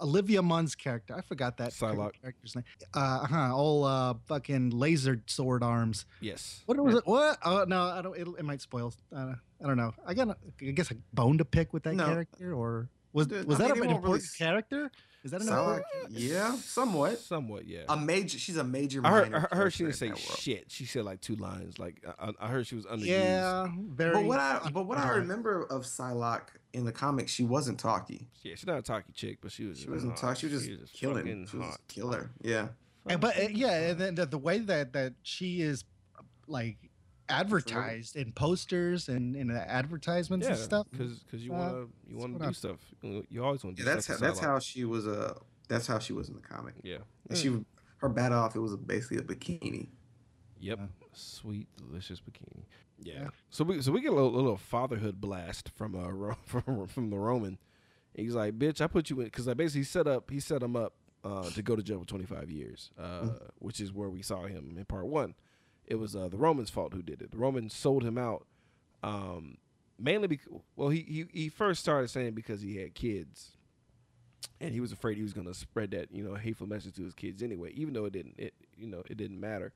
Olivia 0.02 0.42
Munn's 0.42 0.74
character. 0.74 1.14
I 1.16 1.22
forgot 1.22 1.56
that 1.58 1.70
Psylocke. 1.70 2.20
character's 2.20 2.54
name. 2.54 2.64
Uh 2.92 3.26
huh. 3.26 3.56
All 3.56 3.84
uh 3.84 4.14
fucking 4.26 4.70
laser 4.70 5.22
sword 5.26 5.62
arms. 5.62 6.04
Yes. 6.20 6.62
What 6.66 6.78
was 6.78 6.96
it? 6.96 7.06
What? 7.06 7.38
Oh 7.44 7.64
no, 7.66 7.82
I 7.82 8.02
don't. 8.02 8.16
It, 8.16 8.26
it 8.38 8.44
might 8.44 8.60
spoil. 8.60 8.92
Uh, 9.14 9.34
I 9.62 9.66
don't 9.66 9.76
know. 9.76 9.94
I 10.06 10.12
got 10.14 10.28
a, 10.28 10.36
I 10.60 10.72
guess 10.72 10.90
a 10.90 10.96
bone 11.14 11.38
to 11.38 11.44
pick 11.44 11.72
with 11.72 11.84
that 11.84 11.94
No. 11.94 12.06
character, 12.06 12.52
or 12.52 12.88
was 13.12 13.28
was 13.28 13.60
I 13.60 13.68
that 13.68 13.74
mean, 13.74 13.82
an 13.82 13.88
they 13.88 13.92
won't 13.94 14.04
really 14.04 14.16
important 14.18 14.30
character? 14.38 14.90
Is 15.22 15.32
that 15.32 15.42
an 15.42 15.48
important? 15.48 15.84
important? 15.94 16.18
yeah, 16.18 16.54
somewhat. 16.56 17.18
Somewhat, 17.18 17.66
yeah. 17.66 17.82
A 17.90 17.96
major. 17.96 18.38
She's 18.38 18.56
a 18.56 18.64
major. 18.64 19.02
I 19.04 19.10
heard, 19.10 19.34
I 19.52 19.56
heard 19.56 19.72
she 19.72 19.84
didn't 19.84 19.96
say 19.96 20.12
shit. 20.14 20.70
She 20.70 20.86
said 20.86 21.04
like 21.04 21.20
two 21.20 21.36
lines. 21.36 21.78
Like 21.78 22.02
I, 22.18 22.32
I 22.40 22.48
heard 22.48 22.66
she 22.66 22.74
was 22.74 22.86
underused. 22.86 23.06
Yeah, 23.06 23.68
very. 23.90 24.14
But 24.14 24.24
what 24.24 24.40
I 24.40 24.70
but 24.72 24.86
what 24.86 24.96
I 24.98 25.10
remember 25.10 25.64
of 25.64 25.82
Psylocke 25.82 26.48
in 26.72 26.84
the 26.84 26.92
comics, 26.92 27.32
she 27.32 27.44
wasn't 27.44 27.78
talky. 27.78 28.28
Yeah, 28.42 28.54
she's 28.54 28.66
not 28.66 28.78
a 28.78 28.82
talky 28.82 29.12
chick, 29.12 29.38
but 29.42 29.52
she 29.52 29.66
was. 29.66 29.78
She 29.80 29.90
wasn't 29.90 30.12
hot. 30.12 30.20
talky. 30.20 30.48
She 30.48 30.54
was 30.54 30.66
just 30.66 30.94
killing. 30.94 31.18
fucking 31.18 31.46
She 31.46 31.56
was 31.58 31.66
hot. 31.66 31.80
killer. 31.88 32.30
Yeah. 32.40 32.68
And, 33.06 33.20
but 33.20 33.38
uh, 33.38 33.48
yeah, 33.50 33.90
and 33.90 33.98
then 33.98 34.14
the, 34.14 34.26
the 34.26 34.38
way 34.38 34.58
that 34.58 34.92
that 34.94 35.14
she 35.22 35.60
is 35.60 35.84
like 36.46 36.76
advertised 37.30 38.16
in 38.16 38.32
posters 38.32 39.08
and 39.08 39.36
in 39.36 39.50
advertisements 39.50 40.44
Yeah, 40.46 40.52
and 40.54 40.60
stuff. 40.62 40.86
because 40.90 41.20
because 41.20 41.44
you 41.44 41.52
Uh, 41.52 41.58
want 41.58 41.72
to 41.72 42.10
you 42.10 42.16
want 42.18 42.32
to 42.34 42.38
do 42.38 42.44
I'm- 42.44 42.54
stuff. 42.54 42.78
You 43.02 43.26
you 43.30 43.44
always 43.44 43.64
want 43.64 43.76
to 43.76 43.82
Yeah, 43.82 43.88
do 43.90 43.94
that's 43.94 44.06
how, 44.06 44.16
that's 44.16 44.38
how 44.40 44.58
she 44.58 44.84
was. 44.84 45.06
Uh, 45.06 45.38
that's 45.68 45.86
how 45.86 45.98
she 45.98 46.12
was 46.12 46.28
in 46.28 46.34
the 46.34 46.40
comic. 46.42 46.74
Yeah. 46.82 46.98
And 47.28 47.38
she 47.38 47.64
her 47.98 48.08
bat 48.08 48.32
off. 48.32 48.56
It 48.56 48.60
was 48.60 48.76
basically 48.76 49.18
a 49.18 49.22
bikini. 49.22 49.88
Yep. 50.60 50.78
Yeah. 50.78 50.86
Sweet, 51.12 51.68
delicious 51.76 52.20
bikini. 52.20 52.64
Yeah. 52.98 53.14
Yeah. 53.22 53.28
So 53.50 53.64
we 53.64 53.80
so 53.82 53.92
we 53.92 54.00
get 54.00 54.12
a 54.12 54.14
little, 54.14 54.32
little 54.32 54.56
fatherhood 54.56 55.20
blast 55.20 55.70
from 55.70 55.94
uh 55.94 56.34
from 56.46 56.86
from 56.86 57.10
the 57.10 57.18
Roman. 57.18 57.58
He's 58.14 58.34
like, 58.34 58.58
"Bitch, 58.58 58.80
I 58.80 58.88
put 58.88 59.08
you 59.08 59.20
in," 59.20 59.26
because 59.26 59.46
I 59.48 59.54
basically 59.54 59.84
set 59.84 60.06
up. 60.08 60.30
He 60.30 60.40
set 60.40 60.62
him 60.62 60.74
up 60.74 60.94
uh, 61.22 61.48
to 61.50 61.62
go 61.62 61.76
to 61.76 61.82
jail 61.82 62.00
for 62.00 62.06
25 62.06 62.50
years, 62.50 62.90
uh, 62.98 63.28
which 63.60 63.78
is 63.80 63.92
where 63.92 64.10
we 64.10 64.20
saw 64.20 64.46
him 64.46 64.74
in 64.76 64.84
part 64.84 65.06
one. 65.06 65.34
It 65.90 65.98
was 65.98 66.14
uh, 66.14 66.28
the 66.28 66.38
Romans' 66.38 66.70
fault 66.70 66.94
who 66.94 67.02
did 67.02 67.20
it. 67.20 67.32
The 67.32 67.36
Romans 67.36 67.74
sold 67.74 68.04
him 68.04 68.16
out, 68.16 68.46
um, 69.02 69.58
mainly 69.98 70.28
because 70.28 70.48
well, 70.76 70.88
he, 70.88 71.00
he 71.00 71.26
he 71.42 71.48
first 71.48 71.80
started 71.80 72.08
saying 72.08 72.32
because 72.34 72.62
he 72.62 72.76
had 72.76 72.94
kids, 72.94 73.56
and 74.60 74.72
he 74.72 74.80
was 74.80 74.92
afraid 74.92 75.16
he 75.16 75.24
was 75.24 75.32
going 75.32 75.48
to 75.48 75.54
spread 75.54 75.90
that 75.90 76.12
you 76.12 76.22
know 76.22 76.36
hateful 76.36 76.68
message 76.68 76.94
to 76.94 77.02
his 77.02 77.12
kids 77.12 77.42
anyway. 77.42 77.72
Even 77.74 77.92
though 77.92 78.04
it 78.04 78.12
didn't, 78.12 78.36
it 78.38 78.54
you 78.78 78.86
know 78.86 79.02
it 79.10 79.16
didn't 79.16 79.40
matter. 79.40 79.72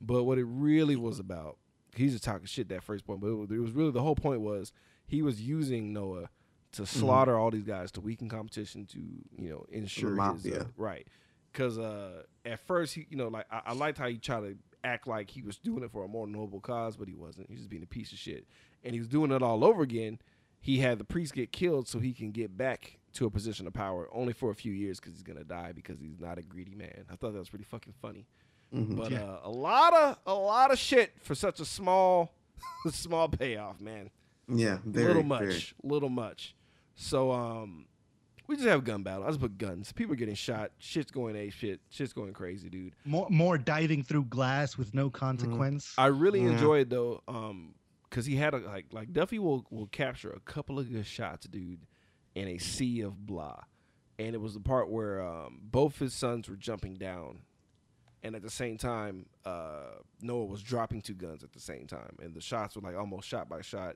But 0.00 0.24
what 0.24 0.38
it 0.38 0.46
really 0.46 0.96
was 0.96 1.18
about, 1.18 1.58
he's 1.94 2.12
just 2.12 2.24
talking 2.24 2.46
shit 2.46 2.70
that 2.70 2.82
first 2.82 3.06
point. 3.06 3.20
But 3.20 3.28
it 3.28 3.34
was, 3.34 3.50
it 3.50 3.58
was 3.58 3.72
really 3.72 3.90
the 3.90 4.02
whole 4.02 4.16
point 4.16 4.40
was 4.40 4.72
he 5.06 5.20
was 5.20 5.42
using 5.42 5.92
Noah 5.92 6.30
to 6.72 6.86
slaughter 6.86 7.36
all 7.36 7.50
these 7.50 7.64
guys 7.64 7.90
to 7.92 8.00
weaken 8.00 8.30
competition 8.30 8.86
to 8.86 8.98
you 8.98 9.50
know 9.50 9.66
ensure 9.70 10.10
his 10.32 10.46
uh, 10.54 10.64
right. 10.76 11.06
Because 11.52 11.78
uh, 11.78 12.22
at 12.46 12.60
first 12.60 12.94
he 12.94 13.06
you 13.10 13.18
know 13.18 13.28
like 13.28 13.44
I, 13.50 13.60
I 13.66 13.72
liked 13.74 13.98
how 13.98 14.08
he 14.08 14.16
tried 14.16 14.40
to 14.40 14.56
act 14.84 15.06
like 15.06 15.30
he 15.30 15.42
was 15.42 15.56
doing 15.58 15.82
it 15.82 15.90
for 15.92 16.04
a 16.04 16.08
more 16.08 16.26
noble 16.26 16.60
cause, 16.60 16.96
but 16.96 17.08
he 17.08 17.14
wasn't. 17.14 17.48
He 17.48 17.54
was 17.54 17.60
just 17.62 17.70
being 17.70 17.82
a 17.82 17.86
piece 17.86 18.12
of 18.12 18.18
shit, 18.18 18.46
and 18.84 18.92
he 18.94 18.98
was 19.00 19.08
doing 19.08 19.30
it 19.30 19.42
all 19.42 19.64
over 19.64 19.82
again. 19.82 20.18
He 20.60 20.78
had 20.78 20.98
the 20.98 21.04
priest 21.04 21.32
get 21.34 21.52
killed 21.52 21.88
so 21.88 21.98
he 22.00 22.12
can 22.12 22.32
get 22.32 22.56
back 22.56 22.98
to 23.14 23.24
a 23.26 23.30
position 23.30 23.66
of 23.66 23.72
power, 23.72 24.08
only 24.12 24.32
for 24.32 24.50
a 24.50 24.54
few 24.54 24.72
years 24.72 25.00
because 25.00 25.14
he's 25.14 25.22
gonna 25.22 25.42
die 25.44 25.72
because 25.72 25.98
he's 26.00 26.20
not 26.20 26.38
a 26.38 26.42
greedy 26.42 26.74
man. 26.74 27.04
I 27.10 27.16
thought 27.16 27.32
that 27.32 27.38
was 27.38 27.48
pretty 27.48 27.64
fucking 27.64 27.94
funny. 28.00 28.26
Mhm. 28.74 28.96
But 28.96 29.10
Yeah. 29.10 29.22
uh, 29.24 29.40
a 29.44 29.50
lot 29.50 29.92
of 29.94 30.18
a 30.26 30.34
lot 30.34 30.70
of 30.70 30.78
shit 30.78 31.12
for 31.22 31.34
such 31.34 31.60
a 31.60 31.64
small 31.64 32.32
small 32.90 33.28
payoff, 33.28 33.80
man. 33.80 34.10
Yeah, 34.48 34.78
very 34.84 35.08
little 35.08 35.22
much, 35.22 35.40
very. 35.40 35.62
little 35.82 36.08
much. 36.08 36.54
So 36.94 37.30
um, 37.32 37.86
we 38.50 38.56
just 38.56 38.68
have 38.68 38.80
a 38.80 38.82
gun 38.82 39.02
battle. 39.02 39.24
I 39.24 39.28
just 39.28 39.40
put 39.40 39.56
guns. 39.58 39.92
People 39.92 40.12
are 40.14 40.16
getting 40.16 40.34
shot. 40.34 40.72
Shit's 40.78 41.10
going 41.10 41.36
a 41.36 41.50
shit. 41.50 41.80
Shit's 41.88 42.12
going 42.12 42.32
crazy, 42.32 42.68
dude. 42.68 42.94
More 43.04 43.28
more 43.30 43.56
diving 43.56 44.02
through 44.02 44.24
glass 44.24 44.76
with 44.76 44.92
no 44.92 45.08
consequence. 45.08 45.94
I 45.96 46.06
really 46.06 46.40
Yeah. 46.42 46.50
enjoyed 46.50 46.90
though, 46.90 47.22
um, 47.28 47.74
because 48.08 48.26
he 48.26 48.36
had 48.36 48.52
a 48.54 48.58
like 48.58 48.86
like 48.92 49.12
Duffy 49.12 49.38
will 49.38 49.64
will 49.70 49.86
capture 49.86 50.30
a 50.30 50.40
couple 50.40 50.78
of 50.78 50.90
good 50.92 51.06
shots, 51.06 51.46
dude, 51.46 51.86
in 52.34 52.48
a 52.48 52.58
sea 52.58 53.00
of 53.02 53.26
blah, 53.26 53.60
and 54.18 54.34
it 54.34 54.40
was 54.40 54.54
the 54.54 54.60
part 54.60 54.90
where 54.90 55.22
um, 55.22 55.60
both 55.62 55.98
his 56.00 56.12
sons 56.12 56.48
were 56.48 56.56
jumping 56.56 56.94
down, 56.94 57.42
and 58.24 58.34
at 58.34 58.42
the 58.42 58.50
same 58.50 58.76
time, 58.78 59.26
uh, 59.44 59.92
Noah 60.20 60.46
was 60.46 60.60
dropping 60.62 61.02
two 61.02 61.14
guns 61.14 61.44
at 61.44 61.52
the 61.52 61.60
same 61.60 61.86
time, 61.86 62.16
and 62.20 62.34
the 62.34 62.40
shots 62.40 62.74
were 62.74 62.82
like 62.82 62.96
almost 62.96 63.28
shot 63.28 63.48
by 63.48 63.60
shot, 63.60 63.94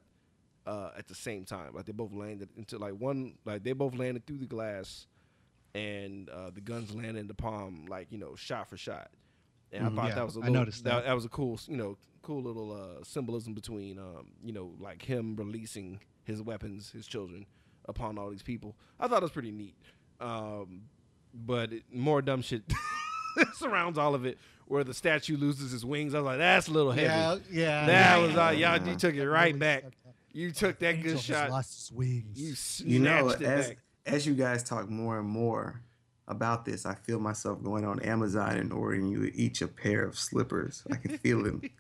uh, 0.67 0.91
at 0.97 1.07
the 1.09 1.15
same 1.15 1.45
time. 1.45 1.75
Like 1.75 1.85
they 1.87 1.93
both 1.93 2.13
landed 2.13 2.49
into 2.57 2.79
like 2.79 2.93
one 2.95 3.35
like 3.45 3.63
they 3.65 3.73
both 3.73 3.95
landed 3.95 4.27
through 4.27 4.39
the 4.39 4.47
glass, 4.47 5.07
and 5.75 6.29
uh, 6.31 6.51
the 6.51 6.61
guns 6.61 6.95
landed 6.95 7.17
in 7.17 7.27
the 7.27 7.35
palm 7.35 7.87
like 7.89 8.09
you 8.11 8.19
know 8.19 8.35
shot 8.37 8.69
for 8.69 8.77
shot. 8.77 9.11
And 9.73 9.85
I 9.87 9.89
Mhm. 9.91 9.97
thought 9.97 10.09
Yeah, 10.11 10.15
that 10.17 10.25
was 10.27 10.37
a 10.37 10.41
I 10.41 10.43
little, 10.43 10.55
noticed 10.55 10.85
that. 10.85 10.91
that. 10.97 11.05
that 11.07 11.13
was 11.15 11.25
a 11.25 11.29
cool 11.29 11.59
you 11.67 11.77
know 11.77 11.97
cool 12.23 12.43
little 12.43 12.73
uh, 12.73 13.05
symbolism 13.05 13.53
between 13.55 13.99
um, 13.99 14.29
you 14.43 14.53
know 14.53 14.73
like 14.81 15.03
him 15.03 15.37
releasing 15.37 16.01
his 16.25 16.41
weapons, 16.41 16.91
his 16.93 17.07
children, 17.07 17.45
upon 17.87 18.17
all 18.19 18.31
these 18.31 18.43
people. 18.43 18.77
I 18.99 19.09
thought 19.09 19.19
it 19.19 19.23
was 19.25 19.31
pretty 19.33 19.53
neat. 19.53 19.77
Um, 20.21 20.83
but 21.35 21.73
it, 21.73 21.83
more 21.93 22.23
dumb 22.23 22.41
shit 22.41 22.63
surrounds 23.55 23.99
all 23.99 24.15
of 24.15 24.25
it, 24.25 24.39
where 24.67 24.85
the 24.85 24.95
statue 24.95 25.37
loses 25.37 25.73
his 25.73 25.85
wings. 25.85 26.15
I 26.15 26.19
was 26.21 26.25
like, 26.27 26.39
that's 26.39 26.69
a 26.69 26.71
little 26.71 26.93
heavy. 26.93 27.07
yeah, 27.09 27.37
yeah. 27.51 27.87
that 27.87 28.17
yeah, 28.21 28.25
was 28.27 28.35
yeah. 28.35 28.47
uh, 28.47 28.51
y'all. 28.77 28.89
You 28.89 28.95
took 28.97 29.15
it 29.17 29.29
right 29.29 29.59
back. 29.59 29.85
Sucked 30.35 30.37
up. 30.37 30.41
You 30.41 30.51
took 30.53 30.79
that 30.81 30.95
Angel 30.97 31.13
good 31.13 31.21
shot. 31.21 31.51
Lost 31.51 31.75
his 31.75 31.93
wings. 31.93 32.81
You 32.85 32.95
You 32.95 32.99
know, 33.01 33.29
it 33.31 33.43
as 33.43 33.69
back. 33.69 33.79
as 34.07 34.27
you 34.27 34.35
guys 34.35 34.63
talk 34.63 34.89
more 34.91 35.19
and 35.19 35.29
more 35.29 35.81
about 36.27 36.65
this, 36.65 36.87
I 36.87 36.95
feel 36.95 37.19
myself 37.21 37.63
going 37.63 37.85
on 37.85 38.01
Amazon 38.01 38.57
and 38.57 38.73
ordering 38.73 39.07
you 39.09 39.31
each 39.35 39.61
a 39.63 39.69
pair 39.69 40.05
of 40.05 40.19
slippers. 40.19 40.83
I 40.91 40.97
can 40.97 41.19
feel 41.19 41.45
it. 41.47 41.71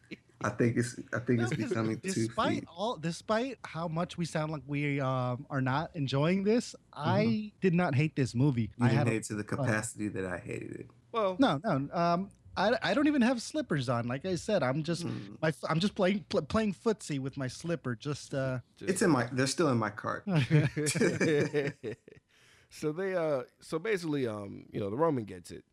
I 0.42 0.50
think 0.50 0.76
it's 0.76 0.96
I 1.14 1.20
think 1.20 1.38
No, 1.40 1.46
it's 1.46 1.54
'cause 1.56 1.68
becoming 1.70 2.00
too 2.00 2.10
despite 2.12 2.54
feet. 2.60 2.64
all 2.76 2.96
despite 2.98 3.58
how 3.64 3.88
much 3.88 4.18
we 4.18 4.26
sound 4.26 4.52
like 4.52 4.62
we 4.66 5.00
um, 5.00 5.46
are 5.48 5.62
not 5.62 5.90
enjoying 5.94 6.44
this 6.44 6.74
Mm-hmm. 6.94 7.08
i 7.10 7.52
did 7.62 7.72
not 7.74 7.94
hate 7.94 8.14
this 8.14 8.34
movie 8.36 8.70
You 8.78 8.84
i 8.84 8.88
didn't 8.88 8.98
had 8.98 9.08
hate 9.08 9.16
it 9.16 9.24
to 9.24 9.34
the 9.34 9.42
capacity 9.44 10.06
that 10.08 10.24
I 10.26 10.36
hated 10.38 10.72
it. 10.80 10.86
Well, 11.12 11.36
no 11.40 11.60
no 11.64 11.88
um 11.92 12.30
I, 12.56 12.72
I 12.82 12.94
don't 12.94 13.06
even 13.08 13.22
have 13.22 13.42
slippers 13.42 13.88
on 13.88 14.06
like 14.06 14.24
i 14.24 14.36
said 14.36 14.62
i'm 14.62 14.82
just 14.82 15.06
Mm. 15.06 15.36
my 15.42 15.48
f- 15.48 15.64
i'm 15.68 15.80
just 15.80 15.94
playing 15.94 16.24
pl- 16.28 16.42
playing 16.42 16.74
footsie 16.74 17.18
with 17.18 17.36
my 17.36 17.48
slipper 17.48 17.94
just 17.94 18.34
uh 18.34 18.58
It's 18.80 19.02
in 19.02 19.10
my 19.10 19.28
they're 19.32 19.46
still 19.46 19.68
in 19.70 19.78
my 19.78 19.90
cart. 19.90 20.24
so 22.70 22.92
they 22.92 23.14
uh 23.14 23.42
so 23.60 23.78
basically 23.78 24.26
um 24.26 24.64
you 24.72 24.80
know 24.80 24.90
the 24.90 24.96
Roman 24.96 25.24
gets 25.24 25.50
it. 25.50 25.64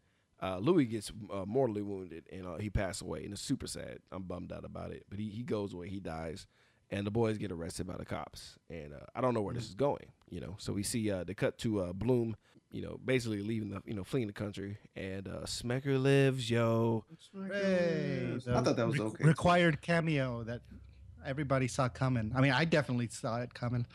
Uh, 0.44 0.58
Louis 0.58 0.86
gets 0.86 1.12
uh, 1.32 1.46
mortally 1.46 1.84
wounded 1.84 2.24
and 2.32 2.48
uh, 2.48 2.58
he 2.58 2.68
passed 2.72 3.04
away 3.04 3.24
and 3.24 3.32
it's 3.32 3.44
super 3.44 3.68
sad. 3.68 4.00
I'm 4.12 4.24
bummed 4.24 4.52
out 4.52 4.66
about 4.66 4.90
it, 4.90 5.06
but 5.08 5.20
he, 5.20 5.30
he 5.30 5.44
goes 5.44 5.72
away, 5.72 5.88
he 5.88 6.00
dies, 6.00 6.48
and 6.90 7.06
the 7.06 7.12
boys 7.12 7.38
get 7.38 7.52
arrested 7.52 7.86
by 7.86 7.96
the 7.96 8.06
cops. 8.06 8.58
And 8.68 8.92
uh, 8.92 9.06
I 9.14 9.22
don't 9.22 9.36
know 9.36 9.44
where 9.44 9.54
this 9.54 9.70
is 9.70 9.76
going, 9.76 10.08
you 10.32 10.40
know. 10.42 10.56
So 10.58 10.74
we 10.74 10.82
see 10.82 11.12
uh, 11.12 11.26
they 11.26 11.36
cut 11.36 11.60
to 11.60 11.82
uh, 11.82 11.94
Bloom, 11.94 12.36
you 12.72 12.82
know, 12.82 13.00
basically 13.04 13.42
leaving 13.42 13.70
the 13.70 13.82
you 13.86 13.94
know 13.94 14.04
fleeing 14.04 14.28
the 14.28 14.34
country, 14.34 14.78
and 14.96 15.28
uh, 15.28 15.42
Smecker 15.46 16.02
lives, 16.02 16.50
yo. 16.50 17.06
hey, 17.52 18.38
I 18.48 18.62
thought 18.62 18.76
that 18.76 18.88
was 18.88 18.98
re- 18.98 19.06
okay. 19.06 19.24
required 19.24 19.82
cameo 19.82 20.44
that 20.44 20.62
everybody 21.24 21.68
saw 21.68 21.88
coming 21.88 22.32
i 22.36 22.42
mean 22.42 22.52
i 22.52 22.66
definitely 22.66 23.08
saw 23.08 23.40
it 23.42 23.54
coming 23.54 23.86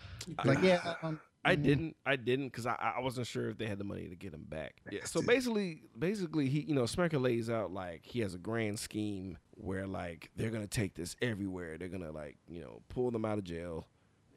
like 0.45 0.63
yeah 0.63 0.95
um, 1.03 1.19
I 1.47 1.55
mhm. 1.55 1.63
didn't. 1.63 1.97
I 2.05 2.17
didn't 2.17 2.49
because 2.49 2.67
I 2.67 2.75
I 2.97 3.01
wasn't 3.01 3.29
sure 3.29 3.49
if 3.51 3.57
they 3.57 3.67
had 3.67 3.79
the 3.79 3.85
money 3.85 4.09
to 4.09 4.17
get 4.17 4.35
him 4.35 4.45
back. 4.49 4.75
Yeah. 4.91 5.05
So 5.05 5.23
basically, 5.23 5.83
basically 5.97 6.49
he 6.49 6.63
you 6.63 6.75
know 6.75 6.83
Smecker 6.83 7.21
lays 7.21 7.49
out 7.49 7.73
like 7.73 8.01
he 8.05 8.19
has 8.21 8.35
a 8.35 8.39
grand 8.39 8.81
scheme 8.81 9.39
where 9.53 9.87
like 9.87 10.31
they're 10.35 10.51
gonna 10.51 10.67
take 10.67 10.95
this 10.95 11.15
everywhere. 11.23 11.79
They're 11.79 11.89
gonna 11.89 12.11
like 12.11 12.37
you 12.49 12.61
know 12.61 12.83
pull 12.89 13.13
them 13.13 13.25
out 13.25 13.39
of 13.39 13.45
jail, 13.45 13.87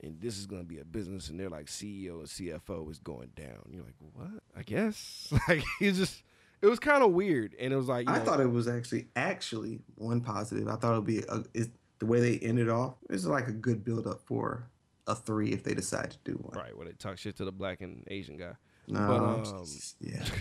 and 0.02 0.20
this 0.22 0.38
is 0.38 0.46
gonna 0.46 0.64
be 0.64 0.80
a 0.80 0.86
business. 0.86 1.30
And 1.30 1.40
they're 1.40 1.50
like 1.50 1.68
CEO 1.68 2.20
and 2.20 2.28
CFO 2.28 2.90
is 2.90 3.00
going 3.00 3.30
down. 3.36 3.64
You're 3.70 3.84
like 3.84 3.96
what? 4.14 4.44
I 4.56 4.64
guess 4.64 5.32
like 5.48 5.64
it's 5.80 5.98
just 5.98 6.24
it 6.62 6.68
was 6.68 6.80
kind 6.80 7.04
of 7.04 7.12
weird, 7.12 7.56
and 7.60 7.72
it 7.72 7.76
was 7.76 7.88
like 7.88 8.10
I 8.10 8.18
know, 8.18 8.26
thought 8.26 8.40
it 8.40 8.52
was 8.52 8.68
actually 8.68 9.08
actually 9.16 9.80
one 9.96 10.22
positive. 10.22 10.68
I 10.68 10.76
thought 10.76 10.94
it 10.94 10.98
would 10.98 11.06
be 11.06 11.24
a, 11.30 11.44
is 11.54 11.70
the 12.00 12.06
way 12.06 12.20
they 12.20 12.46
ended 12.46 12.70
off. 12.70 12.96
It's 13.10 13.26
like 13.26 13.48
a 13.48 13.54
good 13.54 13.84
build 13.84 14.08
up 14.08 14.22
for 14.26 14.70
a 15.08 15.16
three 15.16 15.52
if 15.52 15.64
they 15.64 15.74
decide 15.74 16.12
to 16.12 16.18
do 16.24 16.34
one. 16.34 16.58
right 16.58 16.76
where 16.78 16.86
they 16.86 16.94
talk 16.94 17.18
shit 17.18 17.36
to 17.38 17.46
the 17.46 17.52
black 17.52 17.82
and 17.82 18.04
Asian 18.08 18.38
guy. 18.38 18.54
No, 18.88 19.00
But, 19.00 19.48
um, 19.48 19.66
yeah. 20.00 20.24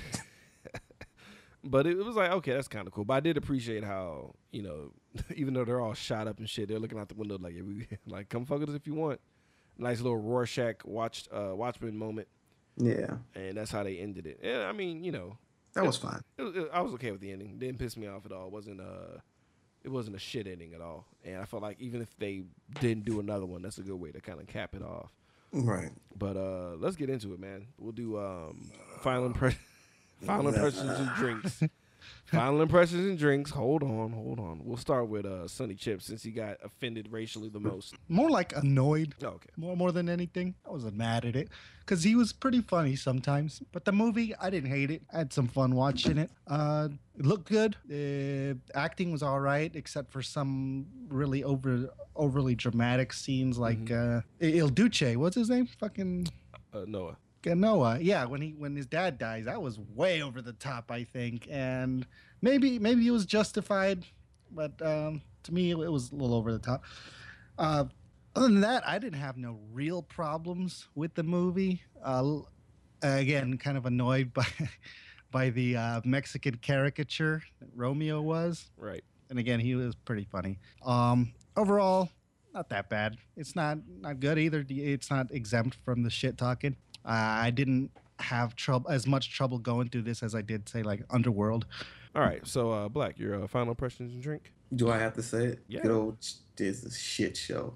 But 1.64 1.86
it, 1.86 1.98
it 1.98 2.04
was 2.04 2.16
like, 2.16 2.30
okay, 2.30 2.52
that's 2.52 2.68
kind 2.68 2.86
of 2.86 2.92
cool. 2.92 3.04
But 3.04 3.14
I 3.14 3.20
did 3.20 3.36
appreciate 3.36 3.84
how, 3.84 4.34
you 4.52 4.62
know, 4.62 4.92
even 5.34 5.54
though 5.54 5.64
they're 5.64 5.80
all 5.80 5.94
shot 5.94 6.28
up 6.28 6.38
and 6.38 6.48
shit, 6.48 6.68
they're 6.68 6.78
looking 6.78 6.98
out 6.98 7.09
the 7.09 7.14
window 7.14 7.36
like, 7.38 7.54
yeah, 7.54 7.62
we, 7.62 7.86
like, 8.06 8.28
come 8.28 8.44
fuck 8.44 8.61
with 8.61 8.70
us 8.70 8.76
if 8.76 8.86
you 8.86 8.94
want. 8.94 9.20
Nice 9.79 10.01
little 10.01 10.18
Rorschach 10.18 10.85
watched 10.85 11.29
uh, 11.33 11.55
Watchmen 11.55 11.97
moment, 11.97 12.26
Yeah. 12.76 13.18
and 13.35 13.57
that's 13.57 13.70
how 13.70 13.83
they 13.85 13.99
ended 13.99 14.26
it. 14.26 14.41
And 14.43 14.62
I 14.64 14.72
mean, 14.72 15.05
you 15.05 15.12
know, 15.12 15.39
That 15.74 15.87
was 15.87 15.97
fine. 15.97 16.20
it, 16.37 16.43
it- 16.57 16.70
I 16.72 16.81
was 16.81 16.93
okay 16.95 17.12
with 17.12 17.20
the 17.20 17.31
ending. 17.33 17.59
Didn't 17.59 17.79
piss 17.79 17.97
me 17.97 18.07
off 18.09 18.26
at 18.26 18.33
all. 18.33 18.47
It 18.47 18.53
wasn't 18.53 18.81
uh, 18.81 19.20
it 19.85 19.91
wasn't 19.91 20.16
a 20.16 20.18
shit 20.18 20.47
ending 20.49 20.74
at 20.74 20.81
all. 20.81 21.07
And 21.24 21.37
I 21.41 21.45
felt 21.45 21.62
like 21.62 21.81
even 21.81 22.03
if 22.03 22.16
they 22.18 22.43
didn't 22.81 23.05
do 23.05 23.20
another 23.20 23.47
one, 23.47 23.62
that's 23.62 23.79
a 23.79 23.83
good 23.83 23.95
way 24.01 24.11
to 24.11 24.20
kind 24.20 24.41
of 24.41 24.47
cap 24.49 24.74
it 24.74 24.83
off. 24.83 25.12
Right. 25.53 25.91
But 26.18 26.37
uh, 26.37 26.74
let's 26.79 26.97
get 26.97 27.09
into 27.09 27.33
it, 27.33 27.39
man. 27.41 27.68
We'll 27.79 27.93
do 27.93 28.18
um, 28.18 28.70
final 29.01 29.26
impression, 29.26 29.61
final 30.26 30.49
impressions 30.49 30.91
and 30.99 31.11
drinks. 31.14 31.62
Final 32.26 32.61
impressions 32.61 33.06
and 33.06 33.18
drinks. 33.18 33.50
Hold 33.50 33.82
on, 33.82 34.12
hold 34.12 34.38
on. 34.38 34.61
We'll 34.62 34.76
start 34.76 35.09
with 35.09 35.24
uh 35.24 35.48
Sonny 35.48 35.74
Chip 35.74 36.02
since 36.02 36.22
he 36.22 36.30
got 36.30 36.59
offended 36.62 37.11
racially 37.11 37.48
the 37.48 37.61
most. 37.61 37.94
More 38.09 38.30
like 38.30 38.54
annoyed. 38.56 39.14
Oh, 39.22 39.28
okay. 39.28 39.48
More 39.56 39.76
more 39.76 39.92
than 39.92 40.09
anything. 40.09 40.54
I 40.66 40.70
wasn't 40.70 40.96
mad 40.96 41.24
at 41.24 41.36
it 41.36 41.48
because 41.80 42.02
he 42.02 42.14
was 42.14 42.32
pretty 42.32 42.61
funny 42.61 42.96
sometimes. 42.96 43.62
But 43.72 43.84
the 43.86 43.92
movie, 43.92 44.34
I 44.36 44.50
didn't 44.50 44.70
hate 44.70 44.90
it. 44.90 45.02
I 45.12 45.18
had 45.18 45.32
some 45.32 45.48
fun 45.48 45.74
watching 45.74 46.18
it. 46.18 46.30
Uh, 46.46 46.88
it 47.18 47.24
looked 47.24 47.48
good. 47.48 47.76
The 47.86 48.59
acting 48.74 49.11
was 49.11 49.22
all 49.22 49.40
right, 49.40 49.74
except 49.74 50.12
for 50.12 50.22
some 50.22 50.86
really 51.09 51.42
over 51.44 51.88
overly 52.14 52.54
dramatic 52.54 53.12
scenes 53.12 53.56
like 53.59 53.90
uh, 53.90 54.20
Il 54.40 54.68
Duce. 54.68 55.16
What's 55.16 55.36
his 55.36 55.48
name? 55.48 55.66
Fucking. 55.66 56.28
Uh, 56.74 56.84
Noah. 56.86 57.16
Noah, 57.47 57.99
yeah, 58.01 58.24
when 58.24 58.41
he 58.43 58.51
when 58.51 58.74
his 58.76 58.86
dad 58.86 59.18
dies, 59.18 59.45
that 59.47 59.61
was 59.62 59.78
way 59.78 60.22
over 60.22 60.43
the 60.43 60.53
top, 60.55 60.91
I 60.91 61.05
think, 61.05 61.47
and 61.51 62.07
maybe 62.43 62.78
maybe 62.78 63.07
it 63.07 63.11
was 63.11 63.26
justified, 63.26 64.05
but 64.51 64.72
um, 64.82 65.22
to 65.45 65.55
me 65.55 65.70
it, 65.70 65.76
was 65.76 66.11
a 66.12 66.14
little 66.16 66.34
over 66.36 66.53
the 66.53 66.59
top. 66.59 66.84
Uh, 67.59 67.84
other 68.36 68.49
than 68.49 68.61
that, 68.61 68.86
I 68.86 68.99
didn't 68.99 69.18
have 69.18 69.36
no 69.36 69.59
real 69.72 70.03
problems 70.03 70.89
with 70.95 71.14
the 71.14 71.22
movie. 71.22 71.82
Uh, 72.03 72.41
again, 73.03 73.57
kind 73.59 73.76
of 73.76 73.86
annoyed 73.86 74.32
by 74.34 74.47
by 75.30 75.51
the 75.51 75.76
uh, 75.76 76.01
Mexican 76.05 76.57
caricature 76.57 77.43
that 77.61 77.68
Romeo 77.74 78.20
was, 78.22 78.70
Right. 78.76 79.05
and 79.30 79.39
again, 79.39 79.61
he 79.61 79.74
was 79.74 79.95
pretty 79.95 80.24
funny. 80.24 80.59
Um, 80.84 81.32
overall, 81.57 82.09
not 82.55 82.70
that 82.70 82.89
bad. 82.89 83.16
It's 83.36 83.55
not 83.55 83.78
not 84.01 84.20
good 84.20 84.39
either. 84.39 84.64
It's 84.68 85.11
not 85.11 85.30
exempt 85.32 85.76
from 85.84 86.03
the 86.03 86.11
shit 86.11 86.39
talking. 86.39 86.76
Uh, 87.05 87.11
I 87.46 87.51
didn't 87.51 87.90
have 88.20 88.57
trouble 88.57 88.90
as 88.90 89.07
much 89.07 89.32
trouble 89.32 89.59
going 89.59 89.88
through 89.88 90.03
this 90.03 90.22
as 90.22 90.34
I 90.34 90.42
did 90.42 90.68
say 90.68 90.82
like 90.82 91.03
Underworld. 91.11 91.66
All 92.14 92.22
right. 92.22 92.46
So, 92.46 92.72
uh, 92.72 92.88
Black, 92.88 93.18
your 93.18 93.44
uh, 93.44 93.46
final 93.46 93.70
impressions 93.70 94.12
and 94.12 94.22
drink. 94.22 94.53
Do 94.74 94.90
I 94.90 94.99
have 94.99 95.14
to 95.14 95.22
say 95.22 95.44
it? 95.44 95.61
Yeah. 95.68 95.82
Good 95.82 95.90
old 95.90 96.18
this 96.57 96.84
is 96.84 96.94
a 96.94 96.99
shit 96.99 97.36
show. 97.36 97.74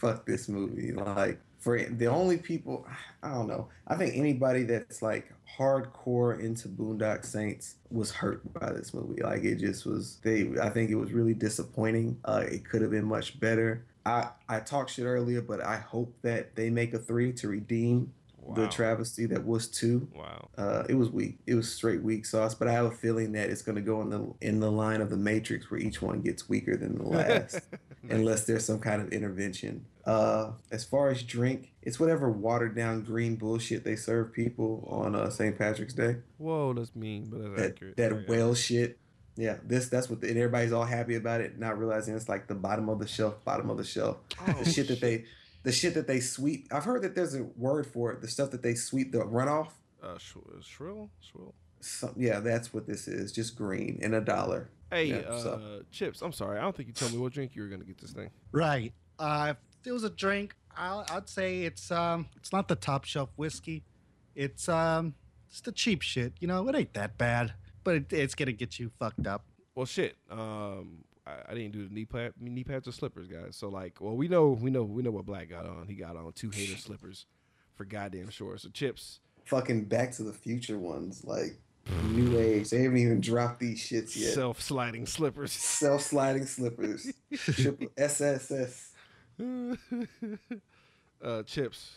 Fuck 0.00 0.26
this 0.26 0.48
movie. 0.48 0.92
Like 0.92 1.40
for 1.60 1.78
the 1.82 2.06
only 2.06 2.36
people, 2.36 2.86
I 3.22 3.32
don't 3.32 3.48
know. 3.48 3.68
I 3.86 3.96
think 3.96 4.16
anybody 4.16 4.64
that's 4.64 5.02
like 5.02 5.32
hardcore 5.58 6.38
into 6.40 6.68
Boondock 6.68 7.24
Saints 7.24 7.76
was 7.90 8.10
hurt 8.10 8.52
by 8.52 8.72
this 8.72 8.92
movie. 8.92 9.22
Like 9.22 9.44
it 9.44 9.56
just 9.56 9.86
was. 9.86 10.18
They. 10.22 10.50
I 10.60 10.70
think 10.70 10.90
it 10.90 10.96
was 10.96 11.12
really 11.12 11.34
disappointing. 11.34 12.18
Uh, 12.24 12.44
it 12.46 12.64
could 12.64 12.82
have 12.82 12.90
been 12.90 13.06
much 13.06 13.40
better. 13.40 13.84
I 14.08 14.30
I 14.48 14.60
talked 14.60 14.90
shit 14.90 15.04
earlier, 15.04 15.40
but 15.42 15.64
I 15.64 15.76
hope 15.76 16.14
that 16.22 16.56
they 16.56 16.70
make 16.70 16.94
a 16.94 16.98
three 16.98 17.32
to 17.34 17.48
redeem 17.48 18.12
the 18.54 18.66
travesty 18.68 19.26
that 19.26 19.44
was 19.44 19.68
two. 19.68 20.08
Wow. 20.14 20.48
Uh, 20.56 20.84
it 20.88 20.94
was 20.94 21.10
weak. 21.10 21.38
It 21.46 21.54
was 21.54 21.70
straight 21.70 22.02
weak 22.02 22.24
sauce. 22.24 22.54
But 22.54 22.66
I 22.68 22.72
have 22.72 22.86
a 22.86 22.90
feeling 22.90 23.32
that 23.32 23.50
it's 23.50 23.60
going 23.60 23.76
to 23.76 23.82
go 23.82 24.00
in 24.00 24.08
the 24.08 24.34
in 24.40 24.60
the 24.60 24.70
line 24.70 25.02
of 25.02 25.10
the 25.10 25.18
Matrix, 25.18 25.70
where 25.70 25.78
each 25.80 26.00
one 26.00 26.22
gets 26.22 26.48
weaker 26.48 26.74
than 26.76 26.96
the 26.96 27.04
last, 27.04 27.60
unless 28.08 28.44
there's 28.46 28.64
some 28.64 28.80
kind 28.80 29.02
of 29.02 29.12
intervention. 29.12 29.84
Uh, 30.06 30.52
as 30.70 30.82
far 30.82 31.10
as 31.10 31.22
drink, 31.22 31.74
it's 31.82 32.00
whatever 32.00 32.30
watered 32.30 32.74
down 32.74 33.02
green 33.02 33.36
bullshit 33.36 33.84
they 33.84 33.96
serve 33.96 34.32
people 34.32 34.88
on 34.90 35.14
uh, 35.14 35.28
St. 35.28 35.58
Patrick's 35.58 35.92
Day. 35.92 36.16
Whoa, 36.38 36.72
that's 36.72 36.96
mean, 36.96 37.26
but 37.30 37.42
that's 37.42 37.56
That 37.60 37.70
accurate. 37.72 37.96
that 37.98 38.10
got 38.10 38.28
whale 38.28 38.54
shit. 38.54 38.98
Yeah, 39.38 39.58
this 39.62 39.88
that's 39.88 40.10
what 40.10 40.20
the, 40.20 40.28
and 40.28 40.36
everybody's 40.36 40.72
all 40.72 40.84
happy 40.84 41.14
about 41.14 41.40
it, 41.40 41.58
not 41.60 41.78
realizing 41.78 42.16
it's 42.16 42.28
like 42.28 42.48
the 42.48 42.56
bottom 42.56 42.88
of 42.88 42.98
the 42.98 43.06
shelf, 43.06 43.42
bottom 43.44 43.70
of 43.70 43.76
the 43.78 43.84
shelf. 43.84 44.16
Oh, 44.46 44.52
the 44.64 44.68
shit 44.68 44.88
that 44.88 45.00
they, 45.00 45.24
the 45.62 45.70
shit 45.70 45.94
that 45.94 46.08
they 46.08 46.18
sweep. 46.18 46.66
I've 46.72 46.84
heard 46.84 47.02
that 47.02 47.14
there's 47.14 47.36
a 47.36 47.44
word 47.56 47.86
for 47.86 48.10
it. 48.12 48.20
The 48.20 48.26
stuff 48.28 48.50
that 48.50 48.62
they 48.64 48.74
sweep 48.74 49.12
the 49.12 49.18
runoff. 49.18 49.68
Uh, 50.02 50.18
sh- 50.18 50.34
shrill, 50.62 51.08
shrill. 51.20 51.54
Some, 51.80 52.14
yeah, 52.16 52.40
that's 52.40 52.74
what 52.74 52.88
this 52.88 53.06
is. 53.06 53.30
Just 53.30 53.56
green 53.56 54.00
and 54.02 54.12
a 54.14 54.20
dollar. 54.20 54.70
Hey, 54.90 55.04
Yeah, 55.04 55.16
uh, 55.18 55.38
so- 55.42 55.82
Chips. 55.92 56.20
I'm 56.20 56.32
sorry. 56.32 56.58
I 56.58 56.62
don't 56.62 56.74
think 56.76 56.88
you 56.88 56.92
told 56.94 57.12
me 57.12 57.18
what 57.18 57.32
drink 57.32 57.54
you 57.54 57.62
were 57.62 57.68
gonna 57.68 57.84
get 57.84 57.98
this 58.00 58.10
thing. 58.12 58.30
Right. 58.50 58.92
Uh, 59.20 59.54
if 59.80 59.86
it 59.86 59.92
was 59.92 60.02
a 60.02 60.10
drink, 60.10 60.56
I'll, 60.76 61.06
I'd 61.10 61.28
say 61.28 61.62
it's 61.62 61.92
um, 61.92 62.26
it's 62.36 62.52
not 62.52 62.66
the 62.66 62.74
top 62.76 63.04
shelf 63.04 63.30
whiskey. 63.36 63.84
It's 64.34 64.68
um, 64.68 65.14
it's 65.48 65.60
the 65.60 65.70
cheap 65.72 66.02
shit. 66.02 66.32
You 66.40 66.48
know, 66.48 66.68
it 66.68 66.74
ain't 66.74 66.94
that 66.94 67.16
bad, 67.18 67.52
but 67.88 67.94
it, 67.94 68.12
it's 68.12 68.34
gonna 68.34 68.52
get 68.52 68.78
you 68.78 68.90
fucked 68.98 69.26
up. 69.26 69.46
Well, 69.74 69.86
shit. 69.86 70.14
Um, 70.30 71.04
I, 71.26 71.36
I 71.48 71.54
didn't 71.54 71.72
do 71.72 71.88
the 71.88 71.94
knee 71.94 72.04
pad, 72.04 72.34
knee 72.38 72.62
pads 72.64 72.86
or 72.86 72.92
slippers, 72.92 73.28
guys. 73.28 73.56
So 73.56 73.70
like, 73.70 73.98
well, 73.98 74.14
we 74.14 74.28
know, 74.28 74.50
we 74.50 74.70
know, 74.70 74.82
we 74.82 75.02
know 75.02 75.10
what 75.10 75.24
Black 75.24 75.48
got 75.48 75.64
on. 75.64 75.86
He 75.88 75.94
got 75.94 76.14
on 76.14 76.30
two 76.34 76.50
hater 76.50 76.76
slippers, 76.76 77.24
for 77.76 77.86
goddamn 77.86 78.28
sure. 78.28 78.58
So 78.58 78.68
Chips. 78.68 79.20
Fucking 79.46 79.84
Back 79.84 80.12
to 80.16 80.22
the 80.22 80.34
Future 80.34 80.78
ones, 80.78 81.24
like 81.24 81.58
New 82.10 82.38
Age. 82.38 82.68
They 82.68 82.82
haven't 82.82 82.98
even 82.98 83.22
dropped 83.22 83.60
these 83.60 83.80
shits 83.80 84.14
yet. 84.14 84.34
Self 84.34 84.60
sliding 84.60 85.06
slippers. 85.06 85.52
Self 85.52 86.02
sliding 86.02 86.44
slippers. 86.44 87.10
Triple 87.34 87.88
SSS. 87.96 88.90
uh, 91.24 91.42
Chips. 91.44 91.92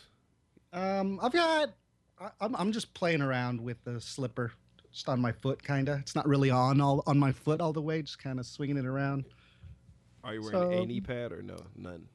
Um, 0.72 1.20
I've 1.22 1.32
got. 1.34 1.74
I, 2.18 2.30
I'm 2.40 2.56
I'm 2.56 2.72
just 2.72 2.94
playing 2.94 3.20
around 3.20 3.60
with 3.60 3.84
the 3.84 4.00
slipper, 4.00 4.52
just 4.92 5.08
on 5.08 5.20
my 5.20 5.32
foot, 5.32 5.62
kinda. 5.62 5.98
It's 6.00 6.14
not 6.14 6.26
really 6.28 6.50
on 6.50 6.80
all 6.80 7.02
on 7.06 7.18
my 7.18 7.32
foot 7.32 7.60
all 7.60 7.72
the 7.72 7.82
way, 7.82 8.02
just 8.02 8.18
kind 8.22 8.38
of 8.38 8.46
swinging 8.46 8.76
it 8.76 8.86
around. 8.86 9.24
Are 10.24 10.34
you 10.34 10.42
wearing 10.42 10.82
a 10.82 10.86
knee 10.86 11.00
pad 11.00 11.32
or 11.32 11.42
no? 11.42 11.56
None. 11.76 12.06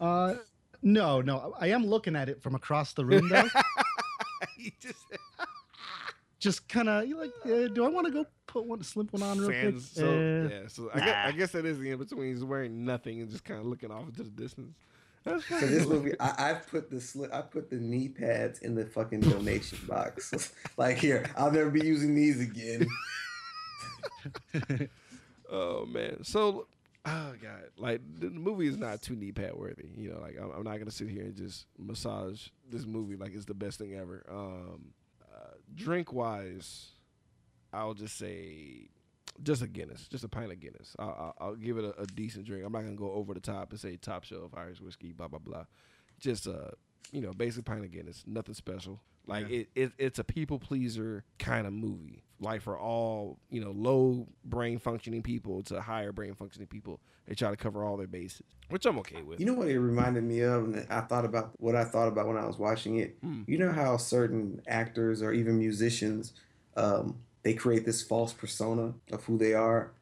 Uh, 0.00 0.34
no, 0.82 1.20
no, 1.20 1.54
I 1.58 1.68
am 1.68 1.86
looking 1.86 2.14
at 2.14 2.28
it 2.28 2.42
from 2.42 2.54
across 2.54 2.92
the 2.92 3.04
room 3.04 3.28
though. 3.28 3.48
Just 4.80 5.04
just 6.40 6.68
kind 6.68 6.88
of 6.88 7.06
you're 7.06 7.18
like, 7.18 7.32
uh, 7.44 7.68
do 7.68 7.84
I 7.84 7.88
want 7.88 8.06
to 8.06 8.12
go 8.12 8.24
put 8.46 8.64
one 8.64 8.82
slip 8.82 9.12
one 9.12 9.22
on 9.22 9.38
real 9.38 9.48
quick? 9.48 9.74
So 9.80 10.06
Uh, 10.06 10.48
yeah, 10.48 10.68
so 10.68 10.90
I 10.92 10.98
guess, 10.98 11.26
I 11.26 11.32
guess 11.32 11.52
that 11.52 11.64
is 11.64 11.78
the 11.78 11.90
in 11.90 11.98
between. 11.98 12.28
He's 12.28 12.44
wearing 12.44 12.84
nothing 12.84 13.20
and 13.20 13.30
just 13.30 13.44
kind 13.44 13.60
of 13.60 13.66
looking 13.66 13.90
off 13.90 14.08
into 14.08 14.24
the 14.24 14.30
distance. 14.30 14.74
For 15.40 15.66
this 15.66 15.86
movie, 15.86 16.12
I, 16.20 16.50
I've 16.50 16.66
put 16.68 16.90
the 16.90 17.00
slip, 17.00 17.32
I 17.32 17.42
put 17.42 17.70
the 17.70 17.76
knee 17.76 18.08
pads 18.08 18.60
in 18.60 18.74
the 18.74 18.86
fucking 18.86 19.20
donation 19.20 19.78
box. 19.86 20.52
like 20.76 20.98
here, 20.98 21.30
I'll 21.36 21.50
never 21.50 21.70
be 21.70 21.84
using 21.84 22.14
these 22.14 22.40
again. 22.40 22.86
Oh 25.50 25.86
man. 25.86 26.24
So, 26.24 26.66
oh 27.06 27.32
god, 27.42 27.70
like 27.78 28.00
the, 28.18 28.28
the 28.28 28.38
movie 28.38 28.66
is 28.66 28.76
not 28.76 29.00
too 29.02 29.16
knee 29.16 29.32
pad 29.32 29.54
worthy. 29.54 29.88
You 29.96 30.10
know, 30.10 30.20
like 30.20 30.36
I'm, 30.40 30.50
I'm 30.50 30.62
not 30.62 30.78
gonna 30.78 30.90
sit 30.90 31.08
here 31.08 31.22
and 31.22 31.36
just 31.36 31.66
massage 31.78 32.48
this 32.70 32.84
movie 32.84 33.16
like 33.16 33.34
it's 33.34 33.46
the 33.46 33.54
best 33.54 33.78
thing 33.78 33.94
ever. 33.94 34.24
Um, 34.30 34.92
uh, 35.22 35.54
drink 35.74 36.12
wise, 36.12 36.88
I'll 37.72 37.94
just 37.94 38.18
say. 38.18 38.88
Just 39.42 39.62
a 39.62 39.68
Guinness, 39.68 40.08
just 40.08 40.24
a 40.24 40.28
pint 40.28 40.50
of 40.50 40.60
Guinness. 40.60 40.96
I'll, 40.98 41.34
I'll, 41.40 41.48
I'll 41.48 41.54
give 41.54 41.78
it 41.78 41.84
a, 41.84 42.00
a 42.00 42.06
decent 42.06 42.44
drink. 42.44 42.64
I'm 42.64 42.72
not 42.72 42.82
gonna 42.82 42.96
go 42.96 43.12
over 43.12 43.34
the 43.34 43.40
top 43.40 43.70
and 43.70 43.80
say 43.80 43.96
top 43.96 44.24
shelf 44.24 44.52
Irish 44.56 44.80
whiskey, 44.80 45.12
blah 45.12 45.28
blah 45.28 45.38
blah. 45.38 45.64
Just 46.18 46.46
a, 46.46 46.72
you 47.12 47.20
know, 47.20 47.32
basic 47.32 47.64
pint 47.64 47.84
of 47.84 47.90
Guinness, 47.92 48.24
nothing 48.26 48.54
special. 48.54 49.00
Like 49.28 49.50
it, 49.50 49.68
it, 49.74 49.92
it's 49.98 50.18
a 50.18 50.24
people 50.24 50.58
pleaser 50.58 51.22
kind 51.38 51.66
of 51.66 51.72
movie. 51.74 52.24
Like 52.40 52.62
for 52.62 52.78
all 52.78 53.38
you 53.50 53.60
know, 53.60 53.72
low 53.72 54.26
brain 54.44 54.78
functioning 54.78 55.22
people 55.22 55.62
to 55.64 55.82
higher 55.82 56.12
brain 56.12 56.34
functioning 56.34 56.66
people, 56.66 57.00
they 57.26 57.34
try 57.34 57.50
to 57.50 57.56
cover 57.56 57.84
all 57.84 57.98
their 57.98 58.06
bases, 58.06 58.46
which 58.70 58.86
I'm 58.86 58.98
okay 59.00 59.20
with. 59.20 59.38
You 59.38 59.46
know 59.46 59.52
what 59.54 59.68
it 59.68 59.78
reminded 59.78 60.24
me 60.24 60.40
of, 60.40 60.64
and 60.64 60.86
I 60.88 61.02
thought 61.02 61.26
about 61.26 61.50
what 61.58 61.76
I 61.76 61.84
thought 61.84 62.08
about 62.08 62.26
when 62.26 62.38
I 62.38 62.46
was 62.46 62.58
watching 62.58 62.96
it. 62.96 63.18
Hmm. 63.20 63.42
You 63.46 63.58
know 63.58 63.70
how 63.70 63.98
certain 63.98 64.62
actors 64.66 65.20
or 65.20 65.32
even 65.32 65.58
musicians, 65.58 66.32
um, 66.76 67.18
they 67.42 67.54
create 67.54 67.84
this 67.86 68.02
false 68.02 68.32
persona 68.32 68.94
of 69.12 69.24
who 69.24 69.38
they 69.38 69.54
are, 69.54 69.92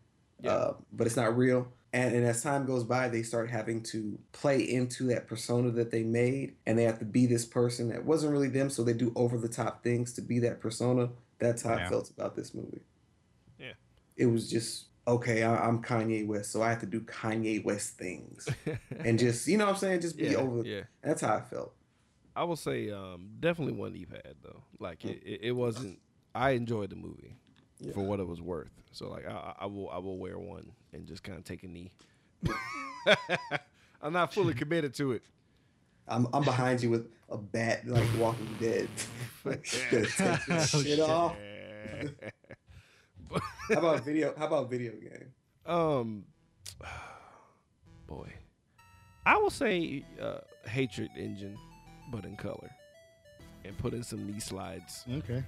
Yeah. 0.43 0.51
uh, 0.53 0.75
but 0.93 1.07
it's 1.07 1.17
not 1.17 1.37
real. 1.37 1.69
And, 1.93 2.15
and 2.15 2.27
as 2.27 2.43
time 2.43 2.67
goes 2.67 2.85
by, 2.85 3.09
they 3.09 3.23
start 3.23 3.49
having 3.49 3.83
to 3.85 4.19
play 4.33 4.61
into 4.61 5.05
that 5.05 5.27
persona 5.27 5.71
that 5.71 5.91
they 5.91 6.03
made, 6.03 6.57
and 6.67 6.79
they 6.79 6.83
have 6.85 6.99
to 6.99 7.05
be 7.07 7.27
this 7.27 7.45
person 7.47 7.89
that 7.89 8.05
wasn't 8.05 8.33
really 8.33 8.49
them. 8.49 8.69
So 8.69 8.83
they 8.85 8.93
do 8.93 9.13
over 9.17 9.39
the 9.39 9.49
top 9.49 9.83
things 9.83 10.13
to 10.15 10.21
be 10.21 10.39
that 10.41 10.61
persona. 10.61 11.09
That's 11.39 11.63
how 11.63 11.75
I 11.75 11.89
felt 11.89 12.11
about 12.11 12.35
this 12.37 12.53
movie. 12.55 12.83
Yeah. 13.59 13.73
It 14.17 14.27
was 14.27 14.51
just 14.51 14.87
okay. 15.07 15.43
I, 15.43 15.57
I'm 15.67 15.83
Kanye 15.83 16.27
West, 16.27 16.51
so 16.51 16.61
I 16.63 16.71
have 16.71 16.81
to 16.81 16.87
do 16.87 17.01
Kanye 17.01 17.65
West 17.65 17.97
things 17.97 18.49
and 18.99 19.19
just 19.19 19.47
you 19.47 19.57
know 19.57 19.67
what 19.67 19.73
I'm 19.75 19.79
saying, 19.79 20.01
just 20.01 20.17
be 20.19 20.25
yeah, 20.25 20.37
over. 20.37 20.63
yeah. 20.67 20.83
That's 21.03 21.21
how 21.23 21.35
I 21.37 21.41
felt. 21.41 21.73
I 22.35 22.45
will 22.45 22.57
say 22.57 22.91
um, 22.91 23.29
definitely 23.41 23.75
one 23.75 23.93
knee 23.95 24.05
pad 24.05 24.35
though. 24.43 24.63
Like 24.79 25.05
it, 25.05 25.23
it, 25.25 25.41
it 25.45 25.53
wasn't. 25.53 25.99
I 26.37 26.51
enjoyed 26.51 26.91
the 26.91 26.97
movie 26.97 27.37
for 27.95 28.01
what 28.03 28.21
it 28.21 28.27
was 28.27 28.41
worth. 28.41 28.71
So 28.93 29.09
like 29.09 29.27
I, 29.27 29.31
I- 29.33 29.55
I 29.61 29.67
will 29.67 29.91
I 29.91 29.99
will 29.99 30.19
wear 30.19 30.39
one 30.39 30.71
and 30.93 31.07
just 31.07 31.23
kind 31.23 31.39
of 31.39 31.45
take 31.45 31.63
a 31.65 31.69
knee. 31.69 31.91
I'm 34.03 34.13
not 34.13 34.33
fully 34.33 34.55
committed 34.55 34.95
to 34.95 35.13
it. 35.13 35.23
I'm 36.09 36.29
I'm 36.33 36.45
behind 36.45 36.83
you 36.83 36.91
with 36.91 37.09
a 37.29 37.37
bat 37.37 37.87
like 37.87 38.07
Walking 38.19 38.49
Dead. 38.61 38.89
like, 39.45 39.65
take 39.65 39.91
this 40.47 40.71
shit 40.71 41.01
off. 41.01 41.37
How 43.69 43.79
about 43.79 44.05
video? 44.05 44.35
How 44.39 44.47
about 44.47 44.71
video 44.71 44.93
game? 44.93 45.33
Um, 45.67 46.25
boy, 48.07 48.33
I 49.25 49.37
will 49.39 49.51
say 49.51 50.05
uh, 50.21 50.39
hatred 50.69 51.11
engine, 51.17 51.57
but 52.13 52.25
in 52.25 52.37
color, 52.37 52.71
and 53.65 53.77
put 53.79 53.95
in 53.95 54.03
some 54.05 54.27
knee 54.27 54.41
slides. 54.41 55.05
okay. 55.19 55.43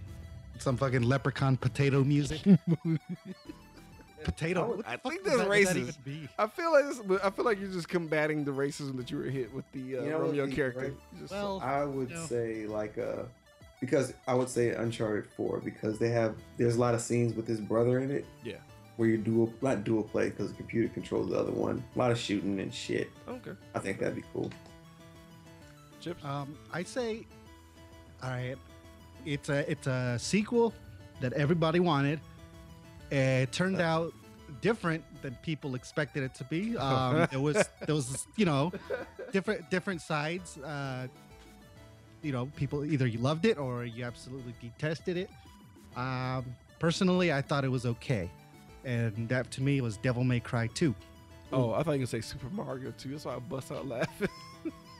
Some 0.62 0.76
fucking 0.76 1.02
leprechaun 1.02 1.56
potato 1.56 2.02
music. 2.04 2.40
potato. 4.24 4.66
what 4.76 4.78
the 4.84 4.90
I 4.90 4.96
think 4.96 5.24
does 5.24 5.36
that's 5.38 5.38
that- 5.38 5.48
what 5.48 5.56
does 5.56 5.74
that 5.74 6.04
racist. 6.06 6.28
I 6.38 6.46
feel 6.46 6.72
like 6.72 6.84
this, 6.86 7.20
I 7.24 7.30
feel 7.30 7.44
like 7.44 7.60
you're 7.60 7.70
just 7.70 7.88
combating 7.88 8.44
the 8.44 8.50
racism 8.50 8.96
that 8.96 9.10
you 9.10 9.18
were 9.18 9.24
hit 9.24 9.52
with 9.54 9.70
the 9.72 9.98
uh, 9.98 10.02
You 10.02 10.10
know 10.10 10.18
Romeo 10.20 10.46
the- 10.46 10.54
character. 10.54 10.80
right? 10.80 10.94
Just- 11.18 11.32
Well, 11.32 11.60
I 11.62 11.84
would 11.84 12.10
No. 12.10 12.26
say 12.26 12.66
like 12.66 12.98
uh 12.98 13.22
because 13.80 14.12
I 14.26 14.34
would 14.34 14.48
say 14.48 14.70
Uncharted 14.70 15.26
Four 15.36 15.58
because 15.64 15.98
they 15.98 16.08
have 16.10 16.34
there's 16.56 16.74
a 16.76 16.80
lot 16.80 16.94
of 16.94 17.00
scenes 17.00 17.34
with 17.34 17.46
his 17.46 17.60
brother 17.60 18.00
in 18.00 18.10
it. 18.10 18.26
Yeah. 18.42 18.56
Where 18.96 19.08
you 19.08 19.16
dual 19.18 19.52
not 19.62 19.84
dual 19.84 20.02
play 20.02 20.30
because 20.30 20.50
the 20.50 20.56
computer 20.56 20.88
controls 20.92 21.30
the 21.30 21.36
other 21.38 21.52
one. 21.52 21.82
A 21.94 21.98
lot 21.98 22.10
of 22.10 22.18
shooting 22.18 22.58
and 22.58 22.74
shit. 22.74 23.08
okay, 23.28 23.52
I 23.74 23.78
think 23.78 24.00
that'd 24.00 24.16
be 24.16 24.24
cool. 24.32 24.50
chips. 26.00 26.24
Um, 26.24 26.58
I 26.72 26.82
say, 26.82 27.24
all 28.22 28.30
right, 28.30 28.56
it's 29.24 29.48
a 29.48 29.70
it's 29.70 29.86
a 29.86 30.18
sequel 30.18 30.72
that 31.20 31.32
everybody 31.32 31.80
wanted. 31.80 32.20
It 33.10 33.52
turned 33.52 33.80
out 33.80 34.12
different 34.60 35.04
than 35.22 35.36
people 35.42 35.74
expected 35.74 36.22
it 36.22 36.34
to 36.34 36.44
be. 36.44 36.76
Um, 36.78 37.26
there 37.30 37.40
was 37.40 37.68
there 37.86 37.94
was 37.94 38.26
you 38.36 38.44
know 38.46 38.72
different 39.32 39.68
different 39.70 40.00
sides. 40.00 40.58
Uh, 40.58 41.06
you 42.22 42.32
know, 42.32 42.46
people 42.56 42.84
either 42.84 43.06
you 43.06 43.18
loved 43.18 43.44
it 43.44 43.58
or 43.58 43.84
you 43.84 44.04
absolutely 44.04 44.54
detested 44.60 45.16
it. 45.16 45.30
Um, 45.96 46.44
personally, 46.78 47.32
I 47.32 47.42
thought 47.42 47.64
it 47.64 47.70
was 47.70 47.86
okay, 47.86 48.30
and 48.84 49.28
that 49.28 49.50
to 49.52 49.62
me 49.62 49.80
was 49.80 49.96
Devil 49.98 50.24
May 50.24 50.40
Cry 50.40 50.68
2. 50.74 50.94
Oh, 51.52 51.72
I 51.72 51.82
thought 51.82 51.86
you 51.86 51.90
were 51.92 51.96
gonna 51.98 52.06
say 52.06 52.20
Super 52.20 52.48
Mario 52.50 52.92
too. 52.98 53.10
That's 53.10 53.24
why 53.24 53.34
I 53.36 53.38
bust 53.38 53.72
out 53.72 53.86
laughing. 53.86 54.28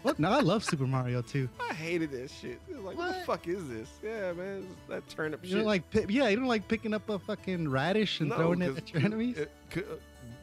What? 0.02 0.20
No, 0.20 0.30
I 0.30 0.40
love 0.40 0.62
Super 0.62 0.86
Mario 0.86 1.22
2. 1.22 1.48
I 1.60 1.74
hated 1.74 2.12
that 2.12 2.30
shit. 2.30 2.60
It 2.70 2.76
was 2.76 2.84
like, 2.84 2.96
what? 2.96 3.18
the 3.18 3.24
fuck 3.24 3.48
is 3.48 3.68
this? 3.68 3.88
Yeah, 4.00 4.32
man, 4.32 4.64
that 4.88 5.06
turnip 5.08 5.40
You 5.42 5.48
shit. 5.48 5.56
don't 5.58 5.66
like, 5.66 5.82
yeah, 6.08 6.28
you 6.28 6.36
don't 6.36 6.46
like 6.46 6.68
picking 6.68 6.94
up 6.94 7.08
a 7.10 7.18
fucking 7.18 7.68
radish 7.68 8.20
and 8.20 8.32
throwing 8.32 8.62
it 8.62 8.76
at 8.76 8.94
your 8.94 9.02
enemies. 9.02 9.38
it 9.38 9.50
could- 9.70 9.82
uh, 9.90 9.96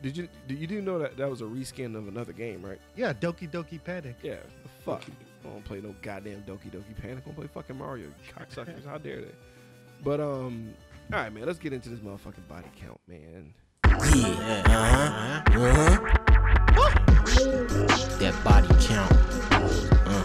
did 0.04 0.18
you 0.18 0.28
did 0.50 0.60
you 0.60 0.68
do 0.68 0.82
know 0.82 1.00
that 1.00 1.16
that 1.16 1.30
was 1.30 1.40
a 1.40 1.46
reskin 1.46 1.96
of 1.96 2.10
another 2.10 2.34
game, 2.34 2.62
right? 2.64 2.80
Yeah, 2.98 3.14
Doki 3.14 3.50
Doki 3.50 3.82
Panic. 3.82 4.18
Yeah. 4.22 4.36
Fuck. 4.84 5.04
I 5.46 5.48
don't 5.50 5.64
play 5.64 5.80
no 5.80 5.96
goddamn 6.02 6.44
Doki 6.44 6.70
Doki 6.70 6.96
Panic. 7.02 7.20
I 7.24 7.26
don't 7.28 7.36
play 7.36 7.48
fucking 7.48 7.78
Mario. 7.78 8.08
You 8.08 8.14
cocksuckers. 8.38 8.86
How 8.90 8.98
dare 8.98 9.22
they? 9.22 9.32
But 10.04 10.20
um, 10.20 10.74
all 11.14 11.20
right, 11.20 11.34
man. 11.34 11.46
Let's 11.46 11.60
get 11.60 11.72
into 11.72 11.88
this 11.88 12.00
motherfucking 12.02 12.48
body 12.50 12.68
count, 12.80 13.00
man. 13.08 13.54
Yeah, 14.04 14.64
uh-huh, 14.68 15.60
uh-huh. 15.60 16.00
That 18.20 18.36
body 18.44 18.68
count. 18.86 19.12
Uh, 20.06 20.24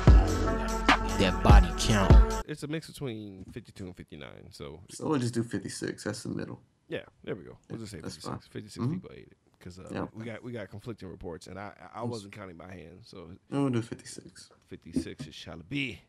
that 1.19 1.41
body 1.43 1.69
count. 1.79 2.43
It's 2.49 2.63
a 2.63 2.67
mix 2.67 2.89
between 2.89 3.45
52 3.53 3.85
and 3.87 3.97
59. 3.97 4.29
So 4.51 4.81
So 4.91 5.07
we'll 5.09 5.21
just 5.21 5.35
do 5.35 5.43
56. 5.43 6.03
That's 6.05 6.23
the 6.25 6.29
middle. 6.31 6.61
yeah, 6.89 7.01
there 7.25 7.35
we 7.37 7.45
go. 7.45 7.57
We'll 7.71 7.79
just 7.79 7.93
say 7.93 8.01
That's 8.01 8.17
56. 8.17 8.27
fine. 8.27 8.41
56 8.53 8.87
Mhm. 8.87 8.93
people 8.95 9.11
ate 9.15 9.29
it 9.31 9.37
because 9.59 9.79
uh, 9.79 9.89
Yeah. 9.93 10.07
we 10.15 10.25
got 10.25 10.43
we 10.43 10.53
got 10.53 10.69
conflicting 10.71 11.09
reports, 11.09 11.47
and 11.47 11.59
I 11.59 11.73
I 11.95 12.01
I 12.01 12.03
wasn't 12.03 12.33
counting 12.33 12.57
by 12.57 12.73
hand, 12.73 13.01
so 13.05 13.31
And 13.51 13.61
we'll 13.63 13.71
do 13.71 13.83
56. 13.83 14.51
56 14.69 15.27
it 15.27 15.35
shall 15.35 15.59
be 15.69 16.01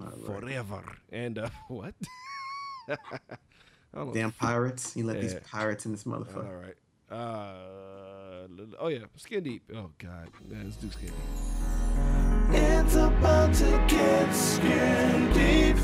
All 0.00 0.06
right. 0.06 0.40
forever. 0.42 0.82
And 1.10 1.38
uh, 1.38 1.50
what? 1.68 1.94
I 2.88 2.96
know. 3.94 4.12
Damn 4.12 4.32
pirates. 4.32 4.94
You 4.96 5.04
let 5.04 5.20
these 5.20 5.34
pirates 5.50 5.86
in 5.86 5.92
this 5.92 6.04
motherfucker. 6.04 6.62
right. 6.62 6.74
Uh, 7.10 7.52
oh 8.78 8.88
yeah, 8.88 8.98
skin 9.16 9.42
deep. 9.42 9.62
Oh 9.74 9.90
god, 9.98 10.28
yeah, 10.50 10.58
let's 10.64 10.76
do 10.76 10.90
skin 10.90 11.08
deep. 11.08 11.16
It's 12.52 12.94
about 12.94 13.54
to 13.54 13.84
get 13.88 14.32
skin 14.32 15.32
deep. 15.32 15.76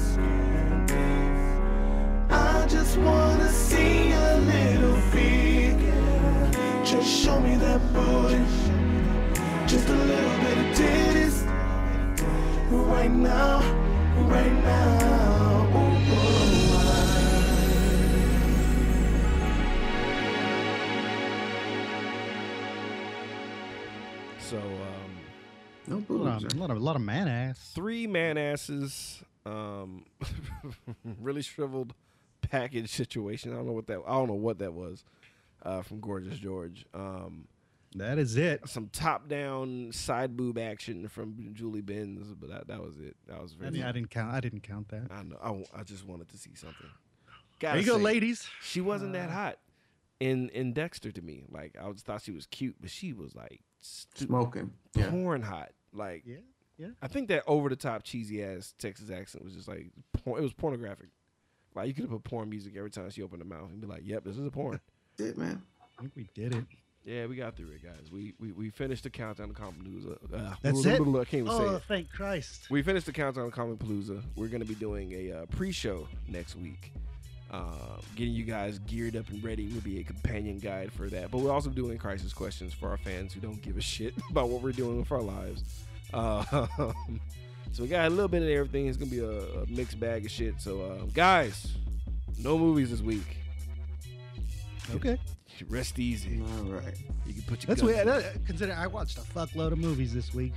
I 2.30 2.66
just 2.68 2.96
wanna 2.98 3.48
see 3.48 4.12
a 4.12 4.38
little. 4.38 4.92
Just 6.92 7.24
show 7.24 7.40
me 7.40 7.56
that 7.56 7.80
booty. 7.94 8.44
Just 9.66 9.88
a 9.88 9.94
little 9.94 10.38
bit 10.40 10.58
of 10.58 10.76
titties. 10.76 11.46
Right 12.70 13.10
now, 13.10 13.60
right 14.28 14.52
now. 14.52 15.31
So 24.52 24.58
um, 24.58 25.16
No 25.86 25.96
A 26.10 26.12
lot, 26.12 26.44
of, 26.44 26.52
a 26.52 26.56
lot 26.60 26.70
of 26.70 26.76
a 26.76 26.80
lot 26.80 26.94
of 26.96 27.00
man 27.00 27.26
ass. 27.26 27.72
three 27.74 28.06
man 28.06 28.36
asses. 28.36 29.22
Um, 29.46 30.04
really 31.22 31.40
shriveled 31.40 31.94
package 32.42 32.90
situation. 32.90 33.52
I 33.52 33.56
don't 33.56 33.66
know 33.66 33.72
what 33.72 33.86
that. 33.86 34.00
I 34.06 34.12
don't 34.12 34.28
know 34.28 34.34
what 34.34 34.58
that 34.58 34.74
was. 34.74 35.04
Uh, 35.62 35.80
from 35.80 36.00
Gorgeous 36.00 36.38
George. 36.38 36.84
Um, 36.92 37.46
That 37.94 38.18
is 38.18 38.36
it. 38.36 38.68
some 38.68 38.88
top 38.88 39.26
down 39.26 39.90
side 39.92 40.36
boob 40.36 40.58
action 40.58 41.08
from 41.08 41.54
Julie 41.54 41.80
Benz, 41.80 42.34
but 42.34 42.50
that 42.50 42.66
that 42.68 42.82
was 42.82 42.98
it. 42.98 43.16
That 43.28 43.40
was 43.40 43.54
I, 43.54 43.60
very. 43.62 43.70
mean, 43.70 43.82
I 43.84 43.92
didn't 43.92 44.10
count. 44.10 44.34
I 44.34 44.40
didn't 44.40 44.60
count 44.64 44.88
that. 44.90 45.06
I 45.10 45.22
know. 45.22 45.38
I, 45.42 45.46
w- 45.46 45.64
I 45.74 45.82
just 45.82 46.06
wanted 46.06 46.28
to 46.28 46.36
see 46.36 46.54
something. 46.54 46.88
There 47.60 47.70
Gotta 47.70 47.80
you 47.80 47.86
go, 47.86 47.96
ladies. 47.96 48.46
She 48.60 48.82
wasn't 48.82 49.14
that 49.14 49.30
Uh, 49.30 49.32
hot 49.32 49.58
in 50.20 50.50
in 50.50 50.74
Dexter 50.74 51.10
to 51.10 51.22
me. 51.22 51.44
Like 51.50 51.74
I 51.82 51.90
just 51.92 52.04
thought 52.04 52.20
she 52.20 52.32
was 52.32 52.44
cute, 52.46 52.76
but 52.80 52.90
she 52.90 53.14
was 53.14 53.34
like 53.34 53.60
stu- 53.82 54.26
Smoking. 54.26 54.72
Yeah. 54.94 55.10
porn 55.10 55.42
hot. 55.42 55.70
Like 55.92 56.22
Yeah, 56.24 56.36
yeah. 56.78 56.86
I 57.02 57.08
think 57.08 57.28
that 57.28 57.42
over 57.46 57.68
the 57.68 57.76
top 57.76 58.02
cheesy 58.02 58.42
ass 58.42 58.74
Texas 58.78 59.10
accent 59.10 59.44
was 59.44 59.52
just 59.54 59.68
like 59.68 59.90
por- 60.24 60.38
it 60.38 60.42
was 60.42 60.52
pornographic. 60.54 61.08
Like 61.74 61.88
you 61.88 61.94
could 61.94 62.02
have 62.04 62.10
put 62.10 62.24
porn 62.24 62.48
music 62.50 62.74
every 62.76 62.90
time 62.90 63.10
she 63.10 63.22
opened 63.22 63.42
her 63.42 63.48
mouth 63.48 63.70
and 63.70 63.80
be 63.80 63.86
like, 63.86 64.02
"Yep, 64.04 64.24
this 64.24 64.38
is 64.38 64.46
a 64.46 64.50
porn." 64.50 64.80
Shit, 65.18 65.36
man. 65.36 65.62
I 65.98 66.02
think 66.02 66.12
we 66.16 66.28
did 66.34 66.54
it. 66.54 66.64
yeah, 67.04 67.26
we 67.26 67.36
got 67.36 67.56
through 67.56 67.68
it, 67.72 67.82
guys. 67.82 68.10
We 68.12 68.34
we, 68.38 68.52
we 68.52 68.70
finished 68.70 69.04
the 69.04 69.10
countdown 69.10 69.48
to 69.48 69.54
Comic 69.54 69.80
Palooza. 69.82 70.16
Uh, 70.32 70.54
That's 70.62 70.84
it? 70.84 70.94
I 70.94 70.96
can't 70.96 71.34
even 71.34 71.46
say 71.48 71.52
Oh, 71.52 71.76
it. 71.76 71.82
thank 71.88 72.10
Christ. 72.10 72.68
We 72.70 72.82
finished 72.82 73.06
the 73.06 73.12
countdown 73.12 73.46
to 73.46 73.50
Comic 73.50 73.78
Palooza. 73.78 74.22
We're 74.36 74.48
going 74.48 74.62
to 74.62 74.66
be 74.68 74.74
doing 74.74 75.12
a 75.12 75.32
uh, 75.32 75.46
pre-show 75.46 76.08
next 76.28 76.56
week. 76.56 76.92
Uh, 77.52 78.00
getting 78.16 78.32
you 78.32 78.44
guys 78.44 78.78
geared 78.80 79.14
up 79.14 79.28
and 79.28 79.44
ready 79.44 79.68
will 79.68 79.82
be 79.82 80.00
a 80.00 80.02
companion 80.02 80.58
guide 80.58 80.90
for 80.90 81.08
that. 81.10 81.30
But 81.30 81.38
we're 81.38 81.52
also 81.52 81.68
doing 81.68 81.98
crisis 81.98 82.32
questions 82.32 82.72
for 82.72 82.88
our 82.88 82.96
fans 82.96 83.34
who 83.34 83.40
don't 83.40 83.60
give 83.60 83.76
a 83.76 83.80
shit 83.82 84.14
about 84.30 84.48
what 84.48 84.62
we're 84.62 84.72
doing 84.72 84.98
with 84.98 85.12
our 85.12 85.20
lives. 85.20 85.62
Uh, 86.14 86.66
so 87.72 87.82
we 87.82 87.88
got 87.88 88.06
a 88.06 88.10
little 88.10 88.28
bit 88.28 88.42
of 88.42 88.48
everything. 88.48 88.86
It's 88.86 88.96
gonna 88.96 89.10
be 89.10 89.18
a, 89.18 89.62
a 89.62 89.66
mixed 89.66 90.00
bag 90.00 90.24
of 90.24 90.30
shit. 90.30 90.60
So 90.60 90.80
uh, 90.80 91.04
guys, 91.12 91.72
no 92.38 92.56
movies 92.56 92.90
this 92.90 93.02
week. 93.02 93.36
Okay. 94.94 95.18
Rest 95.68 95.98
easy. 95.98 96.40
All 96.40 96.72
right. 96.72 96.96
You 97.26 97.34
can 97.34 97.42
put 97.42 97.62
your 97.62 97.68
That's 97.68 97.82
weird. 97.82 98.06
That, 98.06 98.44
consider 98.46 98.72
I 98.72 98.86
watched 98.86 99.18
a 99.18 99.20
fuckload 99.20 99.72
of 99.72 99.78
movies 99.78 100.12
this 100.12 100.34
week. 100.34 100.54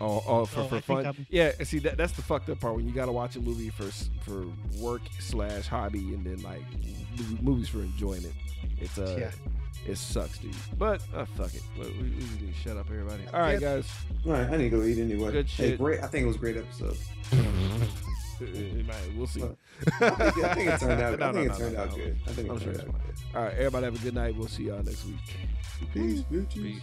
Oh, 0.00 0.22
oh, 0.26 0.44
for, 0.44 0.60
Oh, 0.60 0.68
for 0.68 0.76
I 0.76 0.80
fun. 0.80 1.26
Yeah, 1.30 1.52
see 1.64 1.78
that 1.80 1.96
that's 1.96 2.12
the 2.12 2.22
fucked 2.22 2.48
up 2.50 2.60
part 2.60 2.76
when 2.76 2.86
you 2.86 2.92
gotta 2.94 3.12
watch 3.12 3.36
a 3.36 3.40
movie 3.40 3.70
for 3.70 3.84
for 4.24 4.46
work 4.78 5.00
slash 5.20 5.66
hobby 5.66 6.12
and 6.14 6.24
then 6.24 6.42
like 6.42 6.62
movies 7.40 7.68
for 7.68 7.78
enjoyment. 7.78 8.34
It's 8.78 8.98
uh, 8.98 9.16
Yeah. 9.18 9.90
it 9.90 9.96
sucks, 9.96 10.38
dude. 10.38 10.54
But 10.78 11.00
uh, 11.14 11.24
fuck 11.24 11.54
it. 11.54 11.62
We, 11.78 11.84
we, 11.86 11.92
we 12.02 12.08
need 12.10 12.54
to 12.54 12.60
shut 12.62 12.76
up, 12.76 12.86
everybody. 12.90 13.22
All 13.32 13.40
right, 13.40 13.58
guys. 13.58 13.88
All 14.26 14.32
right. 14.32 14.46
I 14.50 14.56
need 14.58 14.70
to 14.70 14.76
go 14.76 14.82
eat 14.82 14.98
anyway. 14.98 15.32
Good 15.32 15.46
Hey, 15.46 15.70
shit. 15.70 15.78
great. 15.78 16.02
I 16.02 16.08
think 16.08 16.24
it 16.24 16.26
was 16.26 16.36
a 16.36 16.40
great 16.40 16.56
episode. 16.58 16.96
It- 18.38 18.48
it 18.54 18.86
might- 18.86 19.16
we'll 19.16 19.26
see. 19.26 19.42
I 20.00 20.30
think, 20.30 20.44
I 20.44 20.54
think 20.54 20.68
it 20.70 20.78
turned 20.80 21.00
out. 21.00 21.18
No, 21.18 21.28
I 21.28 21.32
think 21.32 21.48
no, 21.48 21.54
it 21.54 21.58
turned 21.58 21.74
no, 21.74 21.80
out 21.80 21.90
no. 21.90 21.96
good. 21.96 22.16
I 22.26 22.30
think 22.32 22.50
I'm 22.50 22.56
it 22.56 22.62
sure 22.62 22.72
turned 22.74 22.88
out 22.88 22.94
fine. 23.00 23.12
All 23.34 23.42
right, 23.44 23.54
everybody 23.54 23.84
have 23.86 23.94
a 23.94 23.98
good 24.04 24.14
night. 24.14 24.36
We'll 24.36 24.48
see 24.48 24.64
y'all 24.64 24.82
next 24.82 25.06
week. 25.06 25.16
Peace, 25.94 26.20
bitches. 26.30 26.52
Peace. 26.52 26.80